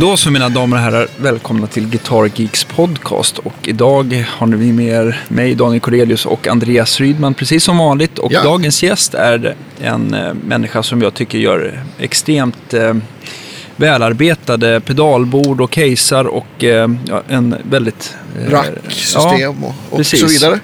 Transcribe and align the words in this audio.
Då 0.00 0.16
så 0.16 0.30
mina 0.30 0.48
damer 0.48 0.76
och 0.76 0.82
herrar, 0.82 1.08
välkomna 1.16 1.66
till 1.66 1.86
Guitar 1.88 2.30
Geeks 2.34 2.64
podcast. 2.64 3.38
Och 3.38 3.54
idag 3.68 4.26
har 4.28 4.46
vi 4.46 4.72
med 4.72 4.86
er 4.86 5.20
mig, 5.28 5.54
Daniel 5.54 5.80
Corelius 5.80 6.26
och 6.26 6.48
Andreas 6.48 7.00
Rydman, 7.00 7.34
precis 7.34 7.64
som 7.64 7.78
vanligt. 7.78 8.18
Och 8.18 8.32
Ja. 8.32 8.42
dagens 8.42 8.82
gäst 8.82 9.14
är 9.14 9.54
en 9.80 10.14
eh, 10.14 10.34
människa 10.34 10.82
som 10.82 11.02
jag 11.02 11.14
tycker 11.14 11.38
gör 11.38 11.82
extremt 11.98 12.74
eh, 12.74 12.94
välarbetade 13.76 14.80
pedalbord 14.80 15.60
och 15.60 15.70
caser 15.70 16.26
och 16.26 16.64
eh, 16.64 16.88
ja, 17.08 17.22
en 17.28 17.56
väldigt... 17.70 18.14
eh, 18.38 18.50
Racksystem 18.50 19.64
och, 19.64 19.74
och 19.90 19.96
precis. 19.96 20.20
så 20.20 20.26
vidare. 20.26 20.60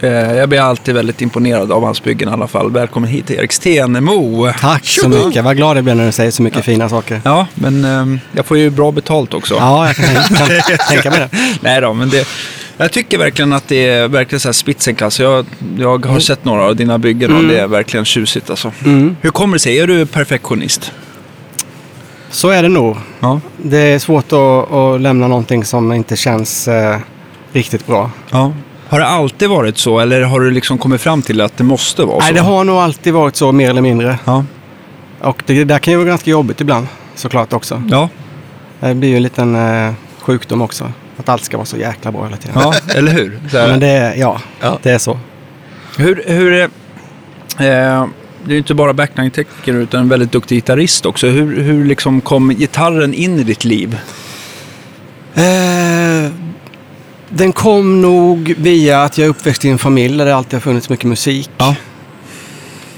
Eh, 0.00 0.10
jag 0.10 0.48
blir 0.48 0.60
alltid 0.60 0.94
väldigt 0.94 1.22
imponerad 1.22 1.72
av 1.72 1.84
hans 1.84 2.02
byggen 2.02 2.28
i 2.28 2.32
alla 2.32 2.46
fall. 2.46 2.70
Välkommen 2.70 3.10
hit 3.10 3.30
Erik 3.30 3.52
Stenemo. 3.52 4.52
Tack 4.60 4.86
så 4.86 5.08
mycket. 5.08 5.44
Vad 5.44 5.56
glad 5.56 5.76
jag 5.76 5.84
blir 5.84 5.94
när 5.94 6.06
du 6.06 6.12
säger 6.12 6.30
så 6.30 6.42
mycket 6.42 6.64
fina 6.64 6.88
saker. 6.88 7.20
Ja, 7.24 7.46
men 7.54 7.84
eh, 7.84 8.18
jag 8.32 8.46
får 8.46 8.58
ju 8.58 8.70
bra 8.70 8.92
betalt 8.92 9.34
också. 9.34 9.54
Ja, 9.54 9.86
jag 9.86 9.96
kan, 9.96 10.04
tänka- 10.06 10.60
kan 10.62 10.78
tänka 10.88 11.10
mig 11.10 11.18
det. 11.18 11.28
Nej 11.60 11.80
då, 11.80 11.92
men 11.92 12.08
det, 12.10 12.28
jag 12.76 12.92
tycker 12.92 13.18
verkligen 13.18 13.52
att 13.52 13.68
det 13.68 13.88
är 13.88 14.08
verkligen 14.08 14.40
så 14.40 14.48
här 14.48 14.52
spitsenklass. 14.52 15.20
Jag, 15.20 15.46
jag 15.78 16.06
har 16.06 16.18
sett 16.20 16.44
några 16.44 16.62
av 16.64 16.76
dina 16.76 16.98
byggen 16.98 17.36
och 17.36 17.44
det 17.44 17.58
är 17.60 17.66
verkligen 17.66 18.04
tjusigt 18.04 18.50
alltså. 18.50 18.72
Mm. 18.84 19.16
Hur 19.20 19.30
kommer 19.30 19.52
det 19.56 19.60
sig? 19.60 19.78
Är 19.78 19.86
du 19.86 20.06
perfektionist? 20.06 20.92
Så 22.30 22.48
är 22.50 22.62
det 22.62 22.68
nog. 22.68 22.96
Ja. 23.20 23.40
Det 23.56 23.78
är 23.78 23.98
svårt 23.98 24.32
att, 24.32 24.72
att 24.72 25.00
lämna 25.00 25.28
någonting 25.28 25.64
som 25.64 25.92
inte 25.92 26.16
känns 26.16 26.68
eh, 26.68 26.98
riktigt 27.52 27.86
bra. 27.86 28.10
ja. 28.30 28.52
Har 28.88 28.98
det 29.00 29.06
alltid 29.06 29.48
varit 29.48 29.78
så 29.78 29.98
eller 30.00 30.22
har 30.22 30.40
du 30.40 30.50
liksom 30.50 30.78
kommit 30.78 31.00
fram 31.00 31.22
till 31.22 31.40
att 31.40 31.56
det 31.56 31.64
måste 31.64 32.04
vara 32.04 32.20
så? 32.20 32.24
Nej, 32.24 32.34
det 32.34 32.40
har 32.40 32.64
nog 32.64 32.76
alltid 32.76 33.12
varit 33.12 33.36
så 33.36 33.52
mer 33.52 33.70
eller 33.70 33.82
mindre. 33.82 34.18
Ja. 34.24 34.44
Och 35.20 35.42
det 35.46 35.64
där 35.64 35.78
kan 35.78 35.92
ju 35.92 35.96
vara 35.98 36.08
ganska 36.08 36.30
jobbigt 36.30 36.60
ibland 36.60 36.86
såklart 37.14 37.52
också. 37.52 37.82
Ja. 37.90 38.08
Det 38.80 38.94
blir 38.94 39.08
ju 39.08 39.16
en 39.16 39.22
liten 39.22 39.54
eh, 39.86 39.92
sjukdom 40.20 40.62
också. 40.62 40.92
Att 41.16 41.28
allt 41.28 41.44
ska 41.44 41.56
vara 41.56 41.64
så 41.66 41.76
jäkla 41.76 42.12
bra 42.12 42.24
hela 42.24 42.36
tiden. 42.36 42.56
ja, 42.60 42.74
eller 42.94 43.12
hur? 43.12 43.40
Men 43.52 43.80
det, 43.80 44.14
ja, 44.16 44.40
Ja. 44.60 44.78
det 44.82 44.90
är 44.90 44.98
så. 44.98 45.18
Hur, 45.98 46.22
hur 46.26 46.52
är... 46.52 46.62
Eh, 47.58 48.06
du 48.44 48.54
är 48.54 48.58
inte 48.58 48.74
bara 48.74 48.92
backline-tekniker 48.92 49.72
utan 49.74 50.00
en 50.00 50.08
väldigt 50.08 50.32
duktig 50.32 50.56
gitarrist 50.56 51.06
också. 51.06 51.26
Hur, 51.26 51.62
hur 51.62 51.84
liksom 51.84 52.20
kom 52.20 52.48
gitarren 52.50 53.14
in 53.14 53.38
i 53.38 53.42
ditt 53.42 53.64
liv? 53.64 53.98
Eh, 55.34 56.32
den 57.28 57.52
kom 57.52 58.02
nog 58.02 58.54
via 58.58 59.02
att 59.02 59.18
jag 59.18 59.24
är 59.24 59.30
uppväxt 59.30 59.64
i 59.64 59.68
en 59.68 59.78
familj 59.78 60.18
där 60.18 60.24
det 60.24 60.36
alltid 60.36 60.52
har 60.52 60.60
funnits 60.60 60.88
mycket 60.88 61.04
musik. 61.04 61.50
Ja. 61.58 61.74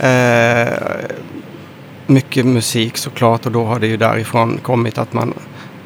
Eh, 0.06 0.68
mycket 2.06 2.46
musik 2.46 2.96
såklart 2.96 3.46
och 3.46 3.52
då 3.52 3.64
har 3.64 3.80
det 3.80 3.86
ju 3.86 3.96
därifrån 3.96 4.58
kommit 4.62 4.98
att 4.98 5.12
man, 5.12 5.34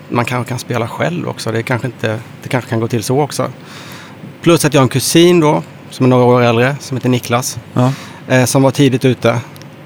man 0.08 0.24
kanske 0.24 0.48
kan 0.48 0.58
spela 0.58 0.88
själv 0.88 1.28
också. 1.28 1.52
Det 1.52 1.62
kanske, 1.62 1.86
inte, 1.86 2.18
det 2.42 2.48
kanske 2.48 2.70
kan 2.70 2.80
gå 2.80 2.88
till 2.88 3.02
så 3.02 3.20
också. 3.20 3.50
Plus 4.42 4.64
att 4.64 4.74
jag 4.74 4.80
har 4.80 4.84
en 4.84 4.88
kusin 4.88 5.40
då 5.40 5.62
som 5.90 6.06
är 6.06 6.10
några 6.10 6.24
år 6.24 6.42
äldre 6.42 6.76
som 6.80 6.96
heter 6.96 7.08
Niklas. 7.08 7.58
Ja. 7.72 7.92
Eh, 8.28 8.44
som 8.44 8.62
var 8.62 8.70
tidigt 8.70 9.04
ute. 9.04 9.40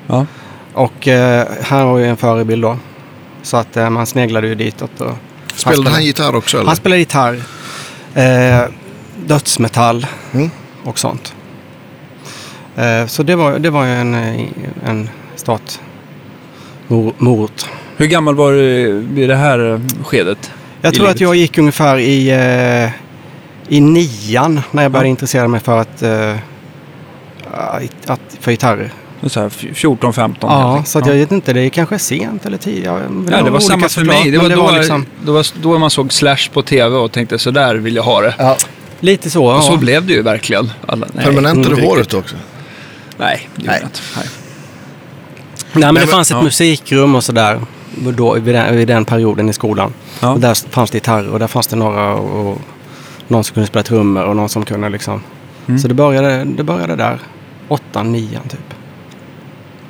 Ja. 0.07 0.27
Och 0.73 1.09
eh, 1.09 1.47
han 1.63 1.89
var 1.89 1.99
ju 1.99 2.07
en 2.07 2.17
förebild 2.17 2.63
då. 2.63 2.79
Så 3.43 3.57
att 3.57 3.77
eh, 3.77 3.91
man 3.91 4.07
sneglade 4.07 4.47
ju 4.49 4.55
ditåt. 4.55 5.01
Och 5.01 5.13
Spelade 5.55 5.91
han 5.91 6.05
gitarr 6.05 6.37
också 6.37 6.57
eller? 6.57 6.67
han 6.67 6.77
spelar 6.77 6.97
gitarr, 6.97 7.43
eh, 8.17 8.61
dödsmetall 9.27 10.07
Mm. 10.35 10.51
och 10.85 10.99
sånt. 10.99 11.35
Eh, 12.77 13.07
så 13.07 13.23
det 13.23 13.37
var, 13.37 13.59
det 13.59 13.71
var 13.71 13.85
en, 13.87 14.15
en 14.87 15.09
start 15.37 15.81
mor- 16.89 17.15
morot. 17.19 17.69
Hur 17.97 18.07
gammal 18.07 18.35
var 18.35 18.53
du 18.53 18.93
vid 18.99 19.29
det 19.29 19.37
här 19.37 19.73
eh, 19.73 19.81
skedet? 20.05 20.51
Jag 20.81 20.93
I 20.93 20.97
tror 20.97 21.09
att 21.09 21.21
jag 21.21 21.35
gick 21.37 21.59
ungefär 21.59 21.99
i, 21.99 22.31
eh, 22.31 22.91
i 23.69 23.81
nian 23.81 24.61
när 24.71 24.83
jag 24.83 24.93
började 24.93 25.09
Ja. 25.09 25.11
intressera 25.11 25.49
mig 25.49 25.61
för, 25.61 25.79
att, 25.79 26.03
eh, 26.03 26.35
att, 28.07 28.21
för 28.41 28.51
gitarrer. 28.51 28.91
Så 29.27 29.41
här 29.41 29.49
14, 29.49 30.13
15? 30.13 30.51
Ja, 30.51 30.83
så 30.85 30.99
att 30.99 31.07
jag 31.07 31.15
vet 31.15 31.33
inte, 31.33 31.53
det 31.53 31.61
är 31.61 31.69
kanske 31.69 31.99
sent 31.99 32.47
eller 32.47 32.59
tidigt. 32.59 32.85
Ja, 32.85 32.99
Ja, 33.31 33.43
det 33.43 33.51
var 33.51 33.61
samma 33.61 33.89
för 33.89 34.05
mig. 34.05 34.31
Det 34.31 34.39
var, 34.39 34.49
det 34.49 34.55
då, 34.55 34.63
var 34.63 34.73
liksom, 34.79 35.07
det 35.25 35.31
var 35.31 35.47
då 35.63 35.79
man 35.79 35.91
såg 35.91 36.13
Slash 36.13 36.51
på 36.53 36.63
tv 36.63 36.97
och 36.97 37.13
tänkte 37.13 37.39
så 37.39 37.51
där 37.51 37.75
vill 37.75 37.97
jag 37.97 38.03
ha 38.03 38.21
det. 38.21 38.35
Ja. 38.39 38.57
lite 39.01 39.31
så. 39.31 39.47
Och 39.47 39.63
så 39.63 39.73
Ja. 39.73 39.77
blev 39.77 40.07
det 40.07 40.13
ju 40.13 40.23
verkligen. 40.23 40.71
Alla, 40.87 41.07
nej, 41.13 41.25
Permanentade 41.25 41.83
håret 41.83 42.15
också. 42.15 42.37
Nej, 43.17 43.49
det 43.57 43.67
Nej. 43.67 43.81
inte. 43.85 44.01
Nej. 44.17 44.27
Nej, 45.73 45.93
men 45.93 45.95
det 45.95 46.07
fanns 46.07 46.31
ett 46.31 46.37
ja. 46.37 46.43
musikrum 46.43 47.15
och 47.15 47.25
sådär 47.25 47.61
då, 47.97 48.35
vid, 48.35 48.55
den, 48.55 48.77
vid 48.77 48.89
den 48.89 49.05
perioden 49.05 49.49
i 49.49 49.53
skolan. 49.53 49.93
Ja. 50.21 50.31
Och 50.31 50.41
där 50.41 50.71
fanns 50.71 50.91
det 50.91 50.97
gitarrer 50.97 51.29
och 51.29 51.39
där 51.39 51.47
fanns 51.47 51.67
det 51.67 51.77
några 51.77 52.15
och 52.15 52.59
någon 53.29 53.45
som 53.45 53.55
kunde 53.55 53.67
spela 53.67 53.83
trummor 53.83 54.25
och 54.25 54.37
någon 54.37 54.49
som 54.49 54.65
kunde 54.65 54.89
liksom. 54.89 55.23
Mm. 55.67 55.79
Så 55.79 55.89
det 55.89 55.95
började, 55.95 56.45
det 56.45 56.65
började 56.65 56.97
där. 56.97 57.19
Åttan, 57.69 58.13
nian 58.13 58.49
typ. 58.49 58.75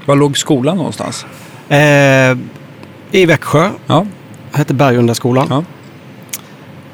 Var 0.07 0.17
låg 0.17 0.39
skolan 0.39 0.77
någonstans? 0.77 1.27
Eh, 1.69 2.37
I 3.11 3.27
Växjö. 3.27 3.71
Ja. 3.87 4.07
Hette 4.53 4.75
Bergundaskolan. 4.75 5.47
Ja. 5.51 5.65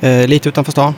Eh, 0.08 0.26
lite 0.28 0.48
utanför 0.48 0.72
stan. 0.72 0.94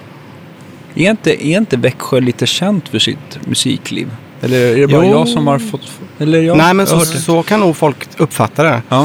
Är 0.94 1.10
inte, 1.10 1.46
är 1.46 1.56
inte 1.56 1.76
Växjö 1.76 2.20
lite 2.20 2.46
känt 2.46 2.88
för 2.88 2.98
sitt 2.98 3.46
musikliv? 3.46 4.10
Eller 4.40 4.58
är 4.58 4.76
det 4.76 4.86
bara 4.86 5.04
Jo. 5.04 5.10
jag 5.10 5.28
som 5.28 5.46
har 5.46 5.58
fått... 5.58 5.90
Eller 6.18 6.42
jag, 6.42 6.56
Nej, 6.56 6.74
men 6.74 6.86
så, 6.86 7.00
så 7.00 7.42
kan 7.42 7.60
nog 7.60 7.76
folk 7.76 7.96
uppfatta 8.16 8.62
det. 8.62 8.82
Ja. 8.88 9.02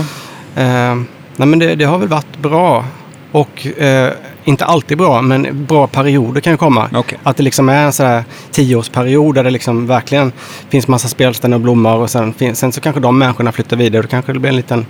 Eh, 0.55 0.95
nej, 1.35 1.47
men 1.47 1.59
det, 1.59 1.75
det 1.75 1.85
har 1.85 1.97
väl 1.97 2.07
varit 2.07 2.37
bra. 2.37 2.85
Och 3.31 3.67
eh, 3.67 4.13
inte 4.49 4.65
alltid 4.65 4.97
bra, 4.97 5.21
men 5.21 5.65
bra 5.65 5.87
perioder 5.87 6.41
kan 6.41 6.53
ju 6.53 6.57
komma. 6.57 6.89
Okej. 6.93 7.17
Att 7.23 7.37
det 7.37 7.43
liksom 7.43 7.69
är 7.69 7.85
en 7.85 7.93
sån 7.93 8.05
här 8.05 8.23
tioårsperiod 8.51 9.35
där 9.35 9.43
det 9.43 9.49
liksom 9.49 9.87
verkligen 9.87 10.31
finns 10.69 10.87
massa 10.87 11.07
spelställen 11.07 11.53
och 11.53 11.61
blommor 11.61 11.95
och 11.97 12.09
sen, 12.09 12.33
sen 12.53 12.71
så 12.71 12.81
kanske 12.81 12.99
de 13.01 13.17
människorna 13.17 13.51
flyttar 13.51 13.77
vidare. 13.77 14.01
Då 14.01 14.07
kanske 14.07 14.33
det 14.33 14.39
blir 14.39 14.49
en 14.49 14.55
liten 14.55 14.85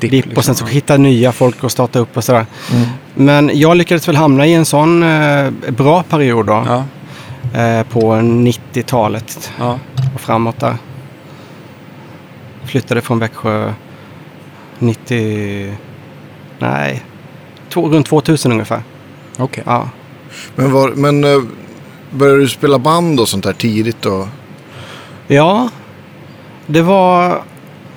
Dipp, 0.00 0.10
dipp 0.10 0.24
och 0.38 0.44
sen 0.44 0.52
liksom, 0.52 0.66
så 0.66 0.72
hittar 0.72 0.98
nya 0.98 1.32
folk 1.32 1.64
och 1.64 1.72
starta 1.72 1.98
upp 1.98 2.16
och 2.16 2.24
sådär. 2.24 2.46
Mm. 2.72 2.86
Men 3.14 3.50
jag 3.58 3.76
lyckades 3.76 4.08
väl 4.08 4.16
hamna 4.16 4.46
i 4.46 4.54
en 4.54 4.64
sån 4.64 5.02
eh, 5.02 5.50
bra 5.68 6.02
period 6.02 6.46
då. 6.46 6.64
Ja. 6.66 6.84
Eh, 7.60 7.82
på 7.82 8.12
90-talet 8.14 9.52
Ja. 9.58 9.78
och 10.14 10.20
framåt 10.20 10.60
där. 10.60 10.76
Flyttade 12.64 13.00
från 13.00 13.18
Växjö 13.18 13.72
90... 14.78 15.76
Nej, 16.58 17.02
runt 17.74 18.06
2000 18.06 18.52
ungefär. 18.52 18.82
Okej. 19.36 19.64
Ja. 19.66 19.88
Men, 20.54 20.72
var, 20.72 20.90
men 20.90 21.24
eh, 21.24 21.42
började 22.10 22.40
du 22.40 22.48
spela 22.48 22.78
band 22.78 23.20
och 23.20 23.28
sånt 23.28 23.44
där 23.44 23.52
tidigt 23.52 24.02
då? 24.02 24.28
Ja, 25.26 25.68
det 26.66 26.82
var, 26.82 27.42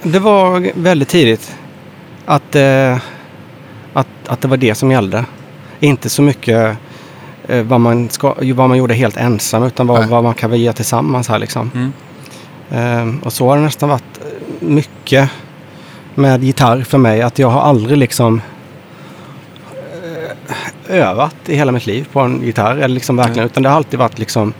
det 0.04 0.20
var 0.20 0.72
väldigt 0.76 1.10
tidigt 1.10 1.56
att, 2.26 2.56
eh, 2.56 2.98
att, 3.94 4.08
att 4.28 4.42
det 4.42 4.48
var 4.48 4.58
det 4.58 4.76
som 4.76 4.92
gällde. 4.92 5.26
Inte 5.80 6.10
så 6.10 6.22
mycket 6.22 6.78
eh, 7.48 7.64
vad, 7.64 7.82
man 7.82 8.10
ska, 8.10 8.36
vad 8.56 8.70
man 8.70 8.78
gjorde 8.78 8.94
helt 8.94 9.18
ensam 9.18 9.64
utan 9.64 9.88
vad, 9.88 10.00
Nej. 10.00 10.10
vad 10.10 10.24
man 10.24 10.34
kan 10.34 10.62
göra 10.62 10.74
tillsammans 10.74 11.30
här 11.30 11.40
liksom. 11.40 11.72
Mm. 11.76 11.92
Eh, 12.70 13.26
och 13.26 13.34
så 13.34 13.50
har 13.50 13.58
det 13.58 13.64
nästan 13.64 13.90
varit 13.90 14.20
mycket 14.60 15.30
med 16.16 16.44
gitarr 16.44 16.82
för 16.82 16.98
mig. 16.98 17.22
Att 17.22 17.40
jag 17.40 17.50
har 17.50 17.62
aldrig 17.62 17.98
liksom 17.98 18.42
övat 20.90 21.36
i 21.46 21.56
hela 21.56 21.72
mitt 21.72 21.86
liv 21.86 22.08
på 22.14 22.20
en 22.20 22.42
gitarr. 22.44 22.76
Eller 22.76 22.88
liksom 22.88 23.16
verkligen, 23.18 23.46
utan 23.46 23.64
det 23.64 23.70
har 23.70 23.76
alltid 23.76 24.00
varit 24.00 24.20
liksom 24.20 24.54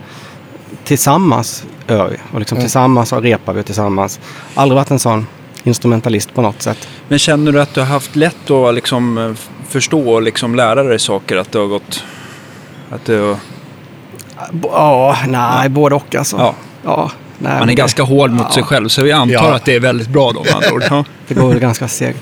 tillsammans 0.84 1.64
övar 1.88 2.08
vi. 2.08 2.16
Och 2.32 2.38
liksom 2.38 2.56
Mm. 2.56 2.64
tillsammans 2.64 3.12
och 3.12 3.22
repar 3.22 3.52
vi 3.52 3.62
tillsammans. 3.62 4.20
Aldrig 4.54 4.76
varit 4.76 4.90
en 4.90 4.98
sån 4.98 5.26
instrumentalist 5.64 6.34
på 6.34 6.42
något 6.42 6.62
sätt. 6.62 6.88
Men 7.08 7.18
känner 7.18 7.52
du 7.52 7.60
att 7.60 7.74
du 7.74 7.80
har 7.80 7.86
haft 7.86 8.16
lätt 8.16 8.50
att 8.50 8.74
liksom 8.74 9.36
förstå 9.68 10.10
och 10.10 10.22
liksom 10.22 10.54
lära 10.54 10.82
dig 10.82 10.98
saker? 10.98 11.36
Att 11.36 11.52
det 11.52 11.58
har 11.58 11.66
gått... 11.66 12.04
Att 12.90 13.04
det, 13.04 13.36
B- 14.52 14.68
Ja, 14.72 15.16
nej, 15.28 15.68
både 15.68 15.94
och 15.94 16.14
alltså. 16.14 16.36
ja, 16.36 16.54
Ja, 16.84 17.10
nej, 17.38 17.52
man 17.52 17.62
är 17.62 17.66
men 17.66 17.74
ganska 17.76 18.02
hård 18.02 18.30
mot 18.30 18.46
ja. 18.48 18.52
sig 18.52 18.62
själv 18.62 18.88
så 18.88 19.02
vi 19.02 19.12
antar 19.12 19.34
Ja. 19.34 19.54
att 19.54 19.64
det 19.64 19.74
är 19.74 19.80
väldigt 19.80 20.08
bra 20.08 20.32
då 20.32 20.42
med 20.44 20.54
andra 20.54 20.72
ord. 20.72 20.82
Ja. 20.90 21.04
Det 21.28 21.34
går 21.34 21.54
ganska 21.54 21.88
segt. 21.88 22.20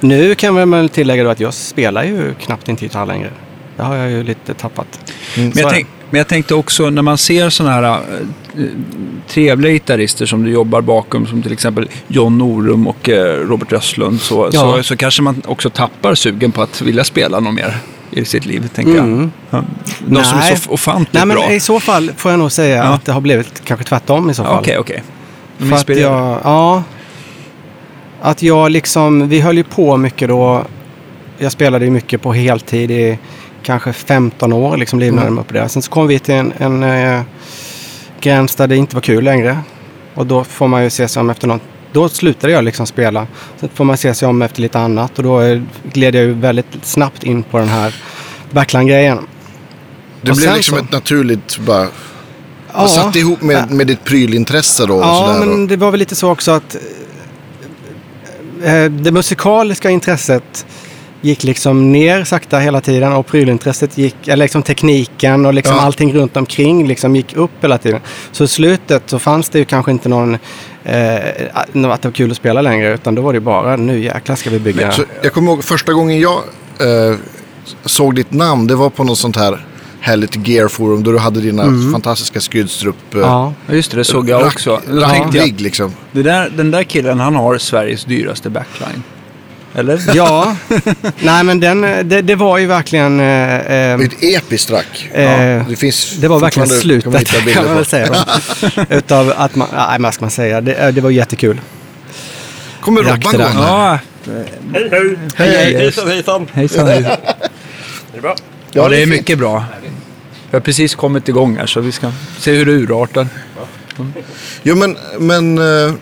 Nu 0.00 0.34
kan 0.34 0.54
vi 0.56 0.64
väl 0.64 0.88
tillägga 0.88 1.24
då 1.24 1.30
att 1.30 1.40
jag 1.40 1.54
spelar 1.54 2.04
ju 2.04 2.34
knappt 2.34 2.68
inte 2.68 2.84
gitarr 2.84 3.06
längre. 3.06 3.30
Det 3.78 3.84
har 3.84 3.96
jag 3.96 4.10
ju 4.10 4.22
lite 4.22 4.54
tappat. 4.54 5.12
Men, 5.36 5.52
Så 5.52 5.58
är 5.58 5.62
jag 5.62 5.70
tänk, 5.72 5.86
men 6.10 6.18
jag 6.18 6.28
tänkte 6.28 6.54
också 6.54 6.90
när 6.90 7.02
man 7.02 7.18
ser 7.18 7.50
sådana 7.50 7.74
här 7.74 7.92
eh, 7.92 8.64
trevliga 9.28 9.72
gitarrister 9.72 10.26
som 10.26 10.44
du 10.44 10.50
jobbar 10.50 10.80
bakom 10.80 11.26
som 11.26 11.42
till 11.42 11.52
exempel 11.52 11.88
John 12.08 12.38
Norum 12.38 12.86
och 12.86 13.08
eh, 13.08 13.36
Robert 13.48 13.72
Östlund 13.72 14.20
så, 14.20 14.50
Ja. 14.52 14.60
så, 14.76 14.82
så 14.82 14.96
kanske 14.96 15.22
man 15.22 15.42
också 15.46 15.70
tappar 15.70 16.14
sugen 16.14 16.52
på 16.52 16.62
att 16.62 16.80
vilja 16.80 17.04
spela 17.04 17.40
något 17.40 17.54
mer 17.54 17.76
i 18.10 18.24
sitt 18.24 18.46
liv, 18.46 18.68
tänker 18.74 18.94
jag. 18.94 19.04
Mm. 19.04 19.32
Ja. 19.50 19.64
De 20.06 20.24
som 20.24 20.38
är 20.38 20.42
Nej. 20.42 20.56
så 20.56 20.70
ofantligt 20.70 21.12
Nej, 21.12 21.26
men 21.26 21.36
bra. 21.36 21.52
i 21.52 21.60
så 21.60 21.80
fall 21.80 22.10
får 22.16 22.30
jag 22.30 22.38
nog 22.38 22.52
säga 22.52 22.76
Ja. 22.76 22.82
att 22.82 23.04
det 23.04 23.12
har 23.12 23.20
blivit 23.20 23.64
kanske 23.64 23.84
tvärtom 23.86 24.30
i 24.30 24.34
så 24.34 24.44
fall. 24.44 24.58
Okej, 24.60 24.78
okej. 24.78 25.02
De 25.58 25.68
För 25.68 25.76
att 25.76 25.88
jag, 25.88 26.40
ja. 26.44 26.82
Att 28.22 28.42
jag 28.42 28.70
liksom, 28.70 29.28
vi 29.28 29.40
höll 29.40 29.56
ju 29.56 29.64
på 29.64 29.96
mycket 29.96 30.28
då 30.28 30.64
jag 31.38 31.52
spelade 31.52 31.84
ju 31.84 31.90
mycket 31.90 32.22
på 32.22 32.32
heltid 32.32 32.90
i 32.90 33.18
kanske 33.62 33.92
15 33.92 34.52
år, 34.52 34.76
liksom 34.76 34.98
livnade 34.98 35.22
Mm. 35.26 35.34
mig 35.34 35.44
på 35.44 35.52
det. 35.54 35.68
Sen 35.68 35.82
så 35.82 35.90
kom 35.90 36.06
vi 36.06 36.18
till 36.18 36.34
en, 36.34 36.52
en 36.58 36.82
eh, 36.82 37.20
gräns 38.20 38.54
där 38.54 38.66
det 38.66 38.76
inte 38.76 38.96
var 38.96 39.00
kul 39.02 39.24
längre. 39.24 39.58
Och 40.14 40.26
då 40.26 40.44
får 40.44 40.68
man 40.68 40.82
ju 40.84 40.90
se 40.90 41.08
sig 41.08 41.20
om 41.20 41.30
efter 41.30 41.48
något. 41.48 41.62
Då 41.92 42.08
slutade 42.08 42.52
jag 42.52 42.64
liksom 42.64 42.86
spela. 42.86 43.26
Sen 43.60 43.68
får 43.74 43.84
man 43.84 43.96
se 43.96 44.14
sig 44.14 44.28
om 44.28 44.42
efter 44.42 44.62
lite 44.62 44.78
annat 44.78 45.18
och 45.18 45.24
då 45.24 45.40
gled 45.92 46.14
jag 46.14 46.24
ju 46.24 46.32
väldigt 46.32 46.66
snabbt 46.82 47.22
in 47.22 47.42
på 47.42 47.58
den 47.58 47.68
här 47.68 47.94
backline-grejen. 48.50 49.26
Det 50.22 50.30
Och 50.30 50.36
blev 50.36 50.54
liksom 50.54 50.78
så- 50.78 50.84
ett 50.84 50.92
naturligt 50.92 51.58
bara... 51.58 51.86
Ja. 52.74 52.82
Och 52.82 52.90
satt 52.90 53.16
ihop 53.16 53.42
med, 53.42 53.70
med 53.70 53.86
ditt 53.86 54.04
prylintresse 54.04 54.86
då 54.86 54.94
och 54.94 55.02
Ja, 55.02 55.26
sådär. 55.26 55.46
men 55.46 55.62
och, 55.62 55.68
det 55.68 55.76
var 55.76 55.90
väl 55.90 55.98
lite 56.00 56.14
så 56.16 56.30
också 56.30 56.50
att 56.52 56.76
eh, 58.64 58.84
det 58.84 59.12
musikaliska 59.12 59.90
intresset 59.90 60.66
gick 61.20 61.44
liksom 61.44 61.92
ner 61.92 62.24
sakta 62.24 62.58
hela 62.58 62.80
tiden 62.80 63.12
och 63.12 63.26
prylintresset 63.26 63.98
gick, 63.98 64.28
eller 64.28 64.44
liksom 64.44 64.62
tekniken 64.62 65.46
och 65.46 65.54
liksom 65.54 65.76
Ja. 65.76 65.82
allting 65.82 66.12
runt 66.14 66.36
omkring 66.36 66.86
liksom 66.88 67.16
gick 67.16 67.36
upp 67.36 67.50
hela 67.60 67.78
tiden. 67.78 68.00
Så 68.32 68.44
i 68.44 68.48
slutet 68.48 69.02
så 69.06 69.18
fanns 69.18 69.48
det 69.48 69.58
ju 69.58 69.64
kanske 69.64 69.90
inte 69.90 70.08
någon, 70.08 70.34
eh, 70.84 71.16
att 71.54 71.72
det 71.72 72.08
var 72.08 72.10
kul 72.12 72.30
att 72.30 72.36
spela 72.36 72.62
längre 72.62 72.94
utan 72.94 73.14
då 73.14 73.22
var 73.22 73.32
det 73.32 73.36
ju 73.36 73.40
bara 73.44 73.76
nu 73.76 73.98
jäklar 74.00 74.36
ska 74.36 74.50
vi 74.50 74.58
bygga. 74.58 74.92
så 74.92 75.02
jag 75.22 75.32
kommer 75.32 75.52
ihåg 75.52 75.64
första 75.64 75.92
gången 75.92 76.20
jag 76.20 76.38
eh, 76.80 77.16
såg 77.84 78.14
ditt 78.14 78.32
namn. 78.32 78.66
Det 78.66 78.74
var 78.74 78.90
på 78.90 79.04
något 79.04 79.18
sånt 79.18 79.36
här 79.36 79.64
härligt 80.00 80.48
gear-forum 80.48 81.02
då 81.02 81.12
du 81.12 81.18
hade 81.18 81.40
dina 81.40 81.62
fantastiska 81.92 82.40
Skydstrup... 82.40 82.96
Eh, 83.14 83.18
Mm. 83.18 83.28
ja. 83.30 83.52
Ja, 83.66 83.74
just 83.74 83.90
det, 83.90 83.96
det 83.96 84.04
såg 84.04 84.28
jag 84.28 84.40
rack- 84.42 84.46
också. 84.46 84.80
Rack- 84.88 85.34
jag, 85.34 85.44
rigg, 85.44 85.60
liksom. 85.60 85.92
det 86.12 86.22
där, 86.22 86.50
den 86.56 86.70
där 86.70 86.82
killen, 86.82 87.20
han 87.20 87.34
har 87.36 87.58
Sveriges 87.58 88.04
dyraste 88.04 88.50
backline. 88.50 89.02
Eller? 89.78 90.00
Ja, 90.14 90.56
nej 91.18 91.44
men 91.44 91.60
den, 91.60 91.80
det, 91.80 92.22
det 92.22 92.34
var 92.34 92.58
ju 92.58 92.66
verkligen... 92.66 93.20
Eh, 93.20 93.72
eh, 93.72 94.00
ett 94.00 94.22
episkt 94.22 94.70
rack. 94.70 95.08
Eh, 95.12 95.22
ja, 95.22 95.64
det, 95.68 95.76
finns 95.76 96.16
Det 96.16 96.28
var 96.28 96.40
verkligen 96.40 96.68
kan 96.68 96.78
slutet 96.78 97.20
hitta 97.20 97.52
kan 97.52 97.64
man 97.64 97.74
väl 97.74 97.86
säga. 97.86 98.24
Utav 98.90 99.32
att 99.36 99.54
man, 99.54 99.68
nej 99.72 100.00
vad 100.00 100.14
ska 100.14 100.24
man 100.24 100.30
säga, 100.30 100.60
det, 100.60 100.74
eh, 100.74 100.88
det 100.88 101.00
var 101.00 101.10
jättekul. 101.10 101.60
Kommer 102.80 103.02
Robban 103.02 103.20
gående? 103.20 103.50
Ja, 103.54 103.98
Hej, 104.72 104.88
hej! 104.90 105.18
Hej, 105.34 105.50
hej. 105.50 105.74
Hejsan, 105.74 106.08
hejsan! 106.08 106.48
hejsan. 106.52 106.86
hejsan. 106.86 107.12
Är 107.12 107.16
det 108.14 108.20
bra? 108.20 108.36
Ja, 108.72 108.88
det 108.88 109.02
är 109.02 109.06
mycket 109.06 109.38
bra. 109.38 109.64
Vi 110.50 110.56
har 110.56 110.60
precis 110.60 110.94
kommit 110.94 111.28
igång 111.28 111.56
här 111.56 111.66
så 111.66 111.80
vi 111.80 111.92
ska 111.92 112.12
se 112.38 112.52
hur 112.52 112.66
det 112.66 112.72
urartar. 112.72 113.28
Jo, 114.62 114.76
men... 114.76 114.96
men 115.18 115.58
eh, 115.58 115.94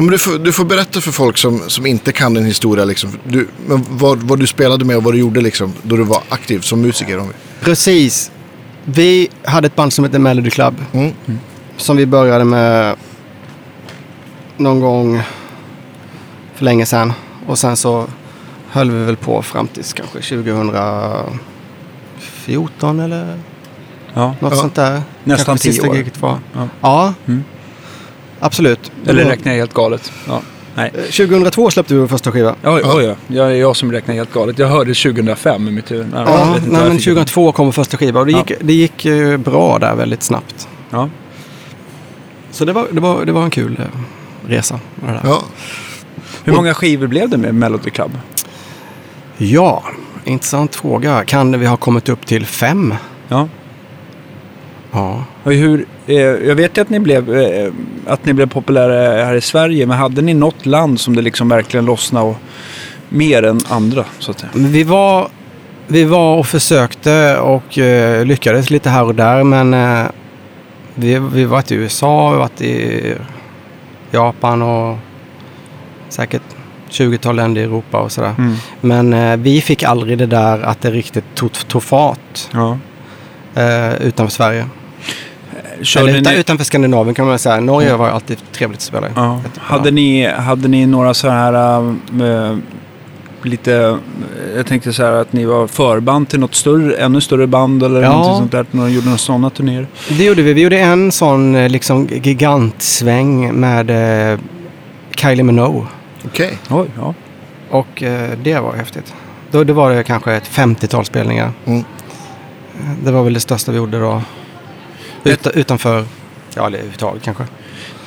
ja, 0.00 0.04
men 0.04 0.12
du, 0.12 0.18
får, 0.18 0.38
du 0.38 0.52
får 0.52 0.64
berätta 0.64 1.00
för 1.00 1.12
folk 1.12 1.38
som, 1.38 1.60
som 1.66 1.86
inte 1.86 2.12
kan 2.12 2.34
din 2.34 2.44
historia. 2.44 2.84
Liksom. 2.84 3.10
Du, 3.24 3.48
men 3.66 3.86
vad, 3.90 4.18
vad 4.18 4.38
du 4.38 4.46
spelade 4.46 4.84
med 4.84 4.96
och 4.96 5.04
vad 5.04 5.14
du 5.14 5.18
gjorde 5.18 5.40
liksom, 5.40 5.72
då 5.82 5.96
du 5.96 6.02
var 6.02 6.22
aktiv 6.28 6.60
som 6.60 6.80
musiker. 6.80 7.18
Om 7.18 7.28
vi. 7.28 7.34
Precis. 7.64 8.30
Vi 8.84 9.28
hade 9.44 9.66
ett 9.66 9.76
band 9.76 9.92
som 9.92 10.04
hette 10.04 10.18
Melody 10.18 10.50
Club. 10.50 10.74
Mm. 10.92 11.12
Som 11.76 11.96
vi 11.96 12.06
började 12.06 12.44
med 12.44 12.96
någon 14.56 14.80
gång 14.80 15.22
för 16.54 16.64
länge 16.64 16.86
sedan. 16.86 17.12
Och 17.46 17.58
sen 17.58 17.76
så 17.76 18.06
höll 18.70 18.90
vi 18.90 19.04
väl 19.04 19.16
på 19.16 19.42
fram 19.42 19.66
till 19.68 19.84
kanske 19.84 20.20
2014 20.20 23.00
eller 23.00 23.38
Ja. 24.14 24.34
något 24.40 24.52
Ja. 24.52 24.58
sånt 24.60 24.74
där. 24.74 25.02
Nästan 25.24 25.44
Kanske 25.46 25.62
tio 25.68 25.72
sista 25.72 25.88
år. 25.88 25.96
giget 25.96 26.20
var. 26.20 26.38
Ja. 26.54 26.68
Ja, 26.80 27.14
Mm. 27.26 27.44
Absolut. 28.40 28.92
Eller 29.06 29.24
räknar 29.24 29.52
jag 29.52 29.58
helt 29.58 29.74
galet? 29.74 30.12
Ja. 30.28 30.40
Nej. 30.74 30.90
Eh, 30.94 31.02
2002 31.02 31.70
släppte 31.70 31.94
vi 31.94 32.00
vår 32.00 32.06
första 32.06 32.32
skiva. 32.32 32.54
Oj, 32.64 32.82
oj, 32.84 33.08
oj. 33.08 33.14
Jag 33.28 33.50
är 33.50 33.54
jag 33.54 33.76
som 33.76 33.92
räknar 33.92 34.14
helt 34.14 34.32
galet. 34.32 34.58
Jag 34.58 34.66
hörde 34.68 34.94
2005 34.94 35.68
i 35.68 35.70
mitt 35.70 35.90
huvud. 35.90 36.06
Nej, 36.14 36.22
Ja, 36.26 36.56
nej, 36.68 36.82
men 36.82 36.90
fick. 36.96 37.04
2002 37.04 37.52
kom 37.52 37.64
vår 37.66 37.72
första 37.72 37.96
skiva 37.96 38.20
och 38.20 38.26
det 38.26 38.32
Ja. 38.32 38.38
gick, 38.38 38.52
det 38.60 38.72
gick 38.72 39.04
eh, 39.06 39.36
bra 39.36 39.78
där 39.78 39.94
väldigt 39.94 40.22
snabbt. 40.22 40.68
Ja. 40.90 41.08
Så 42.50 42.64
det 42.64 42.72
var, 42.72 42.86
det 42.90 43.00
var, 43.00 43.24
det 43.24 43.32
var 43.32 43.42
en 43.42 43.50
kul 43.50 43.76
eh, 43.80 44.00
resa. 44.50 44.80
med 44.94 45.14
Det 45.14 45.20
där. 45.22 45.28
Ja. 45.30 45.42
Hur 46.44 46.52
många 46.52 46.74
skivor 46.74 47.06
blev 47.06 47.28
det 47.28 47.36
med 47.38 47.54
Melody 47.54 47.90
Club? 47.90 48.18
Ja, 49.36 49.82
intressant 50.24 50.74
fråga. 50.76 51.24
Kan 51.24 51.60
vi 51.60 51.66
ha 51.66 51.76
kommit 51.76 52.08
upp 52.08 52.26
till 52.26 52.46
fem? 52.46 52.94
Ja. 53.28 53.48
Ja. 54.92 55.24
Och 55.42 55.52
hur, 55.52 55.86
eh, 56.06 56.16
jag 56.16 56.54
vet 56.54 56.76
ju 56.78 56.82
att 56.82 56.90
ni, 56.90 57.00
blev, 57.00 57.34
eh, 57.34 57.72
att 58.06 58.24
ni 58.24 58.32
blev 58.32 58.46
populära 58.48 59.24
här 59.24 59.34
i 59.34 59.40
Sverige, 59.40 59.86
men 59.86 59.98
hade 59.98 60.22
ni 60.22 60.34
något 60.34 60.66
land 60.66 61.00
som 61.00 61.16
det 61.16 61.22
liksom 61.22 61.48
verkligen 61.48 61.84
lossnade 61.86 62.26
och 62.26 62.36
mer 63.08 63.42
än 63.42 63.60
andra? 63.68 64.04
Så 64.18 64.30
att 64.30 64.38
säga? 64.40 64.50
Vi 64.54 64.82
var, 64.82 65.28
vi 65.86 66.04
var 66.04 66.36
och 66.36 66.46
försökte 66.46 67.38
och 67.38 67.78
eh, 67.78 68.24
lyckades 68.24 68.70
lite 68.70 68.90
här 68.90 69.04
och 69.04 69.14
där 69.14 69.44
men 69.44 69.74
eh, 69.74 70.06
vi, 70.94 71.18
vi 71.18 71.44
var 71.44 71.72
i 71.72 71.74
USA, 71.74 72.30
vi 72.30 72.36
varit 72.38 72.60
i 72.60 73.14
Japan 74.10 74.62
och 74.62 74.96
säkert 76.08 76.42
20-tal 76.90 77.36
länder 77.36 77.60
i 77.60 77.64
Europa 77.64 78.00
och 78.00 78.12
sådär. 78.12 78.34
Mm. 78.38 78.54
Men 78.80 79.12
eh, 79.12 79.36
vi 79.36 79.60
fick 79.60 79.82
aldrig 79.82 80.18
det 80.18 80.26
där 80.26 80.60
att 80.62 80.80
det 80.80 80.90
riktigt 80.90 81.24
tog, 81.34 81.52
tog 81.52 81.82
fart 81.82 82.48
Ja. 82.52 82.78
eh, 83.54 83.94
utanför 83.94 84.32
Sverige. 84.32 84.66
Körde 85.82 86.08
Eller 86.10 86.20
utan, 86.20 86.32
ni, 86.32 86.38
utanför 86.40 86.64
Skandinavien 86.64 87.14
kan 87.14 87.26
man 87.26 87.38
säga. 87.38 87.60
Norge 87.60 87.96
var 87.96 88.08
alltid 88.08 88.38
trevligt 88.52 88.78
att 88.78 88.82
spela 88.82 89.08
i. 89.08 89.10
ja. 89.16 89.40
Hade, 89.58 89.90
ni, 89.90 90.26
hade 90.26 90.68
ni 90.68 90.86
några 90.86 91.14
så 91.14 91.28
här 91.28 91.52
äh, 92.20 92.56
lite, 93.42 93.74
eh, 93.74 93.96
jag 94.56 94.66
tänkte 94.66 94.92
så 94.92 95.02
här 95.02 95.12
att 95.12 95.32
ni 95.32 95.44
var 95.44 95.66
förband 95.66 96.28
till 96.28 96.40
något 96.40 96.54
större, 96.54 96.96
ännu 96.96 97.20
större 97.20 97.46
band 97.46 97.82
eller 97.82 98.02
Ja. 98.02 98.12
något 98.18 98.36
sånt 98.38 98.52
där, 98.52 98.60
att 98.60 98.72
ni 98.72 98.88
gjorde 98.88 99.06
några 99.06 99.18
sådana 99.18 99.50
turnéer? 99.50 99.86
Det 100.08 100.24
gjorde 100.24 100.42
vi. 100.42 100.52
Vi 100.52 100.60
gjorde 100.62 100.78
en 100.78 101.12
sån 101.12 101.54
eh, 101.54 101.68
liksom 101.68 102.06
gigantsväng 102.06 103.54
med 103.60 103.90
eh, 104.32 104.38
Kylie 105.16 105.42
Minogue. 105.44 105.86
Okej. 106.24 106.58
Oj, 106.70 106.86
ja. 106.98 107.14
Och 107.70 108.02
eh, 108.02 108.30
det 108.42 108.60
var 108.60 108.72
häftigt. 108.72 109.14
Då, 109.50 109.64
det 109.64 109.72
var 109.72 109.90
det 109.90 110.02
kanske 110.02 110.32
ett 110.32 110.48
50-tal 110.50 111.04
spelningar. 111.04 111.50
Mm. 111.66 111.84
Det 113.04 113.10
var 113.12 113.22
väl 113.24 113.34
det 113.34 113.40
största 113.40 113.72
vi 113.72 113.78
gjorde 113.78 113.98
då. 114.00 114.22
Ut, 115.24 115.46
utanför, 115.54 116.04
ja 116.54 116.66
eller 116.66 116.78
överhuvudtaget 116.78 117.22
kanske. 117.22 117.44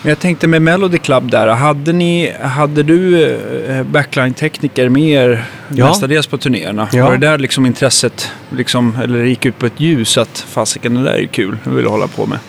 Men 0.02 0.10
jag 0.10 0.20
tänkte 0.20 0.48
med 0.48 0.62
Melody 0.62 0.98
Club 0.98 1.32
där, 1.32 1.48
hade, 1.48 1.94
ni, 1.94 2.34
hade 2.42 2.84
du 2.84 3.30
eh, 3.70 3.84
backline-tekniker 3.84 4.90
med 4.90 5.04
er 5.04 5.46
Ja. 5.76 5.88
mestadels 5.88 6.28
på 6.28 6.38
turnéerna? 6.38 6.88
Ja. 6.92 7.06
Var 7.06 7.12
det 7.12 7.18
där 7.28 7.38
liksom 7.38 7.66
intresset, 7.66 8.32
liksom, 8.50 8.98
eller 9.04 9.24
gick 9.24 9.46
ut 9.46 9.60
på 9.60 9.66
ett 9.66 9.80
ljus 9.80 10.18
att 10.18 10.40
fasiken 10.50 10.94
det 10.94 11.04
där 11.04 11.14
är 11.14 11.18
ju 11.20 11.28
kul, 11.28 11.58
det 11.64 11.70
vill 11.70 11.84
jag 11.84 11.92
hålla 11.92 12.08
på 12.08 12.26
med? 12.26 12.40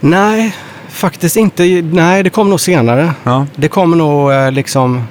Nej, 0.00 0.56
faktiskt 0.88 1.36
inte. 1.36 1.62
Nej, 1.82 2.22
det 2.22 2.30
kom 2.30 2.50
nog 2.50 2.60
senare. 2.60 3.12
Ja, 3.24 3.46
Det 3.56 3.68
kom 3.68 3.98
nog 3.98 4.32
eh, 4.32 4.52
liksom... 4.52 5.02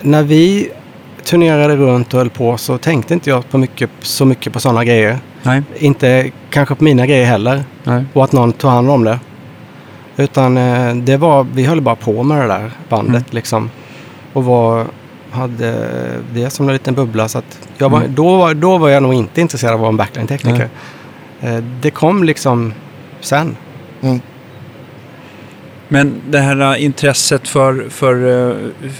När 0.00 0.22
vi 0.22 0.70
turnerade 1.24 1.76
runt 1.76 2.14
och 2.14 2.18
höll 2.20 2.30
på 2.30 2.56
så 2.56 2.78
tänkte 2.78 3.14
inte 3.14 3.30
jag 3.30 3.50
på 3.50 3.58
mycket, 3.58 3.90
så 4.00 4.24
mycket 4.24 4.52
på 4.52 4.60
sådana 4.60 4.84
grejer. 4.84 5.18
Nej, 5.42 5.62
Inte 5.78 6.30
kanske 6.50 6.74
på 6.74 6.84
mina 6.84 7.06
grejer 7.06 7.26
heller. 7.26 7.64
nej. 7.84 8.04
Och 8.12 8.24
att 8.24 8.32
någon 8.32 8.52
tog 8.52 8.70
hand 8.70 8.90
om 8.90 9.04
det. 9.04 9.18
Utan 10.16 10.56
eh, 10.56 10.94
det 10.94 11.16
var, 11.16 11.46
vi 11.54 11.64
höll 11.64 11.80
bara 11.80 11.96
på 11.96 12.22
med 12.22 12.38
det 12.40 12.46
där 12.46 12.70
bandet 12.88 13.10
Mm. 13.14 13.24
liksom. 13.30 13.70
Och 14.32 14.44
var, 14.44 14.86
hade 15.30 15.74
det 16.34 16.50
som 16.50 16.66
en 16.68 16.72
liten 16.72 16.94
bubbla. 16.94 17.28
Så 17.28 17.38
att 17.38 17.68
jag 17.78 17.88
var, 17.90 17.98
Mm. 18.00 18.14
då, 18.14 18.36
var, 18.36 18.54
då 18.54 18.78
var 18.78 18.88
jag 18.88 19.02
nog 19.02 19.14
inte 19.14 19.40
intresserad 19.40 19.70
av 19.72 19.76
att 19.76 19.80
vara 19.80 19.88
en 19.90 19.96
backline-tekniker. 19.96 20.68
Eh, 21.40 21.56
det 21.56 21.90
kom 21.90 22.24
liksom 22.24 22.72
sen. 23.20 23.56
Men 25.92 26.14
det 26.30 26.38
här 26.38 26.72
eh, 26.74 26.84
intresset 26.84 27.48
för, 27.48 27.86
för, 27.90 28.48
eh, 28.50 28.56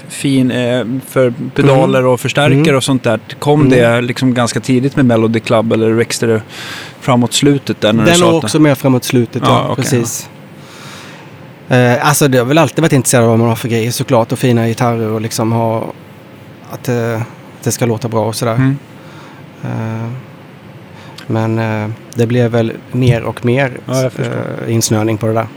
fin, 0.09 0.51
eh, 0.51 0.85
för 1.07 1.33
pedaler 1.55 2.05
och 2.05 2.19
förstärkare 2.19 2.53
Mm. 2.61 2.75
och 2.75 2.83
sånt 2.83 3.03
där, 3.03 3.19
kom 3.39 3.61
Mm. 3.61 3.71
det 3.71 4.01
liksom 4.01 4.33
ganska 4.33 4.59
tidigt 4.59 4.95
med 4.95 5.05
Melody 5.05 5.39
Club 5.39 5.73
eller 5.73 5.89
växte 5.91 6.25
det 6.25 6.41
framåt 6.99 7.33
slutet 7.33 7.81
där 7.81 7.93
när 7.93 8.05
Den 8.05 8.23
att- 8.23 8.43
också 8.43 8.59
med 8.59 8.77
framåt 8.77 9.03
slutet, 9.03 9.41
ja. 9.45 9.49
Ja, 9.49 9.63
okej, 9.71 9.75
precis. 9.83 10.29
Eh, 11.69 12.07
alltså 12.07 12.27
det 12.27 12.37
har 12.37 12.45
väl 12.45 12.57
alltid 12.57 12.81
varit 12.81 12.93
intresserad 12.93 13.23
av 13.23 13.29
vad 13.29 13.39
man 13.39 13.49
har 13.49 13.55
för 13.55 13.69
grejer 13.69 13.91
såklart. 13.91 14.31
Och 14.31 14.39
fina 14.39 14.67
gitarrer 14.67 15.09
och 15.09 15.21
liksom 15.21 15.51
ha... 15.51 15.83
Att 16.71 16.89
eh, 16.89 17.21
det 17.63 17.71
ska 17.71 17.85
låta 17.85 18.07
bra 18.07 18.25
och 18.25 18.35
sådär. 18.35 18.55
Mm. 18.55 18.77
Eh, 19.63 20.09
men 21.27 21.59
eh, 21.59 21.89
det 22.15 22.27
blev 22.27 22.51
väl 22.51 22.73
mer 22.91 23.23
och 23.23 23.45
mer 23.45 23.77
Ja, 23.85 24.09
insnöning 24.67 25.17
på 25.17 25.27
det 25.27 25.33
där. 25.33 25.47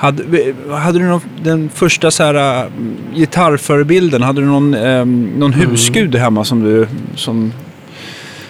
Hade, 0.00 0.54
hade 0.76 0.98
du 0.98 1.04
någon, 1.04 1.20
den 1.42 1.68
första 1.74 2.10
så 2.10 2.22
här, 2.22 2.62
äh, 2.64 2.68
gitarrförebilden, 3.14 4.22
hade 4.22 4.40
du 4.40 4.46
någon, 4.46 4.74
ähm, 4.74 5.24
någon 5.36 5.54
Mm. 5.54 5.70
husgud 5.70 6.14
hemma 6.16 6.44
som 6.44 6.62
du, 6.62 6.88
som, 7.14 7.52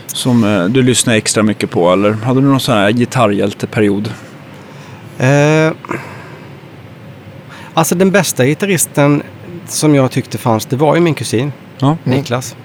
som 0.07 0.45
äh, 0.45 0.65
du 0.65 0.83
lyssnade 0.83 1.19
extra 1.19 1.43
mycket 1.43 1.71
på? 1.71 1.93
Eller 1.93 2.13
hade 2.13 2.41
du 2.41 2.47
någon 2.47 2.61
sån 2.61 2.75
här 2.75 2.91
gitarrhjälteperiod? 2.91 4.13
Eh, 5.19 5.73
alltså 7.75 7.95
den 7.95 8.11
bästa 8.11 8.45
gitarristen 8.47 9.23
som 9.69 9.95
jag 9.95 10.11
tyckte 10.11 10.39
fanns, 10.39 10.67
det 10.67 10.77
var 10.77 10.95
ju 10.95 11.01
min 11.01 11.15
kusin. 11.15 11.53
Ja. 11.79 11.97
Niklas. 12.05 12.57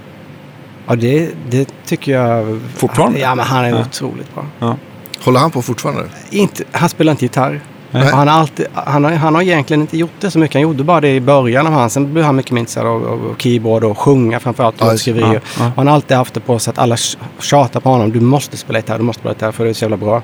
Ja, 0.88 0.96
det, 0.96 1.30
det 1.50 1.70
tycker 1.86 2.12
jag... 2.12 2.60
Fortfarande? 2.75 3.20
Ja, 3.20 3.36
men 3.36 3.46
han 3.46 3.65
är 3.65 3.70
Ja. 3.70 3.82
otroligt 3.82 4.27
bra. 4.60 4.77
Håller 5.24 5.39
han 5.39 5.51
på 5.51 5.62
fortfarande? 5.62 6.04
Inte, 6.30 6.63
han 6.72 6.89
spelar 6.89 7.12
inte 7.12 7.25
gitarr. 7.25 7.62
Han, 8.04 8.28
har 8.28 8.36
alltid, 8.40 8.66
han, 8.74 9.04
har, 9.04 9.12
han 9.12 9.36
har 9.36 9.42
egentligen 9.42 9.82
inte 9.82 9.98
gjort 9.98 10.12
det 10.20 10.32
så 10.32 10.40
mycket. 10.40 10.54
Han 10.54 10.62
gjorde 10.62 10.84
bara 10.84 11.02
det 11.02 11.16
i 11.16 11.22
början 11.22 11.68
av 11.68 11.74
hans. 11.74 11.94
Sen 11.94 12.14
blev 12.14 12.25
han 12.25 12.36
mycket 12.36 12.52
mer 12.52 12.60
intresserad 12.60 12.88
av, 12.88 13.08
av, 13.08 13.36
keyboard 13.38 13.84
och 13.84 13.98
sjunga 13.98 14.40
framförallt. 14.40 14.82
Och 14.82 14.88
ja, 15.08 15.34
ja. 15.60 15.72
Han 15.75 15.88
har 15.88 15.94
alltid 15.96 16.18
haft 16.18 16.34
det 16.34 16.40
på 16.40 16.60
sig 16.60 16.72
att 16.72 16.78
alla 16.78 16.96
tj- 16.96 17.18
tjatar 17.40 17.80
på 17.80 17.90
honom. 17.90 18.12
Du 18.12 18.20
måste 18.20 18.58
spela 18.58 18.80
gitarr, 18.80 18.98
du 18.98 19.04
måste 19.04 19.20
spela 19.20 19.34
gitarr 19.34 19.52
för 19.52 19.64
det 19.64 19.70
är 19.70 19.74
så 19.74 19.84
jävla 19.84 19.98
bra. 19.98 20.22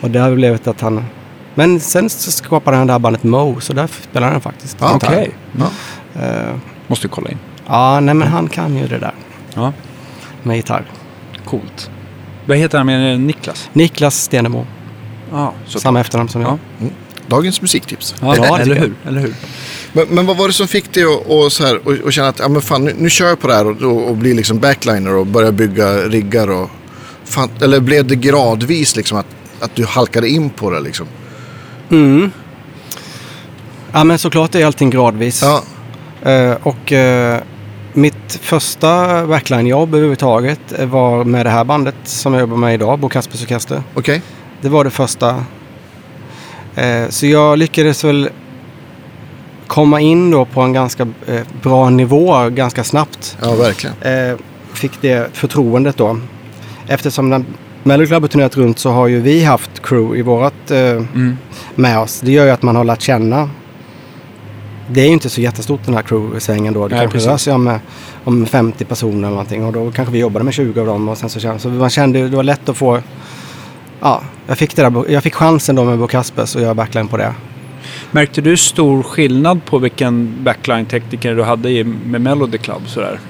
Och 0.00 0.10
det 0.10 0.18
har 0.18 0.34
blivit 0.34 0.66
att 0.66 0.80
han... 0.80 1.04
Men 1.54 1.80
sen 1.80 2.10
så 2.10 2.30
skapade 2.30 2.76
han 2.76 2.86
det 2.86 2.92
här 2.92 2.98
bandet 3.00 3.22
Mo, 3.22 3.60
så 3.60 3.72
där 3.72 3.86
spelar 3.86 4.30
han 4.32 4.40
faktiskt. 4.40 4.76
Ja, 4.80 4.92
gitarr. 4.94 5.08
Okej. 5.12 5.30
Ja. 5.58 6.22
Eh, 6.22 6.54
Måste 6.86 7.08
kolla 7.08 7.30
in. 7.30 7.38
ja, 7.66 8.00
nej 8.00 8.14
men 8.14 8.28
han 8.28 8.48
kan 8.48 8.76
ju 8.76 8.86
det 8.86 8.98
där 8.98 9.12
Ja. 9.54 9.72
med 10.42 10.56
gitarr. 10.56 10.84
Coolt. 11.44 11.90
Vad 12.46 12.56
heter 12.56 12.78
han 12.78 12.86
med 12.86 13.20
Niklas? 13.20 13.70
Niklas 13.72 14.16
Stenemo. 14.22 14.66
Ja, 15.34 15.52
så 15.66 15.80
Samma 15.80 16.00
efternamn 16.00 16.28
som 16.28 16.40
jag. 16.40 16.58
Ja. 16.78 16.86
Dagens 17.26 17.62
musiktips. 17.62 18.14
Ja, 18.20 18.36
Ja, 18.36 18.58
eller 18.58 18.74
hur? 18.74 18.94
Eller 19.06 19.20
hur? 19.20 19.34
Men, 19.92 20.06
men 20.08 20.26
vad 20.26 20.36
var 20.36 20.46
det 20.46 20.54
som 20.54 20.68
fick 20.68 20.92
dig 20.92 21.04
att 21.04 21.26
och 21.26 21.52
så 21.52 21.66
här, 21.66 21.88
och, 21.88 21.92
och 21.92 22.12
känna 22.12 22.28
att 22.28 22.38
ja, 22.38 22.48
men 22.48 22.62
fan, 22.62 22.84
nu, 22.84 22.94
nu 22.98 23.10
kör 23.10 23.28
jag 23.28 23.40
på 23.40 23.46
det 23.46 23.54
här 23.54 23.66
och, 23.66 23.82
och, 23.82 24.08
och 24.08 24.16
blir 24.16 24.34
liksom 24.34 24.58
backliner 24.58 25.14
och 25.14 25.26
börjar 25.26 25.52
bygga 25.52 25.94
riggar 25.94 26.50
och... 26.50 26.70
Fan, 27.24 27.50
eller 27.60 27.80
blev 27.80 28.06
det 28.06 28.16
gradvis 28.16 28.96
liksom 28.96 29.18
att, 29.18 29.26
att 29.60 29.76
du 29.76 29.84
halkade 29.84 30.28
in 30.28 30.50
på 30.50 30.70
det 30.70 30.80
liksom? 30.80 31.06
Mm. 31.90 32.30
Ja 33.92 34.04
men 34.04 34.18
såklart 34.18 34.54
är 34.54 34.66
allting 34.66 34.90
gradvis. 34.90 35.42
Ja, 35.42 35.62
Eh, 36.24 36.56
och 36.62 36.92
eh, 36.92 37.40
mitt 37.92 38.38
första 38.42 39.26
backline-jobb 39.26 39.94
överhuvudtaget 39.94 40.60
var 40.78 41.24
med 41.24 41.46
det 41.46 41.50
här 41.50 41.64
bandet 41.64 41.94
som 42.04 42.32
jag 42.34 42.40
jobbar 42.40 42.56
med 42.56 42.74
idag, 42.74 42.98
Bo 42.98 43.08
Kaspers 43.08 43.42
Orkester. 43.42 43.82
okej. 43.94 44.22
Det 44.64 44.70
var 44.70 44.84
det 44.84 44.90
första. 44.90 45.44
Eh, 46.74 47.08
så 47.08 47.26
jag 47.26 47.58
lyckades 47.58 48.04
väl 48.04 48.28
komma 49.66 50.00
in 50.00 50.30
då 50.30 50.44
på 50.44 50.60
en 50.60 50.72
ganska 50.72 51.02
eh, 51.26 51.40
bra 51.62 51.90
nivå 51.90 52.48
ganska 52.50 52.84
snabbt. 52.84 53.38
Ja, 53.42 53.54
verkligen. 53.54 53.96
Eh, 54.02 54.36
fick 54.72 54.92
det 55.00 55.28
förtroendet 55.32 55.96
då. 55.96 56.18
Eftersom 56.88 57.30
den 57.30 57.46
Melody 57.82 58.06
Club 58.06 58.22
har 58.22 58.28
turnerat 58.28 58.56
runt 58.56 58.78
så 58.78 58.90
har 58.90 59.06
ju 59.06 59.20
vi 59.20 59.44
haft 59.44 59.70
crew 59.82 60.18
i 60.18 60.22
vårat 60.22 60.70
eh, 60.70 60.78
Mm. 60.78 61.36
med 61.74 61.98
oss. 61.98 62.20
Det 62.20 62.32
gör 62.32 62.44
ju 62.44 62.50
att 62.50 62.62
man 62.62 62.76
har 62.76 62.84
lärt 62.84 63.02
känna. 63.02 63.50
Det 64.90 65.00
är 65.00 65.06
ju 65.06 65.12
inte 65.12 65.30
så 65.30 65.40
jättestort 65.40 65.80
den 65.84 65.94
här 65.94 66.02
crew-svängen 66.02 66.74
då. 66.74 66.88
Det 66.88 66.96
Nej, 66.96 67.08
kanske 67.10 67.30
rör 67.30 67.36
sig 67.36 67.52
om, 67.52 67.68
eh, 67.68 67.76
om 68.24 68.46
50 68.46 68.84
personer 68.84 69.18
eller 69.18 69.28
någonting. 69.30 69.64
Och 69.64 69.72
då 69.72 69.90
kanske 69.90 70.12
vi 70.12 70.18
jobbade 70.18 70.44
med 70.44 70.54
20 70.54 70.80
av 70.80 70.86
dem. 70.86 71.08
Och 71.08 71.18
sen 71.18 71.28
så, 71.30 71.40
kände, 71.40 71.58
så 71.58 71.68
man 71.68 71.90
kände 71.90 72.28
det 72.28 72.36
var 72.36 72.42
lätt 72.42 72.68
att 72.68 72.76
få... 72.76 73.00
Ja, 74.04 74.22
jag 74.46 74.58
fick, 74.58 74.76
det 74.76 74.82
där, 74.82 75.10
jag 75.10 75.22
fick 75.22 75.34
chansen 75.34 75.76
då 75.76 75.84
med 75.84 75.98
Bo 75.98 76.06
Kaspers 76.06 76.56
och 76.56 76.62
göra 76.62 76.74
backline 76.74 77.08
på 77.08 77.16
det. 77.16 77.34
Märkte 78.10 78.40
du 78.40 78.56
stor 78.56 79.02
skillnad 79.02 79.64
på 79.64 79.78
vilken 79.78 80.34
backline-tekniker 80.44 81.34
du 81.34 81.42
hade 81.42 81.70
i, 81.70 81.84
med 81.84 82.20
Melody 82.20 82.58
Club? 82.58 82.82
Sådär? 82.86 83.20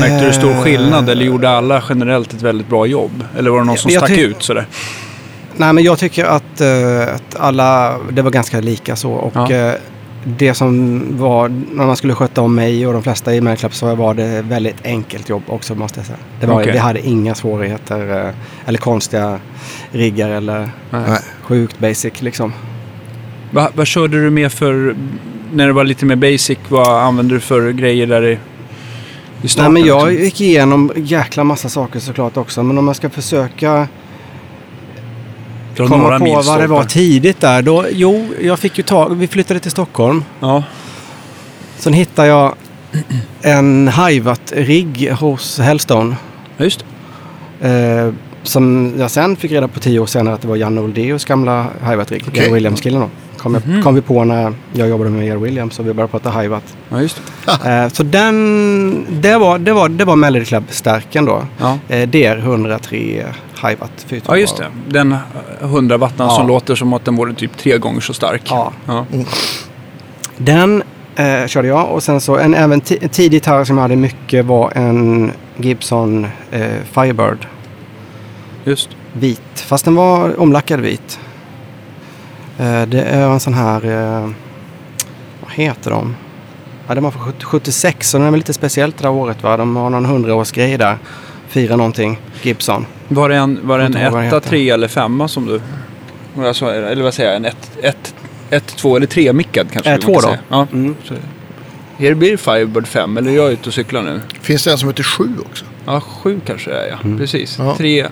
Märkte 0.00 0.26
du 0.26 0.32
stor 0.32 0.54
skillnad 0.54 1.08
eller 1.08 1.24
gjorde 1.24 1.50
alla 1.50 1.82
generellt 1.88 2.32
ett 2.32 2.42
väldigt 2.42 2.68
bra 2.68 2.86
jobb? 2.86 3.24
Eller 3.38 3.50
var 3.50 3.58
det 3.58 3.64
någon 3.64 3.76
som 3.76 3.90
Jag 3.90 4.04
stack 4.04 4.18
ut 4.18 4.42
sådär? 4.42 4.66
Nej, 5.56 5.72
men 5.72 5.84
jag 5.84 5.98
tycker 5.98 6.24
att, 6.24 6.60
eh, 6.60 7.14
att 7.14 7.36
alla, 7.38 7.98
det 8.12 8.22
var 8.22 8.30
ganska 8.30 8.60
lika 8.60 8.96
så. 8.96 9.12
Och 9.12 9.50
Ja. 9.50 9.74
Det 10.24 10.54
som 10.54 11.02
var, 11.18 11.48
när 11.48 11.86
man 11.86 11.96
skulle 11.96 12.14
sköta 12.14 12.40
om 12.40 12.54
mig 12.54 12.86
och 12.86 12.92
de 12.92 13.02
flesta 13.02 13.34
i 13.34 13.40
Melclub 13.40 13.74
så 13.74 13.94
var 13.94 14.14
det 14.14 14.42
väldigt 14.42 14.86
enkelt 14.86 15.28
jobb 15.28 15.42
också 15.46 15.74
måste 15.74 16.00
jag 16.00 16.06
säga. 16.06 16.18
Det 16.40 16.46
var, 16.46 16.60
Okej. 16.60 16.72
Vi 16.72 16.78
hade 16.78 17.06
inga 17.06 17.34
svårigheter 17.34 18.26
eh, 18.26 18.34
eller 18.66 18.78
konstiga 18.78 19.38
riggar 19.90 20.30
eller 20.30 20.70
Nej. 20.90 21.18
sjukt 21.42 21.78
basic 21.78 22.22
liksom. 22.22 22.52
Va, 23.50 23.70
vad 23.74 23.86
körde 23.86 24.22
du 24.22 24.30
med 24.30 24.52
för, 24.52 24.96
när 25.52 25.66
det 25.66 25.72
var 25.72 25.84
lite 25.84 26.06
mer 26.06 26.16
basic, 26.16 26.58
vad 26.68 27.02
använde 27.02 27.34
du 27.34 27.40
för 27.40 27.70
grejer 27.70 28.06
där 28.06 28.22
i, 28.22 28.32
i 28.32 28.38
Nej, 29.40 29.48
starten? 29.48 29.72
men 29.72 29.84
jag 29.84 30.08
liksom? 30.08 30.24
gick 30.24 30.40
igenom 30.40 30.92
jäkla 30.96 31.44
massa 31.44 31.68
saker 31.68 32.00
såklart 32.00 32.36
också. 32.36 32.62
Men 32.62 32.78
om 32.78 32.86
jag 32.86 32.96
ska 32.96 33.10
försöka 33.10 33.88
Dra 35.82 35.88
komma 35.88 36.02
några 36.02 36.18
på 36.18 36.24
vad 36.24 36.32
det 36.32 36.36
milstolpar. 36.36 36.66
var 36.66 36.84
tidigt 36.84 37.40
där. 37.40 37.62
Då, 37.62 37.84
jo, 37.92 38.28
jag 38.42 38.58
fick 38.58 38.78
ju 38.78 38.84
tag, 38.84 39.14
vi 39.14 39.28
flyttade 39.28 39.60
till 39.60 39.70
Stockholm. 39.70 40.24
Ja, 40.40 40.62
Sen 41.78 41.92
hittade 41.92 42.28
jag 42.28 42.54
en 43.42 43.88
Hivat-rigg 43.88 45.10
hos 45.12 45.58
Hellstone. 45.58 46.16
just. 46.58 46.84
Eh, 47.60 48.12
som 48.42 48.94
jag 48.98 49.10
sen 49.10 49.36
fick 49.36 49.52
reda 49.52 49.68
på 49.68 49.80
tio 49.80 49.98
år 49.98 50.06
senare 50.06 50.34
att 50.34 50.40
det 50.42 50.48
var 50.48 50.56
Janne 50.56 50.80
Oldeus 50.80 51.24
gamla 51.24 51.66
Hivat-rigg. 51.90 52.24
Okej. 52.28 52.40
Jerry 52.42 52.52
Williams-killen 52.54 53.00
då. 53.00 53.08
Kom, 53.36 53.54
jag, 53.54 53.66
Mhm. 53.66 53.82
kom 53.82 53.94
vi 53.94 54.00
på 54.00 54.24
när 54.24 54.52
jag 54.72 54.88
jobbade 54.88 55.10
med 55.10 55.26
Jerry 55.26 55.38
Williams 55.40 55.78
och 55.78 55.86
vi 55.88 55.92
började 55.92 56.10
prata 56.10 56.40
Hivat. 56.40 56.76
Ja, 56.88 57.00
just. 57.02 57.22
Eh, 57.64 57.88
så 57.88 58.02
den, 58.02 59.06
det 59.10 59.36
var, 59.38 59.58
det 59.58 59.72
var, 59.72 59.88
det 59.88 60.04
var 60.04 60.16
Melody 60.16 60.44
Club-stärken 60.44 61.24
då. 61.24 61.42
Ja. 61.58 61.78
Eh, 61.88 62.08
DR 62.08 62.38
103 62.38 63.24
Hivat 63.62 63.90
4 64.06 64.20
ja, 64.26 64.36
just 64.36 64.56
det. 64.56 64.66
Den 64.88 65.16
100 65.60 65.96
wattan 65.96 66.26
Ja. 66.26 66.34
som 66.36 66.46
låter 66.48 66.74
som 66.74 66.92
att 66.92 67.04
den 67.04 67.16
vore 67.16 67.34
typ 67.34 67.56
tre 67.56 67.78
gånger 67.78 68.00
så 68.00 68.14
stark. 68.14 68.42
Ja. 68.44 68.72
Ja. 68.86 69.06
Den 70.36 70.82
eh, 71.16 71.46
körde 71.46 71.68
jag 71.68 71.88
och 71.90 72.02
sen 72.02 72.20
så 72.20 72.36
en 72.38 72.54
även 72.54 72.80
ti- 72.82 72.98
en 73.02 73.08
tidig 73.08 73.32
gitarr 73.36 73.64
som 73.64 73.76
jag 73.76 73.82
hade 73.82 73.96
mycket 73.96 74.44
var 74.44 74.72
en 74.74 75.32
Gibson 75.56 76.26
eh, 76.50 76.66
Firebird. 76.92 77.46
Just. 78.64 78.88
Vit, 79.12 79.60
fast 79.66 79.84
den 79.84 79.94
var 79.94 80.40
omlackad 80.40 80.80
vit. 80.80 81.18
Eh, 82.58 82.82
det 82.82 83.02
är 83.02 83.28
en 83.28 83.40
sån 83.40 83.54
här, 83.54 83.84
eh, 83.84 84.30
vad 85.40 85.50
heter 85.52 85.90
de? 85.90 86.16
Ja, 86.88 86.94
den 86.94 87.04
var 87.04 87.10
från 87.10 87.22
70 87.22 87.44
76 87.44 88.10
så 88.10 88.18
den 88.18 88.26
är 88.26 88.30
väl 88.30 88.38
lite 88.38 88.52
speciellt 88.52 88.96
det 88.98 89.02
där 89.02 89.10
året 89.10 89.42
va. 89.42 89.56
De 89.56 89.76
har 89.76 89.90
någon 89.90 90.04
hundraårsgrej 90.04 90.78
där. 90.78 90.98
Firar 91.52 91.76
någonting, 91.76 92.18
Gibson. 92.42 92.86
Var 93.08 93.28
det 93.28 93.36
en, 93.36 93.60
var 93.62 93.78
det 93.78 93.84
en 93.84 93.96
etta, 93.96 94.20
heter. 94.20 94.40
tre 94.40 94.70
eller 94.70 94.88
femma 94.88 95.28
som 95.28 95.46
du... 95.46 95.60
Alltså, 96.46 96.66
eller 96.66 97.02
vad 97.02 97.14
säger 97.14 97.28
jag? 97.30 97.36
En 97.36 97.44
ett, 97.44 97.70
ett, 97.82 98.14
ett 98.50 98.66
två 98.66 98.96
eller 98.96 99.06
tre 99.06 99.32
mickad 99.32 99.66
kanske? 99.72 99.90
Man 99.90 100.00
två 100.00 100.12
kan 100.14 100.22
då. 100.22 100.28
säga. 100.28 100.38
Ja. 100.48 100.66
Mm. 100.72 100.94
Så, 101.04 101.14
här 101.98 102.14
blir 102.14 102.30
det 102.30 102.36
Firebird 102.36 102.86
5 102.86 103.16
eller 103.16 103.30
är 103.30 103.36
jag 103.36 103.52
ute 103.52 103.68
och 103.68 103.74
cyklar 103.74 104.02
nu? 104.02 104.20
Finns 104.40 104.64
det 104.64 104.70
en 104.72 104.78
som 104.78 104.88
heter 104.88 105.02
sju 105.02 105.28
också? 105.50 105.64
Ja, 105.86 106.00
sju 106.00 106.40
kanske 106.46 106.70
det 106.70 106.76
är 106.76 106.88
ja. 106.90 106.96
Mm. 107.04 107.18
Precis. 107.18 107.56
Ja. 107.58 107.74
Tre. 107.76 108.06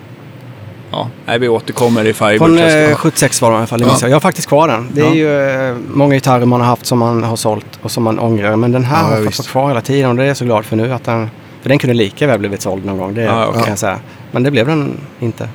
Ja, 0.91 1.09
nej 1.27 1.39
vi 1.39 1.49
återkommer 1.49 2.05
i 2.05 2.13
Firebird. 2.13 2.39
Från 2.39 2.57
test. 2.57 2.91
eh, 2.91 2.97
76 2.97 3.43
var 3.43 3.51
det 3.51 3.55
i 3.55 3.59
alla 3.59 3.67
fall. 3.67 3.81
det 3.81 3.87
Ja. 4.01 4.09
Jag 4.09 4.13
har 4.17 4.21
faktiskt 4.21 4.49
kvar 4.49 4.69
den. 4.69 4.89
Det 4.93 5.01
är 5.01 5.05
Ja. 5.05 5.15
ju 5.15 5.69
eh, 5.71 5.77
många 5.89 6.15
gitarrer 6.15 6.47
man 6.47 6.61
har 6.61 6.69
haft 6.69 6.87
som 6.87 6.99
man 6.99 7.23
har 7.23 7.37
sålt 7.37 7.67
och 7.83 7.91
som 7.91 8.03
man 8.05 8.19
ångrar. 8.19 8.57
Men 8.57 8.73
den 8.73 8.85
här 8.85 9.03
Ja, 9.03 9.17
har 9.17 9.25
jag 9.25 9.35
fått 9.35 9.49
kvar 9.49 9.69
hela 9.69 9.81
tiden 9.81 10.11
och 10.11 10.17
det 10.17 10.23
är 10.23 10.27
jag 10.27 10.37
så 10.37 10.45
glad 10.45 10.65
för 10.65 10.77
nu. 10.77 10.93
Att 10.93 11.05
den, 11.05 11.31
för 11.63 11.69
den 11.69 11.79
kunde 11.79 11.95
lika 11.95 12.27
väl 12.27 12.39
blivit 12.39 12.63
såld 12.63 12.85
någon 12.85 12.99
gång. 12.99 13.15
Det 13.15 13.23
Ja, 13.23 13.45
kan 13.45 13.49
okej. 13.49 13.63
jag 13.69 13.79
säga. 13.79 13.99
Men 14.31 14.43
det 14.43 14.51
blev 14.51 14.67
den 14.67 15.01
inte. 15.21 15.49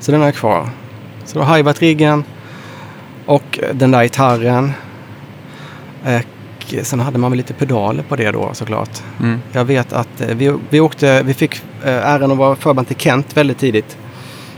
Så 0.00 0.12
den 0.12 0.20
har 0.20 0.28
jag 0.28 0.34
kvar. 0.34 0.68
Så 1.24 1.38
då 1.38 1.44
har 1.44 1.58
jag 1.58 1.82
riggen 1.82 2.24
och 3.26 3.58
den 3.72 3.90
där 3.90 4.02
gitarren. 4.02 4.72
Och 6.72 6.86
sen 6.86 7.00
hade 7.00 7.18
man 7.18 7.30
väl 7.30 7.36
lite 7.36 7.54
pedaler 7.54 8.02
på 8.02 8.16
det 8.16 8.30
då 8.30 8.50
såklart. 8.52 9.02
Mm. 9.20 9.40
Jag 9.52 9.64
vet 9.64 9.92
att 9.92 10.20
eh, 10.20 10.28
vi, 10.28 10.54
vi 10.70 10.80
åkte, 10.80 11.22
vi 11.22 11.34
fick 11.34 11.54
eh, 11.84 12.06
äran 12.10 12.30
att 12.30 12.38
vara 12.38 12.56
förband 12.56 12.86
till 12.88 12.96
Kent 12.96 13.36
väldigt 13.36 13.58
tidigt. 13.58 13.96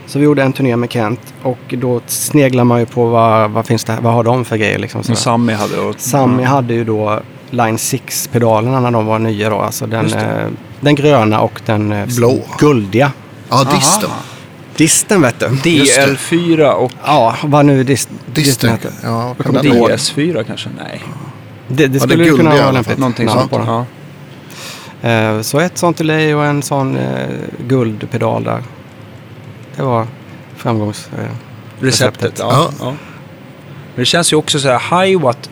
Så 0.06 0.18
vi 0.18 0.24
gjorde 0.24 0.42
en 0.42 0.52
turné 0.52 0.76
med 0.76 0.92
Kent 0.92 1.34
och 1.42 1.58
då 1.78 2.00
sneglar 2.06 2.64
man 2.64 2.80
ju 2.80 2.86
på 2.86 3.06
vad, 3.06 3.50
vad, 3.50 3.66
finns 3.66 3.84
det, 3.84 3.98
vad 4.02 4.12
har 4.12 4.24
de 4.24 4.44
för 4.44 4.56
grejer. 4.56 4.78
Liksom, 4.78 5.02
Som 5.02 5.16
sådär. 5.16 5.22
Sammy 5.22 5.52
hade. 5.52 5.80
Och, 5.80 6.00
Sammy 6.00 6.42
ja. 6.42 6.48
hade 6.48 6.74
ju 6.74 6.84
då 6.84 7.20
Line 7.50 7.76
6-pedalerna 7.76 8.80
när 8.80 8.90
de 8.90 9.06
var 9.06 9.18
nya 9.18 9.50
då. 9.50 9.60
Alltså 9.60 9.86
den, 9.86 10.08
det. 10.08 10.18
eh, 10.20 10.48
den 10.80 10.94
gröna 10.94 11.40
och 11.40 11.60
den 11.66 11.92
eh, 11.92 12.06
Blå. 12.06 12.38
guldiga. 12.58 13.12
Ja, 13.50 13.64
disten. 13.74 14.10
Disten 14.76 15.22
vet 15.22 15.40
du. 15.40 15.70
Just 15.70 15.96
det. 15.96 16.06
DL4 16.06 16.70
och 16.70 16.92
Ja, 17.04 17.36
vad 17.44 17.66
nu 17.66 17.84
dist, 17.84 18.08
disten 18.26 18.44
Disten. 18.44 18.70
heter. 18.70 18.90
Ja, 19.02 19.34
kan 19.34 19.34
kommer 19.44 19.62
den 19.62 19.66
inte 19.66 19.78
ihåg. 19.78 19.88
vara? 19.88 19.96
DS4 19.96 20.44
kanske? 20.44 20.68
Nej. 20.78 21.02
Det, 21.68 21.74
det 21.86 21.88
det 21.88 22.00
skulle 22.00 22.24
ju 22.24 22.30
guldiga 22.30 22.50
kunna 22.50 22.62
vara 22.62 22.72
lämpligt. 22.72 22.98
Någonting 22.98 23.28
sånt. 23.28 23.50
på. 23.50 23.84
Ja. 25.02 25.08
Eh, 25.10 25.40
Så 25.40 25.58
ett 25.60 25.78
sånt 25.78 25.96
delay 25.96 26.34
och 26.34 26.44
en 26.44 26.62
sån 26.62 26.96
eh, 26.96 27.28
guldpedal 27.68 28.44
där. 28.44 28.62
Det 29.76 29.82
var 29.82 30.06
framgångs... 30.56 31.08
Eh, 31.18 31.24
Receptet. 31.80 32.38
Ja. 32.38 32.50
Ja. 32.52 32.70
Ja. 32.80 32.84
Men 32.86 32.96
det 34.02 34.04
känns 34.04 34.32
ju 34.32 34.36
också 34.36 34.58
så 34.58 34.68
här 34.68 35.04
high 35.06 35.20
watt. 35.20 35.50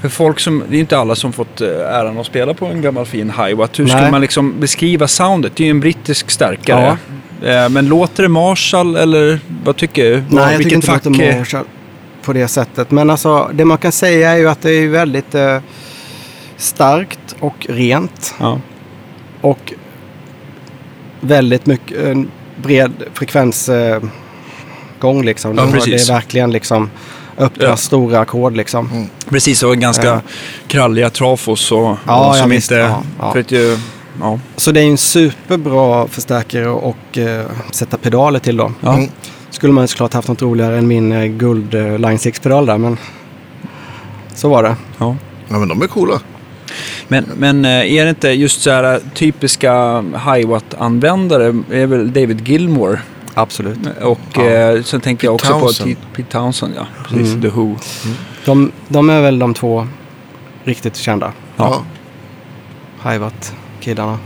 För 0.00 0.08
folk 0.08 0.40
som, 0.40 0.62
det 0.68 0.76
är 0.76 0.80
inte 0.80 0.98
alla 0.98 1.14
som 1.14 1.32
fått 1.32 1.60
eh, 1.60 1.68
äran 1.68 2.18
att 2.18 2.26
spela 2.26 2.54
på 2.54 2.66
en 2.66 2.82
gammal 2.82 3.06
fin 3.06 3.30
high 3.30 3.54
watt. 3.54 3.78
Hur 3.78 3.86
skulle 3.86 4.10
man 4.10 4.20
liksom 4.20 4.60
beskriva 4.60 5.08
soundet? 5.08 5.56
Det 5.56 5.62
är 5.62 5.64
ju 5.64 5.70
en 5.70 5.80
brittisk 5.80 6.30
stärkare. 6.30 6.98
Eh, 7.42 7.68
Men 7.68 7.88
låter 7.88 8.22
det 8.22 8.28
Marshall 8.28 8.96
eller 8.96 9.40
vad 9.64 9.76
tycker 9.76 10.04
du? 10.04 10.10
Nej, 10.10 10.24
jag 10.30 10.46
tycker 10.46 10.58
Vilket 10.58 10.72
inte 10.72 10.86
fack? 10.86 11.02
det 11.02 11.10
låter 11.10 11.38
Marshall 11.38 11.64
på 12.22 12.32
det 12.32 12.48
sättet. 12.48 12.90
Men 12.90 13.10
alltså, 13.10 13.50
det 13.52 13.64
man 13.64 13.78
kan 13.78 13.92
säga 13.92 14.30
är 14.30 14.36
ju 14.36 14.48
att 14.48 14.62
det 14.62 14.70
är 14.70 14.88
väldigt... 14.88 15.34
Eh, 15.34 15.58
starkt 16.58 17.36
och 17.40 17.66
rent. 17.68 18.34
Ja. 18.40 18.60
Och 19.40 19.72
väldigt 21.20 21.66
mycket 21.66 21.98
en 21.98 22.30
bred 22.62 22.92
frekvensgång 23.14 24.10
eh, 25.02 25.22
liksom. 25.22 25.56
Ja. 25.56 25.66
Det 25.84 25.94
är 25.94 26.12
verkligen 26.12 26.50
liksom 26.50 26.90
öppna 27.38 27.64
Ja. 27.64 27.76
stora 27.76 28.20
ackord 28.20 28.56
liksom. 28.56 28.90
Mm. 28.92 29.06
Precis, 29.28 29.62
och 29.62 29.76
ganska 29.76 30.06
Ja. 30.06 30.20
kralliga 30.68 31.10
trafos 31.10 31.72
och, 31.72 31.96
Ja, 32.06 32.28
och 32.28 32.36
som 32.36 32.50
visst. 32.50 32.70
inte... 32.70 32.80
Ja, 32.82 33.02
ja. 33.20 33.32
För 33.32 33.40
att 33.40 33.52
ju, 33.52 33.78
ja. 34.20 34.38
Så 34.56 34.72
det 34.72 34.80
är 34.80 34.84
en 34.86 34.98
superbra 34.98 36.08
förstärkare 36.08 36.68
och 36.68 37.18
eh, 37.18 37.46
sätta 37.70 37.96
pedaler 37.96 38.38
till 38.38 38.56
då. 38.56 38.72
Ja. 38.80 38.94
Mm. 38.94 39.08
Skulle 39.50 39.72
man 39.72 39.88
såklart 39.88 40.12
haft 40.14 40.28
något 40.28 40.42
roligare 40.42 40.78
än 40.78 40.86
min 40.88 41.12
eh, 41.12 41.24
guld 41.24 41.74
eh, 41.74 41.98
Line 41.98 42.16
6-pedal 42.18 42.66
där 42.66 42.78
men 42.78 42.96
så 44.34 44.48
var 44.48 44.62
det. 44.62 44.76
Ja. 44.98 45.16
Ja, 45.48 45.58
men 45.58 45.68
de 45.68 45.82
är 45.82 45.86
coola. 45.86 46.20
Men, 47.08 47.24
men 47.36 47.64
är 47.64 48.04
det 48.04 48.10
inte 48.10 48.28
just 48.28 48.60
så 48.62 48.70
här 48.70 49.00
typiska 49.14 49.72
Hiwatt-användare 50.26 51.62
är 51.70 51.86
väl 51.86 52.12
David 52.12 52.48
Gilmore 52.48 53.00
Absolut. 53.40 53.78
och 54.02 54.18
Ja. 54.34 54.42
eh, 54.44 54.82
sen 54.82 55.00
tänker 55.00 55.26
jag 55.28 55.34
också 55.34 55.52
Townsend. 55.58 55.96
på 56.00 56.06
Pete, 56.16 56.30
Townsend, 56.32 56.74
ja. 56.76 56.86
Precis, 57.08 57.28
Mm. 57.34 57.42
The 57.42 57.48
Who. 57.48 57.76
De, 58.44 58.72
de 58.88 59.10
är 59.10 59.20
väl 59.22 59.38
de 59.38 59.54
två 59.54 59.86
riktigt 60.64 60.96
kända. 60.96 61.32
Ja. 61.56 61.82
Hiwatt-killarna. 63.02 64.18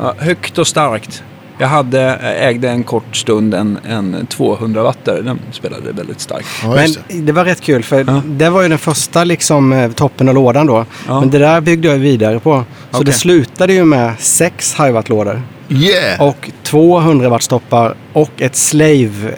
Ja, 0.00 0.14
högt 0.18 0.58
och 0.58 0.66
starkt. 0.66 1.22
Jag 1.58 1.68
hade, 1.68 2.00
eh, 2.14 2.46
ägde 2.48 2.70
en 2.70 2.84
kort 2.84 3.16
stund 3.16 3.54
en, 3.54 3.78
en 3.88 4.26
200 4.26 4.82
wattare. 4.82 5.20
Den 5.22 5.38
spelade 5.52 5.92
väldigt 5.92 6.20
starkt. 6.20 6.46
Ja, 6.62 6.68
Men 6.74 6.92
det. 7.08 7.20
det 7.20 7.32
var 7.32 7.44
rätt 7.44 7.60
kul 7.60 7.82
för 7.82 8.04
Ja. 8.06 8.22
det 8.26 8.50
var 8.50 8.62
ju 8.62 8.68
den 8.68 8.78
första 8.78 9.24
liksom 9.24 9.72
eh, 9.72 9.90
toppen 9.92 10.28
av 10.28 10.34
lådan 10.34 10.66
då. 10.66 10.84
Ja. 11.08 11.20
Men 11.20 11.30
det 11.30 11.38
där 11.38 11.60
byggde 11.60 11.88
jag 11.88 11.98
vidare 11.98 12.38
på. 12.40 12.64
Så 12.90 12.96
Okej. 12.96 13.04
det 13.04 13.12
slutade 13.12 13.72
ju 13.72 13.84
med 13.84 14.14
sex 14.18 14.74
Hiwatt-lådor. 14.78 15.42
Yeah! 15.70 16.22
Och 16.22 16.50
200 16.62 17.28
wattstoppar 17.28 17.94
och 18.12 18.30
ett 18.42 18.56
slave, 18.56 19.34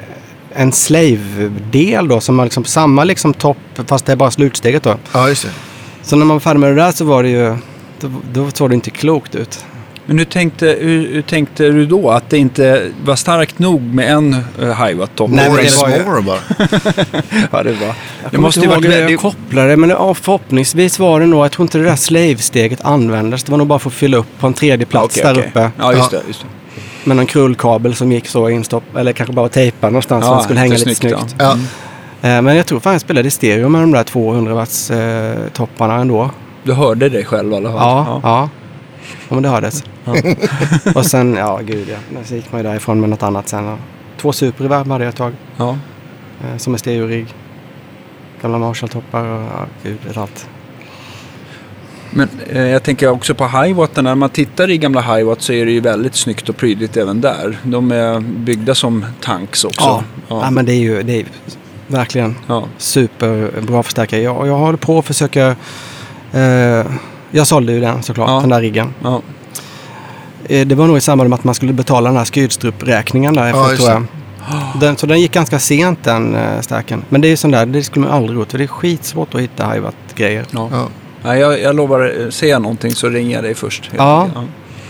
en 0.55 0.73
slave-del 0.73 2.09
då 2.09 2.21
som 2.21 2.39
har 2.39 2.47
liksom 2.47 2.65
samma 2.65 3.05
liksom 3.05 3.35
topp 3.35 3.57
fast 3.87 4.07
det 4.07 4.13
är 4.13 4.17
bara 4.17 4.31
slutsteget 4.31 4.83
då. 4.83 4.97
Ja, 5.13 5.29
just 5.29 5.43
det. 5.43 5.51
Så 6.03 6.17
när 6.17 6.25
man 6.25 6.35
var 6.35 6.41
färdig 6.41 6.61
med 6.61 6.71
det 6.71 6.83
där 6.83 6.93
så 6.93 7.05
var 7.05 7.23
det 7.23 7.29
ju, 7.29 7.57
då, 8.01 8.11
då 8.33 8.51
såg 8.51 8.71
det 8.71 8.75
inte 8.75 8.91
klokt 8.91 9.35
ut. 9.35 9.65
Men 10.07 10.19
hur 10.19 10.25
tänkte, 10.25 10.67
hur, 10.81 11.13
hur 11.15 11.23
tänkte 11.23 11.65
du 11.69 11.87
då? 11.87 12.11
Att 12.11 12.31
det 12.31 12.39
inte 12.39 12.91
var 13.05 13.17
starkt 13.17 13.59
nog 13.59 13.83
med 13.83 14.13
en 14.13 14.35
uh, 14.63 14.85
Hiwatt-topp? 14.85 15.31
Nej, 15.31 15.45
men 15.45 15.51
More 15.53 15.63
det 15.63 15.69
is 15.69 15.83
var 15.83 15.89
ju- 15.89 16.05
more 16.05 16.23
bara. 16.23 16.39
Ja, 17.53 17.63
det 17.63 17.73
var. 17.73 17.87
Jag 17.87 17.95
Det 18.31 18.39
måste 18.39 18.61
inte 18.61 18.69
ju 18.69 18.75
ihåg 18.75 18.85
varit 18.85 18.97
hur 19.05 19.11
jag 19.11 19.21
kopplade 19.21 19.77
men 19.77 19.91
ja, 19.91 20.15
förhoppningsvis 20.15 20.99
var 20.99 21.21
det 21.21 21.27
nog, 21.27 21.45
jag 21.45 21.53
tror 21.53 21.65
inte 21.65 21.79
det 21.79 21.85
där 21.85 21.97
slave-steget 21.97 22.81
användes. 22.85 23.45
Det 23.45 23.51
var 23.51 23.59
nog 23.59 23.67
bara 23.67 23.79
för 23.79 23.91
att 23.91 23.95
fylla 23.95 24.17
upp 24.17 24.39
på 24.41 24.47
en 24.47 24.55
tredje 24.55 24.87
plats 24.87 25.17
Okej, 25.17 25.23
där 25.25 25.33
okej. 25.41 25.49
uppe. 25.51 25.71
Ja, 25.79 25.93
just 25.93 26.13
Ja. 26.13 26.19
det. 26.19 26.27
Just 26.27 26.41
det. 26.41 26.47
Med 27.05 27.17
någon 27.17 27.27
krullkabel 27.27 27.95
som 27.95 28.13
gick 28.13 28.29
så 28.29 28.49
instopp, 28.49 28.97
eller 28.97 29.13
kanske 29.13 29.33
bara 29.35 29.49
tejpa 29.49 29.87
någonstans 29.87 30.27
så 30.27 30.35
den 30.35 30.43
skulle 30.43 30.61
hänga 30.61 30.75
lite 30.77 30.95
snyggt. 30.95 31.35
Ja. 31.39 31.53
Eh, 32.23 32.43
Men 32.43 32.57
jag 32.57 32.67
tror 32.67 32.81
fan 32.81 32.93
jag 32.93 33.01
spelade 33.01 33.29
i 33.29 33.31
stereo 33.31 33.69
med 33.69 33.81
de 33.81 33.93
där 33.93 34.05
200 34.05 34.55
watts 34.55 34.91
eh, 34.91 35.37
topparna 35.53 35.95
ändå. 35.95 36.31
Du 36.63 36.73
hörde 36.73 37.09
dig 37.09 37.25
själv 37.25 37.53
i 37.53 37.57
alla 37.57 37.69
fall? 37.73 37.79
Ja, 37.81 38.21
ja. 38.23 38.49
Ja. 39.29 39.35
men 39.35 39.43
det 39.43 39.49
hördes. 39.49 39.85
och 40.95 41.07
sen, 41.07 41.35
ja 41.35 41.61
gud 41.65 41.89
ja. 41.89 42.25
Så 42.25 42.35
gick 42.35 42.53
man 42.53 42.61
ju 42.61 42.69
därifrån 42.69 43.01
med 43.01 43.11
något 43.11 43.23
annat 43.23 43.49
sen. 43.49 43.65
ja. 43.65 43.77
Två 44.17 44.33
superreverb 44.33 44.89
hade 44.89 45.05
jag 45.05 45.09
ett 45.11 45.17
tag. 45.17 45.33
ja. 45.57 45.79
Eh, 46.45 46.57
som 46.57 46.75
är 46.75 46.79
stereorigg. 46.79 47.27
Gamla 48.43 48.59
Marshall-toppar 48.59 49.25
och 49.25 49.43
ja, 49.43 49.67
gud 49.83 49.99
vet 50.07 50.17
allt. 50.17 50.49
Men 52.11 52.29
eh, 52.49 52.63
jag 52.63 52.83
tänker 52.83 53.09
också 53.09 53.35
på 53.35 53.49
Hiwatten. 53.49 54.05
När 54.05 54.15
man 54.15 54.31
tittar 54.31 54.71
i 54.71 54.79
gamla 54.79 55.01
Hiwatt 55.01 55.43
så 55.43 55.53
är 55.53 55.67
det 55.67 55.73
ju 55.73 55.81
väldigt 55.81 56.15
snyggt 56.15 56.49
och 56.49 56.57
prydligt 56.57 56.97
även 56.97 57.21
där. 57.21 57.59
De 57.63 57.93
är 57.93 58.21
byggda 58.21 58.75
som 58.75 59.07
tanks 59.21 59.65
också. 59.65 59.81
Ja, 59.81 60.05
ja. 60.29 60.41
ja. 60.45 60.51
men 60.51 60.65
det 60.65 60.73
är 60.73 60.81
ju 60.81 61.03
det 61.03 61.21
är 61.21 61.27
verkligen 61.87 62.35
ja. 62.47 62.69
superbra 62.79 63.83
förstärkare. 63.83 64.21
Jag, 64.21 64.47
jag 64.47 64.59
håller 64.59 64.79
på 64.79 64.99
att 64.99 65.07
försöka... 65.07 65.57
Eh, 66.33 66.87
jag 67.33 67.47
sålde 67.47 67.73
ju 67.73 67.81
den 67.81 68.03
såklart, 68.03 68.29
Ja. 68.29 68.41
den 68.41 68.49
där 68.49 68.61
riggen. 68.61 68.95
ja. 69.03 69.23
Eh, 70.49 70.67
det 70.67 70.75
var 70.75 70.87
nog 70.87 70.97
i 70.97 71.01
samband 71.01 71.31
med 71.31 71.39
att 71.39 71.45
man 71.45 71.55
skulle 71.55 71.73
betala 71.73 72.09
den 72.09 72.19
här 72.19 72.25
Skydstrup-räkningen 72.25 73.35
där 73.35 73.49
Ja, 73.49 73.77
tror 73.77 73.91
jag. 73.91 74.05
Den, 74.81 74.97
så 74.97 75.07
den 75.07 75.21
gick 75.21 75.33
ganska 75.33 75.59
sent 75.59 75.99
den 76.05 76.35
eh, 76.35 76.61
stärken. 76.61 77.03
Men 77.09 77.21
det 77.21 77.29
är 77.29 77.31
ju 77.31 77.37
sån 77.37 77.51
där, 77.51 77.67
det 77.67 77.83
skulle 77.83 78.07
man 78.07 78.15
aldrig 78.17 78.39
gjort. 78.39 78.51
För 78.51 78.59
det 78.59 78.65
är 78.65 78.69
skitsvårt 78.69 79.35
att 79.35 79.41
hitta 79.41 79.71
Hiwatt-grejer. 79.71 80.45
ja. 80.51 80.69
Ja. 80.73 80.89
Nej, 81.25 81.41
jag, 81.41 81.61
jag 81.61 81.77
lovar, 81.77 82.15
eh, 82.21 82.29
ser 82.31 82.47
jag 82.51 82.63
någonting 82.63 82.95
så 82.95 83.09
ringer 83.09 83.35
jag 83.35 83.45
dig 83.45 83.55
först. 83.55 83.91
Ja. 83.97 84.21
enkelt. 84.23 84.37
Nej, 84.37 84.47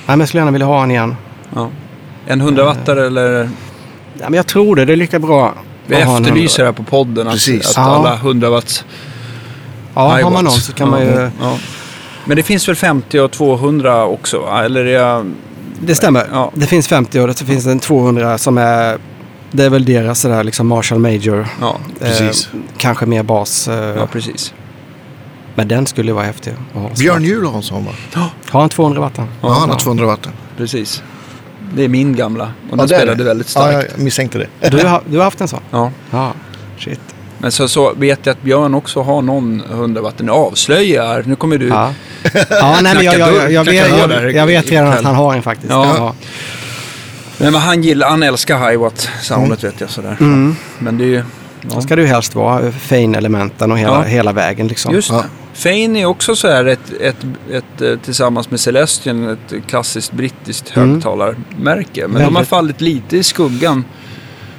men 0.07 0.19
jag 0.21 0.29
skulle 0.29 0.41
gärna 0.41 0.51
vilja 0.51 0.67
ha 0.67 0.83
en 0.83 0.91
igen. 0.91 1.17
ja. 1.55 1.69
En 2.27 2.41
100 2.41 2.65
wattare 2.65 3.07
eller? 3.07 3.51
Ja, 4.21 4.25
men 4.25 4.35
jag 4.35 4.47
tror 4.47 4.77
det. 4.77 4.85
Det 4.85 4.93
är 4.93 4.97
lika 4.97 5.19
bra 5.19 5.55
Vi 5.87 5.95
efterlyser 5.97 6.65
här 6.65 6.73
på 6.73 6.83
podden 6.83 7.27
att, 7.27 7.33
Precis. 7.33 7.71
att 7.71 7.77
Ja. 7.77 7.83
alla 7.83 8.15
100 8.17 8.51
watts 8.51 8.85
Ja, 9.95 10.01
har 10.23 10.31
man 10.31 10.45
någon 10.45 10.53
så 10.53 10.73
kan 10.73 10.91
man 10.91 11.01
ju... 11.01 11.31
Ja. 12.23 12.29
Men 12.29 12.37
det 12.37 12.43
finns 12.43 12.69
väl 12.69 12.77
50 12.77 13.19
och 13.21 13.31
200 13.31 14.05
också? 14.05 14.49
Eller 14.65 14.85
är 14.85 14.93
jag... 15.01 15.33
Det 15.81 15.95
stämmer. 15.95 16.27
Ja. 16.33 16.51
Det 16.55 16.67
finns 16.67 16.89
50 16.89 17.21
och 17.21 17.39
så 17.39 17.45
finns 17.47 17.65
det 17.65 17.71
en 17.71 17.81
200 17.81 18.39
som 18.39 18.59
är... 18.59 18.99
Det 19.51 19.65
är 19.65 19.71
väl 19.71 19.85
deras 19.85 20.21
sådär 20.21 20.45
liksom 20.45 20.67
Marshall 20.67 20.99
Major. 20.99 21.47
Ja, 21.61 21.77
Precis. 22.01 22.49
Eh, 22.55 22.59
kanske 22.77 23.07
mer 23.07 23.23
bas. 23.23 23.69
Eh, 23.69 23.75
ja 23.97 24.07
precis. 24.07 24.55
Men 25.55 25.69
den 25.69 25.87
skulle 25.87 26.09
ju 26.11 26.15
vara 26.15 26.25
häftig. 26.25 26.55
Björn 26.99 27.25
Juhl 27.25 27.47
har 27.47 27.57
en 27.57 27.63
sån 27.63 27.85
va? 27.85 27.91
Har 28.51 28.63
en 28.63 28.69
200 28.69 29.01
watt 29.01 29.15
den? 29.15 29.27
Ja, 29.43 29.49
han 29.53 29.71
har 29.71 29.79
200 29.79 30.07
watt. 30.07 30.29
Precis. 30.57 31.03
Det 31.75 31.85
är 31.85 31.89
min 31.89 32.17
gamla. 32.17 32.45
Och 32.45 32.77
den 32.77 32.79
Ja, 32.79 32.83
det 32.83 32.89
spelade 32.97 33.19
det. 33.19 33.25
väldigt 33.25 33.55
Ja, 33.55 33.61
starkt. 33.61 33.91
jag 33.97 34.05
misstänkte 34.05 34.39
det. 34.39 34.71
Du, 34.71 34.87
har, 34.87 35.03
du 35.07 35.17
har 35.17 35.25
haft 35.25 35.41
en 35.41 35.49
sån? 35.49 35.61
Ja. 35.71 35.91
Ja. 36.11 36.33
Shit. 36.79 37.01
Men 37.39 37.53
så, 37.53 37.69
så 37.69 37.93
vet 37.95 38.27
jag 38.27 38.33
att 38.33 38.43
Björn 38.43 38.75
också 38.75 39.03
har 39.03 39.23
någon 39.23 39.63
100 39.71 40.03
watt. 40.03 40.19
Nu 40.19 40.33
avslöjar. 40.33 41.23
Nu 41.27 41.37
kommer 41.37 41.59
du... 41.59 41.69
Ja. 41.69 41.93
Ja, 42.51 42.79
nej 42.83 42.95
men 42.95 43.05
jag, 43.05 43.19
jag, 43.19 43.35
jag, 43.35 43.53
jag, 43.53 43.65
vet, 43.65 43.89
jag, 43.99 44.33
jag 44.33 44.47
vet 44.47 44.71
redan 44.71 44.89
att 44.93 45.05
han 45.05 45.15
har 45.15 45.35
en 45.35 45.43
faktiskt. 45.43 45.71
Ja. 45.71 45.95
Ja. 45.97 46.15
Nej, 47.39 47.51
men 47.51 47.61
han 47.61 47.83
gillar, 47.83 48.09
han 48.09 48.23
älskar 48.23 48.71
Hiwatt 48.71 49.09
soundet 49.23 49.65
vet 49.65 49.81
jag 49.81 49.91
sådär. 49.91 50.17
Mm. 50.21 50.57
Men 50.79 50.99
det 50.99 51.05
är 51.05 51.09
ju... 51.09 51.23
Då 51.63 51.81
ska 51.81 51.97
ju 51.99 52.07
helst 52.07 52.35
vara 52.35 52.73
Fein-elementen 52.73 53.73
och 53.73 53.79
hela, 53.79 53.93
Ja. 53.93 54.03
hela 54.03 54.33
vägen 54.33 54.69
liksom. 54.69 54.95
Just 54.95 55.11
Ja. 55.11 55.17
det. 55.17 55.25
Fane 55.55 56.01
är 56.01 56.05
också 56.07 56.37
så 56.37 56.49
här 56.49 56.65
ett, 56.65 56.93
ett, 57.01 57.17
ett, 57.53 57.81
eh, 57.83 57.97
tillsammans 58.05 58.51
med 58.51 58.61
Celestion 58.61 59.29
ett 59.31 59.55
klassiskt 59.69 60.13
brittiskt 60.13 60.77
Mm. 60.77 60.91
högtalarmärke. 60.95 62.01
Men 62.09 62.13
de 62.15 62.23
har 62.23 62.31
Väldigt. 62.31 62.49
fallit 62.49 62.81
lite 62.81 63.17
i 63.17 63.23
skuggan 63.23 63.85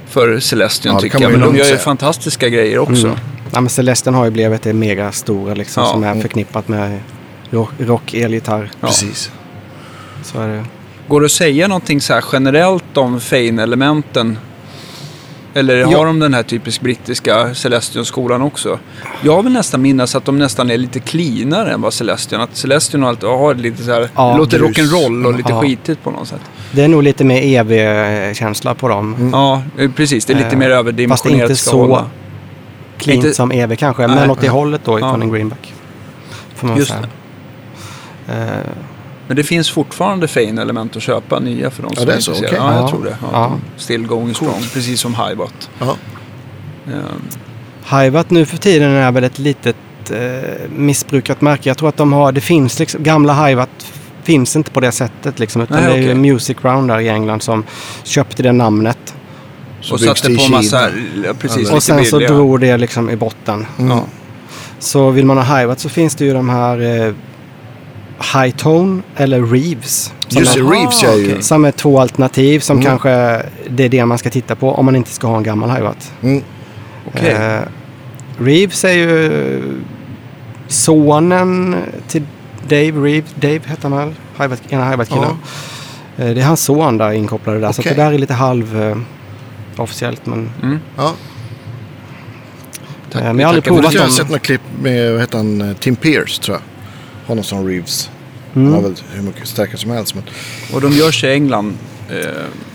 för 0.10 0.40
Celestion 0.40 0.94
Ja, 0.94 1.00
tycker 1.00 1.22
jag. 1.22 1.32
Men 1.32 1.42
de 1.42 1.56
gör 1.58 1.66
ju 1.66 1.78
fantastiska 1.78 2.50
grejer 2.50 2.80
också. 2.80 3.06
Mm. 3.08 3.18
Ja, 3.54 3.62
men 3.62 3.70
Celestin 3.70 4.14
har 4.14 4.26
ju 4.26 4.32
blivit 4.32 4.62
det 4.64 4.74
mega 4.74 5.12
stora 5.12 5.54
liksom 5.54 5.84
Ja. 5.84 5.90
som 5.92 6.04
är 6.04 6.08
Mm. 6.12 6.22
förknippat 6.22 6.68
med 6.68 7.00
rock, 7.54 7.70
rock 7.78 8.14
elgitarr. 8.14 8.70
Ja. 8.80 8.88
Precis. 8.88 9.32
Så 10.24 10.42
är 10.42 10.48
det. 10.48 10.66
Går 11.08 11.20
det 11.22 11.26
att 11.26 11.32
säga 11.32 11.68
någonting 11.68 12.02
så 12.02 12.14
här 12.14 12.24
generellt 12.34 12.98
om 12.98 13.20
Fane-elementen? 13.20 14.38
Eller 15.56 15.76
Ja. 15.76 15.98
har 15.98 16.06
de 16.06 16.20
den 16.20 16.34
här 16.34 16.44
typiskt 16.44 16.82
brittiska 16.84 17.56
Celestion-skolan 17.56 18.42
också? 18.42 18.80
Jag 19.22 19.44
vill 19.44 19.54
nästan 19.54 19.82
minnas 19.82 20.16
att 20.16 20.26
de 20.26 20.40
nästan 20.40 20.70
är 20.72 20.78
lite 20.78 21.00
cleanare 21.00 21.72
än 21.72 21.82
vad 21.82 21.94
Celestion. 21.94 22.42
Att 22.42 22.56
Celestion 22.56 23.04
allt 23.04 23.24
har 23.24 23.56
lite 23.56 23.84
så 23.84 23.92
här, 23.92 24.10
Ja, 24.16 24.32
det 24.32 24.38
låter 24.38 24.60
rock'n'roll 24.60 25.26
och 25.26 25.34
lite 25.38 25.52
Ja. 25.52 25.62
skitigt 25.62 26.04
på 26.04 26.12
något 26.12 26.28
sätt. 26.28 26.42
Det 26.72 26.84
är 26.84 26.88
nog 26.88 27.04
lite 27.04 27.24
mer 27.24 27.42
EV-känsla 27.42 28.76
på 28.76 28.88
dem. 28.88 29.30
Ja, 29.34 29.62
eh, 29.78 29.92
precis. 29.92 30.26
Det 30.26 30.34
är 30.34 30.38
lite 30.38 30.48
Eh, 30.50 30.58
mer 30.58 30.70
fast 30.70 30.80
överdimensionerat. 30.80 31.42
inte 31.50 31.56
ska 31.62 31.72
så 31.72 31.78
hålla. 31.82 32.06
Cleant 32.98 33.24
Inte- 33.26 33.36
som 33.36 33.52
EV 33.52 33.76
kanske, 33.76 34.08
Nej. 34.08 34.16
men 34.16 34.30
åt 34.32 34.42
det 34.42 34.50
hållet 34.50 34.82
då 34.86 34.92
Ja. 34.92 34.98
ifrån 35.08 35.22
en 35.22 35.32
greenback. 35.32 35.74
Får 36.56 36.68
man 36.68 36.78
Just 36.78 36.90
säga. 36.92 37.02
Eh, 37.02 37.08
Men 39.28 39.36
det 39.38 39.44
finns 39.44 39.70
fortfarande 39.72 40.28
Fane-element 40.28 40.96
att 40.96 41.04
köpa 41.04 41.40
nya 41.40 41.70
för 41.70 41.84
de 41.84 41.96
som 41.96 42.06
det 42.06 42.14
är 42.14 42.18
är 42.18 42.22
så, 42.22 42.32
intresserade. 42.32 42.58
okej. 42.66 42.74
Ja, 42.74 42.80
jag 42.80 42.84
Ja. 42.84 42.90
tror 42.90 43.04
det. 43.04 43.18
Ja. 43.22 43.28
Ja. 43.32 43.58
Still 43.78 44.08
going 44.08 44.36
strong, 44.36 44.62
precis 44.74 45.00
som 45.02 45.16
Hiwatt. 45.16 45.70
Ja. 45.80 45.96
Eh, 46.88 48.00
Hiwatt 48.00 48.30
nu 48.30 48.46
för 48.46 48.58
tiden 48.58 48.92
är 48.92 49.12
väl 49.12 49.24
ett 49.24 49.40
litet 49.40 49.76
eh, 50.12 50.20
missbrukat 50.76 51.42
märke. 51.42 51.70
Jag 51.70 51.78
tror 51.78 51.90
att 51.90 51.98
de 51.98 52.14
har, 52.14 52.32
det 52.32 52.42
finns 52.42 52.80
liksom, 52.80 53.04
gamla 53.04 53.46
Hiwatt 53.48 53.70
finns 54.24 54.56
inte 54.56 54.72
på 54.72 54.80
det 54.80 54.92
sättet 54.92 55.40
liksom. 55.40 55.62
Utan 55.62 55.78
Nej, 55.78 55.86
det 55.88 55.94
är 55.94 55.98
ju 55.98 56.04
okej. 56.04 56.16
Music 56.34 56.58
Round 56.62 56.88
där 56.90 57.00
i 57.00 57.10
England 57.10 57.42
som 57.44 57.64
köpte 58.04 58.44
det 58.44 58.52
namnet. 58.52 59.14
Så 59.82 59.94
och 59.94 60.00
satte 60.00 60.36
på 60.36 60.52
massa, 60.52 60.90
Kina. 60.90 61.28
ja, 61.28 61.34
precis, 61.40 61.72
Och 61.72 61.84
sen 61.84 62.06
så 62.06 62.18
billiga. 62.18 62.34
drog 62.36 62.60
det 62.60 62.78
liksom 62.78 63.10
i 63.10 63.16
botten. 63.16 63.66
Mm. 63.80 63.92
Ja. 63.98 64.04
Så 64.80 65.10
vill 65.10 65.26
man 65.26 65.38
ha 65.38 65.58
Hiwatt 65.60 65.80
så 65.80 65.90
finns 65.90 66.16
det 66.16 66.26
ju 66.26 66.34
de 66.34 66.50
här 66.50 67.06
eh, 67.08 67.14
High 68.34 68.56
Tone 68.56 69.02
eller 69.16 69.42
Reeves. 69.42 70.14
Just 70.30 70.54
det, 70.54 70.60
är, 70.60 70.64
Reeves 70.64 71.04
är 71.04 71.14
ju... 71.16 71.26
okej. 71.32 71.44
som 71.44 71.66
är 71.66 71.72
två 71.72 72.00
alternativ 72.00 72.60
som 72.60 72.78
Mm. 72.78 72.86
kanske 72.90 73.42
det 73.70 73.84
är 73.84 73.90
det 73.90 74.06
man 74.06 74.18
ska 74.18 74.30
titta 74.30 74.56
på 74.56 74.72
om 74.72 74.86
man 74.86 74.96
inte 74.96 75.10
ska 75.12 75.28
ha 75.28 75.38
en 75.38 75.44
gammal 75.44 75.72
Hiwatt. 75.72 76.12
Mm. 76.24 76.44
Okej. 77.08 77.32
Eh, 77.32 77.60
Reeves 78.38 78.84
är 78.86 78.94
ju 78.94 79.64
sonen 80.68 81.76
till 82.08 82.24
Dave 82.68 82.92
Reeve, 82.92 83.28
Dave 83.36 83.60
heter 83.66 83.90
han 83.90 83.98
väl? 83.98 84.14
Ena 84.70 84.90
hi-hat-killen. 84.92 85.38
Eh, 86.18 86.26
Det 86.36 86.42
är 86.42 86.46
hans 86.46 86.62
son 86.64 86.98
där 86.98 87.12
inkopplade 87.12 87.60
där. 87.60 87.72
Så 87.72 87.82
att 87.82 87.86
Okej. 87.88 87.96
det 87.96 88.04
där 88.04 88.12
är 88.14 88.18
lite 88.18 88.34
halv 88.34 88.82
eh, 88.82 88.98
officiellt. 89.78 90.26
Men, 90.26 90.50
Mm. 90.64 90.80
Ja. 90.98 91.14
Tack- 93.12 93.22
eh, 93.22 93.28
men 93.28 93.36
vi 93.38 93.42
jag 93.42 93.48
har 93.48 93.50
aldrig 93.56 93.64
provat 93.64 93.94
Jag 93.94 94.02
har 94.02 94.10
sett 94.10 94.28
några 94.28 94.40
klipp 94.40 94.62
med, 94.82 95.12
vad 95.12 95.22
heter 95.22 95.38
han, 95.38 95.76
Tim 95.80 95.96
Pierce 95.96 96.40
tror 96.42 96.58
jag. 96.58 96.62
Honom 97.26 97.44
som 97.44 97.68
Reeves. 97.68 98.10
Mm. 98.56 98.66
Han 98.74 98.84
har 98.84 98.90
väl 98.90 98.96
hur 99.14 99.22
mycket 99.22 99.48
starkare 99.48 99.78
som 99.78 99.92
helst. 99.92 100.16
Men... 100.16 100.24
Och 100.74 100.82
de 100.82 100.92
görs 100.92 101.24
i 101.24 101.28
England 101.32 101.78
eh, 102.10 102.18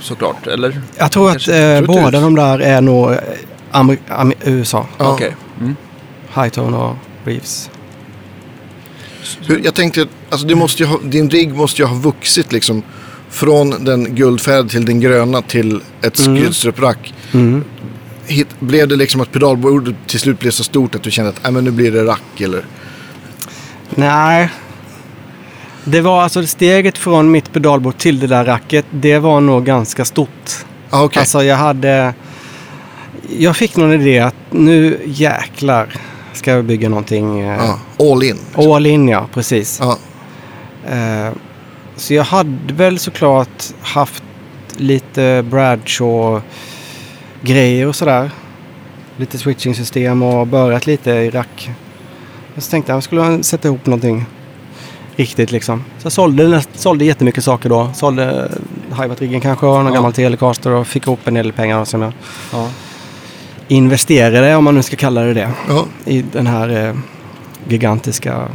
såklart, 0.01 0.47
eller? 0.47 0.83
Jag 0.97 1.13
tror 1.13 1.31
att 1.31 1.49
eh, 1.49 1.81
båda 1.87 2.21
de 2.21 2.35
där 2.35 2.59
är 2.59 2.81
nog 2.81 3.11
eh, 3.11 3.19
Amer- 3.73 3.99
Amer- 4.09 4.35
USA. 4.45 4.87
Ja. 4.99 5.13
Okej. 5.13 5.37
Mm. 5.61 5.77
Hightone 6.35 6.77
och 6.77 6.97
Reeves. 7.25 7.71
Jag 9.65 9.75
tänkte, 9.75 10.07
alltså 10.31 10.47
det 10.47 10.55
måste 10.55 10.83
ju 10.83 10.89
ha, 10.89 10.99
din 11.05 11.31
rigg 11.31 11.55
måste 11.55 11.83
ju 11.83 11.89
ha 11.89 11.95
vuxit 11.95 12.53
liksom. 12.53 12.83
Från 13.31 13.85
den 13.85 14.15
guldfärgade 14.15 14.69
till 14.69 14.85
den 14.85 15.01
gröna 15.01 15.43
till 15.43 15.81
ett 16.03 16.27
Mm. 16.27 16.43
skyddsrupprack. 16.43 17.15
Mm. 17.33 17.65
Hit, 18.27 18.47
blev 18.61 18.89
det 18.89 18.97
liksom 18.97 19.21
att 19.21 19.33
pedalbordet 19.33 19.95
till 20.07 20.21
slut 20.21 20.39
blev 20.39 20.51
så 20.51 20.65
stort 20.65 20.95
att 20.95 21.03
du 21.03 21.11
kände 21.11 21.31
att 21.31 21.47
äh, 21.47 21.51
men 21.51 21.65
nu 21.65 21.71
blir 21.71 21.93
det 21.93 22.05
rack 22.05 22.41
eller? 22.41 22.65
Nej. 23.95 24.49
Det 25.85 26.01
var 26.01 26.23
alltså 26.23 26.47
steget 26.47 26.99
från 26.99 27.31
mitt 27.31 27.53
pedalbord 27.53 27.99
till 27.99 28.21
det 28.21 28.27
där 28.27 28.45
racket. 28.45 28.87
Det 28.91 29.19
var 29.19 29.41
nog 29.41 29.65
ganska 29.65 30.05
stort. 30.05 30.53
Ah, 30.91 31.05
okej. 31.05 31.21
Alltså 31.21 31.43
jag 31.43 31.57
hade... 31.57 32.15
Jag 33.39 33.57
fick 33.57 33.77
någon 33.77 33.93
idé 33.93 34.19
att 34.19 34.35
nu 34.51 35.01
jäklar 35.05 35.89
ska 36.33 36.51
jag 36.51 36.65
bygga 36.65 36.89
någonting. 36.89 37.41
Ja, 37.41 37.79
all 37.99 38.23
in. 38.23 38.39
All 38.55 38.87
in 38.87 39.09
ja, 39.09 39.27
precis. 39.35 39.79
Ja, 39.81 39.99
Eh, 40.89 41.31
så 41.97 42.15
jag 42.15 42.25
hade 42.25 42.75
väl 42.75 42.99
såklart 42.99 43.65
haft 43.81 44.23
lite 44.77 45.45
Bradshaw-grejer 45.51 47.87
och 47.87 47.97
sådär. 47.97 48.31
Lite 49.17 49.39
switching-system 49.39 50.23
och 50.23 50.47
börjat 50.47 50.87
lite 50.87 51.11
i 51.11 51.31
rack. 51.31 51.71
Så 52.59 52.71
tänkte 52.71 52.93
jag, 52.93 53.03
skulle 53.03 53.43
sätta 53.43 53.69
ihop 53.69 53.87
någonting 53.87 54.25
riktigt 55.17 55.53
liksom. 55.53 55.85
Så 55.99 56.07
jag 56.07 56.13
sålde, 56.13 56.63
sålde 56.75 57.05
jättemycket 57.05 57.45
saker 57.45 57.69
då. 57.69 57.91
Sålde 57.95 58.51
Hivat-riggen 59.03 59.41
kanske 59.41 59.67
och 59.67 59.75
någon 59.77 59.87
Ja. 59.87 59.93
gammal 59.93 60.13
Telecaster 60.13 60.71
och 60.73 60.87
fick 60.87 61.07
ihop 61.07 61.29
en 61.29 61.35
del 61.35 61.53
pengar 61.53 61.85
som 61.85 62.03
jag 62.03 62.13
Ja. 62.53 62.69
investerade, 63.69 64.57
om 64.57 64.65
man 64.65 64.75
nu 64.75 64.83
ska 64.83 64.97
kalla 64.97 65.21
det 65.21 65.35
det, 65.35 65.51
ja. 65.69 65.85
i 66.05 66.23
den 66.33 66.47
här 66.47 66.87
eh, 66.89 66.95
gigantiska 67.69 68.49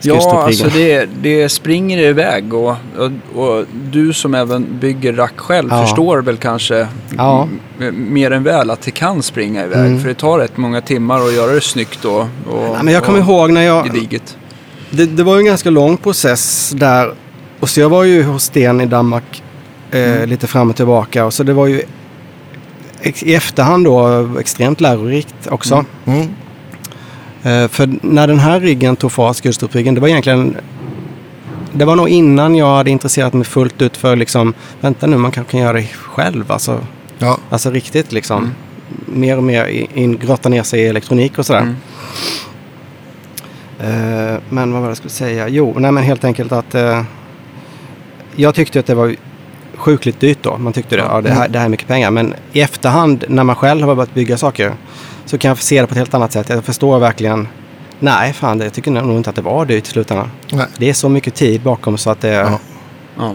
Ja, 0.00 0.42
alltså 0.46 0.68
det, 0.68 1.08
det 1.22 1.48
springer 1.48 1.98
iväg 1.98 2.54
och, 2.54 2.74
och, 2.98 3.42
och 3.42 3.64
du 3.90 4.12
som 4.12 4.34
även 4.34 4.78
bygger 4.80 5.12
rack 5.12 5.32
själv 5.36 5.68
Ja. 5.70 5.82
förstår 5.82 6.22
väl 6.22 6.36
kanske 6.36 6.88
Ja. 7.16 7.48
mer 7.92 8.30
än 8.30 8.42
väl 8.42 8.70
att 8.70 8.80
det 8.80 8.90
kan 8.90 9.22
springa 9.22 9.64
iväg. 9.64 9.86
Mm. 9.86 10.00
För 10.00 10.08
det 10.08 10.14
tar 10.14 10.38
rätt 10.38 10.56
många 10.56 10.80
timmar 10.80 11.20
att 11.20 11.34
göra 11.34 11.52
det 11.52 11.60
snyggt 11.60 12.04
och, 12.04 12.20
och, 12.20 12.28
Ja, 12.74 12.82
men 12.82 12.94
jag 12.94 13.04
kommer 13.04 13.18
ihåg 13.18 13.50
när 13.52 13.62
jag... 13.62 13.86
gediget. 13.86 14.36
Det, 14.90 15.06
det 15.06 15.22
var 15.22 15.34
ju 15.34 15.38
en 15.40 15.46
ganska 15.46 15.70
lång 15.70 15.96
process 15.96 16.70
där. 16.76 17.14
Och 17.60 17.68
så 17.68 17.80
jag 17.80 17.88
var 17.88 18.04
ju 18.04 18.22
hos 18.22 18.44
Sten 18.44 18.80
i 18.80 18.86
Danmark 18.86 19.42
eh, 19.90 20.26
lite 20.26 20.46
fram 20.46 20.70
och 20.70 20.76
tillbaka. 20.76 21.24
Och 21.24 21.34
så 21.34 21.42
det 21.42 21.52
var 21.52 21.66
ju 21.66 21.82
i 23.02 23.34
efterhand 23.34 23.84
då 23.84 24.28
extremt 24.40 24.80
lärorikt 24.80 25.34
också. 25.50 25.84
Mm. 26.06 26.28
Eh, 27.42 27.68
för 27.68 27.98
när 28.02 28.26
den 28.26 28.38
här 28.38 28.60
riggen 28.60 28.96
tog 28.96 29.12
fart, 29.12 29.36
Skullstrupriggen, 29.36 29.94
det 29.94 30.00
var 30.00 30.08
egentligen... 30.08 30.56
Det 31.72 31.84
var 31.84 31.96
nog 31.96 32.08
innan 32.08 32.54
jag 32.54 32.76
hade 32.76 32.90
intresserat 32.90 33.32
mig 33.32 33.44
fullt 33.44 33.82
ut 33.82 33.96
för 33.96 34.16
liksom, 34.16 34.54
vänta 34.80 35.06
nu, 35.06 35.16
man 35.16 35.30
kanske 35.30 35.50
kan 35.50 35.60
göra 35.60 35.72
det 35.72 35.86
själv. 35.86 36.52
Alltså, 36.52 36.80
ja. 37.18 37.38
alltså 37.50 37.70
riktigt 37.70 38.12
liksom. 38.12 38.38
Mm. 38.38 39.20
Mer 39.20 39.36
och 39.36 39.42
mer 39.42 39.66
in, 39.66 39.86
in, 39.94 40.18
grotta 40.18 40.48
ner 40.48 40.62
sig 40.62 40.80
i 40.80 40.86
elektronik 40.86 41.38
och 41.38 41.46
sådär. 41.46 41.60
Mm. 41.60 41.76
Eh, 43.80 44.40
men 44.48 44.72
vad 44.72 44.80
var 44.80 44.88
det 44.88 44.90
jag 44.90 44.96
skulle 44.96 45.10
säga? 45.10 45.48
Jo, 45.48 45.74
nej 45.78 45.92
men 45.92 46.02
helt 46.02 46.24
enkelt 46.24 46.52
att 46.52 46.74
eh, 46.74 47.02
jag 48.36 48.54
tyckte 48.54 48.80
att 48.80 48.86
det 48.86 48.94
var 48.94 49.16
sjukligt 49.74 50.20
dyrt 50.20 50.38
då. 50.42 50.58
Man 50.58 50.72
tyckte 50.72 50.96
det, 50.96 51.02
ja, 51.02 51.20
det, 51.20 51.30
här, 51.30 51.48
det 51.48 51.58
här 51.58 51.66
är 51.66 51.70
mycket 51.70 51.88
pengar. 51.88 52.10
Men 52.10 52.34
i 52.52 52.60
efterhand 52.60 53.24
när 53.28 53.44
man 53.44 53.56
själv 53.56 53.86
har 53.86 53.94
börjat 53.94 54.14
bygga 54.14 54.36
saker 54.36 54.72
så 55.28 55.38
kan 55.38 55.48
jag 55.48 55.58
se 55.58 55.80
det 55.80 55.86
på 55.86 55.92
ett 55.92 55.98
helt 55.98 56.14
annat 56.14 56.32
sätt. 56.32 56.48
Jag 56.48 56.64
förstår 56.64 56.98
verkligen. 56.98 57.48
Nej, 58.00 58.32
fan, 58.32 58.58
det- 58.58 58.64
jag 58.64 58.72
tycker 58.72 58.90
nog 58.90 59.16
inte 59.16 59.30
att 59.30 59.36
det 59.36 59.42
var 59.42 59.64
dyrt 59.66 59.86
i 59.86 59.90
slutändan. 59.90 60.30
Nej. 60.52 60.66
Det 60.78 60.88
är 60.88 60.92
så 60.94 61.08
mycket 61.08 61.34
tid 61.34 61.60
bakom 61.60 61.98
så 61.98 62.10
att 62.10 62.20
det... 62.20 62.28
Ja. 62.28 62.58
Ja. 63.18 63.34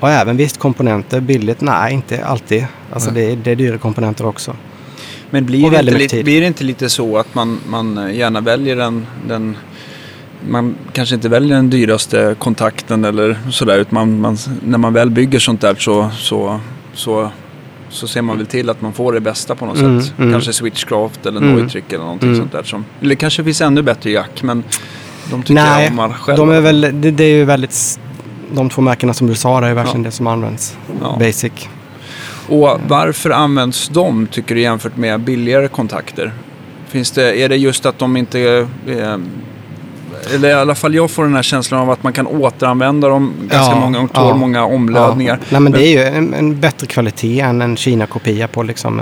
Och 0.00 0.10
även 0.10 0.36
visst, 0.36 0.58
komponenter 0.58 1.20
billigt? 1.20 1.60
Nej, 1.60 1.92
inte 1.94 2.24
alltid. 2.24 2.66
Alltså 2.92 3.10
det, 3.10 3.32
är- 3.32 3.36
det 3.36 3.50
är 3.50 3.56
dyra 3.56 3.78
komponenter 3.78 4.26
också. 4.26 4.56
Men 5.30 5.46
blir 5.46 5.70
det, 5.70 5.78
inte, 5.80 5.98
lite, 5.98 6.22
blir 6.24 6.40
det 6.40 6.46
inte 6.46 6.64
lite 6.64 6.88
så 6.88 7.18
att 7.18 7.34
man, 7.34 7.60
man 7.68 8.10
gärna 8.14 8.40
väljer 8.40 8.76
den, 8.76 9.06
den 9.28 9.56
man 10.48 10.74
kanske 10.92 11.14
inte 11.14 11.28
väljer 11.28 11.56
den 11.56 11.70
dyraste 11.70 12.34
kontakten 12.38 13.04
eller 13.04 13.38
sådär. 13.50 13.78
Utan 13.78 13.94
man, 13.94 14.20
man, 14.20 14.38
när 14.64 14.78
man 14.78 14.92
väl 14.92 15.10
bygger 15.10 15.38
sånt 15.38 15.60
där 15.60 15.74
så, 15.74 16.10
så, 16.18 16.60
så, 16.94 17.30
så 17.90 18.08
ser 18.08 18.22
man 18.22 18.36
väl 18.36 18.46
till 18.46 18.70
att 18.70 18.80
man 18.80 18.92
får 18.92 19.12
det 19.12 19.20
bästa 19.20 19.54
på 19.54 19.66
något 19.66 19.76
Mm, 19.78 20.02
sätt. 20.02 20.12
mm. 20.18 20.32
Kanske 20.32 20.52
Switchcraft 20.52 21.26
eller 21.26 21.40
Mm. 21.40 21.52
Eller 21.88 21.98
någonting 21.98 22.28
Mm. 22.28 22.40
sånt 22.40 22.52
där. 22.52 22.62
Som, 22.62 22.84
eller 23.02 23.14
kanske 23.14 23.44
finns 23.44 23.60
ännu 23.60 23.82
bättre 23.82 24.10
jack 24.10 24.42
men 24.42 24.64
de 25.30 25.42
tycker 25.42 25.54
Nej, 25.54 25.82
jag 25.84 25.90
om 25.90 25.96
man 25.96 26.12
själv. 26.14 26.38
de 26.38 26.50
är 26.50 26.60
väl, 26.60 26.80
det, 26.80 27.10
det 27.10 27.24
är 27.24 27.36
ju 27.36 27.44
väldigt... 27.44 28.00
De 28.52 28.70
två 28.70 28.82
märkena 28.82 29.14
som 29.14 29.26
du 29.26 29.34
sa, 29.34 29.60
det 29.60 29.66
är 29.66 29.74
verkligen 29.74 30.02
det 30.02 30.10
som 30.10 30.26
används. 30.26 30.76
Ja. 31.02 31.16
Basic. 31.18 31.52
Och 32.48 32.80
varför 32.88 33.30
används 33.30 33.88
de 33.88 34.26
tycker 34.26 34.54
du 34.54 34.60
jämfört 34.60 34.96
med 34.96 35.20
billigare 35.20 35.68
kontakter? 35.68 36.32
Finns 36.88 37.10
det, 37.10 37.42
är 37.42 37.48
det 37.48 37.56
just 37.56 37.86
att 37.86 37.98
de 37.98 38.16
inte... 38.16 38.66
Eh, 38.88 39.16
eller 40.34 40.48
i 40.48 40.52
alla 40.52 40.74
fall 40.74 40.94
jag 40.94 41.10
får 41.10 41.24
den 41.24 41.34
här 41.34 41.42
känslan 41.42 41.80
av 41.80 41.90
att 41.90 42.02
man 42.02 42.12
kan 42.12 42.26
återanvända 42.26 43.08
dem 43.08 43.34
ganska 43.40 43.74
Ja, 43.74 43.80
många 43.80 43.98
gånger, 43.98 44.08
tål 44.14 44.28
ja. 44.28 44.34
många 44.34 44.64
omlödningar. 44.64 45.38
Ja. 45.40 45.46
Nej 45.50 45.60
men 45.60 45.72
det 45.72 45.82
är 45.86 45.90
ju 45.90 46.16
en, 46.16 46.34
en 46.34 46.60
bättre 46.60 46.86
kvalitet 46.86 47.40
än 47.40 47.62
en 47.62 47.76
Kina-kopia 47.76 48.48
på 48.48 48.62
liksom... 48.62 49.00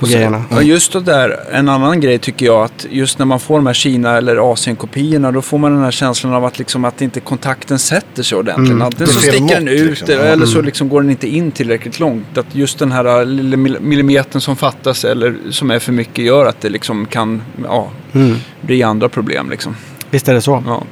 På 0.00 0.06
Så- 0.06 0.12
grejerna. 0.12 0.44
Ja, 0.50 0.62
just 0.62 0.92
det 0.92 1.00
där. 1.00 1.36
En 1.52 1.68
annan 1.68 2.00
grej 2.00 2.18
tycker 2.18 2.46
jag 2.46 2.62
att 2.64 2.86
just 2.90 3.18
när 3.18 3.26
man 3.26 3.40
får 3.40 3.56
de 3.56 3.66
här 3.66 3.74
Kina 3.74 4.16
eller 4.16 4.52
Asien-kopiorna 4.52 5.32
då 5.32 5.42
får 5.42 5.58
man 5.58 5.72
den 5.74 5.82
här 5.84 5.90
känslan 5.90 6.32
av 6.34 6.44
att, 6.44 6.58
liksom, 6.58 6.84
att 6.84 7.02
inte 7.02 7.20
kontakten 7.20 7.78
sätter 7.78 8.22
sig 8.22 8.38
ordentligt. 8.38 8.70
Mm. 8.70 8.82
Antingen 8.82 9.06
så 9.12 9.20
sticker 9.20 9.54
den 9.54 9.68
ut 9.68 9.90
liksom. 9.90 10.08
eller, 10.20 10.46
så 10.46 10.52
Mm. 10.54 10.64
liksom 10.66 10.88
går 10.88 11.00
den 11.00 11.10
inte 11.10 11.28
in 11.28 11.50
tillräckligt 11.50 12.00
långt. 12.00 12.38
Att 12.38 12.54
just 12.54 12.78
den 12.78 12.92
här 12.92 13.24
lilla 13.24 13.56
mil- 13.56 13.80
millimetern 13.80 14.40
som 14.40 14.56
fattas 14.56 15.04
eller 15.04 15.34
som 15.50 15.70
är 15.70 15.78
för 15.78 15.92
mycket 15.92 16.24
gör 16.24 16.46
att 16.46 16.60
det 16.60 16.68
liksom 16.68 17.06
kan 17.06 17.42
ja, 17.64 17.88
Mm. 18.12 18.36
bli 18.60 18.82
andra 18.82 19.08
problem. 19.08 19.50
Liksom. 19.50 19.76
Visst 20.10 20.28
är 20.28 20.34
det 20.34 20.40
så. 20.42 20.62
Ja. 20.66 20.82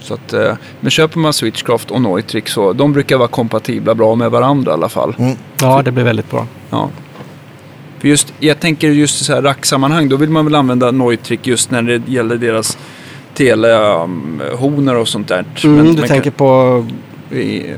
Så 0.00 0.14
att, 0.14 0.32
eh, 0.32 0.52
men 0.80 0.90
köper 0.90 1.18
man 1.18 1.32
Switchcraft 1.32 1.90
och 1.90 2.00
Neutrik 2.02 2.48
så 2.48 2.72
de 2.72 2.92
brukar 2.92 3.16
vara 3.16 3.28
kompatibla 3.28 3.94
bra 3.94 4.14
med 4.14 4.30
varandra 4.30 4.70
i 4.70 4.74
alla 4.74 4.88
fall. 4.88 5.14
Mm. 5.18 5.34
Ja, 5.60 5.82
det 5.82 5.92
blir 5.92 6.04
väldigt 6.04 6.30
bra. 6.30 6.46
Ja. 6.70 6.90
För 7.98 8.08
just, 8.08 8.34
jag 8.38 8.60
tänker 8.60 8.88
just 8.90 9.20
i 9.20 9.24
så 9.24 9.34
här 9.34 9.42
racksammanhang, 9.42 10.08
då 10.08 10.16
vill 10.16 10.30
man 10.30 10.44
väl 10.44 10.54
använda 10.54 10.90
Neutrik 10.90 11.46
just 11.46 11.70
när 11.70 11.82
det 11.82 12.02
gäller 12.08 12.36
deras 12.36 12.78
telehonor 13.34 14.94
och 14.94 15.08
sånt 15.08 15.28
där. 15.28 15.44
Mm, 15.64 15.76
Men 15.76 15.94
du 15.94 16.02
tänker 16.08 16.30
på 16.30 16.84
kan, 17.28 17.38
i, 17.38 17.70
eh, 17.70 17.76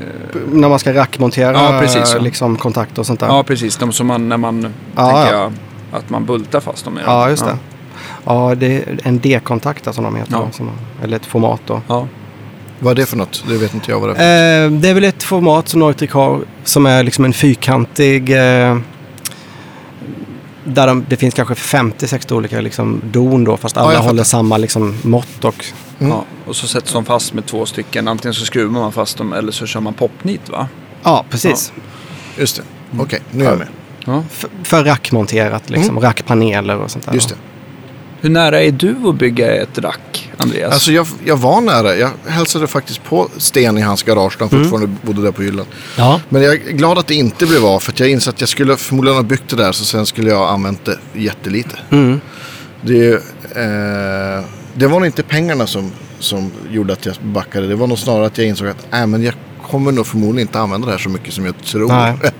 när 0.51 0.69
man 0.69 0.79
ska 0.79 0.93
rackmontera 0.93 1.53
Ja, 1.53 1.79
precis, 1.81 2.13
ja. 2.15 2.19
liksom, 2.21 2.57
kontakter 2.57 2.99
och 2.99 3.05
sånt 3.05 3.19
där. 3.19 3.27
Ja, 3.27 3.43
precis. 3.43 3.77
De 3.77 3.91
som 3.91 4.07
man, 4.07 4.29
när 4.29 4.37
man, 4.37 4.73
Ja, 4.95 5.11
tänker 5.11 5.33
ja. 5.37 5.41
jag, 5.41 5.51
att 5.99 6.09
man 6.09 6.25
bultar 6.25 6.59
fast 6.59 6.85
dem. 6.85 6.99
Ja, 7.05 7.29
just 7.29 7.45
det. 7.45 7.57
Ja, 8.25 8.55
det 8.55 8.65
är 8.75 8.99
en 9.03 9.19
D-kontakt 9.19 9.95
som 9.95 10.03
de 10.03 10.15
heter. 10.15 10.47
Som, 10.51 10.69
eller 11.03 11.15
ett 11.17 11.25
format 11.25 11.61
då. 11.65 11.81
Ja. 11.87 12.07
Vad 12.79 12.91
är 12.91 12.95
det 12.95 13.05
för 13.05 13.17
något? 13.17 13.43
Det 13.47 13.57
vet 13.57 13.73
inte 13.73 13.91
jag 13.91 13.99
vad 13.99 14.09
det 14.09 14.23
är. 14.23 14.65
Eh, 14.65 14.71
det 14.71 14.89
är 14.89 14.93
väl 14.93 15.03
ett 15.03 15.23
format 15.23 15.67
som 15.67 15.79
Neutrik 15.79 16.11
har 16.11 16.39
som 16.63 16.85
är 16.85 17.03
liksom 17.03 17.25
en 17.25 17.33
fyrkantig... 17.33 18.29
Eh, 18.29 18.77
där 20.67 20.87
de, 20.87 21.05
det 21.09 21.17
finns 21.17 21.33
kanske 21.33 21.53
50-60 21.53 22.33
olika 22.33 22.61
liksom, 22.61 23.01
don 23.11 23.43
då, 23.43 23.57
fast 23.57 23.77
alla 23.77 23.91
fattar. 23.91 24.03
håller 24.03 24.23
samma 24.23 24.57
liksom, 24.57 24.95
mått. 25.03 25.43
Och, 25.45 25.65
Mm. 25.99 26.11
Ja. 26.11 26.25
Och 26.45 26.55
så 26.55 26.67
sätts 26.67 26.93
de 26.93 27.05
fast 27.05 27.33
med 27.33 27.45
två 27.45 27.65
stycken. 27.65 28.07
Antingen 28.07 28.33
så 28.33 28.45
skruvar 28.45 28.79
man 28.81 28.91
fast 28.91 29.17
dem 29.17 29.33
eller 29.33 29.51
så 29.51 29.65
kör 29.65 29.79
man 29.79 29.93
popnit 29.93 30.49
va? 30.49 30.67
ja, 31.03 31.25
precis. 31.29 31.73
Just 32.37 32.55
det. 32.55 32.63
Okej, 32.99 33.21
nu 33.31 33.45
är 33.45 33.49
jag 33.49 33.57
med. 33.57 33.67
Ja. 34.05 34.23
För, 34.29 34.49
för 34.63 34.83
rackmonterat, 34.83 35.69
liksom, 35.69 35.99
rackpaneler 35.99 36.77
och 36.77 36.91
sånt 36.91 37.05
där. 37.05 37.13
Just 37.13 37.29
det. 37.29 37.35
Hur 38.21 38.29
nära 38.29 38.61
är 38.61 38.71
du 38.71 38.95
att 39.07 39.15
bygga 39.15 39.55
ett 39.55 39.77
rack, 39.77 40.31
Andreas? 40.37 40.73
Alltså 40.73 40.91
jag, 40.91 41.07
jag 41.25 41.37
var 41.37 41.61
nära. 41.61 41.95
Jag 41.95 42.09
hälsade 42.27 42.67
faktiskt 42.67 43.03
på 43.03 43.29
Sten 43.37 43.77
i 43.77 43.81
hans 43.81 44.03
garage. 44.03 44.37
när 44.39 44.47
Han 44.47 44.49
fortfarande 44.49 44.97
bodde 45.01 45.21
där 45.21 45.31
på 45.31 45.41
hyllan. 45.41 45.65
Ja. 45.97 46.21
Men 46.29 46.41
jag 46.41 46.53
är 46.53 46.71
glad 46.71 46.97
att 46.97 47.07
det 47.07 47.15
inte 47.15 47.45
blev 47.45 47.65
av. 47.65 47.79
För 47.79 47.91
att 47.91 47.99
jag 47.99 48.09
insåg 48.09 48.33
att 48.33 48.39
jag 48.41 48.49
skulle 48.49 48.77
förmodligen 48.77 49.15
ha 49.15 49.23
byggt 49.23 49.49
det 49.49 49.55
där. 49.55 49.71
Så 49.71 49.85
sen 49.85 50.05
skulle 50.05 50.29
jag 50.29 50.37
ha 50.37 50.49
använt 50.49 50.85
det 50.85 50.97
jättelite. 51.13 51.75
Mm. 51.89 52.21
Det 52.81 53.13
eh, 53.55 54.45
det 54.77 54.87
var 54.87 54.99
nog 54.99 55.05
inte 55.05 55.23
pengarna 55.23 55.67
som, 55.67 55.91
som 56.19 56.51
gjorde 56.71 56.93
att 56.93 57.05
jag 57.05 57.15
backade. 57.21 57.67
Det 57.67 57.75
var 57.75 57.87
nog 57.87 57.99
snarare 57.99 58.25
att 58.25 58.37
jag 58.37 58.47
insåg 58.47 58.67
att 58.67 58.93
äh, 58.93 59.07
men 59.07 59.23
jag 59.23 59.33
kommer 59.69 59.91
nog 59.91 60.07
förmodligen 60.07 60.47
inte 60.47 60.59
använda 60.59 60.85
det 60.85 60.91
här 60.91 60.99
så 60.99 61.09
mycket 61.09 61.33
som 61.33 61.45
jag 61.45 61.57
tror. 61.63 61.87
Nej. 61.87 62.17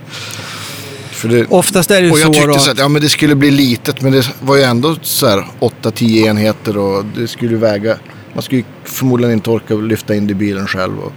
För 1.17 1.27
det, 1.27 1.45
Oftast 1.45 1.91
är 1.91 2.01
det 2.01 2.05
ju 2.07 2.11
och 2.11 2.19
jag 2.19 2.25
så 2.27 2.33
tyckte 2.33 2.47
då 2.47 2.59
så 2.59 2.71
att 2.71 2.77
ja, 2.77 2.87
men 2.87 3.01
det 3.01 3.09
skulle 3.09 3.35
bli 3.35 3.51
litet 3.51 4.01
men 4.01 4.11
det 4.11 4.29
var 4.41 4.55
ju 4.55 4.63
ändå 4.63 4.95
så 5.01 5.27
här 5.27 5.45
8-10 5.59 6.27
enheter 6.27 6.77
och 6.77 7.05
det 7.15 7.27
skulle 7.27 7.51
ju 7.51 7.57
väga. 7.57 7.97
Man 8.33 8.43
skulle 8.43 8.61
ju 8.61 8.65
förmodligen 8.83 9.33
inte 9.33 9.49
orka 9.49 9.73
lyfta 9.75 10.15
in 10.15 10.27
det 10.27 10.31
i 10.31 10.35
bilen 10.35 10.67
själv. 10.67 10.99
Och, 10.99 11.11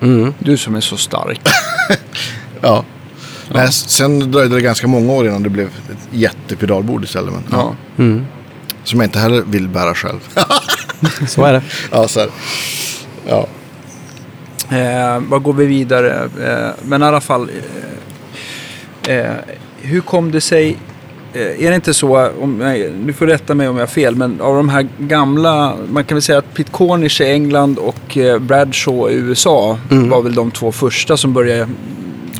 Mm. 0.00 0.34
Du 0.38 0.56
som 0.56 0.74
är 0.74 0.80
så 0.80 0.96
stark. 0.96 1.40
ja. 2.60 2.84
Nej, 3.52 3.72
sen 3.72 4.30
dröjde 4.32 4.54
det 4.54 4.60
ganska 4.60 4.86
många 4.86 5.12
år 5.12 5.26
innan 5.26 5.42
det 5.42 5.48
blev 5.48 5.66
ett 5.66 6.08
jättepedalbord 6.10 7.04
istället. 7.04 7.32
Men, 7.34 7.42
ja. 7.50 7.74
Ja. 7.96 8.04
Mm. 8.04 8.26
Som 8.84 9.00
jag 9.00 9.06
inte 9.06 9.18
heller 9.18 9.42
vill 9.42 9.68
bära 9.68 9.94
själv. 9.94 10.18
Så 11.28 11.44
är 11.44 11.52
det. 11.52 11.62
ja, 11.90 12.08
så 12.08 12.20
här. 12.20 12.28
Ja. 13.28 13.46
Eh, 14.76 15.20
vad 15.28 15.42
går 15.42 15.52
vi 15.52 15.66
vidare? 15.66 16.28
Eh, 16.44 16.70
men 16.84 17.02
i 17.02 17.04
alla 17.04 17.20
fall. 17.20 17.42
Eh, 17.42 17.54
eh, 19.08 19.32
hur 19.82 20.00
kom 20.00 20.30
det 20.30 20.40
sig? 20.40 20.76
Eh, 21.32 21.64
är 21.64 21.70
det 21.70 21.74
inte 21.74 21.94
så, 21.94 22.28
om, 22.40 22.58
nej, 22.58 22.92
du 23.06 23.12
får 23.12 23.26
rätta 23.26 23.54
mig 23.54 23.68
om 23.68 23.76
jag 23.76 23.82
har 23.82 23.86
fel, 23.86 24.16
men 24.16 24.40
av 24.40 24.56
de 24.56 24.68
här 24.68 24.88
gamla, 24.98 25.74
man 25.90 26.04
kan 26.04 26.16
väl 26.16 26.22
säga 26.22 26.38
att 26.38 26.54
Pete 26.54 26.70
Cornish 26.70 27.20
i 27.20 27.24
England 27.32 27.78
och 27.78 28.16
eh, 28.18 28.38
Bradshaw 28.38 29.12
i 29.12 29.16
USA 29.16 29.78
Mm. 29.90 30.08
var 30.10 30.22
väl 30.22 30.34
de 30.34 30.50
två 30.50 30.72
första 30.72 31.16
som 31.16 31.32
började 31.32 31.68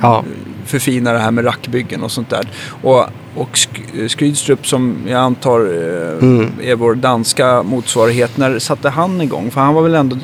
Ja. 0.02 0.24
förfina 0.66 1.12
det 1.12 1.18
här 1.18 1.30
med 1.30 1.44
rackbyggen 1.44 2.02
och 2.02 2.10
sånt 2.10 2.30
där. 2.30 2.48
Och, 2.82 2.98
och 3.34 3.50
Sk- 3.52 4.08
Skrydstrup 4.08 4.66
som 4.66 4.96
jag 5.08 5.20
antar 5.20 5.60
eh, 5.60 6.18
Mm. 6.28 6.50
är 6.62 6.74
vår 6.74 6.94
danska 6.94 7.62
motsvarighet. 7.62 8.36
När 8.36 8.58
satte 8.58 8.88
han 8.88 9.20
igång? 9.20 9.50
För 9.50 9.60
han 9.60 9.74
var 9.74 9.82
väl 9.82 9.94
ändå... 9.94 10.16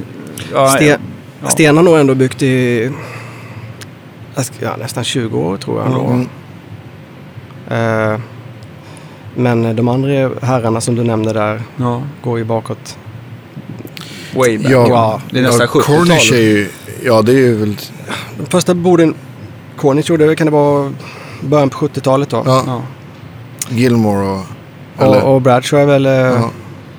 Ja, 0.52 0.68
Sten, 0.68 1.00
ja. 1.42 1.48
Sten 1.48 1.76
har 1.76 1.84
nog 1.84 1.98
ändå 1.98 2.14
byggt 2.14 2.42
i 2.42 2.90
ja, 4.60 4.76
nästan 4.76 5.04
20 5.04 5.38
år 5.38 5.56
tror 5.56 5.82
jag. 5.82 6.10
Mm. 6.10 6.28
Eh, 7.68 8.20
men 9.34 9.76
de 9.76 9.88
andra 9.88 10.30
herrarna 10.42 10.80
som 10.80 10.94
du 10.94 11.04
nämnde 11.04 11.32
där 11.32 11.62
ja. 11.76 12.02
går 12.22 12.38
ju 12.38 12.44
bakåt. 12.44 12.98
Way 14.34 14.58
back. 14.58 14.72
Ja, 14.72 15.20
det 15.30 15.38
är 15.38 15.42
nästan 15.42 15.68
ja, 15.74 15.80
Cornish 15.80 16.12
är 16.12 16.16
70-talet. 16.16 16.34
ju, 16.34 16.68
ja 17.04 17.22
det 17.22 17.32
är 17.32 17.36
ju 17.36 17.54
väl, 17.54 17.76
De 18.38 18.46
första 18.46 18.74
borden 18.74 19.14
Cornish 19.76 20.10
gjorde, 20.10 20.36
kan 20.36 20.46
det 20.46 20.50
vara 20.50 20.92
början 21.40 21.70
på 21.70 21.78
70-talet 21.78 22.30
då? 22.30 22.42
ja, 22.46 22.64
Ja. 22.66 22.82
Gilmore 23.68 24.28
och, 24.28 24.44
eller, 24.98 25.24
Och, 25.24 25.34
och 25.34 25.42
Bradshaw 25.42 25.82
är 25.82 25.86
väl 25.86 26.06
eh, 26.06 26.12
ja. 26.12 26.50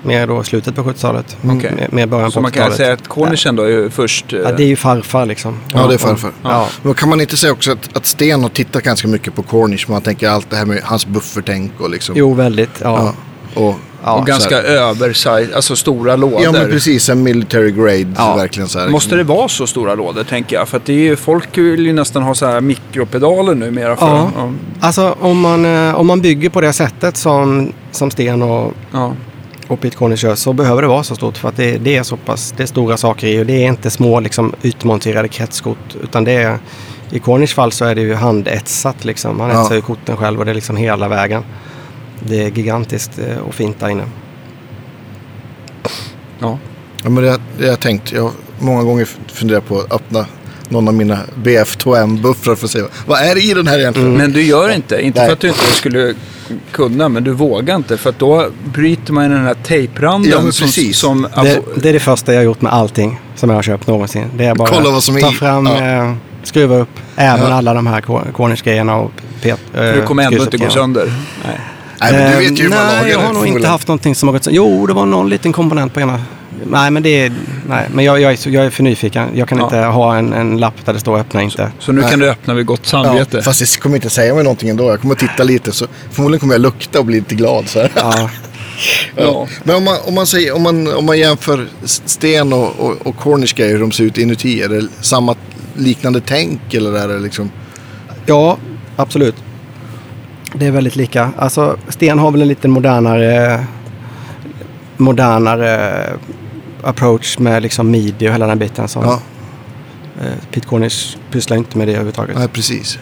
Mer 0.03 0.27
då 0.27 0.43
slutet 0.43 0.75
på 0.75 0.81
70-talet. 0.83 1.37
Okej. 1.45 1.73
Mer, 1.75 1.87
mer 1.91 2.05
början 2.07 2.31
Så 2.31 2.35
på 2.35 2.41
man 2.41 2.51
kan 2.51 2.61
80-talet. 2.61 2.77
säga 2.77 2.93
att 2.93 3.07
Cornish 3.07 3.47
ändå 3.47 3.63
är 3.63 3.67
ju 3.69 3.89
först... 3.89 4.33
eh, 4.33 4.39
Ja, 4.39 4.51
det 4.51 4.63
är 4.63 4.67
ju 4.67 4.75
farfar 4.75 5.25
liksom. 5.25 5.57
ja 5.73 5.87
det 5.87 5.93
är 5.93 5.97
farfar. 5.97 6.31
Ja. 6.43 6.67
Men 6.81 6.93
kan 6.93 7.09
man 7.09 7.21
inte 7.21 7.37
säga 7.37 7.53
också 7.53 7.71
att, 7.71 7.97
att 7.97 8.05
Sten 8.05 8.41
har 8.41 8.49
tittat 8.49 8.83
ganska 8.83 9.07
mycket 9.07 9.35
på 9.35 9.43
Cornish, 9.43 9.85
man 9.89 10.01
tänker 10.01 10.29
allt 10.29 10.49
det 10.49 10.55
här 10.55 10.65
med 10.65 10.81
hans 10.83 11.05
buffertänk 11.05 11.71
och 11.79 11.89
liksom. 11.89 12.15
Jo, 12.17 12.33
väldigt. 12.33 12.81
Ja. 12.83 13.13
Ja, 13.55 13.61
och, 13.61 13.75
Ja, 14.03 14.13
och 14.19 14.25
ganska 14.27 14.49
så 14.61 14.67
översize, 14.67 15.55
alltså 15.55 15.75
stora 15.75 16.15
lådor. 16.15 16.41
ja 16.43 16.51
men 16.51 16.69
precis, 16.69 17.09
en 17.09 17.23
military 17.23 17.71
grade. 17.71 18.05
Ja. 18.17 18.35
Verkligen 18.35 18.69
så 18.69 18.79
här. 18.79 18.87
Måste 18.89 19.15
det 19.15 19.23
vara 19.23 19.47
så 19.47 19.67
stora 19.67 19.95
lådor 19.95 20.23
tänker 20.23 20.55
jag? 20.55 20.67
För 20.69 20.77
att 20.77 20.85
det 20.85 20.93
är 20.93 20.97
ju, 20.97 21.15
folk 21.15 21.57
vill 21.57 21.85
ju 21.85 21.93
nästan 21.93 22.23
ha 22.23 22.35
så 22.35 22.45
här 22.45 22.61
mikropedaler 22.61 23.55
numera. 23.55 23.95
För, 23.95 24.07
Ja. 24.07 24.31
ja. 24.35 24.51
Alltså 24.79 25.15
om 25.19 25.39
man, 25.39 25.65
eh, 25.65 25.95
om 25.95 26.07
man 26.07 26.21
bygger 26.21 26.49
på 26.49 26.61
det 26.61 26.73
sättet 26.73 27.17
som, 27.17 27.71
som 27.91 28.11
Sten 28.11 28.41
och, 28.41 28.73
ja. 28.91 29.13
Och 29.71 29.79
Pete 29.81 30.15
gör 30.15 30.35
så 30.35 30.53
behöver 30.53 30.81
det 30.81 30.87
vara 30.87 31.03
så 31.03 31.15
stort. 31.15 31.37
För 31.37 31.49
att 31.49 31.57
det, 31.57 31.77
det 31.77 31.97
är 31.97 32.03
så 32.03 32.17
pass 32.17 32.53
det 32.57 32.63
är 32.63 32.67
stora 32.67 32.97
saker 32.97 33.27
i 33.27 33.41
och 33.41 33.45
det 33.45 33.53
är 33.63 33.67
inte 33.67 33.89
små 33.89 34.19
liksom, 34.19 34.53
utmonterade 34.61 35.27
kretskort. 35.27 35.95
Utan 36.03 36.23
det 36.23 36.31
är, 36.31 36.59
i 37.11 37.19
Cornish 37.19 37.55
fall 37.55 37.71
så 37.71 37.85
är 37.85 37.95
det 37.95 38.01
ju 38.01 38.13
handetsat 38.13 39.05
liksom. 39.05 39.39
Han 39.39 39.49
Ja. 39.49 39.61
etsar 39.63 39.75
ju 39.75 39.81
korten 39.81 40.17
själv 40.17 40.39
och 40.39 40.45
det 40.45 40.51
är 40.51 40.55
liksom 40.55 40.77
hela 40.77 41.07
vägen. 41.07 41.43
Det 42.19 42.43
är 42.45 42.49
gigantiskt 42.51 43.19
eh, 43.19 43.37
och 43.37 43.53
fint 43.53 43.79
där 43.79 43.89
inne. 43.89 44.03
Ja. 46.39 46.57
Ja, 47.03 47.09
men 47.09 47.23
det, 47.23 47.39
det 47.57 47.65
jag 47.67 47.79
tänkt. 47.79 48.11
Jag 48.11 48.21
har 48.23 48.31
många 48.59 48.83
gånger 48.83 49.05
funderat 49.27 49.67
på 49.67 49.79
att 49.79 49.91
öppna 49.93 50.25
någon 50.71 50.87
av 50.87 50.93
mina 50.93 51.19
BF2M-buffrar 51.43 52.55
för 52.55 52.65
att 52.65 52.71
se 52.71 52.79
vad 53.05 53.19
är 53.19 53.35
det 53.35 53.41
i 53.41 53.53
den 53.53 53.67
här 53.67 53.79
egentligen. 53.79 54.17
Men 54.17 54.31
du 54.31 54.43
gör 54.43 54.69
inte. 54.69 55.01
Inte 55.01 55.19
Nej. 55.19 55.27
för 55.27 55.33
att 55.33 55.39
du 55.39 55.47
inte 55.47 55.59
skulle 55.71 56.13
kunna, 56.71 57.09
men 57.09 57.23
du 57.23 57.31
vågar 57.31 57.75
inte. 57.75 57.97
För 57.97 58.09
att 58.09 58.19
då 58.19 58.47
bryter 58.73 59.13
man 59.13 59.29
den 59.29 59.45
här 59.45 59.53
tejpranden. 59.53 60.31
Ja, 60.31 60.41
men 60.41 60.53
som, 60.53 60.65
precis. 60.65 60.97
som 60.97 61.27
Det, 61.35 61.61
det 61.75 61.89
är 61.89 61.93
det 61.93 61.99
första 61.99 62.33
jag 62.33 62.39
har 62.39 62.45
gjort 62.45 62.61
med 62.61 62.73
allting 62.73 63.19
som 63.35 63.49
jag 63.49 63.57
har 63.57 63.63
köpt 63.63 63.87
någonsin. 63.87 64.25
Det 64.37 64.45
är 64.45 64.55
bara 64.55 64.69
Kolla 64.69 64.89
vad 64.91 65.03
som 65.03 65.15
är 65.17 65.21
ta 65.21 65.31
fram, 65.31 65.65
Ja. 65.65 65.81
eh, 66.03 66.13
skruva 66.43 66.75
upp 66.75 66.99
även 67.15 67.49
Ja. 67.49 67.53
alla 67.55 67.73
de 67.73 67.87
här 67.87 68.01
Cornish-grejerna 68.31 68.95
och 68.95 69.11
pet, 69.41 69.59
eh, 69.75 69.81
du 69.83 70.01
kommer 70.01 70.23
ändå 70.23 70.43
inte 70.43 70.57
gå 70.57 70.69
sönder. 70.69 71.13
Nej. 71.45 71.59
Nej, 72.01 72.13
men 72.13 72.31
du 72.31 72.37
vet 72.49 72.59
ju 72.59 72.63
hur 72.63 72.69
man 72.69 72.77
lagar 72.79 73.01
Nej, 73.01 73.11
jag 73.11 73.21
det, 73.21 73.25
har 73.25 73.33
nog 73.33 73.47
inte 73.47 73.67
haft 73.67 73.87
någonting 73.87 74.15
som 74.15 74.27
har 74.29 74.33
gått 74.33 74.43
sönder. 74.43 74.57
Jo, 74.57 74.85
det 74.87 74.93
var 74.93 75.05
någon 75.05 75.29
liten 75.29 75.53
komponent 75.53 75.93
på 75.93 75.99
ena. 75.99 76.21
Nej, 76.65 76.91
men 76.91 77.03
det 77.03 77.09
är... 77.25 77.31
Nej, 77.67 77.87
men 77.93 78.05
jag, 78.05 78.21
jag, 78.21 78.31
är, 78.31 78.35
så, 78.35 78.49
jag 78.49 78.65
är 78.65 78.69
för 78.69 78.83
nyfiken. 78.83 79.29
Jag 79.35 79.47
kan 79.47 79.57
Ja. 79.57 79.63
inte 79.63 79.77
ha 79.77 80.15
en, 80.17 80.33
en 80.33 80.57
lapp 80.57 80.85
där 80.85 80.93
det 80.93 80.99
står 80.99 81.19
öppna 81.19 81.41
inte. 81.41 81.71
Så 81.79 81.91
nu 81.91 82.01
Nej. 82.01 82.09
kan 82.09 82.19
du 82.19 82.29
öppna 82.29 82.53
vid 82.53 82.65
gott 82.65 82.85
samvete. 82.85 83.37
Ja, 83.37 83.43
fast 83.43 83.59
det 83.59 83.79
kommer 83.79 83.95
inte 83.95 84.09
säga 84.09 84.33
mig 84.35 84.43
någonting 84.43 84.69
ändå. 84.69 84.89
Jag 84.89 85.01
kommer 85.01 85.13
att 85.13 85.19
titta 85.19 85.43
lite 85.43 85.71
så 85.71 85.85
förmodligen 86.11 86.39
kommer 86.39 86.53
jag 86.53 86.61
lukta 86.61 86.99
och 86.99 87.05
bli 87.05 87.15
lite 87.15 87.35
glad. 87.35 87.67
Så 87.67 87.79
här. 87.79 87.91
Ja. 87.95 88.29
Ja. 89.15 89.47
Men 89.63 89.75
om 89.75 89.83
man, 89.83 89.97
om, 90.05 90.13
man 90.15 90.27
säger, 90.27 90.55
om, 90.55 90.61
man, 90.61 90.93
om 90.93 91.05
man 91.05 91.19
jämför 91.19 91.67
sten 91.83 92.53
och, 92.53 92.79
och, 92.79 93.07
och 93.07 93.17
Cornish 93.17 93.53
hur 93.57 93.79
de 93.79 93.91
ser 93.91 94.03
ut 94.03 94.17
inuti. 94.17 94.61
Är 94.61 94.69
det 94.69 94.87
samma 95.01 95.35
liknande 95.75 96.21
tänk 96.25 96.73
eller 96.73 96.93
är 96.93 97.07
det 97.07 97.19
liksom? 97.19 97.51
ja, 98.25 98.57
absolut. 98.95 99.35
Det 100.53 100.65
är 100.65 100.71
väldigt 100.71 100.95
lika. 100.95 101.31
Alltså, 101.37 101.77
Sten 101.89 102.19
har 102.19 102.31
väl 102.31 102.41
en 102.41 102.47
lite 102.47 102.67
modernare, 102.67 103.65
modernare 104.97 106.03
approach 106.83 107.39
med 107.39 107.61
liksom 107.63 107.91
midi 107.91 108.29
och 108.29 108.33
hela 108.33 108.47
den 108.47 108.59
biten. 108.59 108.87
Som, 108.87 109.03
Ja, 109.03 109.19
eh, 110.21 110.31
Pete 110.51 110.67
Cornish 110.67 111.17
pysslar 111.31 111.57
inte 111.57 111.77
med 111.77 111.87
det 111.87 111.91
överhuvudtaget. 111.91 112.37
nej, 112.37 112.47
precis. 112.47 112.99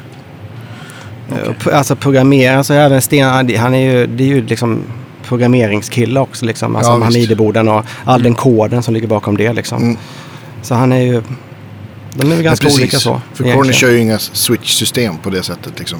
Eh, 1.31 1.53
p- 1.63 1.71
Alltså 1.71 1.95
programmera, 1.95 2.57
alltså 2.57 2.73
även 2.73 3.01
Sten, 3.01 3.27
han 3.57 3.73
är 3.73 3.91
ju, 3.91 4.07
det 4.07 4.23
är 4.23 4.27
ju 4.27 4.45
liksom 4.45 4.81
programmeringskille 5.27 6.19
också 6.19 6.45
liksom. 6.45 6.75
Alltså 6.75 6.91
Ja, 6.91 6.97
visst. 6.97 7.17
midi-borden 7.17 7.67
och 7.69 7.85
all 8.05 8.23
den 8.23 8.33
koden 8.33 8.83
som 8.83 8.93
ligger 8.93 9.07
bakom 9.07 9.37
det 9.37 9.53
liksom. 9.53 9.81
Mm. 9.83 9.97
Så 10.61 10.75
han 10.75 10.91
är 10.91 11.01
ju, 11.01 11.21
de 12.13 12.31
är 12.31 12.35
ju 12.35 12.43
ganska 12.43 12.67
Men 12.67 12.73
olika 12.75 12.99
så. 12.99 13.21
För. 13.33 13.53
Cornish 13.53 13.75
kör 13.79 13.91
ju 13.91 13.99
inga 13.99 14.19
switch-system 14.19 15.17
på 15.23 15.29
det 15.29 15.43
sättet 15.43 15.79
liksom. 15.79 15.99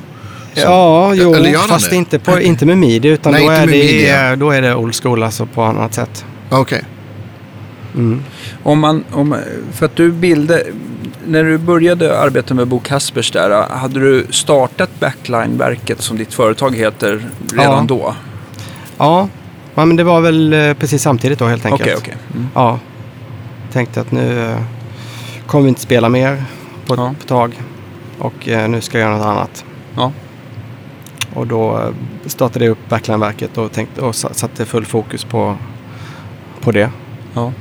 Så- 0.54 0.60
Ja, 0.62 1.14
jo, 1.14 1.34
Eller 1.36 1.58
han 1.58 1.68
fast 1.70 1.90
det? 1.90 1.96
inte, 1.96 2.20
på, 2.20 2.40
inte 2.42 2.66
med 2.66 2.78
midi 2.78 3.08
utan 3.08 3.32
Nej, 3.34 3.46
då, 3.46 3.52
är 3.52 3.60
det, 3.60 3.72
midi, 3.72 4.08
ja. 4.10 4.36
då 4.36 4.52
är 4.52 4.62
det 4.62 4.76
old 4.76 4.96
school 4.96 5.24
alltså 5.24 5.46
på 5.46 5.64
annat 5.64 5.94
sätt. 5.94 6.26
Ja, 6.50 6.60
Okej. 6.60 6.82
Mm. 7.96 8.24
Om 8.64 8.80
man, 8.80 9.04
om, 9.12 9.36
för 9.72 9.86
att 9.86 9.96
du 9.96 10.12
bilde, 10.12 10.64
när 11.28 11.44
du 11.44 11.58
började 11.58 12.20
arbeta 12.20 12.54
med 12.54 12.68
Bo 12.68 12.80
Kaspers 12.80 13.32
där, 13.32 13.70
hade 13.70 14.00
du 14.00 14.26
startat 14.30 14.90
Backline-verket 15.00 16.02
som 16.02 16.18
ditt 16.18 16.34
företag 16.34 16.76
heter 16.76 17.30
redan 17.54 17.76
Ja. 17.76 17.86
då? 17.88 18.16
Ja. 18.98 19.28
ja, 19.76 19.86
men 19.86 19.96
det 19.96 20.04
var 20.04 20.22
väl 20.22 20.54
eh, 20.54 20.74
precis 20.74 21.02
samtidigt 21.02 21.40
då 21.40 21.46
helt 21.46 21.66
enkelt. 21.66 21.82
Okej, 21.82 21.96
okej. 21.98 22.16
Mm. 22.36 22.48
Ja. 22.56 22.80
Tänkte 23.72 24.02
att 24.02 24.12
nu 24.12 24.50
eh, 24.50 24.58
kommer 25.48 25.64
vi 25.64 25.70
inte 25.70 25.82
spela 25.82 26.10
mer 26.10 26.44
på 26.86 26.94
ett 26.94 27.00
Ja. 27.00 27.14
tag. 27.28 27.60
Och 28.20 28.48
eh, 28.48 28.70
nu 28.70 28.82
ska 28.82 29.00
jag 29.00 29.08
göra 29.10 29.18
något 29.18 29.26
annat. 29.28 29.66
Ja. 29.96 30.12
Och 31.34 31.48
då 31.48 31.94
startade 32.26 32.66
jag 32.66 32.72
upp 32.72 32.90
Backline-verket 32.90 33.58
och, 33.58 33.72
tänkte, 33.72 34.02
och 34.02 34.16
sa- 34.16 34.34
satte 34.34 34.66
full 34.66 34.86
fokus 34.86 35.24
på, 35.24 35.56
på 36.62 36.72
det. 36.72 36.90
Ja. 37.34 37.52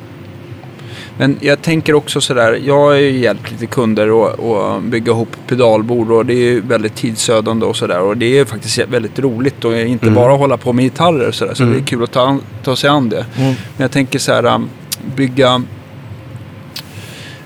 Men 1.21 1.37
jag 1.41 1.63
tänker 1.63 1.95
också 1.95 2.21
sådär, 2.21 2.61
jag 2.65 2.79
har 2.79 2.95
ju 2.95 3.19
hjälpt 3.19 3.51
lite 3.51 3.67
kunder 3.67 4.25
att 4.25 4.83
bygga 4.83 5.13
ihop 5.13 5.37
pedalbord 5.47 6.11
och 6.11 6.27
det 6.27 6.33
är 6.33 6.37
ju 6.37 6.61
väldigt 6.61 6.95
tidsödande 6.95 7.67
och 7.67 7.77
sådär. 7.77 8.01
Och 8.01 8.17
det 8.17 8.39
är 8.39 8.45
faktiskt 8.45 8.79
väldigt 8.79 9.19
roligt 9.19 9.65
och 9.65 9.77
inte 9.79 10.07
Mm. 10.07 10.15
bara 10.15 10.33
hålla 10.33 10.57
på 10.57 10.73
med 10.73 10.83
gitarrer 10.85 11.29
och 11.29 11.35
sådär. 11.35 11.55
Så 11.55 11.63
Mm. 11.63 11.75
det 11.75 11.81
är 11.81 11.85
kul 11.87 12.03
att 12.05 12.13
ta, 12.13 12.39
ta 12.65 12.77
sig 12.77 12.91
an 12.91 13.09
det. 13.09 13.27
Mm. 13.37 13.47
Men 13.55 13.55
jag 13.85 13.91
tänker 13.91 14.19
så 14.19 14.33
här, 14.33 14.45
um, 14.45 14.69
bygga 15.17 15.63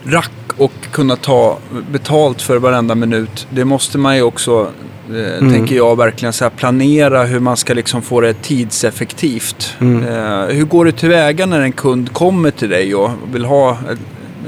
rack 0.04 0.30
och 0.56 0.72
kunna 0.90 1.16
ta 1.16 1.58
betalt 1.90 2.42
för 2.42 2.56
varenda 2.58 2.94
minut. 2.94 3.46
Det 3.50 3.64
måste 3.64 3.98
man 3.98 4.16
ju 4.16 4.22
också, 4.22 4.70
Mm. 5.10 5.52
tänker 5.52 5.76
jag, 5.76 5.96
verkligen 5.96 6.32
så 6.32 6.44
här 6.44 6.50
planera 6.50 7.24
hur 7.24 7.40
man 7.40 7.56
ska 7.56 7.74
liksom 7.74 8.02
få 8.02 8.20
det 8.20 8.42
tidseffektivt. 8.42 9.76
Mm. 9.80 10.02
Eh, 10.08 10.46
hur 10.54 10.64
går 10.64 10.84
du 10.84 10.92
tillväga 10.92 11.46
när 11.46 11.60
en 11.60 11.72
kund 11.72 12.12
kommer 12.12 12.50
till 12.50 12.68
dig 12.70 12.94
och 12.94 13.10
vill 13.32 13.44
ha 13.44 13.70
en... 13.70 13.98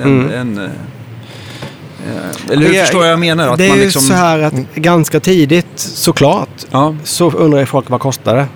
en, 0.03 0.21
Mm. 0.21 0.31
en 0.33 0.59
eh, 0.59 0.65
eh, 0.65 2.53
eller 2.53 2.63
hur 2.67 2.73
Det 2.73 2.79
är- 2.79 2.83
förstår 2.83 3.05
jag 3.05 3.13
jag 3.13 3.19
menar? 3.21 3.49
Att 3.49 3.59
det 3.59 3.65
är 3.65 3.69
man 3.69 3.79
ju 3.79 3.85
liksom, 3.85 4.03
så 4.03 4.15
här 4.15 4.39
att 4.43 4.55
ganska 4.75 5.21
tidigt 5.21 5.67
såklart 5.77 6.49
Ja, 6.71 6.97
så 7.05 7.31
undrar 7.31 7.61
ju 7.61 7.67
folk 7.67 7.91
vad 7.91 8.01
kostar 8.01 8.37
det. 8.37 8.47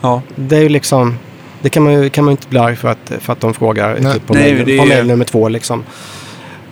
ja, 0.00 0.22
Det 0.34 0.56
är 0.56 0.60
ju 0.60 0.68
liksom, 0.68 1.10
det 1.10 1.16
Det 1.62 1.70
kan 1.70 1.82
man 1.82 1.92
ju 2.02 2.10
kan 2.10 2.24
man 2.24 2.32
inte 2.32 2.48
bli 2.48 2.58
arg 2.58 2.76
för 2.76 2.88
att, 2.88 3.12
för 3.20 3.32
att 3.32 3.40
de 3.40 3.54
frågar 3.54 3.96
Nej. 4.00 4.12
typ 4.14 4.26
på, 4.26 4.34
Nej, 4.34 4.54
mail, 4.54 4.66
det 4.66 4.78
på 4.78 4.84
är- 4.84 4.88
mail 4.88 5.06
nummer 5.06 5.24
två. 5.24 5.48
Liksom. 5.48 5.84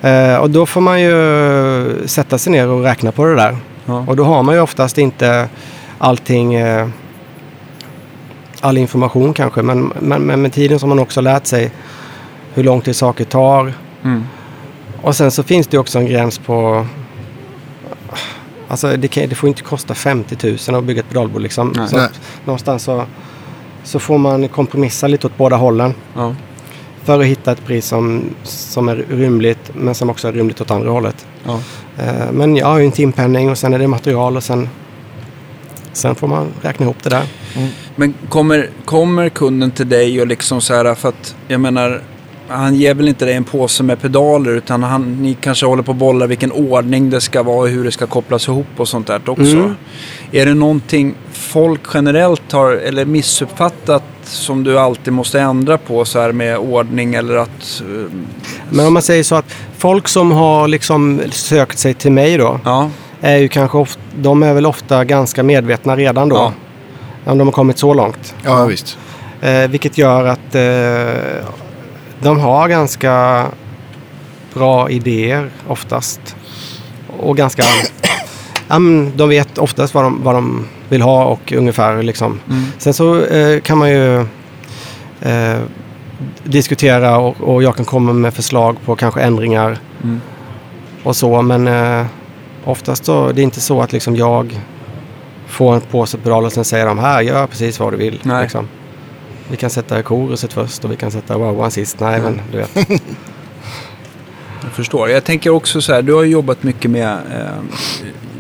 Eh, 0.03 0.37
och 0.37 0.51
då 0.51 0.67
får 0.67 0.81
man 0.81 1.01
ju 1.03 2.07
sätta 2.07 2.39
sig 2.39 2.53
ner 2.53 2.69
och 2.69 2.83
räkna 2.83 3.13
på 3.13 3.25
det 3.27 3.35
där. 3.35 3.57
Ja. 3.87 4.05
Och 4.09 4.17
då 4.17 4.25
har 4.25 4.43
man 4.43 4.55
ju 4.55 4.61
oftast 4.61 4.99
inte 4.99 5.49
allting, 5.99 6.55
eh, 6.55 6.89
all 8.61 8.79
information 8.79 9.35
kanske. 9.35 9.63
Men, 9.63 9.93
men, 10.01 10.23
men 10.23 10.43
med 10.43 10.53
tiden 10.53 10.79
så 10.79 10.87
har 10.87 10.89
man 10.89 10.99
också 10.99 11.21
lärt 11.21 11.47
sig 11.47 11.71
hur 12.55 12.65
lång 12.65 12.81
tid 12.81 12.97
saker 12.97 13.25
tar. 13.25 13.73
Mm. 14.05 14.25
Och 15.03 15.17
sen 15.17 15.31
så 15.31 15.43
finns 15.43 15.67
det 15.67 15.79
också 15.79 15.99
en 15.99 16.07
gräns 16.07 16.39
på... 16.39 16.87
Alltså 18.69 18.97
det, 18.97 19.09
kan, 19.09 19.29
det 19.29 19.35
får 19.35 19.49
inte 19.49 19.63
kosta 19.63 19.95
50 19.95 20.57
000 20.69 20.79
att 20.79 20.85
bygga 20.85 21.01
ett 21.01 21.09
pedalbord 21.09 21.43
liksom. 21.43 21.73
Nej. 21.77 21.89
Så 21.89 21.97
Nej. 21.97 22.09
någonstans 22.45 22.83
så, 22.83 23.05
så 23.85 23.99
får 23.99 24.19
man 24.19 24.49
kompromissa 24.49 25.07
lite 25.07 25.27
åt 25.27 25.37
båda 25.37 25.57
hållen. 25.57 25.95
Ja. 26.15 26.35
För 27.05 27.21
att 27.21 27.27
hitta 27.27 27.53
ett 27.53 27.65
pris 27.67 27.87
som, 27.87 28.25
som 28.43 28.89
är 28.89 28.97
rymligt 28.97 29.71
men 29.75 29.95
som 29.95 30.11
också 30.11 30.29
är 30.29 30.33
rymligt 30.33 30.61
åt 30.61 30.71
andra 30.71 30.91
hållet. 30.91 31.27
Ja. 31.47 31.61
Eh, 31.99 32.33
men 32.33 32.57
jag 32.57 32.67
har 32.67 32.79
ju 32.79 32.85
en 32.85 32.93
timpenning 32.93 33.51
och 33.51 33.59
sen 33.59 33.75
är 33.75 33.79
det 33.79 33.89
material 33.89 34.37
och 34.37 34.43
sen, 34.43 34.69
sen 35.93 36.15
får 36.15 36.29
man 36.29 36.47
räkna 36.63 36.85
ihop 36.85 37.03
det 37.03 37.11
där. 37.11 37.25
Men 37.97 38.15
kommer, 38.29 38.71
kommer 38.85 39.29
kunden 39.29 39.71
till 39.71 39.89
dig 39.89 40.21
och 40.21 40.27
liksom 40.27 40.61
så 40.61 40.75
här, 40.75 40.95
för 40.95 41.09
att 41.09 41.37
jag 41.49 41.61
menar, 41.61 42.03
han 42.49 42.75
ger 42.75 42.95
väl 42.95 43.09
inte 43.09 43.25
dig 43.25 43.35
en 43.35 43.45
påse 43.45 43.83
med 43.83 44.01
pedaler 44.01 44.51
utan 44.51 44.83
han, 44.83 45.23
ni 45.23 45.35
kanske 45.35 45.67
håller 45.67 45.83
på 45.83 45.93
att 45.93 45.99
bolla 45.99 46.27
vilken 46.27 46.53
ordning 46.53 47.11
det 47.11 47.21
ska 47.21 47.43
vara 47.43 47.59
och 47.59 47.69
hur 47.69 47.85
det 47.85 47.93
ska 47.93 48.07
kopplas 48.07 48.49
ihop 48.49 48.67
och 48.77 48.89
sånt 48.89 49.07
där 49.07 49.21
också. 49.27 49.43
Mm. 49.43 49.75
Är 50.33 50.47
det 50.47 50.55
någonting 50.55 51.15
folk 51.33 51.81
generellt 51.95 52.53
har 52.53 52.73
eller 52.73 53.05
missuppfattat 53.05 54.03
som 54.29 54.65
du 54.65 54.79
alltid 54.79 55.13
måste 55.13 55.41
ändra 55.41 55.79
på 55.79 56.05
så 56.05 56.21
här 56.21 56.33
med 56.33 56.59
ordning 56.59 57.15
eller 57.15 57.37
att... 57.37 57.83
eh, 57.83 58.13
Men 58.71 58.87
om 58.87 58.93
man 58.93 59.03
säger 59.03 59.23
så 59.23 59.35
att 59.35 59.55
folk 59.79 60.09
som 60.09 60.33
har 60.33 60.69
liksom 60.69 61.21
sökt 61.31 61.79
sig 61.79 61.95
till 61.95 62.13
mig 62.13 62.37
då 62.39 62.61
Ja, 62.65 62.91
är 63.21 63.37
ju 63.37 63.49
kanske 63.49 63.79
ofta, 63.79 64.01
de 64.17 64.43
är 64.43 64.55
väl 64.55 64.67
ofta 64.67 65.05
ganska 65.05 65.43
medvetna 65.43 65.97
redan 65.97 66.29
då. 66.29 66.37
Ja. 66.37 66.53
Om 67.33 67.39
de 67.39 67.47
har 67.49 67.53
kommit 67.53 67.79
så 67.79 67.95
långt. 67.95 68.35
Ja, 68.45 68.65
visst. 68.65 68.99
Eh, 69.41 69.69
vilket 69.69 69.99
gör 69.99 70.25
att 70.25 70.55
eh, 70.55 71.45
de 72.23 72.41
har 72.41 72.69
ganska 72.69 73.45
bra 74.55 74.91
idéer 74.91 75.51
oftast. 75.69 76.37
Och 77.19 77.37
ganska... 77.37 77.63
ja, 78.69 78.79
men 78.79 79.13
de 79.17 79.29
vet 79.29 79.59
oftast 79.59 79.95
vad 79.95 80.05
de, 80.05 80.23
vad 80.23 80.35
de 80.35 80.67
vill 80.89 81.03
ha 81.03 81.25
och 81.25 81.53
ungefär 81.53 82.03
liksom. 82.03 82.41
Mm. 82.51 82.65
Sen 82.79 82.95
så 82.95 83.25
eh, 83.25 83.61
kan 83.61 83.79
man 83.79 83.91
ju 83.91 84.21
eh, 85.21 85.59
diskutera 86.45 87.19
och, 87.19 87.41
och 87.41 87.63
jag 87.63 87.77
kan 87.77 87.85
komma 87.85 88.13
med 88.13 88.35
förslag 88.35 88.77
på 88.85 88.97
kanske 88.97 89.21
ändringar 89.21 89.79
Mm. 90.03 90.21
och 91.03 91.17
så. 91.17 91.43
Men 91.43 91.69
eh, 91.69 92.07
oftast 92.65 93.05
så 93.05 93.33
det 93.33 93.41
är 93.41 93.45
inte 93.45 93.61
så 93.61 93.83
att 93.83 93.93
liksom 93.93 94.17
jag 94.17 94.61
får 95.47 95.75
en 95.75 95.81
påse 95.81 96.19
pedaler 96.19 96.47
och 96.47 96.53
sen 96.53 96.65
säger 96.65 96.87
de 96.87 96.99
här, 96.99 97.21
gör 97.23 97.47
precis 97.47 97.81
vad 97.81 97.93
du 97.93 97.97
vill. 97.97 98.21
Liksom. 98.43 98.69
Vi 99.51 99.57
kan 99.57 99.71
sätta 99.71 100.03
koruset 100.03 100.53
först 100.53 100.85
och 100.85 100.93
vi 100.93 100.97
kan 100.97 101.11
sätta 101.11 101.39
wowan 101.39 101.71
sist. 101.71 102.01
Nej, 102.01 102.21
men 102.21 102.41
du 102.53 102.59
vet. 102.59 102.77
Jag 104.63 104.73
förstår. 104.73 105.11
Jag 105.11 105.25
tänker 105.25 105.51
också 105.51 105.81
så 105.81 105.93
här, 105.93 106.03
du 106.03 106.15
har 106.15 106.23
ju 106.23 106.31
jobbat 106.31 106.63
mycket 106.63 106.91
med 106.91 107.13
eh, 107.13 107.47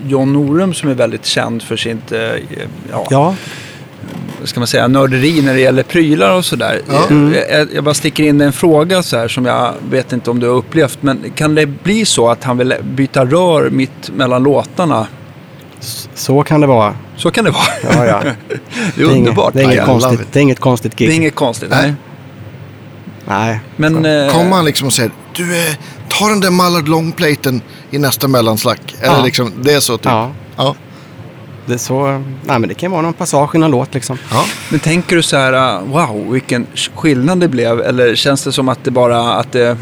John 0.06 0.32
Norum 0.32 0.74
som 0.74 0.90
är 0.90 0.94
väldigt 0.94 1.24
känd 1.26 1.62
för 1.62 1.76
sitt, 1.76 2.12
eh, 2.12 2.20
ja, 2.90 3.06
Ja, 3.10 3.34
ska 4.44 4.60
man 4.60 4.66
säga, 4.66 4.88
nörderi 4.88 5.42
när 5.42 5.54
det 5.54 5.60
gäller 5.60 5.82
prylar 5.82 6.36
och 6.36 6.44
sådär. 6.44 6.80
Ja. 6.88 7.06
Eh, 7.10 7.56
Jag, 7.58 7.68
jag 7.74 7.84
bara 7.84 7.94
sticker 7.94 8.24
in 8.24 8.40
en 8.40 8.52
fråga 8.52 9.02
så 9.02 9.16
här 9.16 9.28
som 9.28 9.44
jag 9.46 9.74
vet 9.90 10.12
inte 10.12 10.30
om 10.30 10.40
du 10.40 10.48
har 10.48 10.54
upplevt. 10.54 10.98
Men 11.00 11.18
kan 11.34 11.54
det 11.54 11.66
bli 11.66 12.04
så 12.04 12.28
att 12.30 12.44
han 12.44 12.58
vill 12.58 12.74
byta 12.82 13.24
rör 13.24 13.70
mitt 13.70 14.10
mellan 14.16 14.42
låtarna? 14.42 15.06
så 16.14 16.42
kan 16.42 16.60
det 16.60 16.66
vara. 16.66 16.94
Så 17.16 17.30
kan 17.30 17.44
det 17.44 17.50
vara. 17.50 17.62
Ja, 17.82 18.06
ja. 18.06 18.22
Det 18.96 19.02
är 19.02 19.06
underbart. 19.06 19.52
Det 19.54 19.60
är 19.60 19.64
inget, 19.64 19.74
I 19.74 19.78
love 19.78 19.86
konstigt, 19.92 20.20
it. 20.20 20.26
det 20.32 20.38
är 20.38 20.42
inget 20.42 20.60
konstigt 20.60 20.92
Det 20.96 21.04
gig. 21.04 21.12
är 21.12 21.16
inget 21.16 21.34
konstigt. 21.34 21.70
Nej. 21.70 21.82
Nej. 21.82 21.94
Nej. 23.26 23.60
Men, 23.76 24.06
eh, 24.06 24.32
Kommer 24.32 24.56
han 24.56 24.64
liksom 24.64 24.86
och 24.86 24.92
säger 24.92 25.10
du 25.36 25.56
eh, 25.56 25.74
ta 26.18 26.29
den 26.29 26.40
där 26.40 26.50
Mallard 26.50 26.88
longplaten 26.88 27.61
i 27.90 27.98
nästa 27.98 28.29
mellanslack. 28.29 28.94
Eller 29.00 29.16
Ja. 29.16 29.24
liksom, 29.24 29.53
det 29.62 29.72
är 29.74 29.81
så 29.81 29.96
typ. 29.96 30.05
Ja, 30.07 30.31
Ja. 30.57 30.74
det 31.66 31.74
är 31.74 31.79
så. 31.79 32.07
Nej, 32.44 32.59
men 32.59 32.62
det 32.68 32.74
kan 32.74 32.90
vara 32.90 33.03
någon 33.03 33.12
passage 33.12 33.55
i 33.55 33.59
någon 33.59 33.70
låt 33.70 33.94
liksom. 33.94 34.18
ja. 34.31 34.44
men 34.70 34.81
tänker 34.81 35.16
du 35.16 35.22
så 35.22 35.37
här, 35.37 35.53
uh, 35.83 35.88
wow, 35.88 36.33
vilken 36.33 36.66
skillnad 36.94 37.40
det 37.40 37.48
blev? 37.48 37.81
Eller 37.81 38.14
känns 38.14 38.42
det 38.44 38.53
som 38.53 38.68
att 38.68 38.85
det 38.85 38.90
bara, 38.90 39.35
att 39.35 39.53
det, 39.53 39.77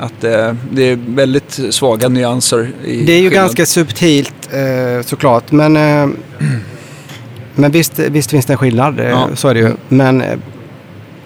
att 0.00 0.12
det, 0.20 0.56
det 0.72 0.82
är 0.82 0.98
väldigt 1.06 1.60
svaga 1.70 2.08
nyanser 2.08 2.72
i 2.84 3.02
Det 3.04 3.12
är 3.12 3.18
ju 3.18 3.28
skillnad? 3.30 3.32
ganska 3.46 3.66
subtilt 3.66 4.48
eh, 4.52 5.06
såklart. 5.06 5.52
Men, 5.52 5.76
eh, 5.76 6.08
men 7.54 7.70
visst, 7.70 7.98
visst 7.98 8.30
finns 8.30 8.46
det 8.46 8.52
en 8.52 8.58
skillnad. 8.58 9.00
Eh, 9.00 9.08
Ja. 9.08 9.28
Så 9.34 9.48
är 9.48 9.54
det 9.54 9.60
ju. 9.60 9.72
Men 9.88 10.22
eh, 10.22 10.38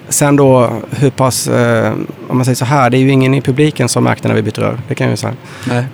sen 0.08 0.36
då 0.36 0.70
hur 0.90 1.10
pass, 1.10 1.48
eh, 1.48 1.92
om 2.28 2.36
man 2.36 2.44
säger 2.44 2.56
så 2.56 2.64
här, 2.64 2.90
det 2.90 2.96
är 2.96 3.00
ju 3.00 3.10
ingen 3.10 3.34
i 3.34 3.40
publiken 3.40 3.88
som 3.88 4.04
märkte 4.04 4.28
när 4.28 4.34
vi 4.34 4.42
bytte 4.42 4.60
rör. 4.60 4.78
Det 4.88 4.94
kan 4.94 5.04
jag 5.06 5.12
ju 5.12 5.16
säga. 5.16 5.34
Nej. 5.68 5.84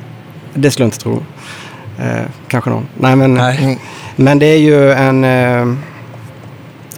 Det 0.55 0.70
skulle 0.70 0.85
jag 0.85 0.87
inte 0.87 0.98
tro. 0.98 1.22
Eh, 1.98 2.22
kanske 2.48 2.70
någon. 2.70 2.87
Nej, 2.98 3.16
men, 3.16 3.35
Nej. 3.35 3.59
Mm. 3.64 3.79
men 4.16 4.38
det 4.38 4.46
är 4.46 4.59
ju 4.59 4.92
en 4.92 5.24
eh, 5.24 5.74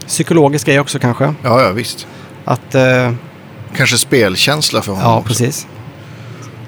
psykologisk 0.07 0.67
grej 0.67 0.81
också 0.81 0.99
kanske. 0.99 1.25
ja, 1.43 1.63
ja 1.63 1.73
visst. 1.73 2.07
Att, 2.45 2.75
eh, 2.75 3.13
Kanske 3.77 3.99
spelkänsla 3.99 4.83
för 4.83 4.93
honom 4.93 5.09
ja, 5.11 5.17
också. 5.19 5.29
precis. 5.29 5.67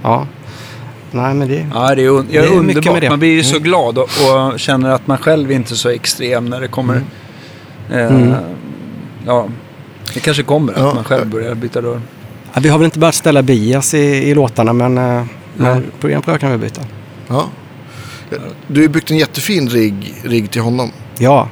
Ja. 0.02 0.26
Nej, 1.11 1.34
men 1.34 1.48
det... 1.48 1.66
Ja, 1.74 1.94
det 1.94 2.02
är, 2.04 2.08
un- 2.11 2.26
Det 2.30 2.37
är 2.38 2.42
mycket 2.42 2.54
underbart. 2.76 2.92
med 2.92 3.02
det. 3.02 3.11
Man 3.11 3.18
blir 3.18 3.30
ju 3.32 3.42
så 3.44 3.56
Mm. 3.56 3.62
glad 3.62 3.98
och, 3.98 4.04
och 4.04 4.61
känner 4.61 4.90
att 4.90 5.06
man 5.06 5.18
själv 5.18 5.52
inte 5.52 5.74
är 5.74 5.76
så 5.76 5.88
extrem 5.88 6.44
när 6.44 6.61
det 6.61 6.68
kommer. 6.68 7.02
Eh, 7.90 7.98
Mm. 8.06 8.34
Ja, 9.26 9.46
det 10.14 10.21
kanske 10.21 10.42
kommer 10.42 10.73
att 10.73 10.79
Ja. 10.79 10.94
man 10.94 11.05
själv 11.05 11.27
börjar 11.31 11.55
byta 11.55 11.83
rör. 11.83 12.01
Ja, 12.55 12.61
vi 12.61 12.68
har 12.68 12.79
väl 12.79 12.85
inte 12.85 12.99
börjat 12.99 13.14
ställa 13.14 13.42
bias 13.42 13.94
i, 13.94 13.99
i 13.99 14.35
låtarna, 14.35 14.73
men, 14.73 14.99
eh, 14.99 15.25
men 15.57 15.85
programprör 16.01 16.38
kan 16.38 16.51
vi 16.51 16.59
byta. 16.59 16.83
Ja. 17.29 17.49
Du 18.66 18.81
har 18.81 18.88
byggt 18.88 19.11
en 19.11 19.16
jättefin 19.18 19.68
rigg, 19.68 20.14
rigg 20.25 20.51
till 20.51 20.62
honom. 20.62 20.90
Ja. 21.18 21.49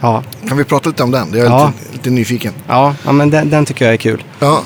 Ja, 0.00 0.22
Kan 0.48 0.56
vi 0.58 0.64
prata 0.64 0.88
lite 0.88 1.02
om 1.02 1.10
den? 1.10 1.28
Jag 1.32 1.40
är 1.40 1.44
Ja. 1.44 1.72
lite, 1.78 1.92
lite 1.92 2.10
nyfiken. 2.10 2.52
ja, 2.68 2.94
ja 3.04 3.12
men 3.12 3.30
den, 3.30 3.50
den 3.50 3.64
tycker 3.64 3.84
jag 3.84 3.94
är 3.94 3.98
kul. 3.98 4.24
Ja. 4.38 4.62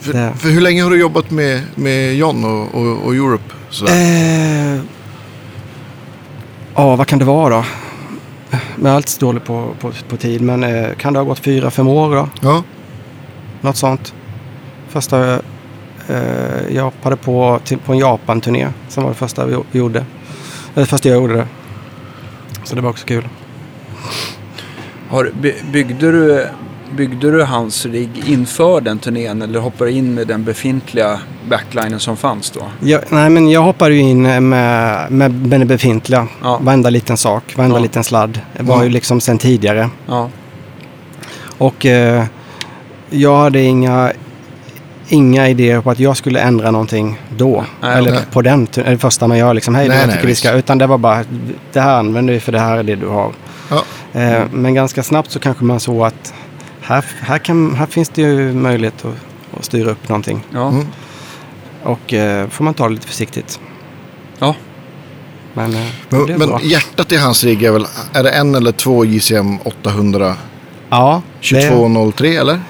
För, 0.00 0.32
för 0.32 0.48
hur 0.48 0.60
länge 0.60 0.82
har 0.82 0.90
du 0.90 0.96
jobbat 1.00 1.30
med, 1.30 1.62
med 1.74 2.14
John 2.16 2.44
och, 2.44 2.74
och, 2.74 2.96
och 3.06 3.14
Europe? 3.14 3.44
Sådär? 3.70 3.92
Eh, 4.74 4.80
Ja, 6.74 6.96
vad 6.96 7.06
kan 7.06 7.18
det 7.18 7.24
vara 7.24 7.56
då? 7.56 7.64
Men 8.50 8.84
jag 8.84 8.92
är 8.92 8.96
alltid 8.96 9.08
så 9.08 9.20
dålig 9.20 9.44
på, 9.44 9.74
på, 9.80 9.92
på 10.08 10.16
tid, 10.16 10.40
men 10.42 10.64
eh, 10.64 10.94
kan 10.94 11.12
det 11.12 11.18
ha 11.18 11.24
gått 11.24 11.38
fyra, 11.38 11.70
fem 11.70 11.88
år 11.88 12.14
då? 12.14 12.28
Ja. 12.40 12.62
Något 13.60 13.76
sånt. 13.76 14.14
Första 14.88 15.40
eh, 16.08 16.68
jag 16.70 16.84
hoppade 16.84 17.16
på, 17.16 17.60
till, 17.64 17.78
på 17.78 17.92
en 17.92 17.98
Japan-turné. 17.98 18.68
Som 18.88 19.02
var 19.02 19.10
det 19.10 19.16
första 19.16 19.46
vi 19.46 19.56
vi 19.70 19.78
gjorde. 19.78 20.04
Eller 20.74 20.86
första 20.86 21.08
jag 21.08 21.16
gjorde 21.20 21.34
det. 21.34 21.46
Så 22.64 22.74
det 22.74 22.80
var 22.80 22.90
också 22.90 23.06
kul. 23.06 23.28
Har, 25.08 25.30
by, 25.40 25.54
byggde, 25.72 26.12
du, 26.12 26.46
byggde 26.96 27.30
du 27.30 27.42
hans 27.44 27.86
rigg 27.86 28.22
inför 28.26 28.80
den 28.80 28.98
turnén 28.98 29.42
eller 29.42 29.58
hoppade 29.60 29.90
du 29.90 29.96
in 29.96 30.14
med 30.14 30.26
den 30.26 30.44
befintliga 30.44 31.20
backlinen 31.48 32.00
som 32.00 32.16
fanns 32.16 32.50
då? 32.50 32.60
Jag, 32.80 33.00
nej, 33.08 33.30
men 33.30 33.50
jag 33.50 33.62
hoppade 33.62 33.94
ju 33.94 34.00
in 34.00 34.22
med, 34.22 34.42
med, 34.42 35.32
med 35.46 35.60
det 35.60 35.64
befintliga. 35.66 36.26
Ja. 36.42 36.58
Varenda 36.62 36.90
liten 36.90 37.16
sak, 37.16 37.56
varenda 37.56 37.76
Ja. 37.76 37.82
liten 37.82 38.04
sladd. 38.04 38.40
Det 38.56 38.62
var 38.62 38.76
Ja. 38.76 38.84
ju 38.84 38.90
liksom 38.90 39.20
sen 39.20 39.38
tidigare. 39.38 39.90
Ja, 40.06 40.28
Och 41.58 41.86
eh, 41.86 42.24
jag 43.10 43.36
hade 43.36 43.62
inga, 43.62 44.12
inga 45.08 45.48
idéer 45.48 45.80
på 45.80 45.90
att 45.90 45.98
jag 45.98 46.16
skulle 46.16 46.40
ändra 46.40 46.70
någonting 46.70 47.20
då. 47.36 47.64
Nej, 47.80 47.98
eller 47.98 48.10
nej. 48.10 48.20
på 48.32 48.42
den 48.42 48.66
eller 48.76 48.96
första 48.96 49.28
man 49.28 49.38
gör 49.38 49.54
liksom. 49.54 49.74
Hej, 49.74 49.88
Nej, 49.88 49.98
jag 49.98 50.06
nej, 50.06 50.16
tycker 50.16 50.28
vi 50.28 50.34
ska. 50.34 50.52
Utan 50.52 50.78
det 50.78 50.86
var 50.86 50.98
bara, 50.98 51.24
det 51.72 51.80
här 51.80 51.98
använder 51.98 52.34
vi 52.34 52.40
för 52.40 52.52
det 52.52 52.58
här 52.60 52.76
är 52.78 52.82
det 52.82 52.96
du 52.96 53.06
har. 53.08 53.32
Ja. 53.70 53.82
Eh, 54.20 54.42
men 54.52 54.74
ganska 54.74 55.02
snabbt 55.02 55.30
så 55.30 55.38
kanske 55.38 55.64
man 55.64 55.80
såg 55.80 56.06
att 56.06 56.34
här, 56.88 57.04
här, 57.20 57.38
kan, 57.38 57.74
här 57.74 57.86
finns 57.86 58.08
det 58.08 58.22
ju 58.22 58.52
möjlighet 58.52 59.04
att, 59.04 59.58
att 59.58 59.64
styra 59.64 59.90
upp 59.90 60.08
någonting. 60.08 60.40
ja. 60.54 60.68
Mm. 60.68 60.86
Och 61.82 62.14
eh, 62.14 62.48
får 62.48 62.64
man 62.64 62.74
ta 62.74 62.88
det 62.88 62.94
lite 62.94 63.06
försiktigt. 63.06 63.60
ja. 64.38 64.54
Men, 65.54 65.74
eh, 65.74 65.86
Men, 66.08 66.38
men 66.38 66.58
hjärtat 66.62 67.12
i 67.12 67.16
hans 67.16 67.44
rigg 67.44 67.62
är 67.62 67.72
väl, 67.72 67.86
är 68.12 68.22
det 68.22 68.30
en 68.30 68.54
eller 68.54 68.72
två 68.72 69.04
JCM 69.04 69.58
800 69.64 70.34
Ja, 70.90 71.22
det 71.50 71.56
är 71.56 71.68
2203 71.70 72.36
eller? 72.36 72.60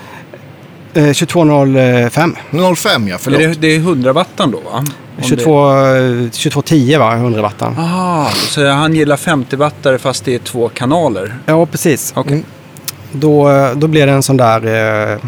eh, 0.94 1.12
2205. 1.12 2.36
05 2.76 3.08
ja, 3.08 3.14
Är 3.14 3.18
förlåt. 3.18 3.40
det, 3.40 3.54
det 3.60 3.66
är 3.74 3.78
100 3.78 4.12
wattan 4.12 4.50
då 4.50 4.60
va? 4.60 4.70
Om 4.78 4.84
det- 5.16 5.22
22, 5.24 5.70
eh, 5.70 6.30
2210 6.30 6.96
va, 6.98 7.14
100 7.16 7.42
wattan. 7.42 7.76
Ah, 7.78 8.30
så 8.30 8.66
han 8.70 8.94
gillar 8.94 9.16
50 9.16 9.56
wattare 9.56 9.98
fast 9.98 10.24
det 10.24 10.34
är 10.34 10.38
två 10.38 10.68
kanaler? 10.68 11.34
Ja, 11.46 11.66
precis. 11.66 12.12
Okej. 12.16 12.32
Mm. 12.32 12.44
Då, 13.12 13.50
då 13.76 13.86
blir 13.86 14.06
det 14.06 14.12
en 14.12 14.22
sån 14.22 14.36
där 14.36 14.66
eh, 15.12 15.18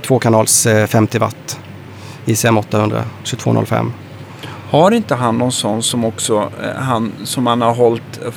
tvåkanals 0.00 0.66
eh, 0.66 0.86
50 0.86 1.18
watt 1.18 1.60
ICM 2.26 2.58
800 2.58 3.02
2205. 3.24 3.92
Har 4.70 4.90
inte 4.90 5.14
han 5.14 5.38
någon 5.38 5.52
sån 5.52 5.82
som 5.82 6.04
också, 6.04 6.50
eh, 6.62 6.82
han 6.82 7.12
som 7.24 7.46
han 7.46 7.60
har 7.62 7.74
hållit 7.74 8.20
eh, 8.26 8.32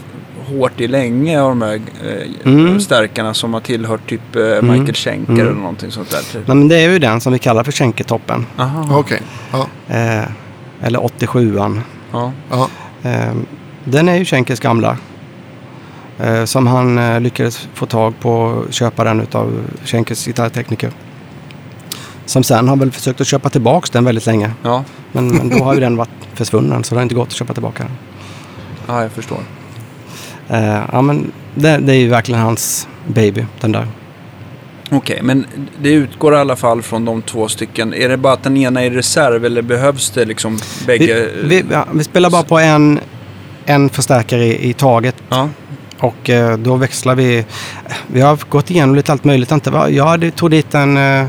hårt 0.56 0.82
i 0.82 0.88
länge 0.88 1.42
av 1.42 1.50
de 1.50 1.62
här 1.62 1.82
eh, 2.06 2.52
Mm. 2.52 2.80
stärkarna 2.82 3.34
som 3.34 3.54
har 3.54 3.62
tillhört 3.62 4.10
typ 4.10 4.36
eh, 4.36 4.62
Michael 4.62 4.94
Schenker 4.94 5.32
Mm. 5.34 5.48
eller 5.48 5.60
någonting 5.60 5.92
sånt 5.92 6.10
där? 6.10 6.22
Nej, 6.34 6.44
men 6.48 6.68
det 6.68 6.76
är 6.76 6.90
ju 6.90 7.00
den 7.00 7.22
som 7.22 7.34
vi 7.34 7.40
kallar 7.40 7.64
för 7.64 7.72
Schenketoppen. 7.72 8.46
Aha. 8.58 8.98
Okej. 9.00 9.22
Ja. 9.52 9.68
Eh, 9.96 10.24
eller 10.82 11.00
87an. 11.00 11.82
Ja. 12.12 12.32
Ja. 12.50 12.68
Eh, 13.04 13.34
den 13.84 14.10
är 14.10 14.16
ju 14.16 14.26
Schenkers 14.26 14.60
gamla. 14.60 14.98
Eh, 16.24 16.46
som 16.46 16.68
han 16.68 16.98
eh, 16.98 17.22
lyckades 17.22 17.68
få 17.74 17.86
tag 17.86 18.20
på 18.20 18.32
och 18.32 18.74
köpa 18.74 19.04
den 19.04 19.22
utav 19.22 19.64
Schenkers 19.86 20.26
gitarrtekniker. 20.26 20.92
Som 22.26 22.44
sen 22.44 22.68
har 22.68 22.76
väl 22.76 22.92
försökt 22.92 23.22
att 23.22 23.28
köpa 23.28 23.50
tillbaks 23.50 23.90
den 23.90 24.06
väldigt 24.06 24.26
länge. 24.26 24.52
Ja. 24.64 24.84
Men, 25.12 25.28
men 25.28 25.50
då 25.50 25.64
har 25.64 25.74
ju 25.74 25.80
den 25.88 25.98
varit 25.98 26.10
försvunnen 26.34 26.84
så 26.84 26.96
det 26.96 27.00
har 27.00 27.04
inte 27.04 27.16
gått 27.16 27.28
att 27.28 27.34
köpa 27.34 27.54
tillbaka 27.54 27.84
den. 27.84 27.92
ja, 28.88 29.02
jag 29.02 29.12
förstår. 29.12 29.40
Eh, 30.50 30.80
ja 30.92 31.02
men 31.02 31.32
det, 31.56 31.78
det 31.78 31.94
är 31.94 31.98
ju 31.98 32.10
verkligen 32.10 32.42
hans 32.42 32.88
baby, 33.08 33.46
den 33.60 33.72
där. 33.72 33.88
Okej, 34.92 35.20
men 35.24 35.46
det 35.82 35.90
utgår 35.90 36.34
i 36.34 36.38
alla 36.38 36.56
fall 36.56 36.82
från 36.82 37.06
de 37.06 37.22
två 37.22 37.48
stycken. 37.48 37.94
Är 37.94 38.10
det 38.10 38.18
bara 38.18 38.34
att 38.34 38.44
den 38.44 38.58
ena 38.58 38.82
är 38.82 38.92
i 38.92 38.96
reserv 38.96 39.46
eller 39.46 39.62
behövs 39.62 40.10
det 40.10 40.26
liksom 40.26 40.60
bägge? 40.88 41.30
Vi, 41.44 41.48
vi, 41.48 41.66
ja, 41.72 41.88
vi 41.94 42.04
spelar 42.04 42.30
bara 42.30 42.44
på 42.44 42.60
en, 42.60 43.00
en 43.66 43.90
förstärkare 43.90 44.46
i, 44.46 44.70
i 44.70 44.74
taget 44.74 45.16
Ja, 45.30 45.50
och 46.02 46.30
eh, 46.30 46.58
då 46.58 46.76
växlar 46.76 47.16
vi. 47.16 47.46
Vi 48.08 48.22
har 48.22 48.40
gått 48.50 48.72
igenom 48.72 48.96
lite 48.96 49.12
allt 49.12 49.24
möjligt. 49.24 49.52
Inte, 49.52 49.72
va? 49.72 49.90
Jag 49.90 50.06
hade, 50.06 50.32
tog 50.32 50.52
dit 50.52 50.76
en, 50.76 50.98
eh, 50.98 51.26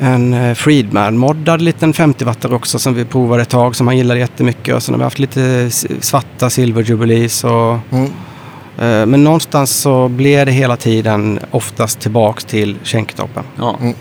en 0.00 0.34
eh, 0.34 0.54
Friedman-moddad 0.54 1.60
liten 1.62 1.92
50 1.92 2.24
wattare 2.24 2.54
också 2.54 2.78
som 2.78 2.94
vi 2.94 3.04
provade 3.04 3.42
ett 3.42 3.48
tag 3.48 3.76
som 3.76 3.86
han 3.86 3.96
gillade 3.96 4.20
jättemycket. 4.20 4.74
Och 4.74 4.82
sen 4.82 4.94
har 4.94 4.98
vi 4.98 5.04
haft 5.04 5.18
lite 5.18 5.70
svarta 6.00 6.50
Silver 6.50 6.82
Jubilees. 6.82 7.44
Och, 7.44 7.78
Mm. 7.90 9.10
men 9.10 9.24
någonstans 9.24 9.70
så 9.70 10.08
blev 10.08 10.46
det 10.46 10.52
hela 10.52 10.76
tiden 10.76 11.40
oftast 11.50 12.00
tillbaks 12.00 12.44
till 12.44 12.76
Schenketoppen. 12.84 13.44
ja. 13.58 13.76
Mm. 13.80 13.94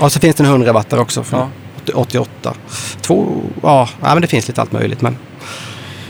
Och 0.00 0.12
så 0.12 0.20
finns 0.20 0.36
det 0.36 0.42
en 0.42 0.50
100 0.50 0.72
wattare 0.72 1.00
också 1.00 1.22
från 1.24 1.40
Ja. 1.40 1.48
88. 1.94 2.54
Två, 3.00 3.42
ja, 3.62 3.88
ja, 4.02 4.08
men 4.14 4.20
det 4.22 4.26
finns 4.28 4.48
lite 4.48 4.60
allt 4.60 4.72
möjligt. 4.72 5.02
Men 5.02 5.16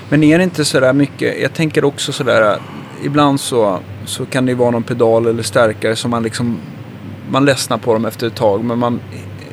Men 0.09 0.23
är 0.25 0.39
det 0.39 0.45
inte 0.45 0.65
sådär 0.65 0.93
mycket, 0.93 1.41
jag 1.43 1.55
tänker 1.55 1.85
också 1.85 2.13
sådär, 2.13 2.59
ibland 3.05 3.41
så, 3.41 3.79
så 4.07 4.27
kan 4.27 4.47
det 4.47 4.51
ju 4.53 4.57
vara 4.57 4.71
någon 4.71 4.83
pedal 4.83 5.27
eller 5.27 5.43
stärkare 5.43 5.97
som 5.97 6.11
man 6.11 6.23
liksom, 6.23 6.59
man 7.31 7.45
ledsnar 7.45 7.79
på 7.79 7.93
dem 7.93 8.05
efter 8.05 8.27
ett 8.27 8.35
tag 8.35 8.65
men 8.65 8.79
man 8.79 9.01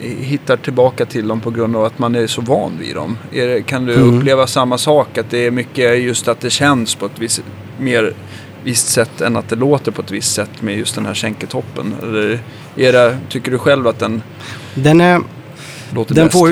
hittar 0.02 0.58
tillbaka 0.58 1.06
till 1.06 1.28
dem 1.28 1.42
på 1.42 1.52
grund 1.52 1.76
av 1.76 1.86
att 1.86 2.00
man 2.00 2.16
är 2.16 2.28
så 2.28 2.42
van 2.42 2.72
vid 2.80 2.96
dem. 2.96 3.18
Det, 3.32 3.62
kan 3.66 3.86
du 3.86 3.94
Mm. 3.96 4.18
uppleva 4.18 4.48
samma 4.48 4.78
sak? 4.78 5.18
Att 5.18 5.30
det 5.30 5.38
är 5.48 5.52
mycket 5.52 6.00
just 6.04 6.28
att 6.28 6.40
det 6.40 6.50
känns 6.50 6.96
på 6.96 7.06
ett 7.06 7.20
visst, 7.20 7.44
mer 7.80 8.14
visst 8.64 8.88
sätt 8.88 9.22
än 9.22 9.38
att 9.38 9.50
det 9.50 9.56
låter 9.56 9.92
på 9.92 10.02
ett 10.02 10.12
visst 10.12 10.34
sätt 10.34 10.62
med 10.62 10.78
just 10.78 10.96
den 10.96 11.06
här 11.06 11.14
känketoppen? 11.14 11.96
Eller 12.04 12.40
är 12.76 12.94
det, 12.94 13.18
tycker 13.30 13.52
du 13.52 13.58
själv 13.58 13.88
att 13.88 14.00
den 14.00 14.22
den 14.74 15.02
är... 15.02 15.22
låter 15.94 16.16
Den, 16.16 16.26
bäst? 16.26 16.38
får 16.40 16.50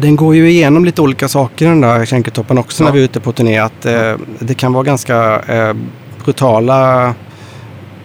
den 0.00 0.16
går 0.16 0.34
ju 0.34 0.50
igenom 0.50 0.84
lite 0.84 1.02
olika 1.02 1.28
saker 1.28 1.66
den 1.68 1.80
där 1.80 2.06
Schenketoppen 2.06 2.58
också 2.58 2.82
Ja. 2.82 2.86
när 2.86 2.92
vi 2.94 3.00
är 3.00 3.04
ute 3.04 3.20
på 3.20 3.32
turné. 3.32 3.58
Att, 3.58 3.86
eh, 3.86 4.14
det 4.38 4.54
kan 4.54 4.72
vara 4.72 4.84
ganska 4.84 5.40
eh, 5.40 5.74
brutala... 6.24 7.14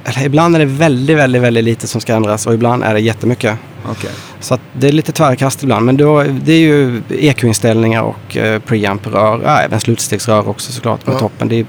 Eller 0.06 0.26
ibland 0.26 0.56
är 0.56 0.60
det 0.60 0.66
väldigt, 0.66 1.18
väldigt, 1.18 1.42
väldigt 1.42 1.64
lite 1.64 1.88
som 1.88 2.02
ska 2.02 2.14
ändras 2.14 2.48
och 2.48 2.54
ibland 2.54 2.84
är 2.84 2.94
det 2.94 3.00
jättemycket. 3.00 3.58
Okej. 3.92 4.10
Så 4.40 4.58
det 4.74 4.88
är 4.88 4.92
lite 4.92 5.12
tvärkast 5.12 5.64
ibland. 5.64 5.86
Men 5.86 5.98
då, 5.98 6.24
det 6.24 6.54
är 6.54 6.60
ju 6.60 7.02
EQ-inställningar 7.10 8.02
och 8.02 8.38
eh, 8.38 8.60
preamp-rör. 8.60 9.42
Ja, 9.46 9.60
även 9.60 9.80
slutstegsrör 9.80 10.48
också 10.50 10.72
såklart 10.72 11.06
med 11.08 11.16
Ja. 11.16 11.20
toppen. 11.20 11.48
Det 11.48 11.56
är 11.60 11.66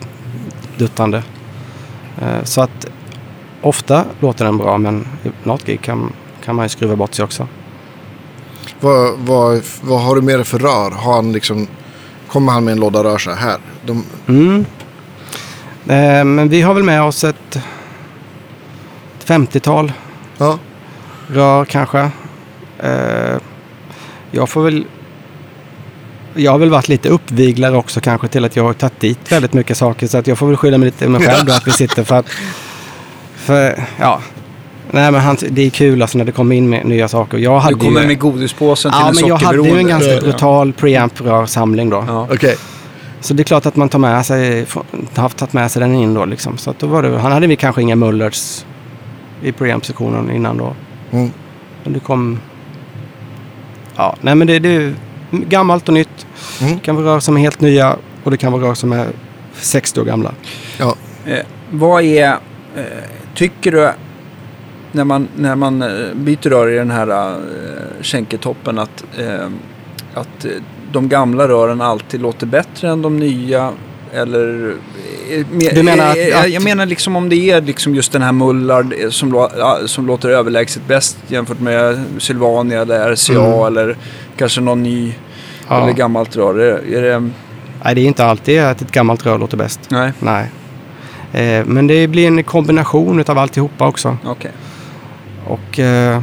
duttande. 0.77 1.23
Eh, 2.23 2.45
så 2.45 2.61
att 2.61 2.87
ofta 3.63 4.05
låter 4.21 4.45
den 4.45 4.59
bra 4.59 4.79
men 4.79 5.07
i 5.25 5.29
något 5.43 5.65
gig 5.67 5.81
kan, 5.83 6.13
kan 6.45 6.57
man 6.57 6.65
ju 6.65 6.69
skruva 6.69 6.97
bort 6.97 7.15
sig 7.15 7.25
också. 7.25 7.49
Vad, 8.81 9.19
vad, 9.19 9.63
vad 9.81 10.01
har 10.01 10.15
du 10.15 10.23
med 10.23 10.39
dig 10.39 10.45
för 10.45 10.59
rör? 10.59 10.91
Har 10.91 11.15
han 11.15 11.33
liksom, 11.33 11.67
kommer 12.29 12.53
han 12.53 12.65
med 12.65 12.73
en 12.73 12.81
låda 12.81 13.05
rör 13.05 13.19
så 13.19 13.31
här? 13.31 13.57
De, 13.87 14.05
Mm. 14.27 14.65
Eh, 15.89 16.25
men 16.25 16.49
vi 16.49 16.63
har 16.63 16.75
väl 16.75 16.85
med 16.85 17.03
oss 17.03 17.25
ett, 17.25 17.57
ett 19.19 19.27
50-tal 19.27 19.93
ja. 20.39 20.59
rör 21.29 21.65
kanske. 21.65 22.11
Eh, 22.79 23.37
jag 24.31 24.49
får 24.49 24.63
väl... 24.63 24.85
Jag 26.35 26.53
har 26.53 26.59
väl 26.59 26.71
varit 26.71 26.89
lite 26.89 27.09
uppviglare 27.09 27.77
också 27.77 28.01
kanske 28.01 28.29
till 28.29 28.45
att 28.45 28.57
jag 28.57 28.65
har 28.65 28.73
tagit 28.73 29.01
dit 29.01 29.33
väldigt 29.33 29.53
mycket 29.53 29.77
saker. 29.77 30.07
Så 30.07 30.19
att 30.19 30.27
jag 30.27 30.39
får 30.39 30.47
väl 30.47 30.57
skylla 30.57 30.79
mig 30.79 30.87
lite 30.87 31.05
i 31.05 31.09
mig 31.09 31.27
själv 31.27 31.47
då 31.47 31.53
att 31.53 31.67
vi 31.67 31.71
sitter 31.71 32.05
för 32.05 32.15
att... 32.15 32.27
För, 33.37 33.85
ja. 33.99 34.21
Nej 34.91 35.13
men 35.13 35.21
han, 35.21 35.37
det 35.51 35.67
är 35.67 35.71
kul 35.71 36.03
alltså 36.03 36.19
när 36.19 36.25
det 36.25 36.33
kommer 36.33 36.57
in 36.57 36.69
med 36.69 36.87
nya 36.87 37.09
saker. 37.09 37.39
Jag 37.39 37.59
hade 37.59 37.75
Du 37.75 37.85
kommer 37.85 38.01
ju, 38.01 38.07
med 38.07 38.19
godispåsen 38.19 38.93
till 38.93 39.01
Ja 39.01 39.09
en 39.09 39.15
men 39.15 39.27
jag 39.27 39.37
hade 39.37 39.69
ju 39.69 39.79
en 39.79 39.89
ganska 39.89 40.21
brutal 40.21 40.73
preamp-rörsamling 40.73 41.91
då. 41.91 42.05
Ja. 42.07 42.29
Okej. 42.31 42.57
Så 43.21 43.35
det 43.35 43.43
är 43.43 43.45
klart 43.45 43.67
att 43.67 43.77
man 43.77 43.89
tar 43.89 43.99
med 43.99 44.27
sig, 44.27 44.67
haft 45.15 45.39
tagit 45.39 45.53
med 45.53 45.71
sig 45.71 45.81
den 45.81 45.95
in 45.95 46.15
då 46.15 46.25
liksom. 46.25 46.59
Så 46.59 46.71
att 46.71 46.79
då 46.79 46.87
var 46.87 47.03
det, 47.03 47.19
han 47.19 47.33
hade 47.33 47.47
vi 47.47 47.57
kanske 47.57 47.83
inga 47.83 47.97
Mullers 47.97 48.65
i 49.43 49.53
preamp-sektionen 49.53 50.31
innan 50.31 50.57
då. 50.57 50.75
Mm. 51.11 51.31
Men 51.85 51.93
det 51.93 52.01
kom... 52.01 52.41
Ja, 53.97 54.17
nej 54.21 54.35
men 54.35 54.47
det, 54.47 54.59
det 54.59 54.69
är 54.69 54.95
gammalt 55.31 55.89
och 55.89 55.95
nytt. 55.95 56.27
Mm. 56.61 56.75
Det 56.75 56.81
kan 56.81 56.97
vara 56.97 57.07
rör 57.07 57.21
som 57.21 57.37
är 57.37 57.41
helt 57.41 57.61
nya 57.61 57.97
och 58.25 58.31
det 58.31 58.37
kan 58.37 58.53
vara 58.53 58.63
rör 58.63 58.75
som 58.75 58.93
är 58.93 59.07
60 59.61 60.01
år 60.01 60.05
gamla. 60.05 60.33
Ja. 60.79 60.95
Eh, 61.27 61.45
vad 61.71 62.05
är, 62.05 62.31
eh, 62.77 62.83
tycker 63.35 63.73
du, 63.73 63.93
när 64.93 65.05
man, 65.05 65.29
när 65.37 65.55
man 65.57 65.83
eh, 65.83 66.15
byter 66.15 66.49
rör 66.51 66.69
i 66.71 66.75
den 66.77 66.91
här 66.91 67.31
eh, 67.31 67.37
känketoppen 68.03 68.79
att, 68.79 69.05
eh, 69.19 69.47
att 70.15 70.47
de 70.93 71.09
gamla 71.09 71.49
rören 71.49 71.81
alltid 71.81 72.21
låter 72.21 72.47
bättre 72.47 72.89
än 72.89 73.03
de 73.03 73.17
nya? 73.17 73.73
Eller, 74.13 74.75
me- 75.53 75.75
Du 75.75 75.83
menar 75.83 76.11
att- 76.11 76.33
att- 76.45 76.51
Jag 76.51 76.63
menar 76.65 76.87
liksom 76.87 77.17
om 77.17 77.29
det 77.29 77.51
är 77.51 77.61
liksom 77.61 77.95
just 77.95 78.13
den 78.13 78.23
här 78.23 78.33
Mullard 78.33 78.95
som, 79.11 79.49
som 79.87 80.07
låter 80.07 80.29
överlägset 80.29 80.83
bäst 80.89 81.19
jämfört 81.27 81.61
med 81.61 82.05
Sylvania 82.19 82.83
eller 82.83 83.13
RCA 83.15 83.33
Mm. 83.45 83.67
eller 83.67 83.97
kanske 84.37 84.61
någon 84.61 84.83
ny 84.83 85.13
Ja. 85.69 85.83
eller 85.83 85.93
gammalt 85.93 86.37
rör. 86.37 86.59
Är, 86.59 86.95
är 86.95 87.03
det, 87.03 87.31
Nej, 87.85 87.95
det 87.95 88.01
är 88.01 88.07
inte 88.07 88.25
alltid 88.25 88.61
att 88.61 88.83
ett 88.83 88.93
gammalt 88.93 89.27
rör 89.27 89.39
låter 89.39 89.57
bäst. 89.57 89.81
nej, 89.89 90.13
Nej. 90.21 90.51
Men 91.67 91.87
det 91.87 92.07
blir 92.09 92.27
en 92.27 92.45
kombination 92.45 93.25
av 93.27 93.39
alltihopa 93.39 93.87
också. 93.89 94.17
okej. 94.25 94.51
Och 95.49 95.79
eh, 95.79 96.23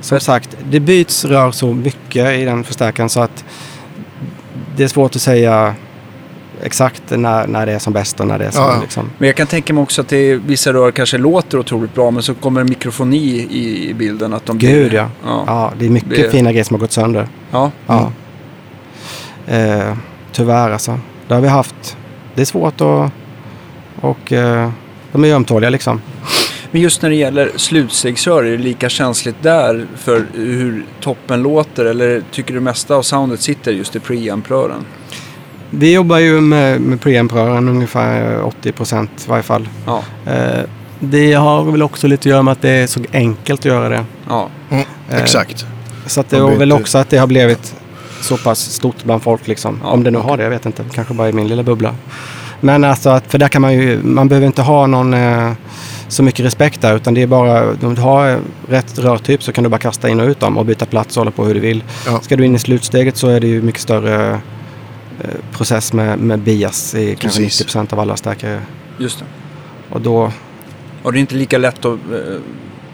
som 0.00 0.20
sagt, 0.20 0.56
det 0.70 0.80
byts 0.80 1.24
rör 1.24 1.50
så 1.50 1.74
mycket 1.74 2.32
i 2.38 2.44
den 2.44 2.64
förstärkaren 2.64 3.08
så 3.08 3.20
att 3.20 3.44
det 4.76 4.84
är 4.84 4.88
svårt 4.88 5.16
att 5.16 5.22
säga 5.22 5.74
exakt 6.62 7.02
när, 7.10 7.46
när 7.46 7.66
det 7.66 7.72
är 7.72 7.78
som 7.78 7.92
bäst 7.92 8.20
och 8.20 8.26
när 8.26 8.38
det 8.38 8.44
är 8.44 8.50
som 8.50 8.62
Ja, 8.64 8.74
ja. 8.74 8.80
liksom. 8.82 9.10
Men 9.18 9.26
jag 9.26 9.36
kan 9.36 9.46
tänka 9.46 9.74
mig 9.74 9.82
också 9.82 10.00
att 10.00 10.08
det 10.08 10.34
vissa 10.34 10.72
rör 10.72 10.90
kanske 10.90 11.18
låter 11.18 11.58
otroligt 11.58 11.94
bra 11.94 12.10
men 12.10 12.22
så 12.22 12.34
kommer 12.34 12.64
mikrofoni 12.64 13.46
i, 13.50 13.90
i 13.90 13.94
bilden. 13.94 14.34
Att 14.34 14.46
de 14.46 14.58
blir- 14.58 14.68
Gud 14.68 14.92
ja. 14.92 15.10
Ja. 15.24 15.44
ja. 15.46 15.72
Det 15.78 15.86
är 15.86 15.90
mycket 15.90 16.10
Det- 16.10 16.30
fina 16.30 16.50
grejer 16.52 16.64
som 16.64 16.74
har 16.74 16.80
gått 16.80 16.92
sönder. 16.92 17.28
ja. 17.50 17.70
Ja. 17.86 18.12
Eh, 19.46 19.94
tyvärr 20.32 20.70
alltså. 20.70 21.00
Det 21.28 21.34
har 21.34 21.40
vi 21.40 21.48
haft. 21.48 21.96
Det 22.34 22.40
är 22.40 22.44
svårt 22.44 22.80
att... 22.80 23.12
Och 24.00 24.32
eh, 24.32 24.70
de 25.12 25.24
är 25.24 25.34
ömtåliga 25.34 25.70
liksom. 25.70 26.00
Men 26.70 26.80
just 26.82 27.02
när 27.02 27.10
det 27.10 27.16
gäller 27.16 27.50
slutstegsrör, 27.56 28.44
är 28.44 28.50
det 28.50 28.56
lika 28.58 28.88
känsligt 28.88 29.36
där 29.42 29.86
för 29.96 30.26
hur 30.34 30.84
toppen 31.00 31.42
låter? 31.42 31.84
Eller 31.84 32.22
tycker 32.32 32.54
du 32.54 32.60
mesta 32.60 32.94
av 32.94 33.02
soundet 33.02 33.40
sitter 33.40 33.72
just 33.72 33.96
i 33.96 33.98
preamp-rören? 34.00 34.84
Vi 35.70 35.92
jobbar 35.94 36.18
ju 36.18 36.40
med, 36.40 36.80
med 36.80 37.00
preamp-rören 37.00 37.68
ungefär 37.68 38.42
80 38.42 38.72
procent 38.72 39.10
i 39.26 39.30
varje 39.30 39.42
fall. 39.42 39.68
Ja. 39.86 40.02
Eh, 40.26 40.64
det 41.00 41.32
har 41.32 41.64
väl 41.64 41.82
också 41.82 42.06
lite 42.06 42.20
att 42.20 42.26
göra 42.26 42.42
med 42.42 42.52
att 42.52 42.62
det 42.62 42.70
är 42.70 42.86
så 42.86 43.00
enkelt 43.12 43.60
att 43.60 43.64
göra 43.64 43.88
det. 43.88 44.04
ja. 44.28 44.48
Mm. 44.70 44.84
Eh, 45.10 45.22
Exakt. 45.22 45.66
Så 46.06 46.20
att 46.20 46.30
det 46.30 46.46
blir 46.46 46.56
väl 46.56 46.72
också 46.72 46.98
att 46.98 47.10
det 47.10 47.16
har 47.18 47.26
blivit 47.26 47.74
så 48.20 48.36
pass 48.36 48.60
stort 48.60 49.04
bland 49.04 49.22
folk 49.22 49.46
liksom. 49.46 49.80
Ja, 49.82 49.88
Om 49.88 50.04
det 50.04 50.10
nu 50.10 50.18
har 50.18 50.36
det, 50.36 50.42
jag 50.42 50.50
vet 50.50 50.66
inte. 50.66 50.84
Kanske 50.94 51.14
bara 51.14 51.28
i 51.28 51.32
min 51.32 51.48
lilla 51.48 51.62
bubbla. 51.62 51.94
Men 52.60 52.84
alltså, 52.84 53.10
att, 53.10 53.24
för 53.30 53.38
där 53.38 53.48
kan 53.48 53.62
man 53.62 53.74
ju, 53.74 54.02
man 54.02 54.28
behöver 54.28 54.46
inte 54.46 54.62
ha 54.62 54.86
någon 54.86 55.14
eh, 55.14 55.52
så 56.08 56.22
mycket 56.22 56.46
respekt 56.46 56.80
där. 56.80 56.96
Utan 56.96 57.14
det 57.14 57.22
är 57.22 57.26
bara, 57.26 57.70
om 57.70 57.94
du 57.94 58.00
har 58.00 58.40
rätt 58.68 58.98
rörtyp 58.98 59.42
så 59.42 59.52
kan 59.52 59.64
du 59.64 59.70
bara 59.70 59.78
kasta 59.78 60.08
in 60.08 60.20
och 60.20 60.28
ut 60.28 60.40
dem 60.40 60.58
och 60.58 60.66
byta 60.66 60.86
plats 60.86 61.16
och 61.16 61.20
hålla 61.20 61.30
på 61.30 61.44
hur 61.44 61.54
du 61.54 61.60
vill. 61.60 61.84
Ja. 62.06 62.20
Ska 62.20 62.36
du 62.36 62.44
in 62.44 62.54
i 62.54 62.58
slutsteget 62.58 63.16
så 63.16 63.28
är 63.28 63.40
det 63.40 63.46
ju 63.46 63.62
mycket 63.62 63.80
större 63.80 64.30
eh, 65.20 65.30
process 65.52 65.92
med, 65.92 66.18
med 66.18 66.38
bias 66.38 66.94
i 66.94 67.16
kanske 67.16 67.42
Precis. 67.42 67.74
90 67.76 67.92
av 67.94 68.00
alla 68.00 68.16
stärkare. 68.16 68.60
Just 68.98 69.18
det. 69.18 69.24
Och 69.90 70.00
då, 70.00 70.32
Och 71.02 71.12
det 71.12 71.18
är 71.18 71.20
inte 71.20 71.34
lika 71.34 71.58
lätt 71.58 71.84
att 71.84 71.84
eh, 71.84 72.40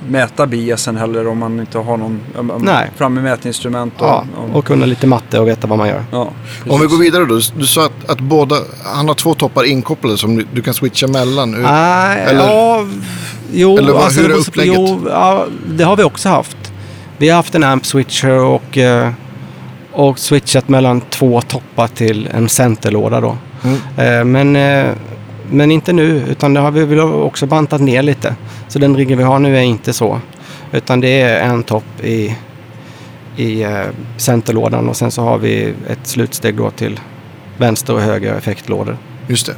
mäta 0.08 0.46
biasen 0.46 0.96
heller 0.96 1.26
om 1.28 1.38
man 1.38 1.60
inte 1.60 1.78
har 1.78 1.96
någon 1.96 2.20
Nej. 2.58 2.90
fram 2.96 3.14
med 3.14 3.22
mätinstrument. 3.24 3.94
Och, 4.00 4.06
Ja, 4.06 4.24
och 4.52 4.64
kunna 4.64 4.86
lite 4.86 5.06
matte 5.06 5.38
och 5.38 5.48
veta 5.48 5.66
vad 5.66 5.78
man 5.78 5.88
gör. 5.88 6.04
ja, 6.12 6.28
Om 6.68 6.80
vi 6.80 6.86
går 6.86 6.98
vidare 6.98 7.24
då. 7.24 7.40
Du 7.56 7.66
sa 7.66 7.84
att, 7.86 8.10
att 8.10 8.20
båda, 8.20 8.56
han 8.84 9.08
har 9.08 9.14
två 9.14 9.34
toppar 9.34 9.64
inkopplade 9.64 10.18
som 10.18 10.36
du, 10.36 10.46
du 10.52 10.62
kan 10.62 10.74
switcha 10.74 11.06
mellan. 11.06 11.54
Hur- 11.54 11.62
Nej, 11.62 12.20
Eller- 12.28 12.40
ja, 12.48 12.84
jo, 13.52 13.78
Eller 13.78 13.92
vad- 13.92 14.02
alltså, 14.02 14.20
hur 14.20 14.30
är 14.30 14.34
upplägget? 14.34 14.74
Jo, 14.78 15.00
ja, 15.08 15.46
det 15.68 15.84
har 15.84 15.96
vi 15.96 16.02
också 16.02 16.28
haft. 16.28 16.56
Vi 17.18 17.28
har 17.28 17.36
haft 17.36 17.54
en 17.54 17.64
amp 17.64 17.86
switcher 17.86 18.38
och, 18.44 18.78
eh, 18.78 19.10
och 19.92 20.18
switchat 20.18 20.68
mellan 20.68 21.00
två 21.00 21.40
toppar 21.40 21.86
till 21.88 22.28
en 22.34 22.48
centerlåda 22.48 23.20
då. 23.20 23.36
Mm. 23.64 23.78
Eh, 23.96 24.24
Men, 24.24 24.56
eh, 24.56 24.94
men 25.50 25.70
inte 25.70 25.92
nu, 25.92 26.24
utan 26.28 26.54
det 26.54 26.60
har 26.60 26.70
vi 26.70 26.84
väl 26.84 27.00
också 27.00 27.46
bantat 27.46 27.80
ner 27.80 28.02
lite. 28.02 28.36
Så 28.68 28.78
den 28.78 28.96
riggen 28.96 29.18
vi 29.18 29.24
har 29.24 29.38
nu 29.38 29.56
är 29.56 29.62
inte 29.62 29.92
så. 29.92 30.20
Utan 30.72 31.00
det 31.00 31.20
är 31.20 31.40
en 31.48 31.62
topp 31.62 31.84
i, 32.02 32.36
i 33.36 33.62
eh, 33.62 33.82
centerlådan 34.16 34.88
och 34.88 34.96
sen 34.96 35.10
så 35.10 35.22
har 35.22 35.38
vi 35.38 35.74
ett 35.88 36.06
slutsteg 36.06 36.56
då 36.56 36.70
till 36.70 37.00
vänster 37.58 37.94
och 37.94 38.00
höger 38.00 38.34
effektlådor. 38.34 38.96
Just 39.26 39.46
det. 39.46 39.54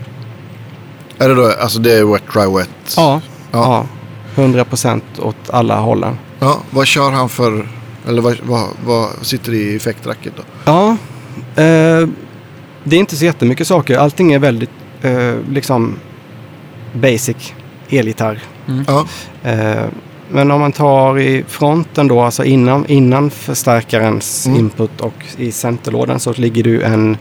Är 1.25 1.29
det 1.29 1.35
då, 1.35 1.53
alltså 1.61 1.79
det 1.79 1.93
är 1.93 2.05
wet, 2.05 2.23
dry, 2.33 2.57
wet? 2.59 2.95
Ja, 2.97 3.21
Ja. 3.53 3.87
ja. 4.35 4.43
100 4.43 4.65
procent 4.65 5.05
åt 5.23 5.51
alla 5.51 5.77
hållen. 5.79 6.19
Ja, 6.39 6.59
vad 6.71 6.87
kör 6.87 7.11
han 7.11 7.29
för, 7.29 7.69
eller 8.09 8.23
vad, 8.23 8.37
vad, 8.43 8.69
vad 8.87 9.09
sitter 9.23 9.55
i 9.55 9.77
effektracket 9.77 10.33
då? 10.37 10.43
Ja, 10.65 10.89
eh, 11.63 12.09
det 12.85 12.97
är 12.97 13.01
inte 13.01 13.17
så 13.17 13.25
jättemycket 13.25 13.67
saker. 13.67 13.99
Allting 13.99 14.33
är 14.33 14.39
väldigt 14.39 14.71
eh, 15.07 15.35
liksom 15.51 15.97
basic 16.93 17.55
elgitarr. 17.91 18.39
Ja, 18.87 19.07
Eh, 19.43 19.85
men 20.31 20.51
om 20.51 20.61
man 20.61 20.73
tar 20.73 21.19
i 21.19 21.45
fronten 21.49 22.09
då, 22.09 22.21
alltså 22.23 22.45
innan, 22.45 22.87
innan 22.87 23.31
förstärkarens 23.31 24.47
Mm. 24.47 24.59
input 24.59 25.01
och 25.01 25.15
i 25.37 25.53
centerlådan 25.53 26.21
så 26.21 26.33
ligger 26.33 26.63
du 26.63 26.83
en 26.83 27.17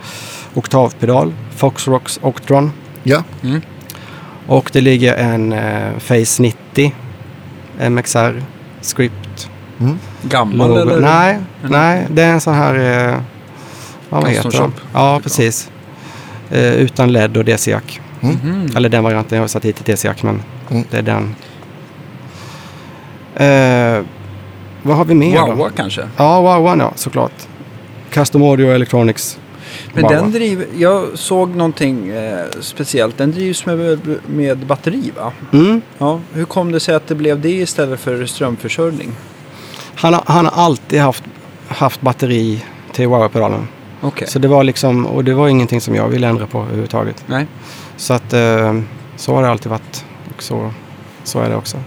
oktavpedal, 0.53 1.33
Foxrocks 1.55 2.19
Octron. 2.21 2.71
ja. 3.03 3.23
Och 4.47 4.69
det 4.73 4.81
ligger 4.81 5.15
en 5.15 5.53
eh, 5.53 5.97
Face 5.99 6.41
90 6.41 6.93
MXR 7.89 8.43
Script 8.81 9.49
Gammal 10.21 10.67
logo. 10.69 10.79
eller? 10.81 10.99
Nej, 11.01 11.37
Eller? 11.63 11.69
nej, 11.77 12.07
det 12.11 12.23
är 12.23 12.31
en 12.33 12.41
sån 12.41 12.53
här... 12.53 12.75
Eh, 13.09 13.19
vad 14.09 14.23
Custom 14.25 14.35
heter 14.35 14.51
shop. 14.51 14.61
den? 14.61 14.71
Ja, 14.93 15.19
precis. 15.23 15.69
Eh, 16.51 16.73
utan 16.75 17.11
LED 17.13 17.37
och 17.37 17.45
DC-jack. 17.45 18.01
Mhm. 18.19 18.69
Eller 18.75 18.89
den 18.89 19.03
varianten 19.03 19.35
jag 19.35 19.43
har 19.43 19.47
satt 19.47 19.65
hit 19.65 19.75
till 19.75 19.85
DC-jack, 19.85 20.23
men 20.23 20.41
Mm. 20.69 20.83
det 20.91 20.97
är 20.97 21.01
den. 21.01 21.35
Eh, 23.35 24.03
vad 24.83 24.97
har 24.97 25.05
vi 25.05 25.13
mer 25.15 25.37
då? 25.37 25.45
Wowa 25.45 25.69
kanske? 25.69 26.07
Ja, 26.17 26.41
wow, 26.41 26.77
ja, 26.79 26.91
såklart. 26.95 27.31
Custom 28.09 28.43
Audio 28.43 28.71
Electronics. 28.71 29.39
Men 29.93 30.03
Wowa. 30.03 30.15
den 30.15 30.31
driver, 30.31 30.65
jag 30.77 31.05
såg 31.13 31.49
någonting 31.55 32.09
eh, 32.09 32.45
speciellt. 32.59 33.17
Den 33.17 33.31
drivs 33.31 33.65
med, 33.65 33.99
med 34.27 34.57
batteri 34.57 35.11
va? 35.17 35.31
Mm. 35.53 35.81
Ja, 35.97 36.19
hur 36.33 36.45
kom 36.45 36.71
det 36.71 36.79
sig 36.79 36.95
att 36.95 37.07
det 37.07 37.15
blev 37.15 37.41
det 37.41 37.49
istället 37.51 37.99
för 37.99 38.25
strömförsörjning? 38.25 39.11
Han, 39.95 40.13
har, 40.13 40.23
han 40.25 40.45
har 40.45 40.63
alltid 40.63 40.99
haft, 41.01 41.23
haft 41.67 42.01
batteri 42.01 42.63
till 42.91 43.07
wow-pedalen. 43.07 43.67
Okej. 44.07 44.27
Så 44.27 44.39
det 44.39 44.47
var 44.47 44.63
liksom, 44.63 45.05
och 45.05 45.23
det 45.23 45.33
var 45.33 45.47
ingenting 45.47 45.81
som 45.81 45.95
jag 45.95 46.07
ville 46.07 46.27
ändra 46.27 46.47
på 46.47 46.61
överhuvudtaget. 46.61 47.23
Nej. 47.27 47.47
Så 47.97 48.13
att 48.13 48.33
eh, 48.33 48.79
så 49.15 49.35
har 49.35 49.41
det 49.43 49.49
alltid 49.49 49.69
varit. 49.69 50.05
Och 50.35 50.43
så, 50.43 50.71
så 51.23 51.39
är 51.39 51.49
det 51.49 51.55
också. 51.55 51.77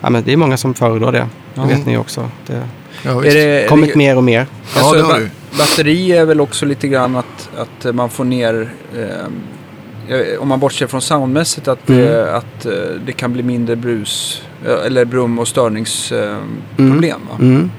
Ja, 0.00 0.10
men 0.10 0.22
det 0.24 0.32
är 0.32 0.36
många 0.36 0.56
som 0.56 0.74
föredrar 0.74 1.12
det. 1.12 1.18
Det 1.18 1.26
Ja. 1.54 1.64
vet 1.64 1.86
ni 1.86 1.96
också. 1.96 2.30
Det 2.46 2.62
ja 3.02 3.24
Är 3.24 3.34
det, 3.34 3.68
kommit 3.68 3.94
mer 3.94 4.16
och 4.16 4.24
mer. 4.24 4.46
Ja, 4.74 4.80
Alltså, 4.80 4.94
det 4.96 5.02
har 5.02 5.18
du. 5.18 5.30
Batteri 5.58 6.12
är 6.12 6.24
väl 6.24 6.40
också 6.40 6.66
lite 6.66 6.88
grann 6.88 7.16
att, 7.16 7.48
att 7.56 7.94
man 7.94 8.10
får 8.10 8.24
ner, 8.24 8.68
eh, 8.96 10.16
eh, 10.16 10.38
om 10.40 10.48
man 10.48 10.60
bortser 10.60 10.86
från 10.86 11.00
soundmässigt, 11.02 11.68
att, 11.68 11.88
Mm. 11.88 12.04
eh, 12.14 12.34
att 12.34 12.66
det 13.06 13.12
kan 13.12 13.32
bli 13.32 13.42
mindre 13.42 13.76
brus, 13.76 14.42
eller 14.86 15.04
brum 15.04 15.38
och 15.38 15.48
störningsproblem. 15.48 16.36
Eh, 16.78 16.92
problem, 16.92 17.20
va? 17.30 17.36
Mm. 17.40 17.70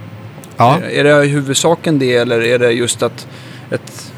Ja. 0.58 0.78
Är, 0.84 0.90
är 0.90 1.04
det 1.04 1.26
huvudsaken 1.28 2.00
det 2.00 2.16
eller 2.16 2.42
är 2.42 2.60
det 2.60 2.72
just 2.72 3.04
att 3.04 3.28
ett, 3.72 4.14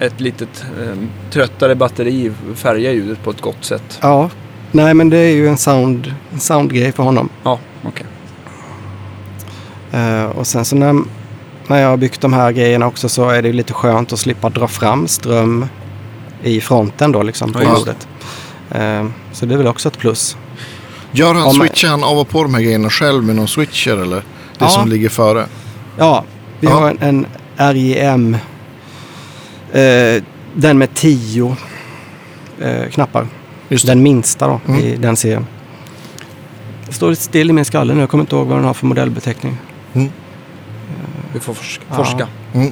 ett 0.00 0.20
litet 0.20 0.64
eh, 0.82 0.96
tröttare 1.30 1.74
batteri 1.74 2.32
färgar 2.54 2.90
ljudet 2.92 3.22
på 3.24 3.30
ett 3.30 3.40
gott 3.40 3.64
sätt? 3.64 3.98
ja. 4.02 4.30
Nej, 4.74 4.94
men 4.94 5.10
det 5.10 5.16
är 5.18 5.30
ju 5.34 5.48
en, 5.48 5.56
sound, 5.56 6.14
en 6.32 6.40
soundgrej 6.40 6.92
för 6.92 7.02
honom. 7.02 7.28
Ja, 7.42 7.58
okej. 7.84 8.06
Eh, 9.92 10.24
och 10.24 10.46
sen 10.46 10.64
så 10.64 10.76
när, 10.76 11.02
när 11.66 11.80
jag 11.82 11.88
har 11.88 11.96
byggt 11.96 12.20
de 12.20 12.32
här 12.32 12.52
grejerna 12.52 12.86
också 12.86 13.08
så 13.08 13.28
är 13.30 13.42
det 13.42 13.52
lite 13.52 13.72
skönt 13.72 14.12
att 14.12 14.18
slippa 14.18 14.50
dra 14.50 14.68
fram 14.68 15.08
ström 15.08 15.66
i 16.42 16.60
fronten 16.60 17.12
då 17.12 17.22
liksom 17.22 17.52
på 17.52 17.62
Ja. 17.62 17.78
Eh, 18.80 19.06
så 19.32 19.46
det 19.46 19.54
är 19.54 19.58
väl 19.58 19.66
också 19.66 19.88
ett 19.88 19.98
plus. 19.98 20.36
Gör 21.12 21.34
han, 21.34 21.42
Om- 21.48 21.54
switchar 21.54 21.88
han 21.88 22.04
av 22.04 22.18
och 22.18 22.28
på 22.28 22.42
de 22.42 22.54
här 22.54 22.62
grejerna 22.62 22.90
själv 22.90 23.24
med 23.24 23.36
någon 23.36 23.48
switcher 23.48 23.96
eller? 24.02 24.16
Det 24.16 24.22
Ja. 24.58 24.68
som 24.68 24.88
ligger 24.88 25.08
före? 25.08 25.46
Ja, 25.98 26.24
vi 26.60 26.66
Ja. 26.66 26.74
har 26.74 26.88
en, 26.90 26.98
en 27.00 27.26
RJM. 27.74 28.36
Eh, 29.72 30.22
den 30.54 30.78
med 30.78 30.94
tio 30.94 31.56
eh, 32.60 32.88
knappar. 32.90 33.26
Den 33.86 34.02
minsta 34.02 34.46
då 34.48 34.60
Mm. 34.68 34.80
i 34.80 34.96
den 34.96 35.16
serien. 35.16 35.46
Det 36.86 36.92
står 36.92 37.10
lite 37.10 37.22
still 37.22 37.50
i 37.50 37.52
min 37.52 37.64
skalle 37.64 37.94
nu. 37.94 38.00
Jag 38.00 38.08
kommer 38.10 38.22
inte 38.22 38.36
ihåg 38.36 38.46
vad 38.46 38.58
den 38.58 38.64
har 38.64 38.74
för 38.74 38.86
modellbeteckning. 38.86 39.56
Vi 41.32 41.40
får 41.40 41.54
forska. 41.54 41.84
Ja. 41.88 41.94
forska. 41.96 42.26
Mm. 42.54 42.70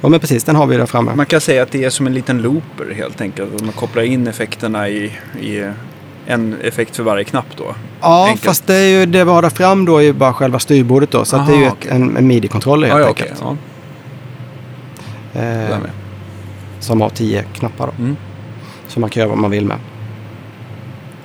Ja 0.00 0.08
men 0.08 0.20
precis, 0.20 0.44
den 0.44 0.56
har 0.56 0.66
vi 0.66 0.76
där 0.76 0.86
framme. 0.86 1.14
Man 1.14 1.26
kan 1.26 1.40
säga 1.40 1.62
att 1.62 1.70
det 1.70 1.84
är 1.84 1.90
som 1.90 2.06
en 2.06 2.14
liten 2.14 2.42
looper 2.42 2.94
helt 2.94 3.20
enkelt. 3.20 3.54
Att 3.54 3.60
man 3.62 3.72
kopplar 3.72 4.02
in 4.02 4.26
effekterna 4.26 4.88
i, 4.88 5.12
i 5.40 5.70
en 6.26 6.56
effekt 6.62 6.96
för 6.96 7.02
varje 7.02 7.24
knapp 7.24 7.46
då. 7.56 7.74
ja, 8.00 8.26
enkelt. 8.26 8.44
fast 8.44 8.66
det 8.66 8.74
är 8.74 8.88
ju 8.98 9.06
det 9.06 9.24
vi 9.24 9.30
har 9.30 9.42
där 9.42 9.50
fram 9.50 9.84
då 9.84 9.96
är 9.98 10.02
ju 10.02 10.12
bara 10.12 10.32
själva 10.32 10.58
styrbordet 10.58 11.10
då. 11.10 11.24
Så 11.24 11.36
att 11.36 11.46
det 11.46 11.52
är 11.52 11.58
ju 11.58 11.64
Aha, 11.64 11.76
ett, 11.80 11.86
en, 11.90 12.16
en 12.16 12.26
midi-kontroller 12.26 12.88
helt 12.88 12.98
Ja, 12.98 13.04
ja, 13.04 13.08
enkelt. 13.08 13.30
okej. 13.42 13.56
Ja, 15.32 15.40
Eh. 15.40 15.78
Som 16.84 17.00
har 17.00 17.08
tio 17.08 17.44
knappar 17.54 17.86
då. 17.86 17.92
Mm. 18.02 18.16
Så 18.88 19.00
man 19.00 19.10
kan 19.10 19.20
göra 19.20 19.30
vad 19.30 19.38
man 19.38 19.50
vill 19.50 19.64
med. 19.66 19.76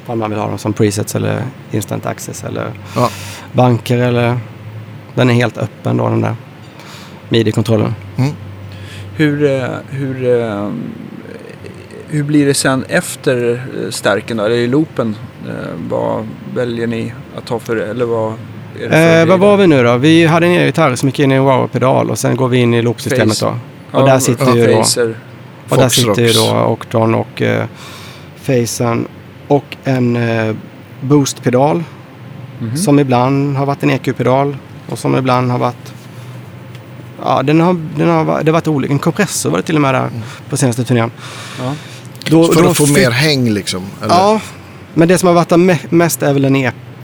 Om 0.06 0.20
man 0.20 0.30
vill 0.30 0.40
ha 0.40 0.48
dem 0.48 0.58
som 0.58 0.74
presets 0.74 1.16
eller 1.16 1.44
instant 1.72 2.06
access 2.06 2.44
eller 2.44 2.72
Ja. 2.96 3.10
banker 3.54 3.98
eller... 3.98 4.38
Den 5.16 5.30
är 5.30 5.34
helt 5.34 5.58
öppen 5.58 5.98
då 5.98 6.10
den 6.10 6.22
där 6.22 6.36
midi-kontrollen. 7.30 7.96
Hur, 9.16 9.44
eh, 9.52 9.68
hur, 9.90 10.42
eh, 10.42 10.70
hur 12.08 12.24
blir 12.24 12.46
det 12.46 12.54
sen 12.54 12.84
efter 12.90 13.52
eh, 13.54 13.90
stärken 13.90 14.38
då? 14.38 14.44
Eller 14.44 14.56
i 14.56 14.68
loopen? 14.68 15.16
Vad 15.90 16.28
väljer 16.56 16.88
ni 16.88 17.14
att 17.38 17.50
ha 17.50 17.60
för, 17.60 17.76
eller 17.76 18.06
vad 18.06 18.34
Eh, 18.92 19.26
vad 19.26 19.40
var 19.40 19.58
vi 19.58 19.68
nu 19.68 19.84
då? 19.84 19.98
Vi 19.98 20.26
hade 20.26 20.46
en 20.48 20.52
elgitarr 20.54 20.96
som 20.96 21.10
gick 21.10 21.20
in 21.20 21.32
i 21.32 21.36
en 21.36 21.44
wow-pedal 21.44 22.10
och 22.10 22.20
sen 22.20 22.36
går 22.36 22.48
vi 22.48 22.58
in 22.58 22.74
i 22.74 22.82
loopsystemet 22.82 23.40
då. 23.40 23.56
Och 23.92 24.06
där 24.06 24.20
sitter 24.20 24.46
ja, 24.46 24.56
ju 24.56 24.68
då- 24.68 24.76
Facer. 24.78 25.16
Och 25.70 25.78
där 25.78 25.90
sitter 25.90 26.22
ju 26.22 26.32
då 26.34 26.64
Octron 26.64 27.16
och 27.16 27.42
eh, 27.42 27.66
Facen 28.42 29.08
och 29.48 29.66
en 29.84 30.16
eh, 30.16 30.56
boostpedal 31.02 31.84
Mhm. 32.62 32.78
som 32.78 33.00
ibland 33.00 33.58
har 33.58 33.66
varit 33.66 33.84
en 33.84 33.90
EQ-pedal 33.90 34.58
och 34.90 35.00
som 35.00 35.16
ibland 35.18 35.52
har 35.52 35.60
varit 35.60 35.94
Ja, 37.24 37.44
den 37.44 37.62
har, 37.62 37.78
den 37.98 38.10
har, 38.10 38.26
det 38.26 38.52
har 38.52 38.54
varit 38.54 38.68
olika. 38.68 38.94
En 38.94 39.00
kompressor 39.00 39.50
var 39.50 39.58
det 39.58 39.64
till 39.64 39.76
och 39.76 39.82
med 39.82 39.94
där 39.94 40.10
på 40.50 40.58
senaste 40.58 40.84
turnén. 40.84 41.12
Ja. 41.60 41.74
Då, 42.30 42.44
För 42.54 42.64
då 42.64 42.70
att 42.70 42.78
få 42.78 42.86
fick- 42.86 42.98
mer 42.98 43.12
häng 43.12 43.50
liksom? 43.50 43.84
Eller? 44.04 44.16
Ja, 44.16 44.42
men 44.94 45.08
det 45.08 45.18
som 45.18 45.28
har 45.28 45.34
varit 45.34 45.92
mest 45.92 46.24
är 46.24 46.34
väl 46.34 46.46
en 46.46 46.56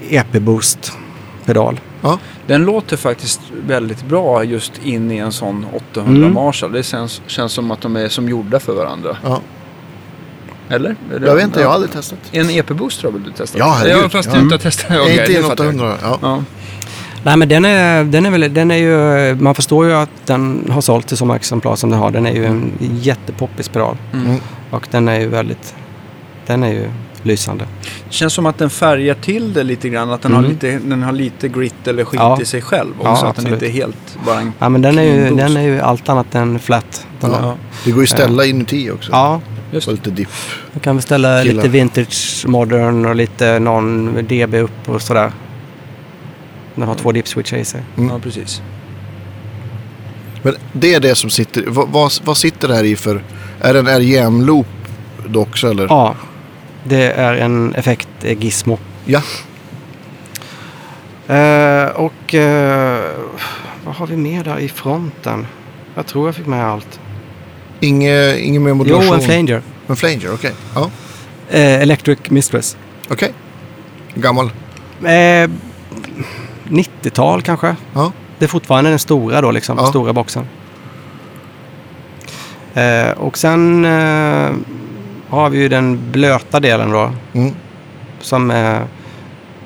EP-boost-pedal. 0.09 1.79
Ja. 2.01 2.19
Den 2.47 2.65
låter 2.65 2.97
faktiskt 2.97 3.41
väldigt 3.67 4.03
bra 4.05 4.43
just 4.43 4.71
in 4.83 5.11
i 5.11 5.17
en 5.17 5.31
sån 5.31 5.65
800 5.73 6.17
Mm. 6.21 6.33
Marshall. 6.33 6.71
Det 6.71 6.83
känns, 6.83 7.21
känns 7.27 7.51
som 7.53 7.71
att 7.71 7.81
de 7.81 7.95
är 7.95 8.09
som 8.09 8.29
gjorda 8.29 8.59
för 8.59 8.73
varandra. 8.73 9.17
Ja. 9.23 9.41
Eller? 10.69 10.95
Det- 11.19 11.25
Jag 11.27 11.35
vet 11.35 11.43
inte, 11.43 11.59
jag 11.59 11.67
har 11.67 11.73
aldrig 11.73 11.91
testat. 11.91 12.19
En 12.31 12.49
EP-boost 12.49 13.03
har 13.03 13.11
väl 13.11 13.23
du 13.23 13.31
testat? 13.31 13.59
Ja, 13.59 13.75
herregud. 13.79 14.03
ja 14.03 14.09
fast 14.09 14.29
Ja. 14.33 14.39
inte 14.39 14.53
har 14.55 14.59
testat. 14.59 14.91
Är 14.91 15.29
inte 15.29 15.43
fattar 15.49 15.63
jag. 15.65 15.73
800. 15.75 15.97
Ja. 16.01 16.19
Ja. 16.21 16.43
Nej 17.23 17.37
men 17.37 17.49
den 17.49 17.65
är, 17.65 18.03
den 18.03 18.25
är 18.25 18.29
väl, 18.31 18.53
den 18.53 18.71
är 18.71 18.75
ju, 18.75 19.35
man 19.35 19.55
förstår 19.55 19.85
ju 19.85 19.93
att 19.93 20.09
den 20.25 20.69
har 20.71 20.81
sålt 20.81 21.07
till 21.07 21.17
så 21.17 21.25
många 21.25 21.35
exemplar 21.37 21.75
som 21.75 21.89
den 21.89 21.99
har. 21.99 22.11
Den 22.11 22.25
är 22.25 22.33
ju 22.33 22.45
en 22.45 22.71
jättepoppis 22.79 23.69
pedal. 23.69 23.97
Mm. 24.13 24.35
Och 24.69 24.87
den 24.91 25.07
är 25.07 25.19
ju 25.19 25.27
väldigt, 25.27 25.75
den 26.45 26.63
är 26.63 26.71
ju 26.71 26.89
lysande. 27.25 27.65
Det 28.07 28.13
känns 28.13 28.33
som 28.33 28.45
att 28.45 28.57
den 28.57 28.69
färgar 28.69 29.13
till 29.15 29.53
det 29.53 29.63
lite 29.63 29.89
grann. 29.89 30.11
Att 30.11 30.21
den, 30.21 30.31
har, 30.33 30.39
Mm. 30.39 30.51
lite, 30.51 30.79
den 30.79 31.03
har 31.03 31.11
lite 31.11 31.47
grit 31.47 31.87
eller 31.87 32.05
skit 32.05 32.19
Ja. 32.19 32.41
i 32.41 32.45
sig 32.45 32.61
själv 32.61 32.93
Ja, 33.03 33.11
också. 33.11 33.25
att 33.25 33.35
den 33.35 33.53
inte 33.53 33.65
är 33.67 33.71
helt 33.71 34.17
bara 34.25 34.39
en... 34.39 34.53
Ja 34.59 34.69
men 34.69 34.81
den 34.81 34.97
är 34.99 35.03
ju, 35.03 35.35
den 35.35 35.57
är 35.57 35.61
ju 35.61 35.79
allt 35.79 36.09
annat 36.09 36.35
än 36.35 36.59
flat. 36.59 37.07
Den 37.19 37.31
Ja. 37.31 37.37
Ja, 37.41 37.55
Det 37.85 37.91
går 37.91 37.99
ju 37.99 38.03
att 38.03 38.09
ställa 38.09 38.45
inuti 38.45 38.91
också. 38.91 39.11
ja. 39.11 39.41
Just 39.71 39.87
Och 39.87 39.93
lite 39.93 40.09
dipp. 40.11 40.29
Du 40.73 40.79
kan 40.79 40.95
beställa 40.95 41.43
Killar. 41.43 41.55
lite 41.55 41.69
vintage 41.69 42.45
modern 42.47 43.05
och 43.05 43.15
lite 43.15 43.59
någon 43.59 44.13
DB 44.27 44.53
upp 44.61 44.89
och 44.89 45.01
sådär. 45.01 45.31
Den 46.75 46.87
har 46.87 46.95
två 46.95 47.11
dip-switchar 47.11 47.57
i 47.57 47.65
sig. 47.65 47.81
Mm. 47.97 48.09
Ja, 48.09 48.19
precis. 48.19 48.61
Men 50.41 50.55
det 50.73 50.93
är 50.93 50.99
det 50.99 51.15
som 51.15 51.29
sitter, 51.29 51.63
vad, 51.67 51.89
vad, 51.89 52.11
vad 52.23 52.37
sitter 52.37 52.67
det 52.67 52.75
här 52.75 52.83
i 52.83 52.95
för, 52.95 53.23
är 53.61 53.73
det 53.73 53.79
en 53.79 53.87
RJM-loop 53.87 54.67
då 55.27 55.41
också 55.41 55.67
eller? 55.69 55.83
Ja, 55.89 56.15
det 56.87 57.11
är 57.11 57.33
en 57.33 57.75
effekt 57.75 58.07
eh, 58.23 58.37
Gizmo. 58.43 58.77
Ja. 59.05 59.21
Eh, 61.35 61.87
och 61.89 62.33
eh, 62.35 63.01
vad 63.85 63.95
har 63.95 64.07
vi 64.07 64.17
mer 64.17 64.43
där 64.43 64.59
i 64.59 64.69
fronten? 64.69 65.47
Jag 65.95 66.05
tror 66.07 66.27
jag 66.27 66.35
fick 66.35 66.45
med 66.47 66.65
allt. 66.65 66.99
Inge, 67.79 68.37
ingen 68.37 68.63
mer 68.63 68.69
Jo, 68.69 68.75
modulation? 68.75 69.13
en 69.13 69.21
Flanger. 69.21 69.61
En 69.87 69.95
flanger, 69.95 70.33
okej. 70.33 70.51
Ja, 70.75 70.89
Eh, 71.49 71.81
Electric 71.81 72.19
Mistress. 72.29 72.77
okej. 73.09 73.33
Gammal. 74.15 74.45
Eh, 75.03 75.49
90-tal 76.69 77.41
kanske. 77.41 77.75
Ja. 77.93 78.11
Det 78.39 78.45
är 78.45 78.49
fortfarande 78.49 78.89
den 78.89 78.99
stora 78.99 79.41
då 79.41 79.51
liksom. 79.51 79.77
Ja. 79.77 79.85
Stora 79.85 80.13
boxen. 80.13 80.47
Eh, 82.73 83.09
och 83.11 83.37
sen 83.37 83.85
eh, 83.85 84.51
har 85.29 85.49
vi 85.49 85.57
ju 85.57 85.69
den 85.69 86.11
blöta 86.11 86.59
delen 86.59 86.91
då. 86.91 87.11
Mm. 87.33 87.53
Som 88.21 88.51
är, 88.51 88.85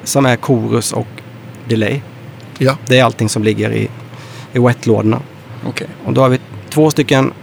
som 0.04 0.26
är 0.26 0.38
chorus 0.38 0.94
och 0.94 1.08
delay. 1.68 2.02
Ja. 2.58 2.78
Det 2.88 3.00
är 3.00 3.04
allting 3.04 3.30
som 3.30 3.44
ligger 3.44 3.72
i, 3.72 3.90
i 4.54 4.60
wet-lådorna. 4.60 5.22
Okej. 5.68 5.88
Och 6.06 6.14
då 6.14 6.22
har 6.22 6.30
vi 6.30 6.40
två 6.70 6.92
stycken 6.92 7.34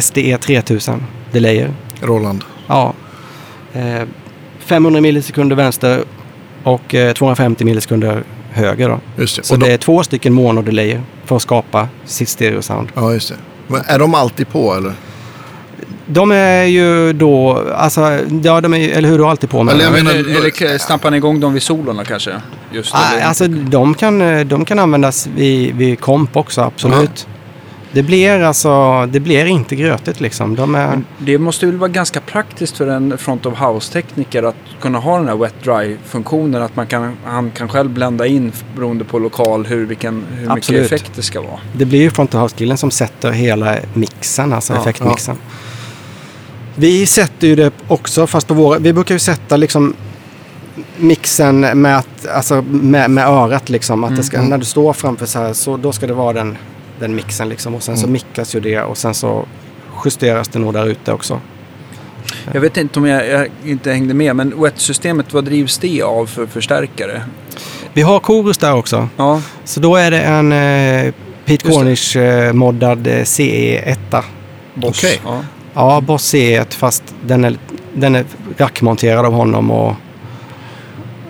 SDE 0.00 0.38
3000 0.38 1.02
delayer. 1.32 1.70
Roland. 2.00 2.44
Ja. 2.66 2.94
Eh, 3.72 4.02
500 4.58 5.00
millisekunder 5.00 5.56
vänster 5.56 6.04
och 6.62 6.94
eh, 6.94 7.12
250 7.12 7.64
millisekunder 7.64 8.22
höger 8.50 8.88
då. 8.88 9.00
Just 9.18 9.36
det. 9.36 9.42
Så 9.42 9.54
Och 9.54 9.60
det 9.60 9.66
de, 9.66 9.72
är 9.72 9.76
två 9.76 10.02
stycken 10.02 10.32
monodelayer 10.32 11.02
för 11.24 11.36
att 11.36 11.42
skapa 11.42 11.88
sitt 12.04 12.28
stereosound. 12.28 12.88
Ja, 12.94 13.12
just 13.12 13.28
det. 13.28 13.36
Men 13.66 13.80
är 13.86 13.98
de 13.98 14.14
alltid 14.14 14.48
på 14.48 14.74
eller? 14.74 14.92
De 16.06 16.30
är 16.32 16.64
ju 16.64 17.12
då, 17.12 17.64
alltså, 17.76 18.18
ja 18.42 18.60
de 18.60 18.74
är 18.74 18.88
eller 18.88 19.08
hur 19.08 19.18
du 19.18 19.24
alltid 19.26 19.50
på 19.50 19.62
med. 19.62 19.74
Eller 19.74 19.90
menar- 19.90 20.12
eller 20.14 20.78
stampar 20.78 21.10
ni 21.10 21.16
igång 21.16 21.40
dem 21.40 21.52
vid 21.52 21.62
solorna 21.62 22.04
kanske? 22.04 22.30
Just 22.72 22.94
Ah, 22.94 23.12
eller- 23.14 23.24
alltså 23.24 23.46
de 23.48 23.94
kan, 23.94 24.20
eh, 24.22 24.40
de 24.46 24.64
kan 24.64 24.78
användas 24.78 25.26
vid, 25.36 25.74
vid 25.76 26.00
komp 26.00 26.36
också, 26.36 26.60
absolut. 26.60 27.26
Det 27.92 28.02
blir 28.02 28.40
alltså, 28.42 29.06
det 29.06 29.20
blir 29.20 29.46
inte 29.46 29.76
grötigt 29.76 30.20
liksom. 30.20 30.54
De 30.56 30.74
är, 30.74 31.02
det 31.18 31.38
måste 31.38 31.66
väl 31.66 31.76
vara 31.76 31.88
ganska 31.88 32.20
praktiskt 32.20 32.76
för 32.76 32.86
en 32.86 33.18
front 33.18 33.46
of 33.46 33.58
house-tekniker 33.60 34.42
att 34.42 34.54
kunna 34.80 34.98
ha 34.98 35.18
den 35.18 35.28
här 35.28 35.36
wet 35.36 35.54
dry-funktionen. 35.62 36.62
Att 36.62 36.76
man 36.76 36.86
kan, 36.86 37.16
han 37.24 37.50
kan 37.50 37.68
själv 37.68 37.90
blända 37.90 38.26
in 38.26 38.52
beroende 38.76 39.04
på 39.04 39.18
lokal 39.18 39.66
hur, 39.66 39.86
vilken, 39.86 40.24
hur 40.38 40.54
mycket 40.54 40.70
effekt 40.70 41.10
det 41.14 41.22
ska 41.22 41.40
vara. 41.40 41.60
det 41.72 41.84
blir 41.84 42.00
ju 42.00 42.10
front 42.10 42.34
of 42.34 42.40
house-killen 42.40 42.76
som 42.76 42.90
sätter 42.90 43.30
hela 43.30 43.76
mixen, 43.92 44.52
alltså 44.52 44.72
Ja, 44.72 44.80
effektmixen. 44.80 45.36
Vi 46.74 47.06
sätter 47.06 47.46
ju 47.46 47.54
det 47.56 47.72
också, 47.88 48.26
fast 48.26 48.46
på 48.48 48.54
våra, 48.54 48.78
vi 48.78 48.92
brukar 48.92 49.14
ju 49.14 49.18
sätta 49.18 49.56
liksom 49.56 49.94
mixen 50.96 51.60
med, 51.60 51.98
att, 51.98 52.26
alltså 52.26 52.62
med, 52.62 53.10
med 53.10 53.26
örat 53.28 53.68
liksom. 53.68 54.04
Att 54.04 54.16
det 54.16 54.22
ska, 54.22 54.36
Mm. 54.36 54.48
När 54.50 54.58
du 54.58 54.64
står 54.64 54.92
framför 54.92 55.26
så 55.26 55.38
här, 55.38 55.52
så 55.52 55.76
då 55.76 55.92
ska 55.92 56.06
det 56.06 56.14
vara 56.14 56.32
den, 56.32 56.56
den 57.00 57.14
mixen 57.14 57.48
liksom. 57.48 57.74
Och 57.74 57.82
sen 57.82 57.96
så 57.96 58.02
Mm. 58.04 58.12
mickas 58.12 58.54
ju 58.54 58.60
det 58.60 58.80
och 58.82 58.98
sen 58.98 59.14
så 59.14 59.46
justeras 60.04 60.48
det 60.48 60.58
nog 60.58 60.72
där 60.74 60.86
ute 60.86 61.12
också. 61.12 61.40
Jag 62.52 62.60
vet 62.60 62.76
inte 62.76 62.98
om 62.98 63.06
jag, 63.06 63.28
jag 63.28 63.48
inte 63.64 63.92
hängde 63.92 64.14
med, 64.14 64.36
men 64.36 64.62
wet-systemet, 64.62 65.32
vad 65.32 65.44
drivs 65.44 65.78
det 65.78 66.02
av 66.02 66.26
för 66.26 66.46
förstärkare? 66.46 67.22
Vi 67.92 68.02
har 68.02 68.20
chorus 68.20 68.58
där 68.58 68.74
också. 68.74 69.08
Ja, 69.16 69.42
Så 69.64 69.80
då 69.80 69.96
är 69.96 70.10
det 70.10 70.20
en 70.20 70.52
eh, 70.52 71.12
Pete 71.44 71.68
det. 71.68 71.72
Cornish 71.74 72.16
eh, 72.16 72.48
eh, 72.48 72.52
CE1. 73.24 74.22
Boss. 74.74 75.04
Okej. 75.04 75.20
Ja. 75.24 75.40
Ja, 75.74 76.00
Boss 76.00 76.34
CE1 76.34 76.74
fast 76.74 77.02
den 77.26 77.44
är, 77.44 77.56
den 77.94 78.14
är 78.14 78.24
rackmonterad 78.56 79.26
av 79.26 79.32
honom 79.32 79.70
och 79.70 79.94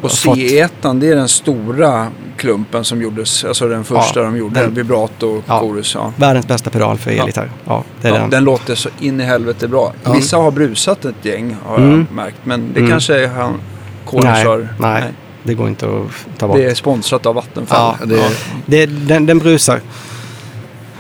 Och 0.01 0.11
fått- 0.13 0.39
C1 0.39 0.95
det 1.01 1.09
är 1.09 1.17
den 1.17 1.29
stora 1.29 2.09
klumpen 2.37 2.85
som 2.85 3.03
gjordes, 3.03 3.45
alltså 3.45 3.69
den 3.69 3.85
första 3.85 4.21
Ja, 4.21 4.25
de 4.27 4.37
gjorde, 4.37 4.61
den- 4.61 4.75
vibrato 4.75 5.27
och 5.27 5.43
Ja. 5.47 5.61
chorus. 5.61 5.95
Ja. 5.95 6.13
världens 6.17 6.47
bästa 6.49 6.71
pedal 6.71 6.99
för 6.99 7.11
elgitarr. 7.11 7.51
Ja, 7.65 7.85
är 8.03 8.09
Ja, 8.09 8.15
den. 8.15 8.31
den 8.31 8.45
låter 8.45 8.75
så 8.75 8.89
in 9.01 9.21
i 9.21 9.25
helvete 9.25 9.69
bra. 9.69 9.93
Ja. 10.05 10.13
Vissa 10.13 10.37
har 10.37 10.51
brusat 10.51 11.05
ett 11.05 11.15
gäng 11.25 11.57
har 11.67 11.77
Mm. 11.77 11.91
jag 12.09 12.17
märkt. 12.17 12.37
Men 12.45 12.73
det 12.73 12.79
Mm. 12.81 12.91
kanske 12.91 13.25
är 13.25 13.29
han 13.29 13.61
Cornish 14.05 14.25
Nej, 14.33 14.45
har. 14.47 14.69
nej. 14.79 15.03
Det 15.43 15.55
går 15.55 15.69
inte 15.69 15.87
att 15.87 16.39
ta 16.39 16.49
bort. 16.49 16.57
Det 16.57 16.65
är 16.65 16.75
sponsrat 16.75 17.27
av 17.27 17.35
Vattenfall. 17.35 17.97
Ja, 18.01 18.07
det- 18.07 18.31
Det, 18.67 18.87
den, 18.87 19.27
den 19.27 19.39
brusar. 19.39 19.81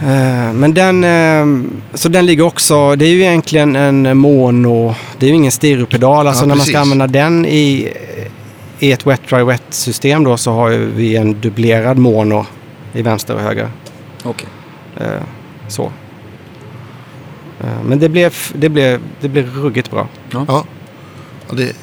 Eh, 0.04 0.52
men 0.52 0.74
den, 0.74 1.04
eh, 1.04 1.68
så 1.94 2.08
den 2.08 2.26
ligger 2.26 2.44
också, 2.44 2.96
det 2.96 3.04
är 3.04 3.08
ju 3.10 3.20
egentligen 3.20 3.76
en 3.76 4.16
mono, 4.16 4.94
det 5.18 5.26
är 5.26 5.30
ju 5.30 5.36
ingen 5.36 5.52
stereopedal. 5.52 6.26
Alltså 6.26 6.42
Ja, 6.42 6.48
när 6.48 6.54
man 6.54 6.66
ska 6.66 6.78
använda 6.78 7.06
den 7.06 7.46
i, 7.46 7.92
i 8.78 8.92
ett 8.92 9.06
wet 9.06 9.20
dry 9.28 9.42
wet 9.42 9.62
system 9.68 10.24
då 10.24 10.36
så 10.36 10.52
har 10.52 10.68
ju 10.68 10.90
vi 10.90 11.16
en 11.16 11.40
dubblerad 11.40 11.98
mono 11.98 12.46
i 12.92 13.02
vänster 13.02 13.34
och 13.34 13.40
höger. 13.40 13.68
Okej. 14.24 14.48
Eh, 14.96 15.22
så. 15.68 15.92
Men 17.84 17.98
det 17.98 18.08
blev, 18.08 18.34
det, 18.54 18.68
blev, 18.68 19.00
det 19.20 19.28
blev 19.28 19.54
ruggigt 19.54 19.90
bra. 19.90 20.08
Ja. 20.30 20.44
Ja, 20.48 20.64
det 21.50 21.76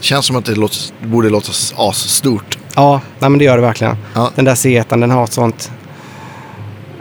känns 0.00 0.26
som 0.26 0.36
att 0.36 0.44
det, 0.44 0.54
låter, 0.54 0.78
det 1.00 1.06
borde 1.06 1.30
låta 1.30 1.52
asstort. 1.76 2.58
Ja, 2.74 3.00
nej, 3.18 3.30
men 3.30 3.38
det 3.38 3.44
gör 3.44 3.56
det 3.56 3.62
verkligen. 3.62 3.96
Ja. 4.14 4.30
Den 4.34 4.44
där 4.44 4.54
C1 4.54 4.84
den 4.88 5.10
har 5.10 5.24
ett 5.24 5.32
sånt... 5.32 5.70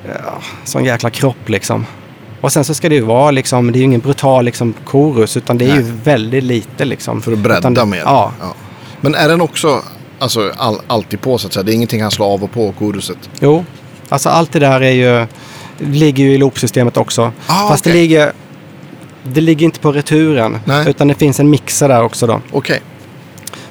Ja, 0.08 0.34
sån 0.64 0.86
jäkla 0.86 1.10
kropp 1.10 1.50
liksom. 1.50 1.86
Och 2.42 2.52
sen 2.54 2.64
så 2.64 2.74
ska 2.74 2.90
det 2.90 2.96
ju 2.96 3.02
vara 3.02 3.32
liksom, 3.32 3.72
det 3.72 3.78
är 3.78 3.80
ju 3.80 3.86
ingen 3.86 4.00
brutal 4.00 4.46
liksom 4.46 4.74
chorus 4.86 5.38
utan 5.38 5.58
det 5.58 5.66
är 5.66 5.76
ju 5.76 5.82
Nej. 5.84 5.92
väldigt 6.04 6.44
lite 6.44 6.86
liksom. 6.86 7.22
För 7.22 7.32
att 7.32 7.38
bredda 7.40 7.60
Utan 7.60 7.74
det- 7.74 7.86
mer. 7.86 8.02
Ja, 8.06 8.32
Men 9.02 9.16
är 9.16 9.28
den 9.30 9.42
också 9.42 9.82
alltså, 10.20 10.52
all, 10.58 10.80
alltid 10.88 11.22
på 11.22 11.38
så 11.38 11.48
att 11.48 11.54
säga? 11.54 11.64
Det 11.64 11.72
är 11.72 11.74
ingenting 11.74 12.02
han 12.02 12.12
slår 12.12 12.26
av 12.34 12.44
och 12.44 12.52
på 12.52 12.72
koruset? 12.72 13.30
jo. 13.40 13.66
Alltså 14.10 14.30
allt 14.30 14.52
det 14.52 14.60
där 14.60 14.82
är 14.82 14.92
ju, 14.92 15.28
ligger 15.78 16.24
ju 16.24 16.34
i 16.34 16.38
loopsystemet 16.38 16.98
också. 16.98 17.32
Ah, 17.48 17.70
Fast 17.70 17.84
det 17.84 17.90
okej. 17.90 18.02
ligger, 18.02 18.32
det 19.24 19.42
ligger 19.42 19.66
inte 19.66 19.80
på 19.80 19.92
returen. 19.92 20.60
Nej. 20.66 20.90
Utan 20.90 21.08
det 21.08 21.14
finns 21.16 21.40
en 21.40 21.50
mixer 21.50 21.88
där 21.90 22.04
också 22.04 22.28
då. 22.28 22.42
Okej. 22.52 22.82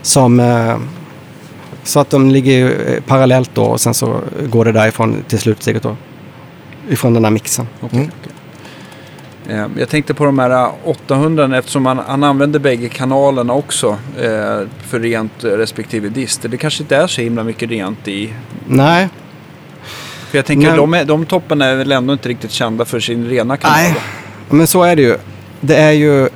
Som, 0.02 0.40
eh, 0.40 0.76
så 1.84 2.00
att 2.00 2.10
de 2.10 2.30
ligger 2.30 2.52
ju 2.52 2.72
eh, 2.72 3.02
parallellt 3.02 3.50
då 3.54 3.62
och 3.64 3.80
sen 3.80 3.94
så 3.94 4.20
går 4.48 4.64
det 4.64 4.72
därifrån 4.72 5.24
till 5.28 5.38
slutsteget 5.38 5.82
då. 5.82 5.96
Ifrån 6.90 7.14
den 7.14 7.24
här 7.24 7.30
mixen. 7.30 7.66
okej, 7.80 7.98
Mm. 7.98 8.10
okej. 8.20 8.32
Eh, 9.56 9.66
Jag 9.78 9.88
tänkte 9.88 10.14
på 10.14 10.24
de 10.24 10.38
här 10.38 10.70
800 10.84 11.58
eftersom 11.58 11.86
han, 11.86 11.98
han 12.06 12.24
använder 12.24 12.58
bägge 12.58 12.88
kanalerna 12.88 13.52
också 13.52 13.88
eh, 14.20 14.60
för 14.86 15.00
rent 15.00 15.32
respektive 15.44 16.08
dist. 16.08 16.40
Det 16.48 16.56
kanske 16.56 16.82
inte 16.82 16.96
är 16.96 17.06
så 17.06 17.20
himla 17.20 17.44
mycket 17.44 17.70
rent 17.70 18.08
i. 18.08 18.32
Nej, 18.66 19.08
För 20.30 20.38
jag 20.38 20.44
tänker 20.46 20.66
Men- 20.68 20.76
de, 20.76 20.94
är, 20.94 21.04
de 21.04 21.26
topparna 21.26 21.64
är 21.66 21.76
väl 21.76 21.92
ändå 21.92 22.12
inte 22.12 22.28
riktigt 22.28 22.50
kända 22.50 22.84
för 22.84 23.00
sin 23.00 23.28
rena 23.28 23.56
kanal. 23.56 23.76
Nej. 23.78 23.94
men 24.50 24.66
så 24.66 24.82
är 24.82 24.96
det 24.96 25.02
ju. 25.02 25.16
Det 25.60 25.76
är 25.76 25.92
ju, 25.92 26.28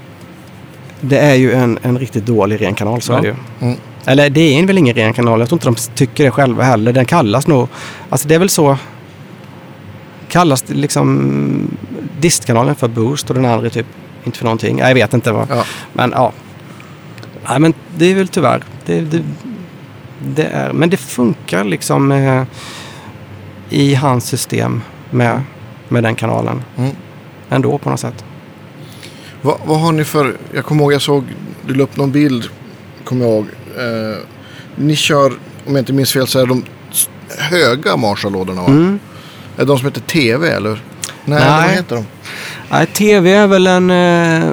det 1.00 1.18
är 1.18 1.34
ju 1.34 1.52
en, 1.52 1.78
en 1.82 1.98
riktigt 1.98 2.26
dålig 2.26 2.60
ren 2.62 2.74
kanal, 2.74 3.00
så 3.02 3.12
Ja. 3.12 3.18
är 3.18 3.22
det 3.22 3.28
ju. 3.28 3.34
Mm. 3.60 3.76
Eller 4.06 4.30
det 4.30 4.40
är 4.58 4.66
väl 4.66 4.78
ingen 4.78 4.94
ren 4.94 5.12
kanal. 5.12 5.40
Jag 5.40 5.48
tror 5.48 5.56
inte 5.56 5.66
de 5.66 5.94
tycker 5.94 6.24
det 6.24 6.30
själva 6.30 6.62
heller. 6.62 6.92
Den 6.92 7.04
kallas 7.04 7.46
nog... 7.46 7.68
Alltså 8.10 8.28
det 8.28 8.34
är 8.34 8.38
väl 8.38 8.48
så... 8.48 8.76
Kallas 10.28 10.64
liksom 10.68 11.70
distkanalen 12.20 12.74
för 12.74 12.88
boost 12.88 13.30
och 13.30 13.34
den 13.34 13.44
andra 13.44 13.70
typ 13.70 13.86
inte 14.24 14.38
för 14.38 14.44
någonting. 14.44 14.78
Jag 14.78 14.94
vet 14.94 15.14
inte 15.14 15.32
vad. 15.32 15.50
Ja. 15.50 15.64
Men 15.92 16.10
ja. 16.10 16.32
Nej 17.48 17.60
men 17.60 17.74
det 17.96 18.06
är 18.06 18.14
väl 18.14 18.28
tyvärr. 18.28 18.64
Det, 18.86 19.00
det, 19.00 19.22
det 20.26 20.44
är, 20.44 20.72
men 20.72 20.90
det 20.90 20.96
funkar 20.96 21.64
liksom 21.64 22.12
eh, 22.12 22.42
i 23.70 23.94
hans 23.94 24.26
system 24.26 24.82
med, 25.10 25.42
med 25.88 26.02
den 26.02 26.14
kanalen. 26.14 26.62
Mm. 26.76 26.90
Ändå 27.50 27.78
på 27.78 27.90
något 27.90 28.00
sätt. 28.00 28.24
Vad, 29.42 29.58
vad 29.64 29.80
har 29.80 29.92
ni 29.92 30.04
för... 30.04 30.36
Jag 30.54 30.64
kommer 30.64 30.82
ihåg, 30.82 30.92
jag 30.92 31.02
såg... 31.02 31.24
Du 31.66 31.74
la 31.74 31.82
upp 31.82 31.96
någon 31.96 32.12
bild, 32.12 32.48
kommer 33.04 33.24
jag 33.24 33.34
ihåg. 33.34 33.46
Eh, 33.76 34.18
ni 34.76 34.96
kör, 34.96 35.32
om 35.66 35.74
jag 35.74 35.78
inte 35.78 35.92
minns 35.92 36.12
fel, 36.12 36.26
så 36.26 36.38
är 36.38 36.46
de 36.46 36.64
höga 37.38 37.96
Marshall-lådorna 37.96 38.62
va? 38.62 38.68
Mm. 38.68 38.98
Är 39.58 39.64
de 39.64 39.78
som 39.78 39.86
heter 39.86 40.00
TV 40.00 40.48
eller? 40.50 40.70
Nej, 41.24 41.38
Nej. 41.40 41.62
vad 41.66 41.70
heter 41.76 41.96
de? 41.96 42.04
Nej, 42.70 42.86
tv 42.86 43.32
är 43.32 43.46
väl 43.46 43.66
en... 43.66 43.90
eh, 43.90 44.50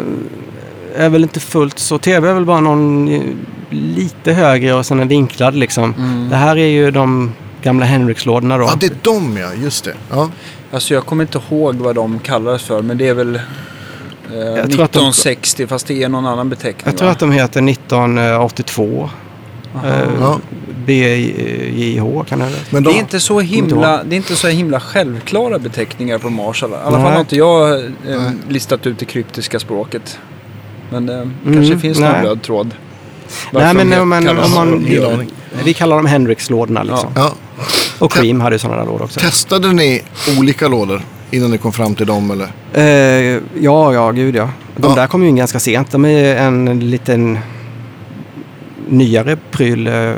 är 0.98 1.10
väl 1.10 1.24
inte 1.24 1.40
fullt 1.40 1.80
så. 1.80 1.98
Tv 1.98 2.30
är 2.30 2.34
väl 2.34 2.46
bara 2.46 2.60
någon 2.60 3.08
eh, 3.08 3.22
lite 3.70 4.34
högre 4.34 4.74
och 4.74 4.86
sen 4.86 5.00
en 5.00 5.08
vinklad 5.08 5.56
liksom. 5.56 5.94
Mm. 5.98 6.30
Det 6.30 6.36
här 6.36 6.56
är 6.58 6.68
ju 6.68 6.92
de 6.92 7.32
gamla 7.64 7.86
Henrikslådorna 7.86 8.58
då. 8.58 8.64
Ja, 8.64 8.74
det 8.80 8.86
är 8.86 8.98
de 9.02 9.38
ja. 9.38 9.54
Just 9.54 9.84
det. 9.84 9.94
Ja. 10.12 10.30
Alltså 10.72 10.94
jag 10.94 11.06
kommer 11.06 11.24
inte 11.24 11.40
ihåg 11.50 11.76
vad 11.76 11.96
de 11.96 12.20
kallades 12.20 12.64
för 12.64 12.82
men 12.82 12.98
det 12.98 13.08
är 13.08 13.14
väl... 13.14 13.36
Eh, 13.36 13.42
Jag 14.38 14.56
tror 14.56 14.84
att 14.84 14.92
de- 14.92 15.10
1960 15.10 15.68
fast 15.68 15.88
det 15.88 16.04
är 16.04 16.10
någon 16.10 16.26
annan 16.26 16.50
beteckning 16.50 16.84
Jag 16.86 16.98
tror 16.98 17.06
va? 17.08 17.12
att 17.12 17.20
de 17.20 17.32
heter 17.32 17.70
1982. 17.70 19.10
Aha. 19.76 19.88
Eh, 19.88 19.94
Ja. 20.20 20.40
BJH 20.86 22.24
kan 22.30 22.40
det 22.40 22.46
vara. 22.46 22.56
Men 22.70 22.84
Det 22.84 22.90
de, 22.90 22.96
är, 22.96 23.00
inte 23.00 23.20
så 23.20 23.40
himla, 23.40 24.04
det 24.04 24.16
är 24.16 24.18
inte 24.18 24.36
så 24.36 24.48
himla 24.48 24.80
självklara 24.80 25.60
beteckningar 25.60 26.18
på 26.18 26.30
Marshall. 26.30 26.72
I 26.72 26.74
alla 26.74 26.92
fall 26.92 27.02
Nej. 27.02 27.12
har 27.14 27.20
inte 27.20 27.36
jag 27.36 27.80
eh, 27.86 28.32
listat 28.50 28.88
ut 28.88 29.00
det 29.00 29.06
kryptiska 29.06 29.60
språket. 29.60 30.20
Men 30.92 31.10
eh, 31.10 31.54
kanske 31.54 31.80
finns 31.80 32.00
någon 32.00 32.12
röd 32.24 32.42
tråd. 32.42 32.72
Nej, 33.52 33.74
men 33.74 33.90
de 33.90 33.98
om 34.00 34.10
man, 34.10 34.86
vi 35.64 35.74
kallar 35.74 35.96
dem 35.96 36.06
Hendrix-lådorna 36.06 36.84
liksom. 36.84 37.10
ja. 37.16 37.34
Och 38.00 38.12
Cream 38.12 38.42
hade 38.42 38.56
ju 38.56 38.60
sådana 38.60 38.80
där 38.80 38.86
lådor 38.86 39.04
också. 39.04 39.20
Testade 39.20 39.74
ni 39.74 40.02
olika 40.40 40.68
lådor 40.68 41.02
innan 41.32 41.52
ni 41.52 41.58
kom 41.58 41.74
fram 41.74 41.96
till 41.96 42.08
dem 42.08 42.32
eller? 42.32 42.48
Eh, 42.74 43.42
ja, 43.60 43.94
ja, 43.94 44.12
gud 44.12 44.36
ja. 44.36 44.50
De 44.78 44.90
Ja. 44.90 44.96
där 44.96 45.08
kom 45.08 45.24
ju 45.24 45.30
in 45.30 45.36
ganska 45.36 45.60
sent. 45.60 45.92
De 45.92 46.06
är 46.06 46.36
en 46.36 46.80
liten 46.90 47.40
nyare 48.90 49.38
pryl 49.52 49.88
eh, 49.88 50.12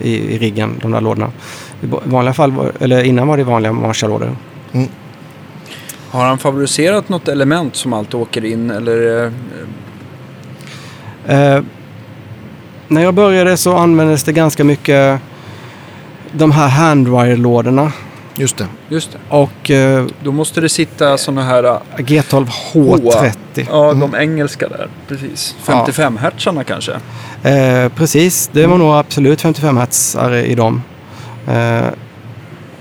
i, 0.00 0.34
i 0.34 0.38
riggen, 0.38 0.78
de 0.82 0.90
där 0.90 1.00
lådorna. 1.00 1.30
I 1.82 1.86
vanliga 2.04 2.34
fall, 2.34 2.52
var, 2.52 2.72
eller 2.80 3.02
innan 3.02 3.28
var 3.28 3.36
det 3.36 3.44
vanliga 3.44 3.72
Marshall-lådor. 3.72 4.36
Har 6.10 6.26
han 6.26 6.38
favoriserat 6.38 7.08
något 7.08 7.28
element 7.28 7.76
som 7.76 7.92
alltid 7.92 8.14
åker 8.14 8.44
in? 8.44 8.70
Eller, 8.70 9.24
eh, 9.24 9.32
Eh, 11.26 11.62
när 12.88 13.02
jag 13.02 13.14
började 13.14 13.56
så 13.56 13.76
användes 13.76 14.24
det 14.24 14.32
ganska 14.32 14.64
mycket 14.64 15.20
de 16.32 16.50
här 16.50 16.68
handwire-lådorna. 16.68 17.92
Just 18.36 18.56
det. 18.56 18.66
just 18.88 19.12
det. 19.12 19.18
Och 19.28 19.70
eh, 19.70 20.06
Då 20.24 20.32
måste 20.32 20.60
det 20.60 20.68
sitta 20.68 21.18
sådana 21.18 21.42
här... 21.42 21.64
eh, 21.64 21.78
G12 21.96 22.46
H30. 22.72 23.32
Ja, 23.70 23.92
de 23.94 24.14
engelska 24.14 24.68
där. 24.68 24.88
Precis. 25.08 25.54
Ja. 25.66 25.72
55 25.72 26.16
hertzarna 26.16 26.64
kanske. 26.64 26.92
Eh, 27.42 27.88
precis, 27.88 28.50
det 28.52 28.66
var 28.66 28.78
nog 28.78 28.94
absolut 28.94 29.40
55 29.40 29.76
hertz 29.76 30.16
i 30.46 30.54
dem. 30.54 30.82
Eh, 31.48 31.80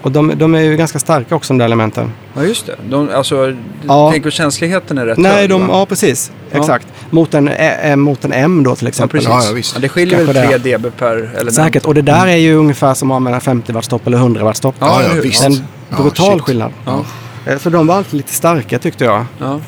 och 0.01 0.11
de, 0.11 0.33
de 0.37 0.55
är 0.55 0.59
ju 0.61 0.77
ganska 0.77 0.99
starka 0.99 1.35
också 1.35 1.53
de 1.53 1.57
där 1.57 1.65
elementen. 1.65 2.11
Ja, 2.35 2.43
just 2.43 2.65
det. 2.65 2.75
De, 2.89 3.09
alltså, 3.09 3.53
Ja. 3.87 4.09
tänk 4.11 4.25
att 4.25 4.33
känsligheten 4.33 4.97
är 4.97 5.05
rätt 5.05 5.17
Nej, 5.17 5.31
hög, 5.35 5.49
de, 5.49 5.67
va? 5.67 5.73
ja 5.79 5.85
precis. 5.85 6.31
Ja. 6.51 6.59
Exakt. 6.59 6.87
Mot 7.09 7.33
en, 7.33 7.47
eh, 7.47 7.95
mot 7.95 8.25
en 8.25 8.33
M 8.33 8.63
då 8.63 8.75
till 8.75 8.87
exempel. 8.87 9.19
precis. 9.19 9.29
Ja, 9.29 9.43
ja, 9.45 9.51
visst. 9.53 9.73
Ja, 9.75 9.79
det 9.81 9.89
skiljer 9.89 10.23
väl 10.23 10.35
Kanske 10.35 10.59
3 10.59 10.77
dB 10.77 10.85
per 10.97 11.15
element. 11.15 11.53
Säkert. 11.53 11.85
Och 11.85 11.93
det 11.93 12.01
där 12.01 12.27
är 12.27 12.35
ju 12.35 12.55
ungefär 12.55 12.93
som 12.93 13.11
att 13.11 13.15
använda 13.15 13.39
50 13.39 13.71
watt 13.73 13.85
stopp 13.85 14.07
eller 14.07 14.17
100 14.17 14.43
watt 14.43 14.57
stopp. 14.57 14.75
Ja, 14.79 15.01
Ja, 15.03 15.21
visst. 15.21 15.43
En 15.45 15.63
brutal 15.97 16.41
skillnad. 16.41 16.71
Ja. 16.85 17.05
Eh, 17.47 17.57
Så 17.57 17.69
de 17.69 17.87
var 17.87 17.95
alltid 17.95 18.13
lite 18.17 18.33
starka 18.33 18.79
tyckte 18.79 19.03
jag. 19.05 19.25
Ja. 19.39 19.59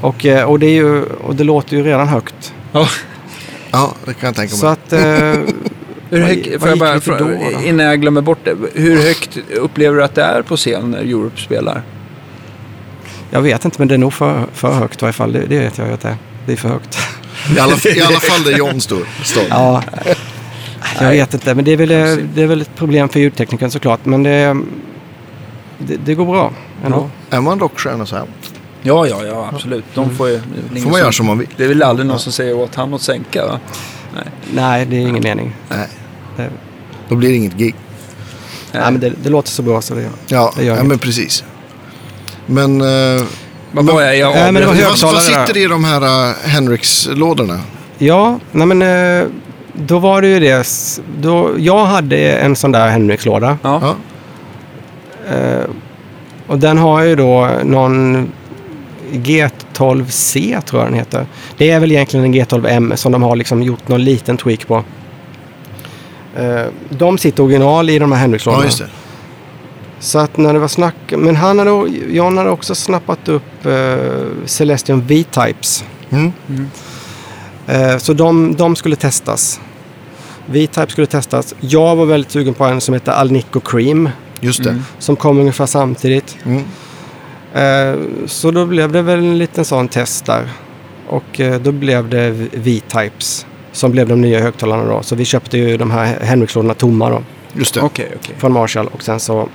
Och, 0.00 0.26
eh, 0.26 0.44
och, 0.44 0.58
det, 0.58 0.66
är 0.66 0.70
ju, 0.74 1.02
och 1.04 1.34
det 1.36 1.44
låter 1.44 1.76
ju 1.76 1.82
redan 1.82 2.08
högt. 2.08 2.54
Ja. 2.72 2.86
Ja, 3.70 3.92
det 4.04 4.14
kan 4.14 4.26
jag 4.26 4.36
tänka 4.36 4.54
Så 4.54 4.64
mig. 4.66 4.72
att... 4.72 4.92
Eh, 4.92 5.00
Hur 6.10 6.28
gick- 6.28 6.60
får 6.60 6.76
vad 6.76 6.88
jag 6.88 6.94
gick 6.94 7.06
bara, 7.06 7.18
då, 7.18 7.24
då? 7.24 7.62
innan 7.66 7.86
jag 7.86 8.00
glömmer 8.00 8.20
bort 8.20 8.38
det. 8.44 8.56
Hur 8.74 9.02
högt 9.02 9.38
upplever 9.56 9.96
du 9.96 10.04
att 10.04 10.14
det 10.14 10.22
är 10.22 10.42
på 10.42 10.56
scen 10.56 10.90
när 10.90 10.98
Europe 10.98 11.40
spelar? 11.40 11.82
jag 13.30 13.42
vet 13.42 13.64
inte 13.64 13.76
men 13.78 13.88
det 13.88 13.94
är 13.94 13.98
nog 13.98 14.12
för, 14.12 14.44
för 14.52 14.72
högt 14.72 14.96
i 15.02 15.04
varje 15.04 15.12
fall. 15.12 15.32
Det, 15.32 15.38
det 15.48 15.58
vet 15.58 15.78
jag 15.78 15.92
att 15.92 16.00
det 16.00 16.08
är. 16.08 16.16
Det 16.46 16.52
är 16.52 16.56
för 16.56 16.68
högt. 16.68 16.98
I 17.56 17.58
alla, 17.58 17.76
I 17.96 18.00
alla 18.02 18.20
fall 18.20 18.42
där 18.42 18.58
John 18.58 18.80
står. 18.80 19.00
Ja, 19.50 19.82
jag 21.00 21.10
vet 21.10 21.34
inte. 21.34 21.54
Men 21.54 21.64
det 21.64 21.72
är, 21.72 21.76
väl, 21.76 21.90
eh, 21.90 22.16
det 22.34 22.42
är 22.42 22.46
väl 22.46 22.60
ett 22.62 22.76
problem 22.76 23.08
för 23.08 23.20
ljudteknikern 23.20 23.70
såklart. 23.70 24.04
Men 24.04 24.22
det, 24.22 24.56
det, 25.78 25.96
det 25.96 26.14
går 26.14 26.26
bra 26.26 26.52
ändå. 26.84 27.10
Är 27.30 27.40
man 27.40 27.60
rockstjärna 27.60 28.06
så 28.06 28.16
här 28.16 28.24
Ja, 28.82 29.06
ja, 29.06 29.24
ja, 29.24 29.48
absolut. 29.52 29.84
De 29.94 30.10
får 30.16 30.28
ju... 30.28 30.40
får 30.82 30.90
man 30.90 31.00
göra 31.00 31.12
som 31.12 31.26
man 31.26 31.38
vill. 31.38 31.48
Det 31.56 31.64
är 31.64 31.68
väl 31.68 31.82
aldrig 31.82 32.06
någon 32.08 32.18
som 32.18 32.32
säger 32.32 32.54
åt 32.56 32.74
han 32.74 32.94
att 32.94 33.02
sänka, 33.02 33.46
va? 33.46 33.60
Nej. 34.14 34.24
Nej, 34.54 34.86
det 34.86 34.96
är 34.96 35.00
ingen 35.00 35.22
mening. 35.22 35.52
Nej, 35.68 35.88
Det, 36.36 36.50
då 37.08 37.14
blir 37.14 37.28
det 37.28 37.34
inget 37.36 37.56
gig. 37.56 37.74
nej, 38.72 38.82
men 38.92 39.00
det, 39.00 39.12
det 39.22 39.28
låter 39.30 39.50
så 39.50 39.62
bra 39.62 39.80
så 39.82 39.94
det 39.94 40.08
Ja, 40.26 40.52
Det 40.56 40.64
gör 40.64 40.70
ja 40.72 40.76
inget. 40.76 40.88
men 40.88 40.98
precis. 40.98 41.44
Men 42.46 42.80
eh, 42.80 43.22
Vad 43.72 43.84
var 43.84 44.02
jag? 44.02 44.16
Jag 44.16 44.34
Nej, 44.34 44.52
men 44.52 44.54
det 44.54 44.66
var 44.66 44.74
vad, 44.74 44.84
högtalare 44.84 45.14
vad 45.14 45.46
sitter 45.46 45.56
i 45.56 45.66
de 45.66 45.84
här 45.84 46.02
uh, 46.02 46.34
Henriks-lådorna? 46.44 47.60
Ja, 47.98 48.38
nej 48.52 48.66
men 48.66 48.82
eh, 48.82 49.28
då 49.72 49.98
var 49.98 50.22
det 50.22 50.28
ju 50.28 50.40
det. 50.40 50.66
Då, 51.20 51.50
jag 51.58 51.84
hade 51.84 52.32
en 52.32 52.56
sån 52.56 52.72
där 52.72 52.88
Henriks-låda. 52.88 53.58
Ja. 53.62 53.80
Ja. 53.82 53.96
Eh, 55.36 55.64
och 56.46 56.58
den 56.58 56.78
har 56.78 57.02
ju 57.02 57.16
då 57.16 57.50
någon 57.64 58.32
G12C 59.12 60.60
tror 60.60 60.82
jag 60.82 60.90
den 60.90 60.98
heter. 60.98 61.26
Det 61.56 61.70
är 61.70 61.80
väl 61.80 61.92
egentligen 61.92 62.26
en 62.26 62.34
G12M 62.34 62.96
som 62.96 63.12
de 63.12 63.22
har 63.22 63.36
liksom 63.36 63.62
gjort 63.62 63.88
någon 63.88 64.04
liten 64.04 64.36
tweak 64.36 64.66
på. 64.66 64.84
Eh, 66.36 66.64
de 66.88 67.18
sitter 67.18 67.42
original 67.42 67.90
i 67.90 67.98
de 67.98 68.12
här 68.12 68.18
ja, 68.18 68.20
Henriks-lådorna. 68.20 68.64
just 68.64 68.78
det. 68.78 68.88
Så 70.02 70.18
att 70.18 70.36
när 70.36 70.52
det 70.52 70.58
var 70.58 70.68
snack, 70.68 70.94
men 71.08 71.36
han 71.36 71.58
hade, 71.58 71.88
Jan 72.10 72.38
hade 72.38 72.50
också 72.50 72.74
snappat 72.74 73.28
upp 73.28 73.66
eh, 73.66 73.96
Celestion 74.46 75.06
V-Types. 75.06 75.84
Mm. 76.10 76.32
Eh, 77.66 77.98
så 77.98 78.12
de, 78.12 78.56
de 78.56 78.76
skulle 78.76 78.96
testas. 78.96 79.60
V-Type 80.46 80.92
skulle 80.92 81.06
testas. 81.06 81.54
Jag 81.60 81.96
var 81.96 82.06
väldigt 82.06 82.30
sugen 82.30 82.54
på 82.54 82.64
en 82.64 82.80
som 82.80 82.94
heter 82.94 83.12
Alnico 83.12 83.60
Cream. 83.60 84.08
Just 84.40 84.64
det. 84.64 84.70
Mm. 84.70 84.82
Som 84.98 85.16
kom 85.16 85.38
ungefär 85.38 85.66
samtidigt. 85.66 86.36
Mm. 86.44 86.64
Eh, 87.54 88.00
så 88.26 88.50
då 88.50 88.66
blev 88.66 88.92
det 88.92 89.02
väl 89.02 89.18
en 89.18 89.38
liten 89.38 89.64
sån 89.64 89.88
test 89.88 90.26
där. 90.26 90.48
Och 91.08 91.40
eh, 91.40 91.60
då 91.60 91.72
blev 91.72 92.08
det 92.08 92.30
V-Types. 92.52 93.46
Som 93.72 93.92
blev 93.92 94.08
de 94.08 94.20
nya 94.20 94.40
högtalarna 94.40 94.84
då. 94.84 95.02
Så 95.02 95.16
vi 95.16 95.24
köpte 95.24 95.58
ju 95.58 95.76
de 95.76 95.90
här 95.90 96.20
Henrikslådorna 96.20 96.74
tomma 96.74 97.10
då. 97.10 97.22
Just 97.52 97.74
det. 97.74 97.80
Okej, 97.80 98.12
okej. 98.16 98.34
Från 98.38 98.52
Marshall 98.52 98.86
och 98.86 99.02
sen 99.02 99.20
så 99.20 99.48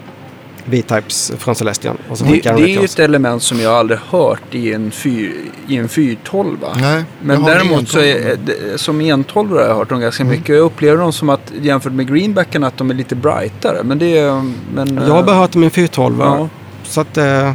V-Types 0.69 1.31
från 1.37 1.55
Celestion. 1.55 1.97
Och 2.09 2.17
så 2.17 2.23
Det, 2.23 2.41
det 2.41 2.49
är 2.49 2.67
ju 2.67 2.83
ett 2.85 2.99
element 2.99 3.43
som 3.43 3.59
jag 3.59 3.73
aldrig 3.73 3.99
hört 4.09 4.41
i 4.55 4.73
en, 4.73 4.91
fyr, 4.91 5.35
i 5.67 5.77
en 5.77 5.89
412. 5.89 6.57
Va? 6.61 6.67
Nej, 6.81 7.03
Men 7.21 7.43
däremot 7.43 7.89
så 7.89 7.99
är 7.99 8.37
det, 8.45 8.77
som 8.77 9.01
entolv 9.01 9.51
har 9.51 9.61
jag 9.61 9.75
hört 9.75 9.89
dem 9.89 9.99
ganska 9.99 10.23
Mm. 10.23 10.35
mycket. 10.35 10.55
Jag 10.55 10.63
upplever 10.65 10.97
dem 11.01 11.13
som 11.13 11.29
att 11.29 11.51
jämfört 11.61 11.93
med 11.93 12.07
greenbacken 12.07 12.63
att 12.63 12.77
de 12.77 12.89
är 12.89 12.93
lite 12.93 13.15
brightare. 13.15 13.83
Men 13.83 13.99
det 13.99 14.17
är... 14.17 14.51
Men, 14.73 14.95
Jag 15.07 15.13
har 15.13 15.23
bara 15.23 15.35
hört 15.35 15.55
om 15.55 15.63
en 15.63 15.69
412. 15.71 16.15
ja. 16.19 16.49
Så 16.83 17.01
att, 17.01 17.17
eh, 17.17 17.51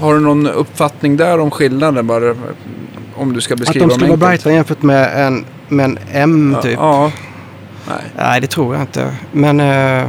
Har 0.00 0.14
du 0.14 0.20
någon 0.20 0.46
uppfattning 0.46 1.16
där 1.16 1.40
om 1.40 1.50
skillnaden? 1.50 2.06
Bara, 2.06 2.34
om 3.16 3.32
du 3.32 3.40
ska 3.40 3.54
att 3.54 3.60
beskriva 3.60 3.86
de 3.86 3.94
skulle 3.94 4.08
dem 4.10 4.20
vara 4.20 4.28
brightare 4.30 4.54
jämfört 4.54 4.82
med 4.82 5.26
en, 5.26 5.44
med 5.68 5.84
en 5.84 5.98
M 6.12 6.52
Ja, 6.56 6.62
typ. 6.62 6.74
Ja. 6.78 7.12
Nej. 7.88 7.96
Nej, 8.16 8.40
det 8.40 8.46
tror 8.46 8.74
jag 8.74 8.82
inte. 8.82 9.14
Men 9.32 9.60
eh, 9.60 10.06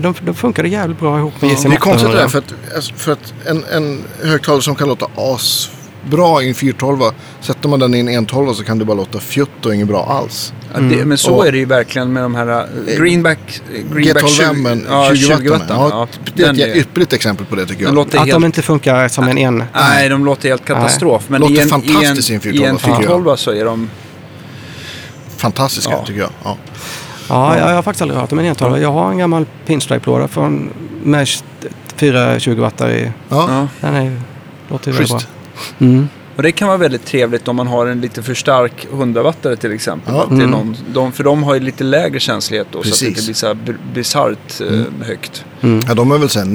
de, 0.00 0.14
de 0.20 0.34
funkade 0.34 0.68
jävligt 0.68 1.00
bra 1.00 1.18
ihop 1.18 1.32
med 1.42 1.50
Ja. 1.50 1.54
JCM 1.54 1.70
Det 1.70 1.76
är 1.76 1.80
konstigt 1.80 2.10
det 2.10 2.16
800. 2.16 2.22
där 2.22 2.28
för 2.28 2.38
att, 2.38 2.74
alltså, 2.76 2.94
för 2.94 3.12
att 3.12 3.34
en, 3.46 3.64
en 3.72 4.04
högtalare 4.22 4.62
som 4.62 4.74
kan 4.74 4.88
låta 4.88 5.06
asbra 5.16 6.42
i 6.42 6.48
en 6.48 6.54
412 6.54 7.00
sätter 7.40 7.68
man 7.68 7.78
den 7.80 7.94
i 7.94 7.98
en 7.98 8.08
112 8.08 8.54
så 8.54 8.64
kan 8.64 8.78
det 8.78 8.84
bara 8.84 8.94
låta 8.96 9.20
fjutt 9.20 9.66
och 9.66 9.74
inget 9.74 9.88
bra 9.88 10.06
alls. 10.06 10.52
Ja, 10.74 10.80
det, 10.80 11.04
men 11.04 11.18
så 11.18 11.34
Och- 11.34 11.46
är 11.46 11.52
det 11.52 11.58
ju 11.58 11.64
verkligen 11.64 12.12
med 12.12 12.22
de 12.22 12.34
här 12.34 12.48
uh, 12.62 12.96
greenback, 12.98 13.38
greenback 13.94 14.24
G12M, 14.24 14.54
men 14.54 15.16
20 15.16 15.48
watt. 15.50 15.62
Ja, 15.68 15.88
Ja, 15.90 16.08
det 16.34 16.42
är 16.42 16.52
ett 16.52 16.58
är- 16.58 16.76
ypperligt 16.76 17.12
exempel 17.12 17.46
på 17.46 17.56
det 17.56 17.66
tycker 17.66 17.84
jag. 17.84 17.94
låter 17.94 18.18
Att 18.18 18.24
helt, 18.26 18.32
de 18.34 18.44
inte 18.44 18.62
funkar 18.62 19.08
som 19.08 19.24
en 19.28 19.38
en. 19.38 19.64
Nej, 19.74 20.08
de 20.08 20.24
låter 20.24 20.48
helt 20.48 20.64
katastrof. 20.64 21.24
Men 21.28 21.40
Låter 21.40 21.54
i 21.54 21.60
en, 21.60 21.68
fantastiskt 21.68 22.30
i 22.30 22.34
en 22.34 22.40
en, 22.44 22.54
i 22.54 22.64
en 22.64 22.78
412, 22.78 22.78
tycker 22.78 22.90
jag. 22.90 22.98
412 23.22 23.36
så 23.36 23.50
är 23.50 23.64
de... 23.64 23.90
Fantastiska 25.36 25.92
Ja. 25.92 26.04
tycker 26.06 26.20
jag. 26.20 26.56
Ja. 27.28 27.54
Ja, 27.54 27.58
jag, 27.60 27.70
jag 27.70 27.74
har 27.74 27.82
faktiskt 27.82 28.02
aldrig 28.02 28.20
hört 28.20 28.32
om 28.32 28.38
en 28.38 28.46
entalare. 28.46 28.80
Jag 28.80 28.92
har 28.92 29.10
en 29.10 29.18
gammal 29.18 29.46
pinstripe-låda 29.66 30.28
från 30.28 30.70
med 31.04 31.28
420 31.96 32.54
watt 32.60 32.80
i. 32.80 33.10
Ja. 33.28 33.68
Den 33.80 33.94
är, 33.94 34.02
ju- 34.04 34.20
låter 34.68 34.86
ju 34.90 34.92
väldigt 34.92 35.08
bra. 35.10 35.18
Schysst. 35.18 35.28
Mm. 35.78 36.08
Och 36.36 36.42
det 36.42 36.52
kan 36.52 36.68
vara 36.68 36.78
väldigt 36.78 37.06
trevligt 37.06 37.48
om 37.48 37.56
man 37.56 37.66
har 37.66 37.86
en 37.86 38.00
lite 38.00 38.22
för 38.22 38.34
stark 38.34 38.86
100-wattare 38.92 39.56
till 39.56 39.72
exempel. 39.72 40.14
Ja. 40.14 40.22
Är 40.22 40.26
Mm. 40.32 40.50
någon, 40.50 40.76
de, 40.92 41.12
för 41.12 41.24
de 41.24 41.42
har 41.42 41.54
ju 41.54 41.60
lite 41.60 41.84
lägre 41.84 42.20
känslighet 42.20 42.66
då. 42.70 42.82
Så 42.82 42.88
att 42.94 43.00
det 43.00 43.06
inte 43.06 43.14
Precis. 43.20 43.26
blir 43.26 43.34
så 43.34 43.46
här 43.46 43.56
bisarrt 43.94 44.60
eh, 44.60 45.06
högt. 45.06 45.44
Mm. 45.60 45.80
ja, 45.88 45.94
de 45.94 46.10
är 46.12 46.18
väl 46.18 46.28
sen 46.28 46.52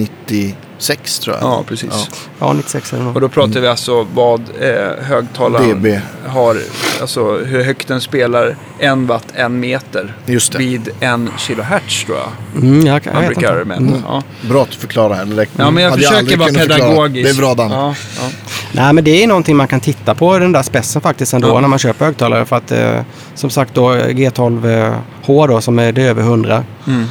96 0.79 1.19
tror 1.19 1.35
jag. 1.35 1.43
Ja, 1.45 1.63
precis. 1.67 1.89
Ja. 1.91 2.17
Ja, 2.39 2.53
96 2.53 2.93
är 2.93 2.97
det 2.99 3.05
Och 3.05 3.21
då 3.21 3.29
pratar 3.29 3.59
vi 3.59 3.67
alltså 3.67 4.07
vad 4.13 4.41
eh, 4.61 5.03
högtalaren 5.05 5.81
dB. 5.83 5.99
har, 6.27 6.57
alltså 7.01 7.37
hur 7.37 7.63
högt 7.63 7.87
den 7.87 8.01
spelar 8.01 8.55
en 8.79 9.07
watt, 9.07 9.25
en 9.33 9.59
meter. 9.59 10.15
Just 10.25 10.51
det. 10.51 10.57
Vid 10.57 10.89
en 10.99 11.29
kilohertz 11.37 12.05
tror 12.05 12.17
jag. 12.17 12.63
Mm, 12.63 12.85
jag, 12.85 13.03
kan- 13.03 13.13
Man 13.13 13.23
jag 13.23 13.29
vet 13.29 13.37
brukar 13.39 13.53
inte. 13.61 13.65
mäta. 13.65 13.81
Mm. 13.81 14.01
Ja. 14.07 14.23
Bra 14.49 14.61
att 14.63 14.71
du 14.71 14.77
förklarar 14.77 15.15
här. 15.15 15.25
Det 15.25 15.47
ja, 15.57 15.71
men 15.71 15.83
jag 15.83 15.89
hade 15.91 16.01
försöker 16.03 16.37
vara 16.37 16.49
pedagogisk. 16.53 17.25
Det 17.29 17.35
är 17.35 17.41
bra 17.41 17.53
Dan. 17.55 17.71
Ja, 17.71 17.95
ja. 18.19 18.29
Nej, 18.71 18.93
men 18.93 19.03
det 19.03 19.23
är 19.23 19.27
någonting 19.27 19.55
man 19.55 19.67
kan 19.67 19.79
titta 19.79 20.15
på 20.15 20.39
den 20.39 20.51
där 20.51 20.63
spetsen 20.63 21.01
faktiskt 21.01 21.33
ändå 21.33 21.47
Ja. 21.47 21.59
när 21.59 21.67
man 21.67 21.79
köper 21.79 22.05
högtalare. 22.05 22.45
För 22.45 22.55
att 22.55 22.71
eh, 22.71 23.01
som 23.35 23.49
sagt 23.49 23.73
då 23.73 23.91
G12H 23.93 25.47
då 25.47 25.61
som 25.61 25.79
är 25.79 25.91
det 25.91 26.03
över 26.03 26.21
100. 26.21 26.63
Mm. 26.87 27.05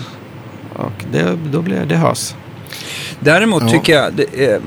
Och 0.76 0.92
det, 1.12 1.38
då 1.52 1.62
blir 1.62 1.84
det 1.86 1.96
hörs. 1.96 2.34
Däremot 3.20 3.62
Ja. 3.62 3.68
tycker 3.68 3.92
jag, 3.92 4.12
det 4.12 4.60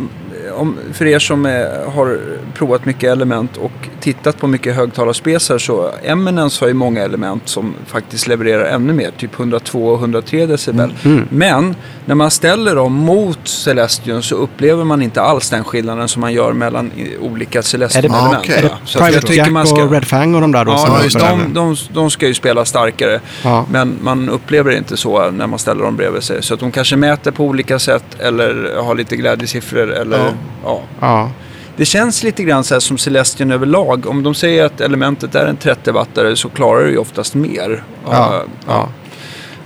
om, 0.51 0.77
för 0.93 1.05
er 1.05 1.19
som 1.19 1.45
eh, 1.45 1.51
har 1.95 2.19
provat 2.53 2.85
mycket 2.85 3.09
element 3.09 3.57
och 3.57 3.71
tittat 3.99 4.37
på 4.37 4.47
mycket 4.47 4.75
högtalarspesar 4.75 5.57
så 5.57 5.91
Eminence 6.03 6.63
har 6.63 6.67
ju 6.67 6.73
många 6.73 7.03
element 7.03 7.41
som 7.45 7.73
faktiskt 7.87 8.27
levererar 8.27 8.65
ännu 8.65 8.93
mer, 8.93 9.11
typ 9.17 9.39
102 9.39 9.87
och 9.87 9.99
103 9.99 10.45
decibel. 10.45 10.93
Mm. 11.03 11.27
Men 11.29 11.75
när 12.05 12.15
man 12.15 12.31
ställer 12.31 12.75
dem 12.75 12.93
mot 12.93 13.47
Celestion 13.47 14.23
så 14.23 14.35
upplever 14.35 14.83
man 14.83 15.01
inte 15.01 15.21
alls 15.21 15.49
den 15.49 15.63
skillnaden 15.63 16.07
som 16.07 16.21
man 16.21 16.33
gör 16.33 16.53
mellan 16.53 16.91
olika 17.21 17.61
Celestion-element. 17.61 18.49
Ah, 18.57 18.61
va? 18.67 18.69
Så 18.85 18.99
Private 18.99 19.33
Jack 19.33 19.49
man 19.49 19.67
ska... 19.67 19.83
och 19.83 19.91
Red 19.91 20.05
Fang 20.05 20.35
och 20.35 20.41
de 20.41 20.51
där 20.51 20.65
då? 20.65 20.71
Ja, 20.71 20.99
de, 21.13 21.19
den. 21.19 21.53
de, 21.53 21.75
de 21.93 22.11
ska 22.11 22.27
ju 22.27 22.33
spela 22.33 22.65
starkare. 22.65 23.19
Ja. 23.43 23.65
Men 23.69 23.97
man 24.01 24.29
upplever 24.29 24.71
det 24.71 24.77
inte 24.77 24.97
så 24.97 25.31
när 25.31 25.47
man 25.47 25.59
ställer 25.59 25.83
dem 25.83 25.95
bredvid 25.95 26.23
sig. 26.23 26.43
Så 26.43 26.53
att 26.53 26.59
de 26.59 26.71
kanske 26.71 26.95
mäter 26.95 27.31
på 27.31 27.45
olika 27.45 27.79
sätt 27.79 28.05
eller 28.19 28.81
har 28.83 28.95
lite 28.95 29.15
glädjesiffror. 29.15 29.91
Eller, 29.91 30.17
Ja. 30.17 30.33
Ja. 30.63 30.81
Ja. 30.99 31.31
Det 31.77 31.85
känns 31.85 32.23
lite 32.23 32.43
grann 32.43 32.63
så 32.63 32.75
här 32.75 32.79
som 32.79 32.97
Celestion 32.97 33.51
överlag. 33.51 34.05
Om 34.07 34.23
de 34.23 34.35
säger 34.35 34.65
att 34.65 34.81
elementet 34.81 35.35
är 35.35 35.45
en 35.45 35.57
30-wattare 35.57 36.35
så 36.35 36.49
klarar 36.49 36.83
det 36.83 36.91
ju 36.91 36.97
oftast 36.97 37.35
mer. 37.35 37.83
Ja. 38.05 38.43
ja. 38.67 38.89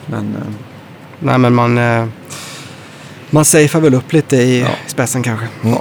Men, 0.05 0.35
eh, 0.35 0.53
Nej, 1.19 1.37
men 1.37 1.55
man, 1.55 1.77
eh, 1.77 2.05
man 3.29 3.45
safear 3.45 3.81
väl 3.81 3.93
upp 3.93 4.13
lite 4.13 4.37
i 4.37 4.59
Ja. 4.61 4.67
spetsen 4.87 5.23
kanske. 5.23 5.47
Mm. 5.63 5.77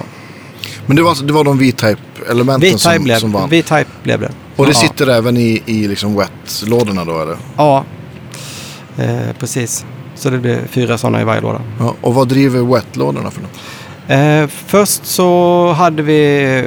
Men 0.86 0.96
det 0.96 1.02
var, 1.02 1.26
det 1.26 1.32
var 1.32 1.44
de 1.44 1.58
V-Type-elementen 1.58 2.60
V-Type 2.60 2.78
som, 2.78 3.04
blev, 3.04 3.18
som 3.18 3.32
vann. 3.32 3.48
V-Type 3.48 3.86
blev 4.02 4.20
det. 4.20 4.30
Och 4.56 4.66
det 4.66 4.72
ja. 4.72 4.78
sitter 4.78 5.06
även 5.06 5.36
i, 5.36 5.62
i 5.66 5.88
liksom 5.88 6.18
wet-lådorna 6.18 7.04
då 7.04 7.22
eller? 7.22 7.36
Ja, 7.56 7.84
eh, 8.98 9.32
precis. 9.38 9.84
Så 10.14 10.30
det 10.30 10.38
blir 10.38 10.60
fyra 10.70 10.98
sådana 10.98 11.20
i 11.20 11.24
varje 11.24 11.40
låda. 11.40 11.60
Ja, 11.78 11.94
och 12.00 12.14
vad 12.14 12.28
driver 12.28 12.60
wet-lådorna 12.60 13.30
för 13.30 13.40
något? 13.40 13.60
Eh, 14.08 14.46
först 14.46 15.06
så 15.06 15.72
hade 15.72 16.02
vi 16.02 16.64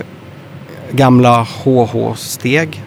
gamla 0.92 1.48
HH-steg. 1.64 2.84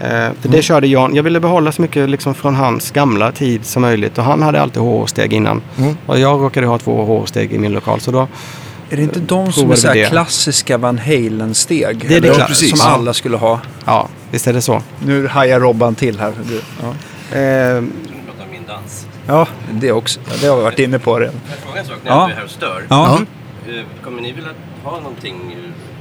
Eh, 0.00 0.06
för 0.40 0.48
det 0.48 0.62
körde 0.62 0.86
Jan. 0.86 1.14
Jag 1.14 1.22
ville 1.22 1.40
behålla 1.40 1.72
så 1.72 1.82
mycket 1.82 2.08
liksom 2.10 2.34
från 2.34 2.54
hans 2.54 2.90
gamla 2.90 3.32
tid 3.32 3.64
som 3.66 3.82
möjligt. 3.82 4.18
Och 4.18 4.24
han 4.24 4.42
hade 4.42 4.60
alltid 4.62 4.82
HH-steg 4.82 5.32
innan. 5.32 5.62
Mm. 5.78 5.96
Och 6.06 6.18
jag 6.18 6.40
råkade 6.40 6.66
ha 6.66 6.78
två 6.78 7.04
HH-steg 7.04 7.52
i 7.52 7.58
min 7.58 7.72
lokal. 7.72 8.00
Så 8.00 8.10
då, 8.10 8.28
är 8.90 8.96
det 8.96 9.02
inte 9.02 9.20
de 9.20 9.52
som 9.52 9.70
är 9.70 9.74
så 9.74 9.88
här 9.88 10.04
klassiska 10.08 10.78
Van 10.78 10.98
Halen-steg? 10.98 12.04
Det 12.08 12.16
är 12.16 12.20
det 12.20 12.34
precis. 12.46 12.80
Som 12.80 12.92
alla 12.92 13.14
skulle 13.14 13.36
ha. 13.36 13.60
ja, 13.84 14.08
visst 14.30 14.46
är 14.46 14.52
det 14.52 14.62
så. 14.62 14.82
Nu 15.04 15.26
hajar 15.28 15.60
Robban 15.60 15.94
till 15.94 16.20
här. 16.20 16.32
Du- 16.48 16.60
Ja, 16.82 16.88
Eh, 17.32 17.34
prata 17.36 18.42
om 18.44 18.50
min 18.50 18.66
dans. 18.66 19.06
ja 19.26 19.46
det 19.72 19.92
också. 19.92 20.20
Det 20.40 20.46
har 20.46 20.56
vi 20.56 20.62
varit 20.62 20.78
inne 20.78 20.98
på 20.98 21.18
redan. 21.18 21.34
Jag 21.50 21.58
frågar 21.58 21.80
en 21.80 21.86
sak 21.86 21.96
när 22.04 22.10
Ja. 22.10 22.20
jag 22.22 22.30
är 22.30 22.34
här 22.36 22.44
och 22.44 22.50
stör. 22.50 22.82
Ja. 22.88 23.18
Ja. 23.18 23.24
Eh, 23.68 23.82
Kommer 24.04 24.22
ni 24.22 24.32
vilja 24.32 24.50
ha 24.84 25.00
någonting, 25.00 25.56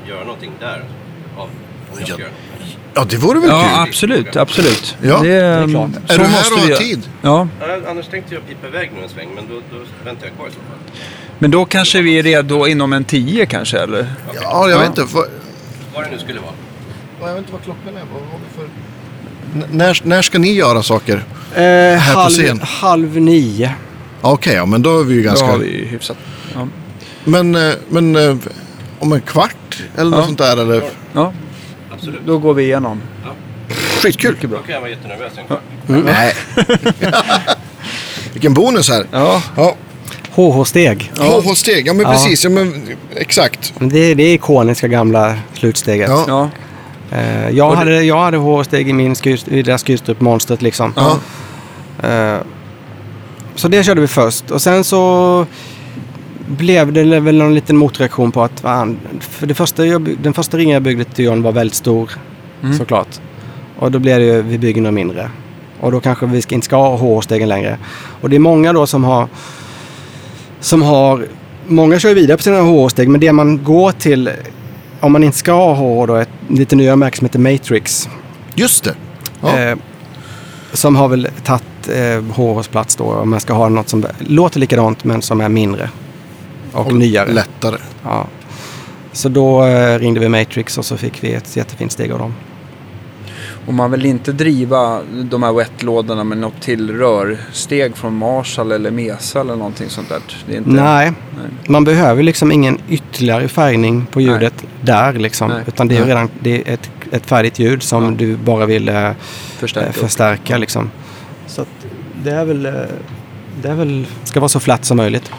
göra 0.07 0.23
någonting 0.23 0.51
där? 0.59 0.83
Av, 1.37 1.49
Ja. 2.05 2.15
Ja, 2.93 3.05
det 3.09 3.17
vore 3.17 3.39
väl 3.39 3.49
Ja, 3.49 3.61
kul? 3.61 3.89
absolut. 3.89 4.35
absolut. 4.35 4.97
Ja, 5.01 5.19
det, 5.23 5.29
är 5.33 5.67
klart. 5.67 5.89
så 6.07 6.13
Är 6.13 6.17
du 6.17 6.23
här 6.23 6.53
och 6.53 6.59
har 6.59 6.67
göra. 6.69 6.79
tid? 6.79 7.09
Ja, 7.21 7.47
annars 7.87 8.07
tänkte 8.07 8.33
jag 8.33 8.47
pipa 8.47 8.67
iväg 8.67 8.91
nu 8.95 9.03
en 9.03 9.09
sväng, 9.09 9.29
men 9.35 9.47
då, 9.47 9.53
då 9.71 9.77
väntar 10.05 10.25
jag 10.27 10.35
kvar 10.35 10.47
i 10.47 10.51
så 10.51 10.55
fall. 10.55 10.99
men 11.39 11.51
då 11.51 11.65
kanske 11.65 12.01
vi 12.01 12.19
är 12.19 12.23
redo 12.23 12.67
inom 12.67 12.93
en 12.93 13.03
tio 13.03 13.45
kanske, 13.45 13.79
eller? 13.79 14.07
Ja, 14.41 14.69
jag 14.69 14.79
vet 14.79 14.87
inte. 14.87 15.03
Vad, 15.13 15.25
Vad 15.95 16.03
det 16.03 16.09
nu 16.11 16.19
skulle 16.19 16.39
vara. 16.39 16.51
jag 17.21 17.27
vet 17.27 17.37
inte 17.37 17.51
vad 17.51 17.63
klockan 17.63 17.87
är. 17.97 18.01
Vad 18.13 18.21
har 18.31 18.39
vi 18.39 18.55
för... 18.55 18.63
N- 19.55 19.63
när, 19.71 19.99
när 20.03 20.21
ska 20.21 20.39
ni 20.39 20.51
göra 20.53 20.83
saker? 20.83 21.15
eh, 21.55 22.13
på 22.13 22.19
halv, 22.19 22.29
scen. 22.33 22.59
halv 22.63 23.21
nio. 23.21 23.71
Okej, 24.21 24.55
ja, 24.55 24.65
men 24.65 24.81
då 24.81 24.99
är 24.99 25.03
vi 25.03 25.13
ju 25.13 25.21
Då 25.23 25.27
ganska... 25.27 25.45
har 25.47 25.57
vi 25.57 25.85
hyfsat. 25.85 26.17
Ja. 27.27 27.43
Men, 27.43 27.55
eh, 27.69 27.73
men 27.89 28.15
eh, 28.15 28.35
om 28.99 29.13
en 29.13 29.21
kvart 29.21 29.83
eller 29.97 30.11
något 30.11 30.19
Ja. 30.19 30.25
sånt 30.25 30.37
där 30.37 30.57
eller? 30.61 30.83
ja, 31.13 31.33
Absolut. 31.93 32.21
då 32.25 32.37
går 32.37 32.53
vi 32.53 32.63
igenom. 32.63 33.01
Skitkul. 34.01 34.31
Mycket 34.33 34.49
bra. 34.49 34.59
Då 34.59 34.65
kan 34.65 34.73
jag 34.73 34.81
vara 34.81 34.89
jättenervös 34.89 35.31
en 35.37 35.47
kvart. 35.47 35.61
Nej. 36.05 36.33
Vilken 38.33 38.53
bonus 38.53 38.89
här. 38.89 39.05
Ja, 39.11 39.41
Ja, 39.55 39.75
HH-steg. 40.35 41.11
HH-steg. 41.17 41.87
Ja, 41.87 41.93
men 41.93 42.05
Ja. 42.05 42.11
precis. 42.11 42.43
Ja, 42.43 42.49
men 42.49 42.83
exakt. 43.15 43.73
Det, 43.79 44.13
det 44.13 44.23
är 44.23 44.33
ikoniska 44.33 44.87
gamla 44.87 45.35
slutsteget. 45.53 46.09
Ja. 46.09 46.25
ja. 46.27 46.49
Eh, 47.17 47.49
jag, 47.49 47.65
Och 47.67 47.71
det- 47.73 47.77
hade, 47.77 48.03
jag 48.03 48.19
hade 48.19 48.37
HH-steg 48.37 48.89
i 48.89 48.93
min 48.93 49.15
skur, 49.15 49.39
i 49.49 49.55
det 49.55 49.71
där 49.71 49.77
Skurstrup-monstret 49.77 50.61
liksom. 50.61 50.93
Ja. 50.95 51.17
Så 53.55 53.67
det 53.67 53.83
körde 53.83 54.01
vi 54.01 54.07
först. 54.07 54.51
Och 54.51 54.61
sen 54.61 54.83
så 54.83 55.45
blev 56.47 56.93
det 56.93 57.19
väl 57.19 57.37
någon 57.37 57.55
liten 57.55 57.77
motreaktion 57.77 58.31
på 58.31 58.43
att 58.43 58.59
fan, 58.59 58.99
för 59.19 59.47
det 59.47 59.53
första 59.53 59.85
jag, 59.85 60.17
den 60.21 60.33
första 60.33 60.57
ringen 60.57 60.73
jag 60.73 60.83
byggde 60.83 61.03
till 61.03 61.25
John 61.25 61.41
var 61.41 61.51
väldigt 61.51 61.75
stor 61.75 62.11
Mm. 62.63 62.77
såklart. 62.77 63.07
Och 63.79 63.91
då 63.91 63.99
blev 63.99 64.19
det 64.19 64.25
ju, 64.25 64.41
vi 64.41 64.57
bygger 64.57 64.81
något 64.81 64.93
mindre. 64.93 65.29
Och 65.79 65.91
då 65.91 65.99
kanske 65.99 66.25
vi 66.25 66.41
ska, 66.41 66.55
inte 66.55 66.65
ska 66.65 66.75
ha 66.75 66.97
HH-stegen 66.97 67.49
längre. 67.49 67.77
Och 68.21 68.29
det 68.29 68.35
är 68.35 68.39
många 68.39 68.73
då 68.73 68.87
som 68.87 69.03
har 69.03 69.27
som 70.59 70.81
har 70.81 71.25
Många 71.69 71.99
kör 71.99 72.13
vidare 72.13 72.37
på 72.37 72.43
sina 72.43 72.61
HH-steg 72.61 73.09
men 73.09 73.19
det 73.19 73.31
man 73.33 73.63
går 73.63 73.91
till 73.91 74.29
om 74.99 75.11
man 75.11 75.23
inte 75.23 75.37
ska 75.37 75.51
ha 75.51 75.73
HH 75.73 76.07
då, 76.07 76.15
ett 76.15 76.29
lite 76.49 76.75
nyare 76.75 76.95
märke 76.95 77.17
som 77.17 77.25
heter 77.25 77.39
Matrix. 77.39 78.09
Just 78.55 78.83
det. 78.83 78.93
Ja. 79.41 79.59
Eh, 79.59 79.77
som 80.73 80.95
har 80.95 81.07
väl 81.07 81.27
tagit 81.43 81.63
eh, 81.89 82.23
HHs 82.35 82.67
plats 82.67 82.95
då 82.95 83.03
om 83.03 83.29
man 83.29 83.39
ska 83.39 83.53
ha 83.53 83.69
något 83.69 83.89
som 83.89 84.05
låter 84.19 84.59
likadant 84.59 85.03
men 85.03 85.21
som 85.21 85.41
är 85.41 85.49
mindre. 85.49 85.89
Och, 86.85 86.93
nyare. 86.93 87.31
Lättare. 87.31 87.77
Ja. 88.03 88.27
Så 89.11 89.29
då 89.29 89.65
eh, 89.65 89.99
ringde 89.99 90.19
vi 90.19 90.29
Matrix 90.29 90.77
och 90.77 90.85
så 90.85 90.97
fick 90.97 91.23
vi 91.23 91.33
ett 91.33 91.55
jättefint 91.55 91.91
steg 91.91 92.11
av 92.11 92.19
dem. 92.19 92.33
Och 93.67 93.73
man 93.73 93.91
vill 93.91 94.05
inte 94.05 94.31
driva 94.31 95.01
de 95.23 95.43
här 95.43 95.53
wet-lådorna 95.53 96.23
med 96.23 96.37
något 96.37 96.61
till 96.61 96.91
rörsteg 96.97 97.95
från 97.97 98.15
Marshall 98.15 98.71
eller 98.71 98.91
Mesa 98.91 99.41
eller 99.41 99.55
någonting 99.55 99.89
sånt 99.89 100.09
där. 100.09 100.19
Det 100.47 100.53
är 100.53 100.57
inte... 100.57 100.69
Nej, 100.69 101.11
Nej. 101.35 101.49
man 101.67 101.83
behöver 101.83 102.23
liksom 102.23 102.51
ingen 102.51 102.77
ytterligare 102.89 103.47
färgning 103.47 104.05
på 104.11 104.21
ljudet 104.21 104.53
där 104.81 105.13
liksom. 105.13 105.49
Nej. 105.51 105.63
Utan 105.67 105.87
det 105.87 105.95
är 105.95 105.99
Nej. 105.99 106.09
redan 106.09 106.29
det 106.39 106.55
är 106.69 106.73
ett, 106.73 106.89
ett 107.11 107.25
färdigt 107.25 107.59
ljud 107.59 107.83
som 107.83 108.03
Ja. 108.03 108.11
du 108.11 108.35
bara 108.37 108.65
vill 108.65 108.89
eh, 108.89 109.11
Förstärka. 109.57 109.87
eh, 109.87 109.93
förstärka 109.93 110.57
liksom. 110.57 110.91
Så 111.47 111.61
att 111.61 111.85
det 112.23 112.31
är 112.31 112.45
väl, 112.45 112.65
eh, 112.65 112.71
det 113.61 113.69
är 113.69 113.75
väl, 113.75 114.05
ska 114.23 114.39
vara 114.39 114.49
så 114.49 114.59
flatt 114.59 114.85
som 114.85 114.97
möjligt. 114.97 115.31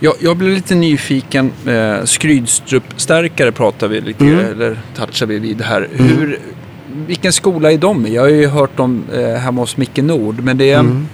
Jag, 0.00 0.14
jag 0.20 0.36
blev 0.36 0.50
lite 0.54 0.74
nyfiken. 0.74 1.52
Eh, 1.66 2.04
Skrydstrup-stärkare 2.04 3.50
pratar 3.52 3.88
vi 3.88 4.00
lite, 4.00 4.24
Mm. 4.24 4.38
eller 4.52 4.78
touchar 4.96 5.26
vi 5.26 5.38
vid 5.38 5.62
här. 5.62 5.88
Mm. 5.98 6.06
Hur, 6.18 6.38
vilken 7.06 7.32
skola 7.32 7.72
är 7.72 7.78
de 7.78 8.06
i? 8.06 8.14
Jag 8.14 8.22
har 8.22 8.28
ju 8.28 8.46
hört 8.46 8.76
dem 8.76 9.04
eh, 9.14 9.28
hemma 9.34 9.60
hos 9.60 9.76
Micke 9.76 9.96
Nord, 9.98 10.40
men 10.42 10.58
det 10.58 10.72
är 10.72 10.80
Mm. 10.80 11.06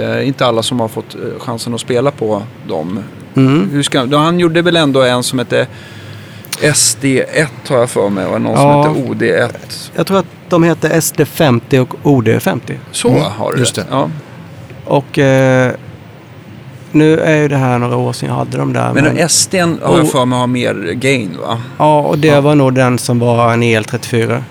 eh, 0.00 0.28
inte 0.28 0.46
alla 0.46 0.62
som 0.62 0.80
har 0.80 0.88
fått 0.88 1.14
eh, 1.14 1.20
chansen 1.40 1.74
att 1.74 1.80
spela 1.80 2.10
på 2.10 2.42
dem. 2.68 3.00
Mm. 3.34 3.68
Hur 3.72 3.82
ska, 3.82 4.04
då, 4.06 4.16
han 4.16 4.40
gjorde 4.40 4.62
väl 4.62 4.76
ändå 4.76 5.02
en 5.02 5.22
som 5.22 5.38
hette 5.38 5.66
SD1 6.60 7.46
har 7.68 7.78
jag 7.78 7.90
för 7.90 8.08
mig 8.08 8.26
och 8.26 8.40
någon 8.40 8.52
Ja. 8.52 8.84
som 8.84 8.94
hette 8.96 9.08
OD1. 9.24 9.90
Jag 9.94 10.06
tror 10.06 10.18
att 10.18 10.26
de 10.48 10.62
heter 10.62 10.90
SD50 11.00 11.78
och 11.78 11.94
OD50. 12.02 12.60
Så 12.92 13.08
Mm, 13.08 13.22
har 13.22 13.52
du 13.52 13.58
just 13.58 13.74
det. 13.74 13.84
Ja. 13.90 14.10
Och 14.84 15.18
eh, 15.18 15.72
nu 16.92 17.18
är 17.20 17.36
ju 17.36 17.48
det 17.48 17.56
här 17.56 17.78
några 17.78 17.96
år 17.96 18.12
sedan 18.12 18.28
jag 18.28 18.36
hade 18.36 18.56
dem 18.58 18.72
där. 18.72 18.92
Men 18.92 19.04
den 19.04 19.28
SDn 19.28 19.78
har 19.82 19.98
jag 19.98 20.10
för 20.10 20.24
mig 20.24 20.38
har 20.38 20.46
mer 20.46 20.92
gain 20.92 21.36
va? 21.46 21.60
Ja, 21.78 22.00
och 22.00 22.18
det 22.18 22.40
var 22.40 22.54
nog 22.54 22.74
den 22.74 22.98
som 22.98 23.18
var 23.18 23.52
en 23.52 23.62
EL34. 23.62 24.42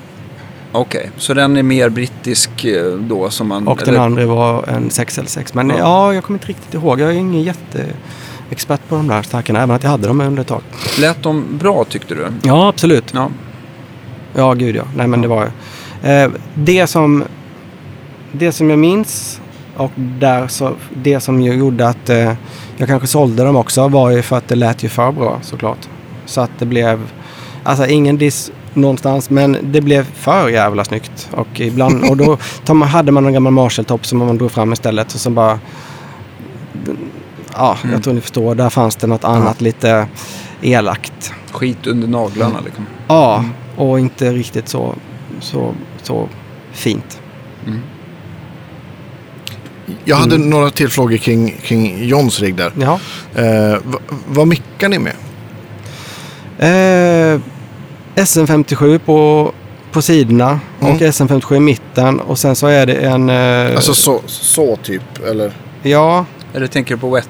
Okej, 0.71 1.09
så 1.17 1.33
den 1.33 1.57
är 1.57 1.63
mer 1.63 1.89
brittisk 1.89 2.65
eh, 2.65 2.85
då 2.93 3.29
som 3.29 3.47
man... 3.47 3.67
Och 3.67 3.77
den 3.77 3.89
eller- 3.89 3.99
andra 3.99 4.25
var 4.25 4.63
en 4.69 4.89
6L6. 4.89 5.49
Men 5.53 5.69
Ja. 5.69 5.75
ja. 5.79 6.13
jag 6.13 6.23
kommer 6.23 6.35
inte 6.39 6.47
riktigt 6.47 6.73
ihåg. 6.73 6.99
Jag 6.99 7.09
är 7.09 7.13
ingen 7.15 7.43
jätteexpert 7.43 8.81
på 8.89 8.95
de 8.95 9.07
där 9.07 9.21
stackarna. 9.21 9.59
Även 9.61 9.75
att 9.75 9.83
jag 9.83 9.89
hade 9.89 10.07
dem 10.07 10.21
under 10.21 10.41
ett 10.41 10.47
tag. 10.47 10.61
Lät 10.99 11.23
de 11.23 11.45
bra 11.57 11.83
tyckte 11.89 12.15
du? 12.15 12.27
Ja, 12.43 12.67
absolut. 12.69 13.05
Ja. 13.13 13.29
Ja, 14.35 14.53
gud 14.53 14.75
ja. 14.75 14.83
Nej, 14.95 15.07
men 15.07 15.21
det 15.21 15.27
var 15.27 15.51
eh, 16.03 16.29
det 16.53 16.87
som 16.87 17.23
Det 18.31 18.51
som 18.51 18.69
jag 18.69 18.79
minns 18.79 19.41
och 19.77 19.91
där 19.95 20.47
så, 20.47 20.73
det 21.03 21.19
som 21.19 21.41
ju 21.41 21.53
gjorde 21.53 21.87
att 21.87 22.09
eh, 22.09 22.33
jag 22.77 22.87
kanske 22.87 23.07
sålde 23.07 23.43
dem 23.43 23.55
också 23.55 23.87
var 23.87 24.09
ju 24.09 24.21
för 24.21 24.37
att 24.37 24.47
det 24.47 24.55
lät 24.55 24.83
ju 24.83 24.89
för 24.89 25.11
bra 25.11 25.39
såklart. 25.41 25.89
Så 26.25 26.41
att 26.41 26.51
det 26.59 26.65
blev 26.65 27.11
Alltså 27.63 27.87
ingen 27.87 28.17
diss 28.17 28.51
någonstans 28.73 29.29
men 29.29 29.57
det 29.61 29.81
blev 29.81 30.03
för 30.13 30.49
jävla 30.49 30.85
snyggt. 30.85 31.29
Och 31.31 31.59
ibland 31.59 32.03
och 32.09 32.17
då 32.17 32.37
man, 32.73 32.87
hade 32.87 33.11
man 33.11 33.25
en 33.25 33.33
gammal 33.33 33.53
Marshall-topp 33.53 34.05
som 34.05 34.17
man 34.19 34.37
drog 34.37 34.51
fram 34.51 34.73
istället 34.73 35.13
och 35.13 35.19
så 35.19 35.29
bara 35.29 35.59
Ja, 37.55 37.77
Mm. 37.83 37.93
jag 37.93 38.03
tror 38.03 38.13
ni 38.13 38.21
förstår. 38.21 38.55
Där 38.55 38.69
fanns 38.69 38.95
det 38.95 39.07
något 39.07 39.23
annat 39.23 39.61
lite 39.61 40.07
elakt. 40.61 41.33
Skit 41.51 41.87
under 41.87 42.07
naglarna 42.07 42.59
liksom. 42.65 42.85
Ja, 43.07 43.45
och 43.75 43.99
inte 43.99 44.31
riktigt 44.33 44.67
så, 44.67 44.95
så, 45.39 45.73
så 46.01 46.27
fint. 46.71 47.19
Mm. 47.67 47.79
Jag 50.05 50.15
hade 50.15 50.35
Mm. 50.35 50.49
några 50.49 50.69
till 50.69 50.89
frågor 50.89 51.17
kring, 51.17 51.57
kring 51.63 52.05
Johns 52.07 52.39
rigg 52.39 52.55
där. 52.55 52.71
Ja. 52.79 52.99
Eh, 53.41 53.77
vad 54.27 54.47
mickar 54.47 54.89
ni 54.89 54.99
med? 54.99 55.13
Eh, 56.59 57.39
SM57 58.15 58.97
på, 58.99 59.51
på 59.91 60.01
sidorna 60.01 60.59
Mm. 60.81 60.93
och 60.95 61.01
SM57 61.01 61.55
i 61.55 61.59
mitten. 61.59 62.19
Och 62.19 62.39
sen 62.39 62.55
så 62.55 62.67
är 62.67 62.85
det 62.85 62.93
en... 62.93 63.29
Eh, 63.29 63.75
Alltså 63.75 63.93
så, 63.93 64.21
så 64.27 64.75
typ, 64.75 65.03
eller? 65.29 65.51
Ja, 65.83 66.25
Eller 66.53 66.67
tänker 66.67 66.95
du 66.95 67.01
på 67.01 67.09
wet? 67.09 67.29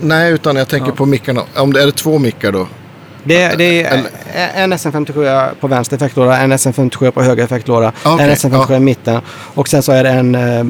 Nej, 0.00 0.32
utan 0.32 0.56
jag 0.56 0.68
tänker 0.68 0.88
Ja. 0.88 0.94
på 0.94 1.06
mickarna. 1.06 1.42
Om 1.56 1.72
det 1.72 1.82
är 1.82 1.86
det 1.86 1.92
två 1.92 2.18
mickar 2.18 2.52
då? 2.52 2.66
det, 3.24 3.58
det 3.58 3.82
är 3.82 4.02
en 4.54 4.72
SM57 4.72 5.48
på 5.60 5.66
vänster 5.68 5.96
effektlåda, 5.96 6.38
en 6.38 6.52
SM57 6.52 7.10
på 7.10 7.22
höger 7.22 7.44
effektlåda, 7.44 7.92
Okej, 8.04 8.26
en 8.28 8.34
SM57 8.36 8.66
ja. 8.68 8.76
i 8.76 8.80
mitten. 8.80 9.20
Och 9.28 9.68
sen 9.68 9.82
så 9.82 9.92
är 9.92 10.04
det 10.04 10.10
en, 10.10 10.34
eh, 10.34 10.64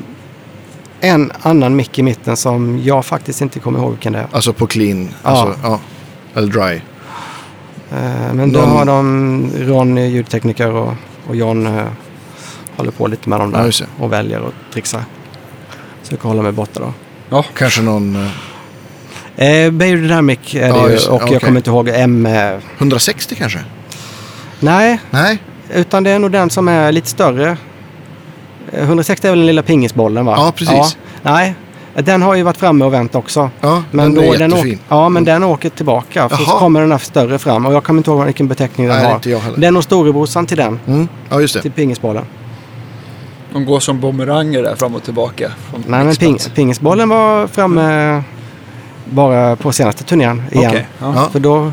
en 1.01 1.32
annan 1.42 1.76
mick 1.76 1.99
i 1.99 2.03
mitten 2.03 2.36
som 2.36 2.80
jag 2.84 3.05
faktiskt 3.07 3.40
inte 3.40 3.59
kommer 3.61 3.78
ihåg 3.78 3.90
vilken 3.90 4.12
det 4.12 4.18
är. 4.18 4.26
Alltså 4.32 4.53
på 4.53 4.66
clean? 4.66 5.09
Ja. 5.22 5.30
Alltså, 5.30 5.59
ja. 5.62 5.80
Eller 6.34 6.49
dry? 6.53 6.80
Eh, 7.92 8.32
Men 8.34 8.53
då 8.53 8.61
Någon- 8.61 8.70
har 8.70 8.84
de 8.84 9.51
Ron, 9.59 9.99
eh, 9.99 10.07
ljudtekniker 10.09 10.70
och, 10.72 10.94
och 11.26 11.36
John 11.36 11.66
eh, 11.66 11.84
håller 12.76 12.90
på 12.90 13.07
lite 13.07 13.28
med 13.28 13.40
dem 13.40 13.53
Ja, 13.57 13.59
där 13.62 13.76
det. 13.80 14.05
och 14.05 14.12
väljer 14.12 14.40
och 14.40 14.53
trixar. 14.72 15.05
Försöker 16.03 16.28
hålla 16.28 16.42
mig 16.42 16.53
borta 16.53 16.80
då. 16.80 16.92
Ja. 17.30 17.44
Kanske 17.55 17.82
någon 17.82 18.16
eh, 18.16 18.30
Eh, 19.40 19.70
Beijer 19.70 19.96
Dynamic 19.96 20.55
är 20.55 20.61
det 20.61 20.66
Ja, 20.68 20.90
ju 20.90 20.96
och 21.09 21.14
Okej. 21.14 21.32
jag 21.32 21.42
kommer 21.42 21.57
inte 21.57 21.70
ihåg 21.70 21.88
M. 21.88 22.26
Eh, 22.26 22.55
160 22.78 23.34
kanske? 23.34 23.59
nej, 24.61 25.01
Nej? 25.11 25.38
utan 25.74 26.03
det 26.05 26.11
är 26.11 26.18
nog 26.18 26.30
den 26.32 26.51
som 26.51 26.68
är 26.68 26.92
lite 26.92 27.09
större. 27.09 27.57
Eh, 28.72 28.82
160 28.84 29.26
är 29.26 29.30
väl 29.30 29.38
den 29.38 29.46
lilla 29.46 29.62
pingisbollen 29.62 30.26
va? 30.26 30.34
Ja, 30.36 30.52
precis. 30.56 30.96
nej, 31.22 31.54
den 31.94 32.22
har 32.22 32.34
ju 32.34 32.42
varit 32.42 32.56
framme 32.56 32.84
och 32.84 32.92
vänt 32.92 33.14
också. 33.14 33.50
Ja, 33.60 33.82
Men 33.90 34.14
den 34.14 34.24
då, 34.26 34.34
är 34.34 34.38
den 34.38 34.50
jättefin. 34.50 34.72
åker, 34.74 34.96
ja, 34.96 35.08
men 35.08 35.24
den 35.24 35.44
åker 35.44 35.68
tillbaka. 35.68 36.28
För 36.28 36.36
så 36.36 36.50
kommer 36.50 36.80
den 36.80 36.90
här 36.92 36.98
större 36.98 37.38
fram. 37.38 37.66
Och 37.66 37.74
jag 37.74 37.84
kommer 37.84 37.98
inte 37.98 38.10
ihåg 38.10 38.24
vilken 38.24 38.48
beteckning 38.48 38.86
den 38.86 38.96
Nej, 38.96 39.06
har. 39.06 39.14
inte 39.14 39.30
jag 39.30 39.38
heller. 39.38 39.68
Är 39.68 39.70
nog 39.70 39.84
storebrorsan 39.84 40.46
till 40.46 40.56
den. 40.56 40.80
Mm. 40.86 41.08
Ja, 41.28 41.40
just 41.40 41.54
det. 41.54 41.62
Till 41.62 41.70
pingisbollen. 41.72 42.24
De 43.52 43.64
går 43.66 43.80
som 43.80 44.00
bumeranger 44.00 44.62
där 44.62 44.74
fram 44.74 44.94
och 44.94 45.02
tillbaka. 45.02 45.50
från 45.70 45.84
Nej, 45.86 46.04
men 46.04 46.16
ping, 46.16 46.38
pingisbollen 46.54 47.08
var 47.08 47.46
framme 47.46 48.22
bara 49.04 49.56
på 49.56 49.72
senaste 49.72 50.04
turnén 50.04 50.42
igen. 50.52 50.70
Okej, 50.70 50.86
ja. 50.98 51.12
Ja. 51.16 51.28
För 51.32 51.40
då 51.40 51.72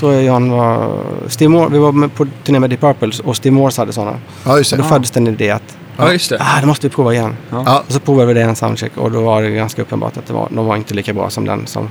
tror 0.00 0.14
jag 0.14 0.22
Jan 0.22 0.50
var... 0.50 0.98
Steve 1.28 1.48
Moore, 1.48 1.68
vi 1.72 1.78
var 1.78 2.08
på 2.08 2.26
turné 2.44 2.58
med 2.58 2.70
Deep 2.70 2.80
Purple 2.80 3.12
och 3.24 3.36
Steve 3.36 3.54
Morse 3.54 3.80
hade 3.82 3.92
sådana. 3.92 4.16
Ja, 4.44 4.58
just 4.58 4.72
Och 4.72 4.78
det. 4.78 4.84
då 4.84 4.88
föddes 4.88 5.10
den 5.10 5.26
idé 5.26 5.50
att 5.50 5.76
ja, 5.96 6.12
just 6.12 6.30
det. 6.30 6.36
ah, 6.40 6.60
det 6.60 6.66
måste 6.66 6.88
vi 6.88 6.94
prova 6.94 7.12
igen. 7.14 7.36
Ja, 7.50 7.82
Och 7.86 7.92
så 7.92 8.00
provade 8.00 8.26
vi 8.26 8.34
det 8.34 8.40
i 8.40 8.42
en 8.42 8.56
soundcheck 8.56 8.96
och 8.96 9.10
då 9.10 9.20
var 9.22 9.42
det 9.42 9.50
ganska 9.50 9.82
uppenbart 9.82 10.16
att 10.16 10.26
det 10.26 10.32
var, 10.32 10.48
de 10.50 10.66
var 10.66 10.76
inte 10.76 10.94
lika 10.94 11.12
bra 11.12 11.30
som 11.30 11.44
den 11.44 11.66
som 11.66 11.88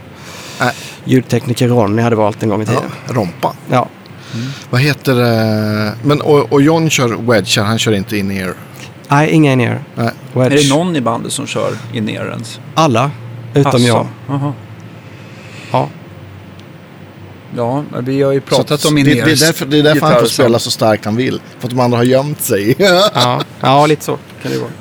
Nej. 0.59 0.73
ljudtekniker 1.03 1.67
Ronny 1.67 2.01
hade 2.01 2.15
valt 2.15 2.43
en 2.43 2.49
gång 2.49 2.61
i 2.61 2.65
ja. 2.65 2.71
tiden. 2.71 2.91
Rompa. 3.07 3.53
Ja. 3.69 3.87
Vad 4.69 4.81
heter 4.81 5.15
det? 5.15 5.93
Men, 6.03 6.21
och, 6.21 6.53
och 6.53 6.61
John 6.61 6.89
kör 6.89 7.31
wedge, 7.31 7.59
han 7.59 7.79
kör 7.79 7.91
inte 7.91 8.17
in 8.17 8.31
ear. 8.31 8.53
Nej, 9.07 9.29
inga 9.29 9.51
in-ear. 9.51 9.83
Är 10.35 10.49
det 10.49 10.69
någon 10.69 10.95
i 10.95 11.01
bandet 11.01 11.33
som 11.33 11.47
kör 11.47 11.71
in 11.93 12.09
ens? 12.09 12.59
Alla, 12.75 13.11
utom 13.53 13.75
Asså. 13.75 13.87
jag. 13.87 14.07
Jaha. 14.27 14.53
Ja. 15.71 15.89
Ja, 17.57 17.83
vi 17.99 18.21
har 18.21 18.31
ju 18.31 18.41
pratat 18.41 18.67
Så 18.67 18.73
att 18.73 18.85
om 18.85 18.95
det, 18.95 19.01
in 19.01 19.05
det, 19.05 19.21
är 19.21 19.25
därför, 19.25 19.65
det 19.65 19.79
är 19.79 19.83
därför 19.83 20.05
han 20.05 20.19
får 20.19 20.27
spela 20.27 20.59
så 20.59 20.71
starkt 20.71 21.05
han 21.05 21.15
vill. 21.15 21.41
För 21.59 21.67
att 21.67 21.73
de 21.73 21.79
andra 21.79 21.97
har 21.97 22.03
gömt 22.03 22.41
sig. 22.41 22.75
Ja. 23.13 23.41
ja, 23.59 23.85
lite 23.85 24.03
så 24.03 24.17
kan 24.41 24.51
det 24.51 24.57
vara. 24.57 24.71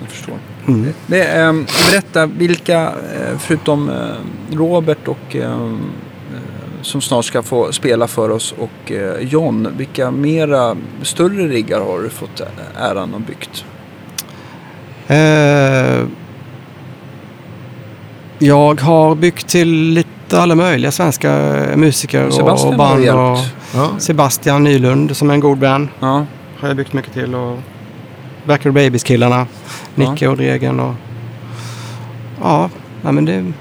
Jag 0.00 0.08
förstår. 0.08 0.38
Mm. 0.68 0.92
Det, 1.06 1.24
ehm, 1.24 1.66
berätta, 1.90 2.26
vilka, 2.26 2.82
eh, 2.82 3.38
förutom 3.38 3.88
eh, 3.88 4.56
Robert 4.56 5.08
och 5.08 5.36
eh, 5.36 5.76
som 6.82 7.00
snart 7.00 7.24
ska 7.24 7.42
få 7.42 7.72
spela 7.72 8.08
för 8.08 8.30
oss 8.30 8.54
och 8.58 8.92
eh, 8.92 9.20
John, 9.20 9.68
vilka 9.76 10.10
mera 10.10 10.76
större 11.02 11.48
riggar 11.48 11.80
har 11.80 12.02
du 12.02 12.08
fått 12.08 12.42
äran 12.78 13.14
att 13.14 13.26
byggt? 13.26 13.64
Jag 18.38 18.80
har 18.80 19.14
byggt 19.14 19.48
till 19.48 19.68
lite 19.72 20.40
alla 20.40 20.54
möjliga 20.54 20.92
svenska 20.92 21.30
musiker 21.76 22.26
och 22.26 22.34
Sebastian 22.34 22.80
har 22.80 22.96
band. 22.96 23.08
Och. 23.08 23.38
Ja. 23.74 23.90
Sebastian 23.98 24.64
Nylund 24.64 25.16
som 25.16 25.30
är 25.30 25.34
en 25.34 25.40
god 25.40 25.58
vän 25.58 25.88
Ja, 26.00 26.26
har 26.58 26.68
jag 26.68 26.76
byggt 26.76 26.92
mycket 26.92 27.12
till. 27.12 27.34
Och 27.34 27.58
Backyard 28.46 28.74
Babies-killarna. 28.74 29.46
Nicke 29.94 30.28
och 30.28 30.36
Dregen 30.36 30.80
och... 30.80 30.94
Ja, 32.42 32.70
nej, 33.02 33.12
men 33.12 33.24
det 33.24 33.32
är 33.32 33.52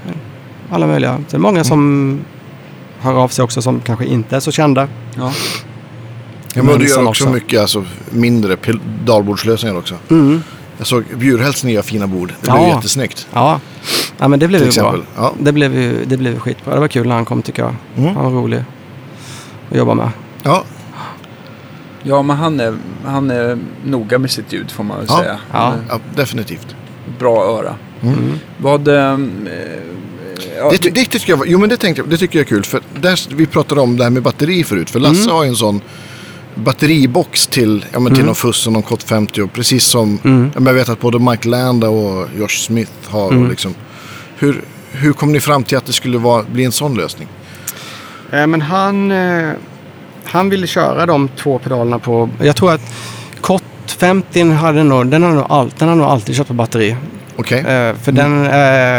alla 0.71 0.87
möjliga. 0.87 1.19
Det 1.29 1.37
är 1.37 1.39
många 1.39 1.63
som 1.63 2.19
hör 2.99 3.13
av 3.13 3.27
sig 3.27 3.43
också 3.43 3.61
som 3.61 3.81
kanske 3.81 4.05
inte 4.05 4.35
är 4.35 4.39
så 4.39 4.51
kända. 4.51 4.87
ja. 5.17 5.33
Ja, 6.57 6.63
men 6.63 6.79
du 6.79 6.87
gör 6.87 6.97
också, 7.07 7.09
också. 7.23 7.29
mycket 7.29 7.61
alltså, 7.61 7.85
mindre 8.09 8.57
dalbordslösningar 9.05 9.77
också. 9.77 9.95
Mm. 10.09 10.43
Jag 10.77 10.87
såg 10.87 11.03
Bjurhälls 11.17 11.63
nya 11.63 11.83
fina 11.83 12.07
bord. 12.07 12.27
Det 12.41 12.47
Ja. 12.47 12.53
blev 12.57 12.67
jättesnyggt. 12.67 13.27
Ja. 13.33 13.59
Ja, 14.17 14.27
men 14.27 14.39
det 14.39 14.47
blev 14.47 14.63
ju 14.63 14.81
bra. 14.81 14.95
Ja. 15.15 15.33
Det 15.39 15.51
blev 15.51 15.75
ju 15.75 16.05
det 16.05 16.17
blev 16.17 16.33
ju 16.33 16.39
skitbra. 16.39 16.73
Det 16.73 16.79
var 16.79 16.87
kul 16.87 17.07
när 17.07 17.15
han 17.15 17.25
kom 17.25 17.41
tycker 17.41 17.61
jag. 17.63 17.75
Mm. 17.97 18.15
Han 18.15 18.25
var 18.25 18.31
rolig 18.41 18.63
att 19.71 19.77
jobba 19.77 19.93
med. 19.93 20.09
Ja. 20.43 20.63
ja, 22.03 22.21
men 22.21 22.37
han 22.37 22.59
är, 22.59 22.77
han 23.05 23.31
är 23.31 23.57
noga 23.85 24.17
med 24.19 24.31
sitt 24.31 24.53
ljud 24.53 24.71
får 24.71 24.83
man 24.83 24.97
väl 24.97 25.05
Ja. 25.09 25.17
säga. 25.17 25.39
Ja. 25.51 25.73
Ja, 25.89 25.99
definitivt. 26.15 26.75
Bra 27.19 27.43
öra. 27.43 27.75
Mm. 28.01 28.39
Vad... 28.57 28.87
ehm, 28.87 29.47
eh, 29.47 30.57
ja, 30.57 30.71
Det, 30.81 30.89
det 30.89 31.05
tycker 31.05 31.29
jag, 31.29 31.37
var- 31.37 31.45
jo 31.45 31.59
men 31.59 31.69
det 31.69 31.77
tänkte 31.77 32.01
jag, 32.01 32.09
det 32.09 32.17
tycker 32.17 32.39
jag 32.39 32.45
är 32.45 32.49
kul. 32.49 32.63
För 32.63 32.81
där, 33.01 33.35
vi 33.35 33.45
pratade 33.45 33.81
om 33.81 33.97
det 33.97 34.03
här 34.03 34.11
med 34.11 34.23
batteri 34.23 34.63
förut. 34.63 34.89
För 34.89 34.99
Lasse 34.99 35.29
har 35.31 35.43
ju 35.43 35.49
en 35.49 35.55
sån 35.55 35.81
batteribox 36.55 37.47
till, 37.47 37.85
ja, 37.93 37.99
men 37.99 38.11
till 38.11 38.15
Mm. 38.15 38.25
någon 38.25 38.35
Fuss 38.35 38.67
och 38.67 38.73
någon 38.73 38.83
Kott 38.83 39.03
50. 39.03 39.41
Och 39.41 39.53
precis 39.53 39.85
som, 39.85 40.19
Mm. 40.23 40.51
jag 40.65 40.73
vet 40.73 40.89
att 40.89 40.99
både 40.99 41.19
Mike 41.19 41.47
Landa 41.49 41.89
och 41.89 42.27
Josh 42.37 42.47
Smith 42.57 42.91
har. 43.07 43.31
Mm. 43.31 43.43
Och 43.43 43.49
liksom, 43.49 43.75
hur, 44.37 44.61
hur 44.91 45.13
kom 45.13 45.31
ni 45.31 45.39
fram 45.39 45.63
till 45.63 45.77
att 45.77 45.85
det 45.85 45.93
skulle 45.93 46.17
vara, 46.17 46.43
bli 46.43 46.65
en 46.65 46.71
sån 46.71 46.95
lösning? 46.95 47.27
Eh, 48.31 48.47
men 48.47 48.61
han, 48.61 49.11
eh, 49.11 49.51
han 50.25 50.49
ville 50.49 50.67
köra 50.67 51.05
de 51.05 51.27
två 51.27 51.59
pedalerna 51.59 51.99
på... 51.99 52.29
Jag 52.41 52.55
tror 52.55 52.73
att 52.73 52.81
Kott 53.41 53.63
50 53.87 54.51
hade 54.51 54.83
nog, 54.83 55.07
den 55.07 55.23
har 55.23 55.31
nog, 55.31 55.45
all, 55.49 55.71
den 55.77 55.87
har 55.89 55.95
nog 55.95 56.05
alltid 56.07 56.35
kört 56.35 56.47
på 56.47 56.53
batteri. 56.53 56.95
Okej? 57.37 57.59
Eh, 57.59 57.95
för 57.95 58.11
den, 58.11 58.45
eh, 58.45 58.53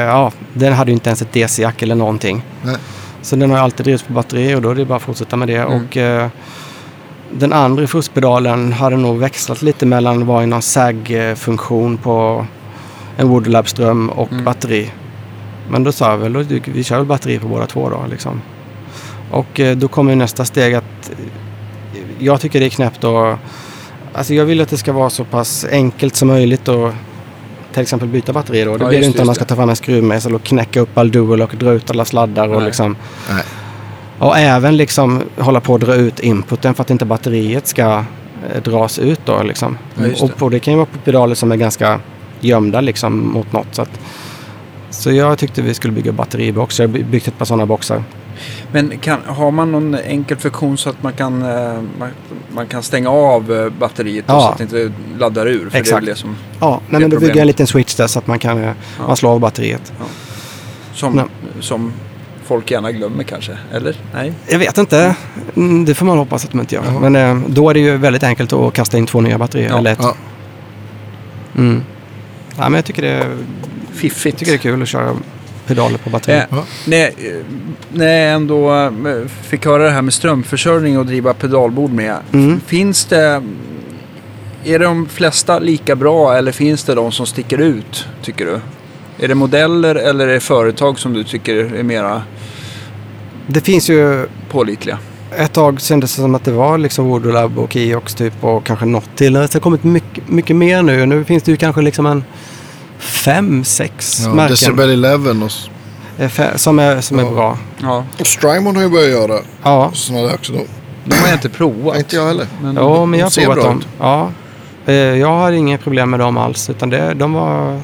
ja, 0.07 0.33
den 0.55 0.73
hade 0.73 0.91
ju 0.91 0.95
inte 0.95 1.09
ens 1.11 1.23
ett 1.23 1.33
DC-jack 1.33 1.83
eller 1.83 1.95
någonting. 1.95 2.43
Nej. 2.63 2.77
Så 3.23 3.37
den 3.37 3.51
har 3.51 3.59
alltid 3.59 3.85
drivits 3.87 4.03
på 4.05 4.13
batteri 4.13 4.55
och 4.55 4.63
då 4.63 4.71
är 4.71 4.75
det 4.75 4.85
bara 4.85 4.97
att 4.97 5.03
fortsätta 5.03 5.37
med 5.37 5.49
det. 5.49 5.57
Mm. 5.57 5.73
Och 5.73 5.97
eh, 5.97 6.29
den 7.33 7.53
andra 7.53 7.87
fuskpedalen 7.87 8.73
hade 8.73 8.97
nog 8.97 9.19
växlat 9.19 9.63
lite 9.63 9.87
mellan 9.87 10.27
var 10.27 10.43
i 10.43 10.47
någon 10.47 10.63
SAG-funktion 10.63 11.97
på 11.99 12.47
en 13.17 13.29
Woodlab-ström 13.29 14.09
och 14.11 14.33
Mm. 14.33 14.45
batteri. 14.45 14.91
Men 15.71 15.85
då 15.85 15.93
sa 15.93 16.11
jag 16.11 16.19
väl, 16.19 16.33
då, 16.33 16.43
vi 16.65 16.85
kör 16.85 16.97
väl 16.97 17.07
batteri 17.07 17.39
på 17.39 17.49
båda 17.49 17.67
två 17.67 17.91
då 17.91 18.05
liksom. 18.11 18.43
Och 19.31 19.61
eh, 19.61 19.77
då 19.77 19.89
kommer 19.89 20.17
nästa 20.17 20.45
steg 20.45 20.75
att 20.75 21.11
eh, 21.11 21.17
jag 22.19 22.41
tycker 22.41 22.61
det 22.61 22.67
är 22.67 22.71
knäppt 22.71 23.05
och 23.05 23.35
alltså 24.13 24.35
jag 24.35 24.45
vill 24.45 24.61
att 24.61 24.69
det 24.69 24.77
ska 24.77 24.93
vara 24.93 25.11
så 25.11 25.25
pass 25.25 25.67
enkelt 25.71 26.17
som 26.17 26.29
möjligt 26.29 26.69
och 26.69 26.93
till 27.73 27.83
exempel 27.83 28.09
byta 28.09 28.33
batteri 28.33 28.65
då. 28.65 28.77
Det 28.77 28.85
Ja, 28.85 28.89
blir 28.89 29.01
det 29.01 29.07
inte 29.07 29.21
om 29.21 29.27
man 29.27 29.35
ska 29.35 29.45
ta 29.45 29.57
fram 29.57 29.69
en 29.71 29.77
skruvmejsel 29.77 30.35
och 30.35 30.43
knäcka 30.43 30.81
upp 30.81 30.99
all 30.99 31.11
dual 31.11 31.43
och 31.43 31.55
dra 31.57 31.73
ut 31.73 31.91
alla 31.91 32.05
sladdar 32.05 32.49
och 32.49 32.57
Nej. 32.57 32.65
liksom. 32.65 32.97
Nej. 33.31 33.45
Och 34.19 34.39
även 34.39 34.77
liksom 34.77 35.23
hålla 35.39 35.61
på 35.61 35.75
att 35.75 35.81
dra 35.81 35.95
ut 35.95 36.21
inputen 36.21 36.75
för 36.75 36.83
att 36.83 36.91
inte 36.91 37.05
batteriet 37.05 37.67
ska 37.67 38.05
eh, 38.55 38.63
dras 38.63 38.99
ut 38.99 39.21
då 39.25 39.43
liksom. 39.43 39.79
Ja, 39.95 40.05
och 40.21 40.37
på, 40.37 40.49
det 40.49 40.59
kan 40.59 40.73
ju 40.73 40.77
vara 40.77 40.87
på 40.87 40.99
pedaler 40.99 41.35
som 41.35 41.53
är 41.53 41.57
ganska 41.57 42.01
gömda 42.41 42.81
liksom 42.81 43.33
mot 43.33 43.53
något. 43.53 43.67
Så, 43.75 43.83
att, 43.83 44.01
så 44.91 45.11
jag 45.13 45.39
tyckte 45.39 45.63
vi 45.63 45.75
skulle 45.75 45.93
bygga 45.93 46.13
batteribox. 46.13 46.79
Jag 46.79 46.89
har 46.89 46.93
by- 46.93 47.03
byggt 47.05 47.29
ett 47.29 47.39
par 47.39 47.45
sådana 47.45 47.67
boxar. 47.67 48.03
Men 48.73 48.99
kan, 48.99 49.19
har 49.27 49.51
man 49.51 49.73
någon 49.73 49.95
enkel 49.95 50.37
funktion 50.37 50.79
så 50.79 50.91
att 50.91 51.03
man 51.03 51.13
kan, 51.13 51.43
eh, 51.43 51.81
man, 51.99 52.09
man 52.55 52.67
kan 52.67 52.83
stänga 52.83 53.11
av 53.11 53.53
eh, 53.53 53.71
batteriet 53.81 54.25
Ja. 54.29 54.41
så 54.41 54.49
att 54.49 54.59
det 54.59 54.65
inte 54.65 54.93
laddar 55.19 55.47
ur? 55.47 55.59
För 55.65 55.71
det 55.71 55.77
är 55.77 55.81
Exakt. 55.81 56.07
det 56.07 56.15
som, 56.15 56.37
Ja, 56.61 56.75
är 56.75 56.81
nej, 56.93 57.01
men 57.01 57.11
då 57.11 57.19
bygger 57.21 57.35
jag 57.35 57.41
en 57.41 57.47
liten 57.47 57.67
switch 57.67 57.95
där 57.95 58.07
så 58.07 58.19
att 58.19 58.27
man 58.27 58.39
kan 58.39 58.59
eh, 58.65 58.71
Ja. 58.99 59.07
man 59.07 59.17
slår 59.17 59.31
av 59.31 59.41
batteriet. 59.41 59.93
som, 60.95 61.13
Nej. 61.13 61.25
som 61.61 61.93
folk 62.45 62.71
gärna 62.71 62.93
glömmer 62.93 63.25
kanske? 63.25 63.59
Eller? 63.73 63.97
Nej? 64.15 64.33
Jag 64.49 64.59
vet 64.59 64.79
inte. 64.79 65.15
Mm, 65.57 65.85
Det 65.85 65.95
får 65.95 66.07
man 66.07 66.19
hoppas 66.19 66.45
att 66.45 66.51
de 66.51 66.61
inte 66.61 66.75
gör. 66.75 66.83
Jaha. 66.85 67.11
Men 67.11 67.45
då 67.55 67.71
är 67.71 67.75
det 67.75 67.81
ju 67.81 67.97
väldigt 67.97 68.23
enkelt 68.23 68.53
att 68.53 68.73
kasta 68.73 68.99
in 68.99 69.07
två 69.07 69.21
nya 69.21 69.39
batterier. 69.39 69.69
Ja. 69.71 69.79
Eller 69.79 69.93
ett. 69.93 69.99
Ja. 70.03 70.15
Mm. 71.57 71.83
Ja, 72.57 72.63
men 72.63 72.75
jag 72.75 72.85
tycker 72.85 73.03
det, 73.03 73.09
jag 73.09 73.27
Fiffigt. 73.97 74.39
tycker 74.39 74.53
det 74.53 74.57
är 74.57 74.59
kul 74.59 74.83
att 74.83 74.89
köra 74.89 75.17
pedaler 75.67 75.99
på 75.99 76.11
batteri. 76.11 76.37
Eh, 76.37 76.65
när, 76.87 77.07
eh, 77.07 77.13
när 77.93 78.07
jag 78.07 78.35
ändå 78.35 78.75
eh, 78.75 79.29
fick 79.43 79.65
höra 79.65 79.83
det 79.85 79.91
här 79.91 80.03
med 80.03 80.15
strömförsörjning 80.15 80.99
och 80.99 81.07
driva 81.07 81.35
pedalbord 81.35 81.91
med. 81.91 82.17
Mm. 82.33 82.61
Finns 82.67 83.05
det... 83.05 83.43
Är 84.65 84.79
de 84.79 85.09
flesta 85.09 85.59
lika 85.59 85.97
bra 85.97 86.37
eller 86.37 86.53
finns 86.53 86.85
det 86.85 86.95
de 86.95 87.13
som 87.13 87.27
sticker 87.27 87.59
ut, 87.59 88.07
tycker 88.23 88.47
du? 88.47 88.61
Är 89.25 89.29
det 89.29 89.35
modeller 89.35 89.95
eller 89.95 90.29
är 90.29 90.35
det 90.35 90.41
företag 90.41 90.99
som 90.99 91.13
du 91.13 91.25
tycker 91.25 91.55
är 91.55 91.83
mera 91.83 92.23
Det 93.47 93.61
finns 93.61 93.91
ju 93.91 94.27
pålitliga. 94.51 94.99
ett 95.37 95.53
tag 95.53 95.81
kändes 95.81 96.17
det 96.17 96.23
som 96.23 96.35
att 96.35 96.45
det 96.45 96.53
var 96.53 96.79
liksom 96.79 97.05
Voodoo 97.05 97.61
och 97.63 97.73
Kiox 97.73 98.15
typ 98.15 98.45
och 98.45 98.65
kanske 98.65 98.87
något 98.87 99.17
till. 99.17 99.33
Det 99.33 99.55
har 99.55 99.61
kommit 99.61 99.85
mycket, 99.85 100.29
mycket 100.29 100.57
mer 100.57 100.83
nu. 100.83 101.07
Nu 101.07 101.25
finns 101.25 101.43
det 101.43 101.51
ju 101.51 101.57
kanske 101.57 101.83
liksom 101.83 102.07
en 102.07 102.25
fem, 102.99 103.65
sex 103.65 104.21
Ja, 104.25 104.35
märken 104.35 104.51
Decibel 104.51 105.05
11 105.05 105.31
och, 105.45 105.51
som 106.61 106.79
är, 106.79 107.01
som 107.01 107.19
är 107.19 107.23
Ja. 107.23 107.31
bra. 107.31 107.59
Ja, 107.83 108.05
och 108.21 108.27
Strymon 108.27 108.77
har 108.77 108.83
ju 108.83 108.89
börjat 108.89 109.11
göra 109.11 109.41
Ja, 109.63 109.91
sådana 109.95 110.27
där 110.27 110.35
också. 110.35 110.53
Då. 110.53 110.61
de 111.05 111.17
har 111.17 111.27
jag 111.29 111.37
inte 111.37 111.49
provat. 111.49 111.97
Inte 111.99 112.17
jag 112.17 112.27
heller. 112.27 112.47
Men, 112.63 112.77
jo, 112.81 113.07
men 113.07 113.19
jag 113.21 113.27
har 113.27 113.45
provat 113.45 113.65
dem. 113.65 113.79
ut. 113.79 113.87
Ja. 113.99 114.31
Eh, 114.87 114.95
Jag 114.95 115.29
har 115.29 115.53
inga 115.53 115.79
problem 115.79 116.11
med 116.11 116.21
dem 116.21 116.37
alls. 116.39 116.71
Utan 116.71 116.91
det, 116.91 117.15
de 117.15 117.33
var 117.33 117.75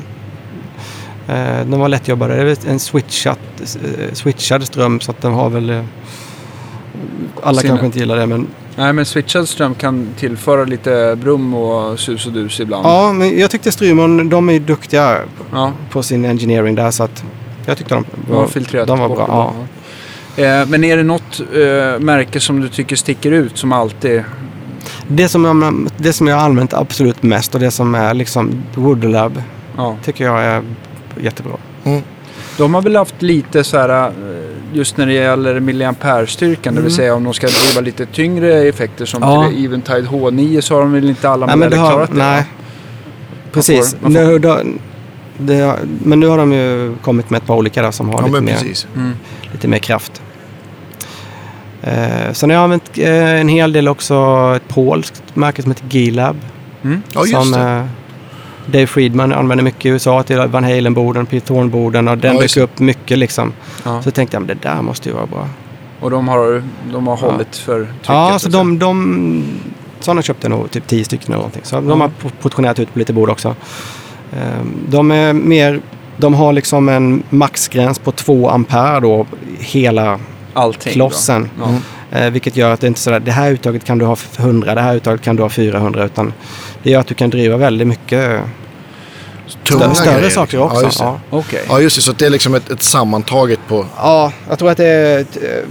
eh, 1.28 1.60
de 1.66 1.80
var 1.80 1.88
lättjobbade. 1.88 2.34
Det 2.34 2.40
är 2.40 2.44
väl 2.44 2.56
en 2.68 2.78
switchat, 2.78 3.38
eh, 3.60 4.12
switchad 4.12 4.64
ström 4.66 5.00
så 5.00 5.10
att 5.10 5.20
de 5.22 5.32
har 5.34 5.50
väl... 5.50 5.84
Alla 7.42 7.60
Sina- 7.60 7.68
kanske 7.68 7.86
inte 7.86 7.98
gillar 7.98 8.16
det 8.16 8.26
men... 8.26 8.46
Nej, 8.76 8.92
men 8.92 9.04
switchad 9.04 9.48
ström 9.48 9.74
kan 9.74 10.08
tillföra 10.18 10.64
lite 10.64 11.18
brum 11.22 11.54
och 11.54 11.98
sus 12.00 12.26
och 12.26 12.32
dus 12.32 12.60
ibland. 12.60 12.86
Ja, 12.86 13.12
men 13.12 13.38
jag 13.38 13.50
tyckte 13.50 13.72
Strymon, 13.72 14.28
de 14.28 14.48
är 14.48 14.52
ju 14.52 14.58
duktiga 14.58 15.18
Ja, 15.52 15.72
på 15.90 16.02
sin 16.02 16.24
engineering 16.24 16.74
där 16.74 16.90
så 16.90 17.04
att 17.04 17.24
jag 17.66 17.78
tyckte 17.78 17.94
de 17.94 18.04
de 18.28 18.34
har 18.36 18.46
filtrerat 18.46 18.86
de 18.88 18.98
var 18.98 19.08
bra. 19.08 19.24
Ja. 19.28 19.54
Eh, 20.42 20.66
men 20.68 20.84
är 20.84 20.96
det 20.96 21.02
något 21.02 21.40
eh, 21.40 22.00
märke 22.00 22.40
som 22.40 22.60
du 22.60 22.68
tycker 22.68 22.96
sticker 22.96 23.30
ut 23.32 23.58
som 23.58 23.72
alltid? 23.72 24.24
Det, 25.08 25.28
som 25.28 25.44
jag, 25.44 25.88
det 25.96 26.12
som 26.12 26.26
jag 26.26 26.36
har 26.36 26.44
använt 26.44 26.74
absolut 26.74 27.22
mest 27.22 27.54
och 27.54 27.60
det 27.60 27.70
som 27.70 27.94
är 27.94 28.14
liksom 28.14 28.62
Woodlab 28.74 29.42
Ja. 29.76 29.96
tycker 30.04 30.24
jag 30.24 30.44
är 30.44 30.62
jättebra. 31.20 31.52
De 32.58 32.74
har 32.74 32.82
väl 32.82 32.96
haft 32.96 33.22
lite 33.22 33.64
så 33.64 33.78
här, 33.78 34.06
eh, 34.06 34.12
just 34.72 34.96
när 34.96 35.06
det 35.06 35.12
gäller 35.12 35.60
milliampere-styrkan, 35.60 36.74
det 36.74 36.80
vill 36.80 36.90
Mm. 36.92 36.96
säga 36.96 37.14
om 37.14 37.24
de 37.24 37.34
ska 37.34 37.46
driva 37.46 37.80
lite 37.80 38.06
tyngre 38.06 38.62
effekter 38.62 39.04
som 39.04 39.22
Ja. 39.22 39.48
till 39.48 39.64
Eventide 39.64 40.02
H9 40.08 40.60
så 40.60 40.74
har 40.74 40.80
de 40.80 40.92
väl 40.92 41.08
inte 41.08 41.28
alla 41.30 41.46
Nej, 41.46 41.56
modeller 41.56 41.76
har, 41.76 41.90
klarat 41.90 42.10
det? 42.10 42.16
nej, 42.16 42.38
va? 42.40 42.44
precis. 43.52 43.96
man 44.00 44.12
får- 44.14 44.20
Nu, 44.20 44.38
då, 44.38 44.58
det, 45.38 45.74
men 46.04 46.20
nu 46.20 46.26
har 46.26 46.38
de 46.38 46.52
ju 46.52 46.94
kommit 47.02 47.30
med 47.30 47.38
ett 47.38 47.46
par 47.46 47.54
olika 47.56 47.82
där 47.82 47.90
som 47.90 48.08
har 48.08 48.20
Ja, 48.20 48.26
lite, 48.26 48.40
mer. 48.40 48.58
Mm. 48.96 49.12
lite 49.52 49.68
mer 49.68 49.78
kraft. 49.78 50.22
Eh, 51.82 52.32
sen 52.32 52.50
har 52.50 52.54
jag 52.56 52.64
använt 52.64 52.98
eh, 52.98 53.40
en 53.40 53.48
hel 53.48 53.72
del 53.72 53.88
också 53.88 54.14
ett 54.56 54.68
polskt 54.68 55.22
märke 55.34 55.62
som 55.62 55.70
heter 55.70 55.84
G-Lab. 55.88 56.36
Mm. 56.82 57.02
Ja, 57.14 57.20
just 57.20 57.32
som 57.32 57.50
det. 57.52 57.60
eh, 57.60 57.84
Dave 58.66 58.86
Friedman 58.86 59.32
använder 59.32 59.64
mycket 59.64 59.86
i 59.86 59.88
USA 59.88 60.22
till 60.22 60.38
Van 60.38 60.64
Halen-borden, 60.64 61.26
Pete 61.26 61.46
Thorne-borden 61.46 62.08
och 62.08 62.18
den 62.18 62.34
Ja, 62.34 62.40
dök 62.40 62.56
upp 62.56 62.78
mycket 62.78 63.18
liksom. 63.18 63.52
Ja. 63.84 64.02
Så 64.02 64.10
tänkte 64.10 64.34
jag, 64.36 64.40
men 64.40 64.46
det 64.56 64.68
där 64.68 64.82
måste 64.82 65.08
ju 65.08 65.14
vara 65.14 65.26
bra. 65.26 65.48
Och 66.00 66.10
de 66.10 66.28
har, 66.28 66.62
de 66.92 67.06
har 67.06 67.18
Ja. 67.22 67.30
hållit 67.30 67.56
för 67.56 67.78
trycket? 67.84 68.08
Ja, 68.08 68.38
så 68.38 68.48
de, 68.48 68.78
de 68.78 69.44
sådana 70.00 70.22
köpte 70.22 70.48
nog 70.48 70.70
typ 70.70 70.86
10 70.86 71.04
stycken 71.04 71.26
eller 71.26 71.36
någonting. 71.36 71.62
Så 71.64 71.74
Ja. 71.76 71.80
de 71.80 72.00
har 72.00 72.08
po- 72.08 72.30
portionerat 72.42 72.78
ut 72.78 72.92
på 72.92 72.98
lite 72.98 73.12
bord 73.12 73.30
också. 73.30 73.54
Ehm, 74.32 74.74
De 74.88 75.10
är 75.10 75.32
mer, 75.32 75.80
de 76.16 76.34
har 76.34 76.52
liksom 76.52 76.88
en 76.88 77.22
maxgräns 77.30 77.98
på 77.98 78.12
2 78.12 78.48
ampere 78.50 79.00
då, 79.00 79.26
hela 79.58 80.18
Allting 80.54 80.92
klossen. 80.92 81.50
Då. 81.58 81.64
Ja. 81.64 81.74
Eh, 82.12 82.30
vilket 82.30 82.56
gör 82.56 82.70
att 82.70 82.80
det 82.80 82.86
inte 82.86 82.98
är 82.98 83.00
sådär, 83.00 83.20
det 83.20 83.32
här 83.32 83.50
uttaget 83.50 83.84
kan 83.84 83.98
du 83.98 84.04
ha 84.04 84.16
för 84.16 84.42
100, 84.42 84.74
det 84.74 84.80
här 84.80 84.94
uttaget 84.96 85.22
kan 85.22 85.36
du 85.36 85.42
ha 85.42 85.50
400. 85.50 86.04
Utan 86.04 86.32
det 86.82 86.90
gör 86.90 87.00
att 87.00 87.06
du 87.06 87.14
kan 87.14 87.30
driva 87.30 87.56
väldigt 87.56 87.88
mycket 87.88 88.40
Tunga 89.64 89.84
stö- 89.86 89.94
större 89.94 90.14
grejer, 90.18 90.30
saker 90.30 90.58
liksom. 90.58 90.62
också. 90.62 90.76
Ja, 90.80 90.82
just 90.84 90.98
det. 90.98 91.04
Ja. 91.04 91.18
Okej. 91.30 91.62
Ja, 91.68 91.80
just 91.80 91.96
det. 91.96 92.02
Så 92.02 92.12
det 92.12 92.26
är 92.26 92.30
liksom 92.30 92.54
ett, 92.54 92.70
ett 92.70 92.82
sammantaget 92.82 93.58
på... 93.68 93.86
Ja, 93.96 94.32
jag 94.48 94.58
tror 94.58 94.70
att 94.70 94.76
det 94.76 94.86
är 94.86 95.18
ett, 95.20 95.36
eh, 95.36 95.68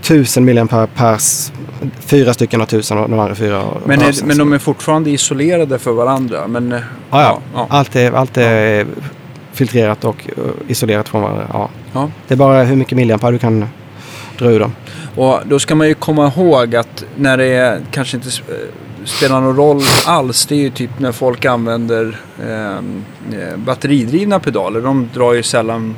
1000 0.00 0.44
milliampere 0.44 0.86
per... 0.94 1.14
s- 1.14 1.52
Fyra 2.00 2.34
stycken 2.34 2.60
har 2.60 2.64
1000 2.66 2.98
och 2.98 3.10
de 3.10 3.18
andra 3.20 3.34
fyra 3.34 3.64
Men, 3.86 3.98
är, 4.00 4.04
1000. 4.04 4.28
men 4.28 4.38
de 4.38 4.52
är 4.52 4.58
fortfarande 4.58 5.10
isolerade 5.10 5.78
för 5.78 5.92
varandra? 5.92 6.46
Men, 6.48 6.72
eh, 6.72 6.80
Ja, 7.10 7.22
ja. 7.22 7.38
ja. 7.54 7.66
Allt 7.70 7.96
är, 7.96 8.12
allt 8.12 8.36
är 8.36 8.86
filtrerat 9.52 10.04
och 10.04 10.28
eh, 10.36 10.42
isolerat 10.68 11.08
från 11.08 11.22
varandra. 11.22 11.46
Ja. 11.52 11.68
Ja. 11.92 12.10
Det 12.28 12.34
är 12.34 12.38
bara 12.38 12.62
hur 12.62 12.76
mycket 12.76 12.96
milliampere 12.96 13.30
du 13.30 13.38
kan 13.38 13.68
dra 14.38 14.50
ur 14.50 14.60
dem. 14.60 14.72
Och 15.16 15.40
då 15.44 15.58
ska 15.58 15.74
man 15.74 15.88
ju 15.88 15.94
komma 15.94 16.32
ihåg 16.36 16.76
att 16.76 17.04
när 17.16 17.36
det 17.36 17.44
är, 17.46 17.80
kanske 17.90 18.16
inte 18.16 18.28
eh, 18.28 19.04
spelar 19.04 19.40
någon 19.40 19.56
roll 19.56 19.80
alls, 20.06 20.46
det 20.46 20.54
är 20.54 20.58
ju 20.58 20.70
typ 20.70 20.90
när 20.98 21.12
folk 21.12 21.44
använder 21.44 22.16
ehm, 22.48 23.04
eh, 23.32 23.56
batteridrivna 23.56 24.40
pedaler. 24.40 24.80
De 24.80 25.08
drar 25.14 25.32
ju 25.32 25.42
sällan 25.42 25.94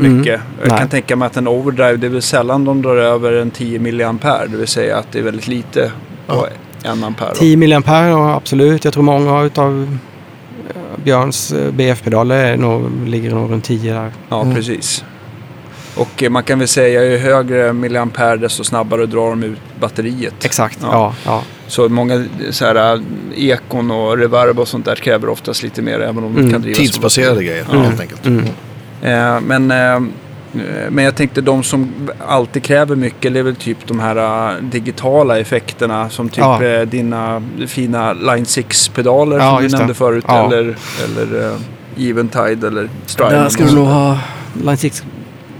Mm. 0.00 0.16
mycket. 0.18 0.40
Jag 0.60 0.68
Nej. 0.68 0.78
kan 0.78 0.88
tänka 0.88 1.16
mig 1.16 1.26
att 1.26 1.36
en 1.36 1.48
overdrive, 1.48 1.96
det 1.96 2.06
är 2.06 2.10
väl 2.10 2.22
sällan 2.22 2.64
de 2.64 2.82
drar 2.82 2.96
över 2.96 3.32
en 3.32 3.50
10 3.50 3.78
milliampere. 3.78 4.46
Det 4.46 4.56
vill 4.56 4.66
säga 4.68 4.96
att 4.96 5.12
det 5.12 5.18
är 5.18 5.22
väldigt 5.22 5.48
lite 5.48 5.92
på 6.26 6.46
en 6.82 7.04
ampere. 7.04 7.28
då. 7.28 7.34
10 7.34 7.56
milliampere, 7.56 8.08
ja, 8.08 8.34
absolut. 8.34 8.84
Jag 8.84 8.94
tror 8.94 9.02
många 9.02 9.42
utav 9.42 9.96
eh, 10.68 11.04
Björns 11.04 11.52
eh, 11.52 11.70
BF-pedaler 11.72 12.56
nog, 12.56 12.90
ligger 13.06 13.30
nog 13.30 13.50
runt 13.52 13.64
10 13.64 13.92
där. 13.94 14.10
Ja, 14.28 14.42
Mm. 14.42 14.54
precis. 14.54 15.04
Och 15.96 16.22
eh, 16.22 16.30
man 16.30 16.42
kan 16.42 16.58
väl 16.58 16.68
säga 16.68 17.04
ju 17.04 17.16
högre 17.18 17.72
milliampere 17.72 18.36
desto 18.36 18.64
snabbare 18.64 19.06
drar 19.06 19.30
de 19.30 19.42
ut 19.42 19.58
batteriet. 19.80 20.44
Exakt, 20.44 20.78
Ja. 20.82 20.88
ja. 20.92 21.12
ja, 21.24 21.42
Så 21.66 21.88
många 21.88 22.24
så 22.50 22.64
här, 22.64 22.94
äh, 22.94 23.00
ekon 23.36 23.90
och 23.90 24.18
reverb 24.18 24.58
och 24.60 24.68
sånt 24.68 24.84
där 24.84 24.94
kräver 24.96 25.28
oftast 25.28 25.62
lite 25.62 25.82
mer 25.82 26.00
även 26.00 26.24
om 26.24 26.34
de 26.34 26.38
Mm. 26.40 26.52
kan 26.52 26.62
drivas 26.62 26.78
Tidsbaserade 26.78 27.44
grejer, 27.44 27.64
Ja. 27.72 27.78
helt 27.78 28.00
enkelt. 28.00 28.26
Mm. 28.26 28.44
Eh, 29.02 29.40
men, 29.40 29.70
eh, 29.70 29.94
eh, 29.94 30.00
men 30.90 31.04
jag 31.04 31.14
tänkte 31.16 31.40
de 31.40 31.62
som 31.62 31.92
alltid 32.28 32.62
kräver 32.62 32.96
mycket 32.96 33.32
det 33.32 33.38
är 33.38 33.42
väl 33.42 33.56
typ 33.56 33.86
de 33.86 34.00
här 34.00 34.16
äh, 34.56 34.62
digitala 34.62 35.38
effekterna 35.38 36.10
som 36.10 36.28
typ 36.28 36.38
Ja. 36.38 36.62
eh, 36.64 36.82
dina 36.86 37.42
fina 37.66 38.12
Line 38.12 38.44
6-pedaler 38.46 39.38
Ja, 39.38 39.48
som 39.50 39.56
du 39.56 39.62
just 39.62 39.72
det. 39.72 39.78
nämnde 39.78 39.94
förut. 39.94 40.24
Ja. 40.28 40.46
Eller, 40.46 40.76
eller 41.04 41.50
uh, 41.50 41.56
Eventide 42.10 42.66
eller 42.66 42.88
Strymon. 43.06 43.32
Där 43.32 43.48
ska 43.48 43.64
du 43.64 43.74
nog 43.74 43.86
ha 43.86 44.18
Line 44.64 44.76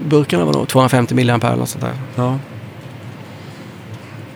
6-burkarna 0.02 0.44
var 0.44 0.52
nog 0.52 0.68
250 0.68 1.14
milliampere 1.14 1.52
eller 1.52 1.64
sånt 1.64 1.84
där. 1.84 1.92
Ja. 2.16 2.38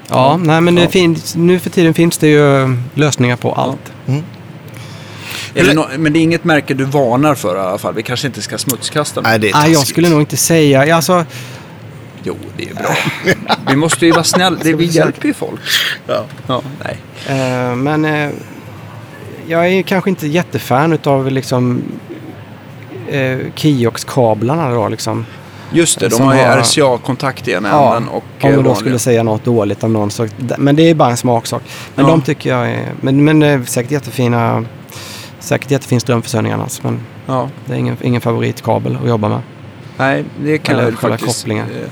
Ja, 0.08 0.36
nej 0.36 0.60
men 0.60 0.76
Ja. 0.76 0.88
Finns, 0.88 1.36
nu 1.36 1.58
för 1.58 1.70
tiden 1.70 1.94
finns 1.94 2.18
det 2.18 2.28
ju 2.28 2.76
lösningar 2.94 3.36
på 3.36 3.52
allt. 3.52 3.92
Är 5.54 5.64
det 5.64 5.74
nå- 5.74 5.88
men 5.98 6.12
det 6.12 6.18
är 6.18 6.20
inget 6.22 6.44
märke 6.44 6.74
du 6.74 6.84
varnar 6.84 7.34
för 7.34 7.56
i 7.56 7.58
alla 7.60 7.78
fall. 7.78 7.94
Vi 7.94 8.02
kanske 8.02 8.26
inte 8.26 8.42
ska 8.42 8.58
smutskasta. 8.58 9.20
Nej, 9.20 9.38
det 9.38 9.48
är 9.50 9.54
Nej, 9.54 9.62
jag 9.70 9.72
taskigt. 9.74 9.88
skulle 9.88 10.08
nog 10.08 10.20
inte 10.20 10.36
säga... 10.36 10.86
ja, 10.86 10.96
Alltså, 10.96 11.24
Jo, 12.22 12.36
det 12.56 12.70
är 12.70 12.74
bra. 12.74 12.94
vi 13.68 13.76
måste 13.76 14.06
ju 14.06 14.12
vara 14.12 14.24
snälla. 14.24 14.58
Det, 14.62 14.74
vi 14.74 14.84
hjälper 14.84 15.26
ju 15.28 15.34
folk. 15.34 15.60
Ja. 16.06 16.24
Ja, 16.46 16.62
nej. 16.84 16.96
eh, 17.40 17.74
men 17.76 18.04
eh, 18.04 18.30
jag 19.46 19.64
är 19.66 19.68
ju 19.70 19.82
kanske 19.82 20.10
inte 20.10 20.26
jättefan 20.26 20.92
utav 20.92 21.30
liksom 21.30 21.82
eh, 23.08 23.38
Kiox-kablarna 23.54 24.70
då 24.74 24.88
liksom. 24.88 25.26
Just 25.72 26.00
det, 26.00 26.08
de 26.08 26.20
har 26.22 26.34
ju 26.34 26.40
har- 26.40 26.56
RCA-kontakt 26.62 27.48
i 27.48 27.52
ena 27.52 27.68
Ja, 27.68 27.96
änden 27.96 28.08
och 28.12 28.24
Om 28.40 28.48
eh, 28.50 28.50
då 28.50 28.56
vanliga. 28.56 28.74
skulle 28.74 28.98
säga 28.98 29.22
något 29.22 29.44
dåligt 29.44 29.84
om 29.84 29.92
någon. 29.92 30.10
Så, 30.10 30.28
men 30.58 30.76
det 30.76 30.90
är 30.90 30.94
bara 30.94 31.10
en 31.10 31.16
smaksak. 31.16 31.62
Men 31.94 32.04
Ja. 32.04 32.10
de 32.10 32.22
tycker 32.22 32.50
jag 32.50 32.70
är... 32.70 32.92
Men, 33.00 33.24
men 33.24 33.40
det 33.40 33.46
är 33.46 33.62
säkert 33.62 33.90
jättefina... 33.92 34.64
Säkert 35.40 35.70
jättefin 35.70 36.00
strömförsörjning 36.00 36.52
annars. 36.52 36.82
Men 36.82 37.00
Ja, 37.26 37.48
det 37.66 37.72
är 37.74 37.76
ingen, 37.78 37.96
ingen 38.02 38.20
favoritkabel 38.20 38.98
att 39.02 39.08
jobba 39.08 39.28
med. 39.28 39.40
nej, 39.96 40.24
det 40.42 40.58
kan 40.58 40.74
Eller 40.78 40.90
jag 40.90 40.98
faktiskt. 40.98 41.40
kopplingen. 41.40 41.66
eh, 41.66 41.88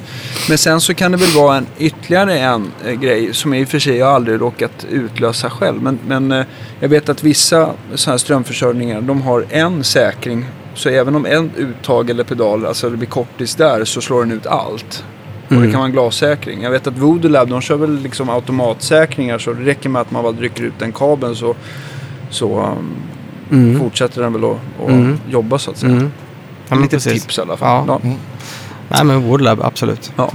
Men 0.48 0.58
sen 0.58 0.80
så 0.80 0.94
kan 0.94 1.12
det 1.12 1.18
väl 1.18 1.30
vara 1.30 1.56
en 1.56 1.66
ytterligare 1.78 2.38
en 2.38 2.72
eh, 2.86 2.92
grej 2.92 3.34
som 3.34 3.54
i 3.54 3.64
och 3.64 3.68
för 3.68 3.78
sig 3.78 3.96
jag 3.96 4.08
aldrig 4.08 4.40
råkat 4.40 4.86
utlösa 4.90 5.50
själv. 5.50 5.82
Men, 5.82 5.98
men 6.06 6.32
eh, 6.32 6.44
jag 6.80 6.88
vet 6.88 7.08
att 7.08 7.22
vissa 7.24 7.70
sådana 7.94 8.12
här 8.12 8.18
strömförsörjningar, 8.18 9.00
de 9.00 9.22
har 9.22 9.44
en 9.50 9.84
säkring. 9.84 10.44
Så 10.78 10.88
även 10.88 11.14
om 11.14 11.26
en 11.26 11.50
uttag 11.56 12.10
eller 12.10 12.24
pedal, 12.24 12.66
alltså 12.66 12.90
det 12.90 12.96
blir 12.96 13.08
kortis 13.08 13.54
där, 13.54 13.84
så 13.84 14.00
slår 14.00 14.20
den 14.20 14.32
ut 14.32 14.46
allt. 14.46 15.04
Och 15.48 15.54
det 15.54 15.56
Mm. 15.56 15.70
kan 15.70 15.78
vara 15.78 15.86
en 15.86 15.92
glassäkring. 15.92 16.62
Jag 16.62 16.70
vet 16.70 16.86
att 16.86 16.98
Voodoo 16.98 17.30
Lab, 17.30 17.48
de 17.48 17.60
kör 17.60 17.76
väl 17.76 17.98
liksom 17.98 18.28
automatsäkringar 18.30 19.38
så 19.38 19.52
det 19.52 19.64
räcker 19.64 19.88
med 19.88 20.02
att 20.02 20.10
man 20.10 20.22
bara 20.22 20.32
rycker 20.32 20.62
ut 20.62 20.72
den 20.78 20.92
kabeln 20.92 21.36
så, 21.36 21.54
så 22.30 22.60
um, 22.60 22.94
Mm. 23.50 23.78
fortsätter 23.80 24.22
den 24.22 24.32
väl 24.32 24.44
att, 24.44 24.88
Mm. 24.88 25.18
jobba 25.30 25.58
så 25.58 25.70
att 25.70 25.76
säga. 25.76 25.92
Mm. 25.92 26.10
Ja, 26.68 26.76
Lite 26.76 26.88
precis. 26.96 27.22
tips 27.22 27.38
i 27.38 27.40
alla 27.40 27.56
fall. 27.56 27.84
Ja. 27.88 28.00
Ja. 28.02 28.10
Nej 28.88 29.04
men 29.04 29.22
Woodlab, 29.22 29.62
absolut. 29.62 30.12
Ja. 30.16 30.30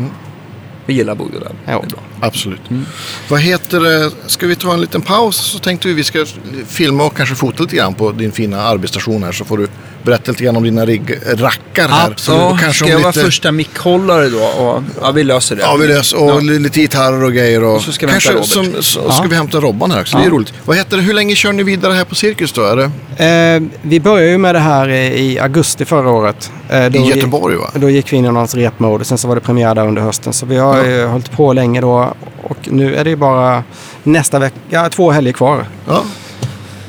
Vi 0.86 0.94
gillar 0.94 1.16
Voodoo 1.16 1.40
Lab. 1.40 1.54
Ja. 1.66 1.72
Det 1.80 1.86
är 1.86 1.90
bra. 1.90 2.00
Absolut. 2.20 2.70
Mm. 2.70 2.86
Vad 3.30 3.40
heter 3.40 3.80
det? 3.80 4.12
Ska 4.28 4.48
vi 4.48 4.56
ta 4.56 4.74
en 4.74 4.82
liten 4.82 5.02
paus 5.02 5.36
så 5.38 5.60
tänkte 5.60 5.88
vi 5.88 5.94
vi 5.94 6.04
ska 6.04 6.26
filma 6.68 7.04
och 7.06 7.16
kanske 7.18 7.36
fota 7.36 7.64
lite 7.64 7.76
grann 7.76 7.94
på 7.94 8.12
din 8.12 8.32
fina 8.32 8.62
arbetsstation 8.62 9.24
här 9.24 9.32
så 9.32 9.46
får 9.46 9.58
du 9.58 9.68
berätta 10.04 10.32
lite 10.32 10.44
grann 10.44 10.56
om 10.58 10.64
dina 10.64 10.86
rigg-rackar 10.86 11.88
här. 11.88 12.16
Ja, 12.28 12.50
Och 12.68 12.76
ska 12.76 12.88
jag 12.90 13.00
vara 13.00 13.08
lite- 13.08 13.20
första 13.22 13.52
mickhållare 13.52 14.30
då? 14.30 14.44
Och, 14.44 14.84
ja, 15.02 15.12
vi 15.12 15.24
löser 15.24 15.56
det. 15.56 15.62
Ja, 15.62 15.76
vi 15.76 15.88
löser. 15.88 16.24
Och 16.24 16.30
Ja. 16.30 16.40
lite 16.40 16.80
gitarrer 16.80 17.24
och 17.24 17.34
grejer. 17.34 17.64
Och, 17.64 17.76
Och 17.76 17.82
så 17.82 17.92
ska 17.92 18.06
vi 18.06 18.12
kanske 18.12 18.30
hämta 18.30 18.44
som, 18.48 18.66
Robert. 18.66 18.84
så, 18.84 19.02
Ja. 19.08 19.12
ska 19.14 19.28
vi 19.28 19.36
hämta 19.36 19.58
Robban 19.60 19.92
här 19.92 20.02
också. 20.02 20.18
Det 20.18 20.24
är 20.24 20.28
Ja. 20.28 20.32
roligt. 20.34 20.54
Vad 20.66 20.78
heter 20.78 20.98
det? 20.98 21.04
Hur 21.04 21.14
länge 21.14 21.36
kör 21.36 21.54
ni 21.54 21.64
vidare 21.64 21.94
här 21.94 22.06
på 22.06 22.16
Cirkus 22.16 22.52
då? 22.52 22.62
Är 22.64 22.76
det 22.76 22.92
Eh, 23.18 23.62
vi 23.82 24.00
började 24.00 24.32
ju 24.32 24.38
med 24.38 24.56
det 24.56 24.60
här 24.60 24.90
i, 24.90 25.32
i 25.32 25.40
augusti 25.40 25.86
förra 25.86 26.10
året. 26.10 26.52
Eh, 26.70 26.86
då 26.86 27.00
i 27.00 27.02
gick- 27.02 27.16
Göteborg 27.16 27.56
va? 27.56 27.72
Då 27.76 27.90
gick 27.90 28.14
vi 28.14 28.18
in 28.18 28.26
i 28.26 28.32
någons 28.32 28.56
repmode. 28.56 29.06
Sen 29.06 29.18
så 29.18 29.28
var 29.28 29.36
det 29.36 29.42
premiär 29.42 29.76
där 29.76 29.88
under 29.88 30.02
hösten. 30.02 30.34
Så 30.34 30.46
vi 30.46 30.58
har 30.58 30.78
Ja. 30.78 30.86
ju 30.86 31.06
hållit 31.06 31.32
på 31.32 31.54
länge 31.54 31.82
då. 31.82 32.14
Och 32.44 32.58
nu 32.64 32.96
är 32.96 33.04
det 33.04 33.10
ju 33.10 33.16
bara 33.16 33.64
nästa 34.04 34.40
vecka, 34.40 34.56
ja, 34.70 34.90
två 34.90 35.12
helger 35.12 35.32
kvar. 35.34 35.66
Ja. 35.88 36.04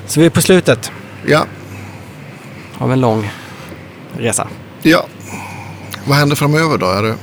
Så 0.06 0.20
vi 0.20 0.26
är 0.26 0.30
på 0.30 0.40
slutet 0.40 0.90
Ja. 1.26 1.44
Av 2.78 2.92
en 2.92 3.00
lång 3.00 3.30
resa. 4.18 4.48
ja. 4.82 5.06
Vad 6.06 6.18
händer 6.18 6.36
framöver 6.36 6.78
då? 6.78 6.86
Är 6.86 7.02
det... 7.02 7.14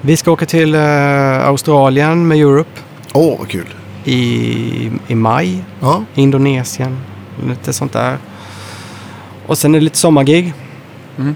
Vi 0.00 0.16
ska 0.16 0.30
åka 0.30 0.46
till 0.46 0.74
eh, 0.74 1.46
Australien 1.46 2.28
med 2.28 2.38
Europe 2.38 2.70
Åh, 3.12 3.38
vad 3.38 3.48
kul. 3.48 3.66
i, 4.04 4.90
i 5.08 5.14
maj. 5.14 5.64
Ja. 5.80 6.04
Indonesien, 6.14 7.00
lite 7.48 7.72
sånt 7.72 7.92
där. 7.92 8.18
Och 9.46 9.58
sen 9.58 9.74
är 9.74 9.78
det 9.78 9.84
lite 9.84 9.98
sommargig. 9.98 10.54
Mm. 11.18 11.34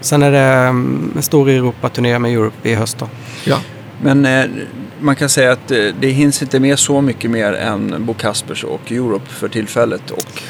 Sen 0.00 0.22
är 0.22 0.30
det 0.32 0.38
mm, 0.68 1.12
en 1.16 1.22
stor 1.22 1.48
Europaturné 1.48 2.18
med 2.18 2.32
Europe 2.32 2.68
i 2.68 2.74
höst 2.74 2.98
då. 2.98 3.08
ja. 3.44 3.58
Men 4.02 4.26
eh, 4.26 4.44
man 5.00 5.16
kan 5.16 5.28
säga 5.28 5.52
att 5.52 5.70
eh, 5.70 5.78
det 6.00 6.08
hinns 6.10 6.42
inte 6.42 6.60
med 6.60 6.78
så 6.78 7.00
mycket 7.00 7.30
mer 7.30 7.52
än 7.52 7.94
Bo 8.06 8.14
Kaspers 8.14 8.64
och 8.64 8.92
Europe 8.92 9.26
för 9.28 9.48
tillfället. 9.48 10.10
Och 10.10 10.42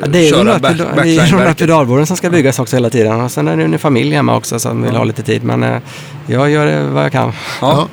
Ja, 0.00 0.06
det 0.06 0.18
är 0.18 0.30
köra 0.30 0.38
de 0.44 0.50
där 0.50 0.58
back- 0.58 0.72
pedal- 0.76 0.94
det 0.96 1.00
är 1.02 1.26
ju 1.26 1.30
de 1.38 1.44
där 1.44 1.54
pedalborden 1.54 2.06
som 2.06 2.16
ska 2.16 2.30
byggas 2.30 2.58
också 2.58 2.76
hela 2.76 2.90
tiden. 2.90 3.20
Och 3.20 3.30
sen 3.30 3.48
är 3.48 3.56
det 3.56 3.62
en 3.64 3.78
familj 3.78 4.14
hemma 4.14 4.36
också 4.36 4.58
som 4.58 4.82
vill 4.82 4.92
Ja. 4.92 4.98
ha 4.98 5.04
lite 5.04 5.22
tid. 5.22 5.44
Men 5.44 5.62
eh, 5.62 5.78
jag 6.26 6.50
gör 6.50 6.66
det 6.66 6.82
vad 6.88 7.04
jag 7.04 7.12
kan. 7.12 7.32
Ja, 7.60 7.88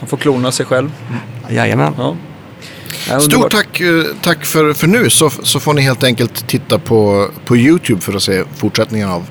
man 0.00 0.08
får 0.08 0.16
klona 0.16 0.52
sig 0.52 0.66
själv. 0.66 0.92
Jajamän. 1.48 1.94
Ja. 1.98 2.16
Ja, 3.08 3.20
Stort 3.20 3.50
tack, 3.50 3.80
eh, 3.80 4.02
tack 4.22 4.44
för, 4.44 4.72
för 4.74 4.86
nu. 4.86 5.10
Så, 5.10 5.30
så 5.30 5.60
får 5.60 5.74
ni 5.74 5.82
helt 5.82 6.04
enkelt 6.04 6.46
titta 6.48 6.78
på, 6.78 7.28
på 7.44 7.56
YouTube 7.56 8.00
för 8.00 8.12
att 8.16 8.22
se 8.22 8.44
fortsättningen 8.56 9.08
av 9.10 9.26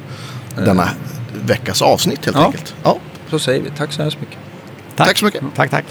denna 0.56 0.90
veckas 1.46 1.82
avsnitt 1.82 2.26
helt 2.26 2.38
Ja. 2.38 2.46
enkelt. 2.46 2.76
Ja. 2.84 2.98
Så 3.30 3.40
säger 3.40 3.62
vi. 3.62 3.70
Tack 3.78 3.92
så 3.92 4.02
hemskt 4.02 4.20
mycket. 4.20 4.38
Tack 4.96 5.18
så 5.18 5.26
mycket. 5.26 5.42
Tack, 5.56 5.70
tack. 5.70 5.86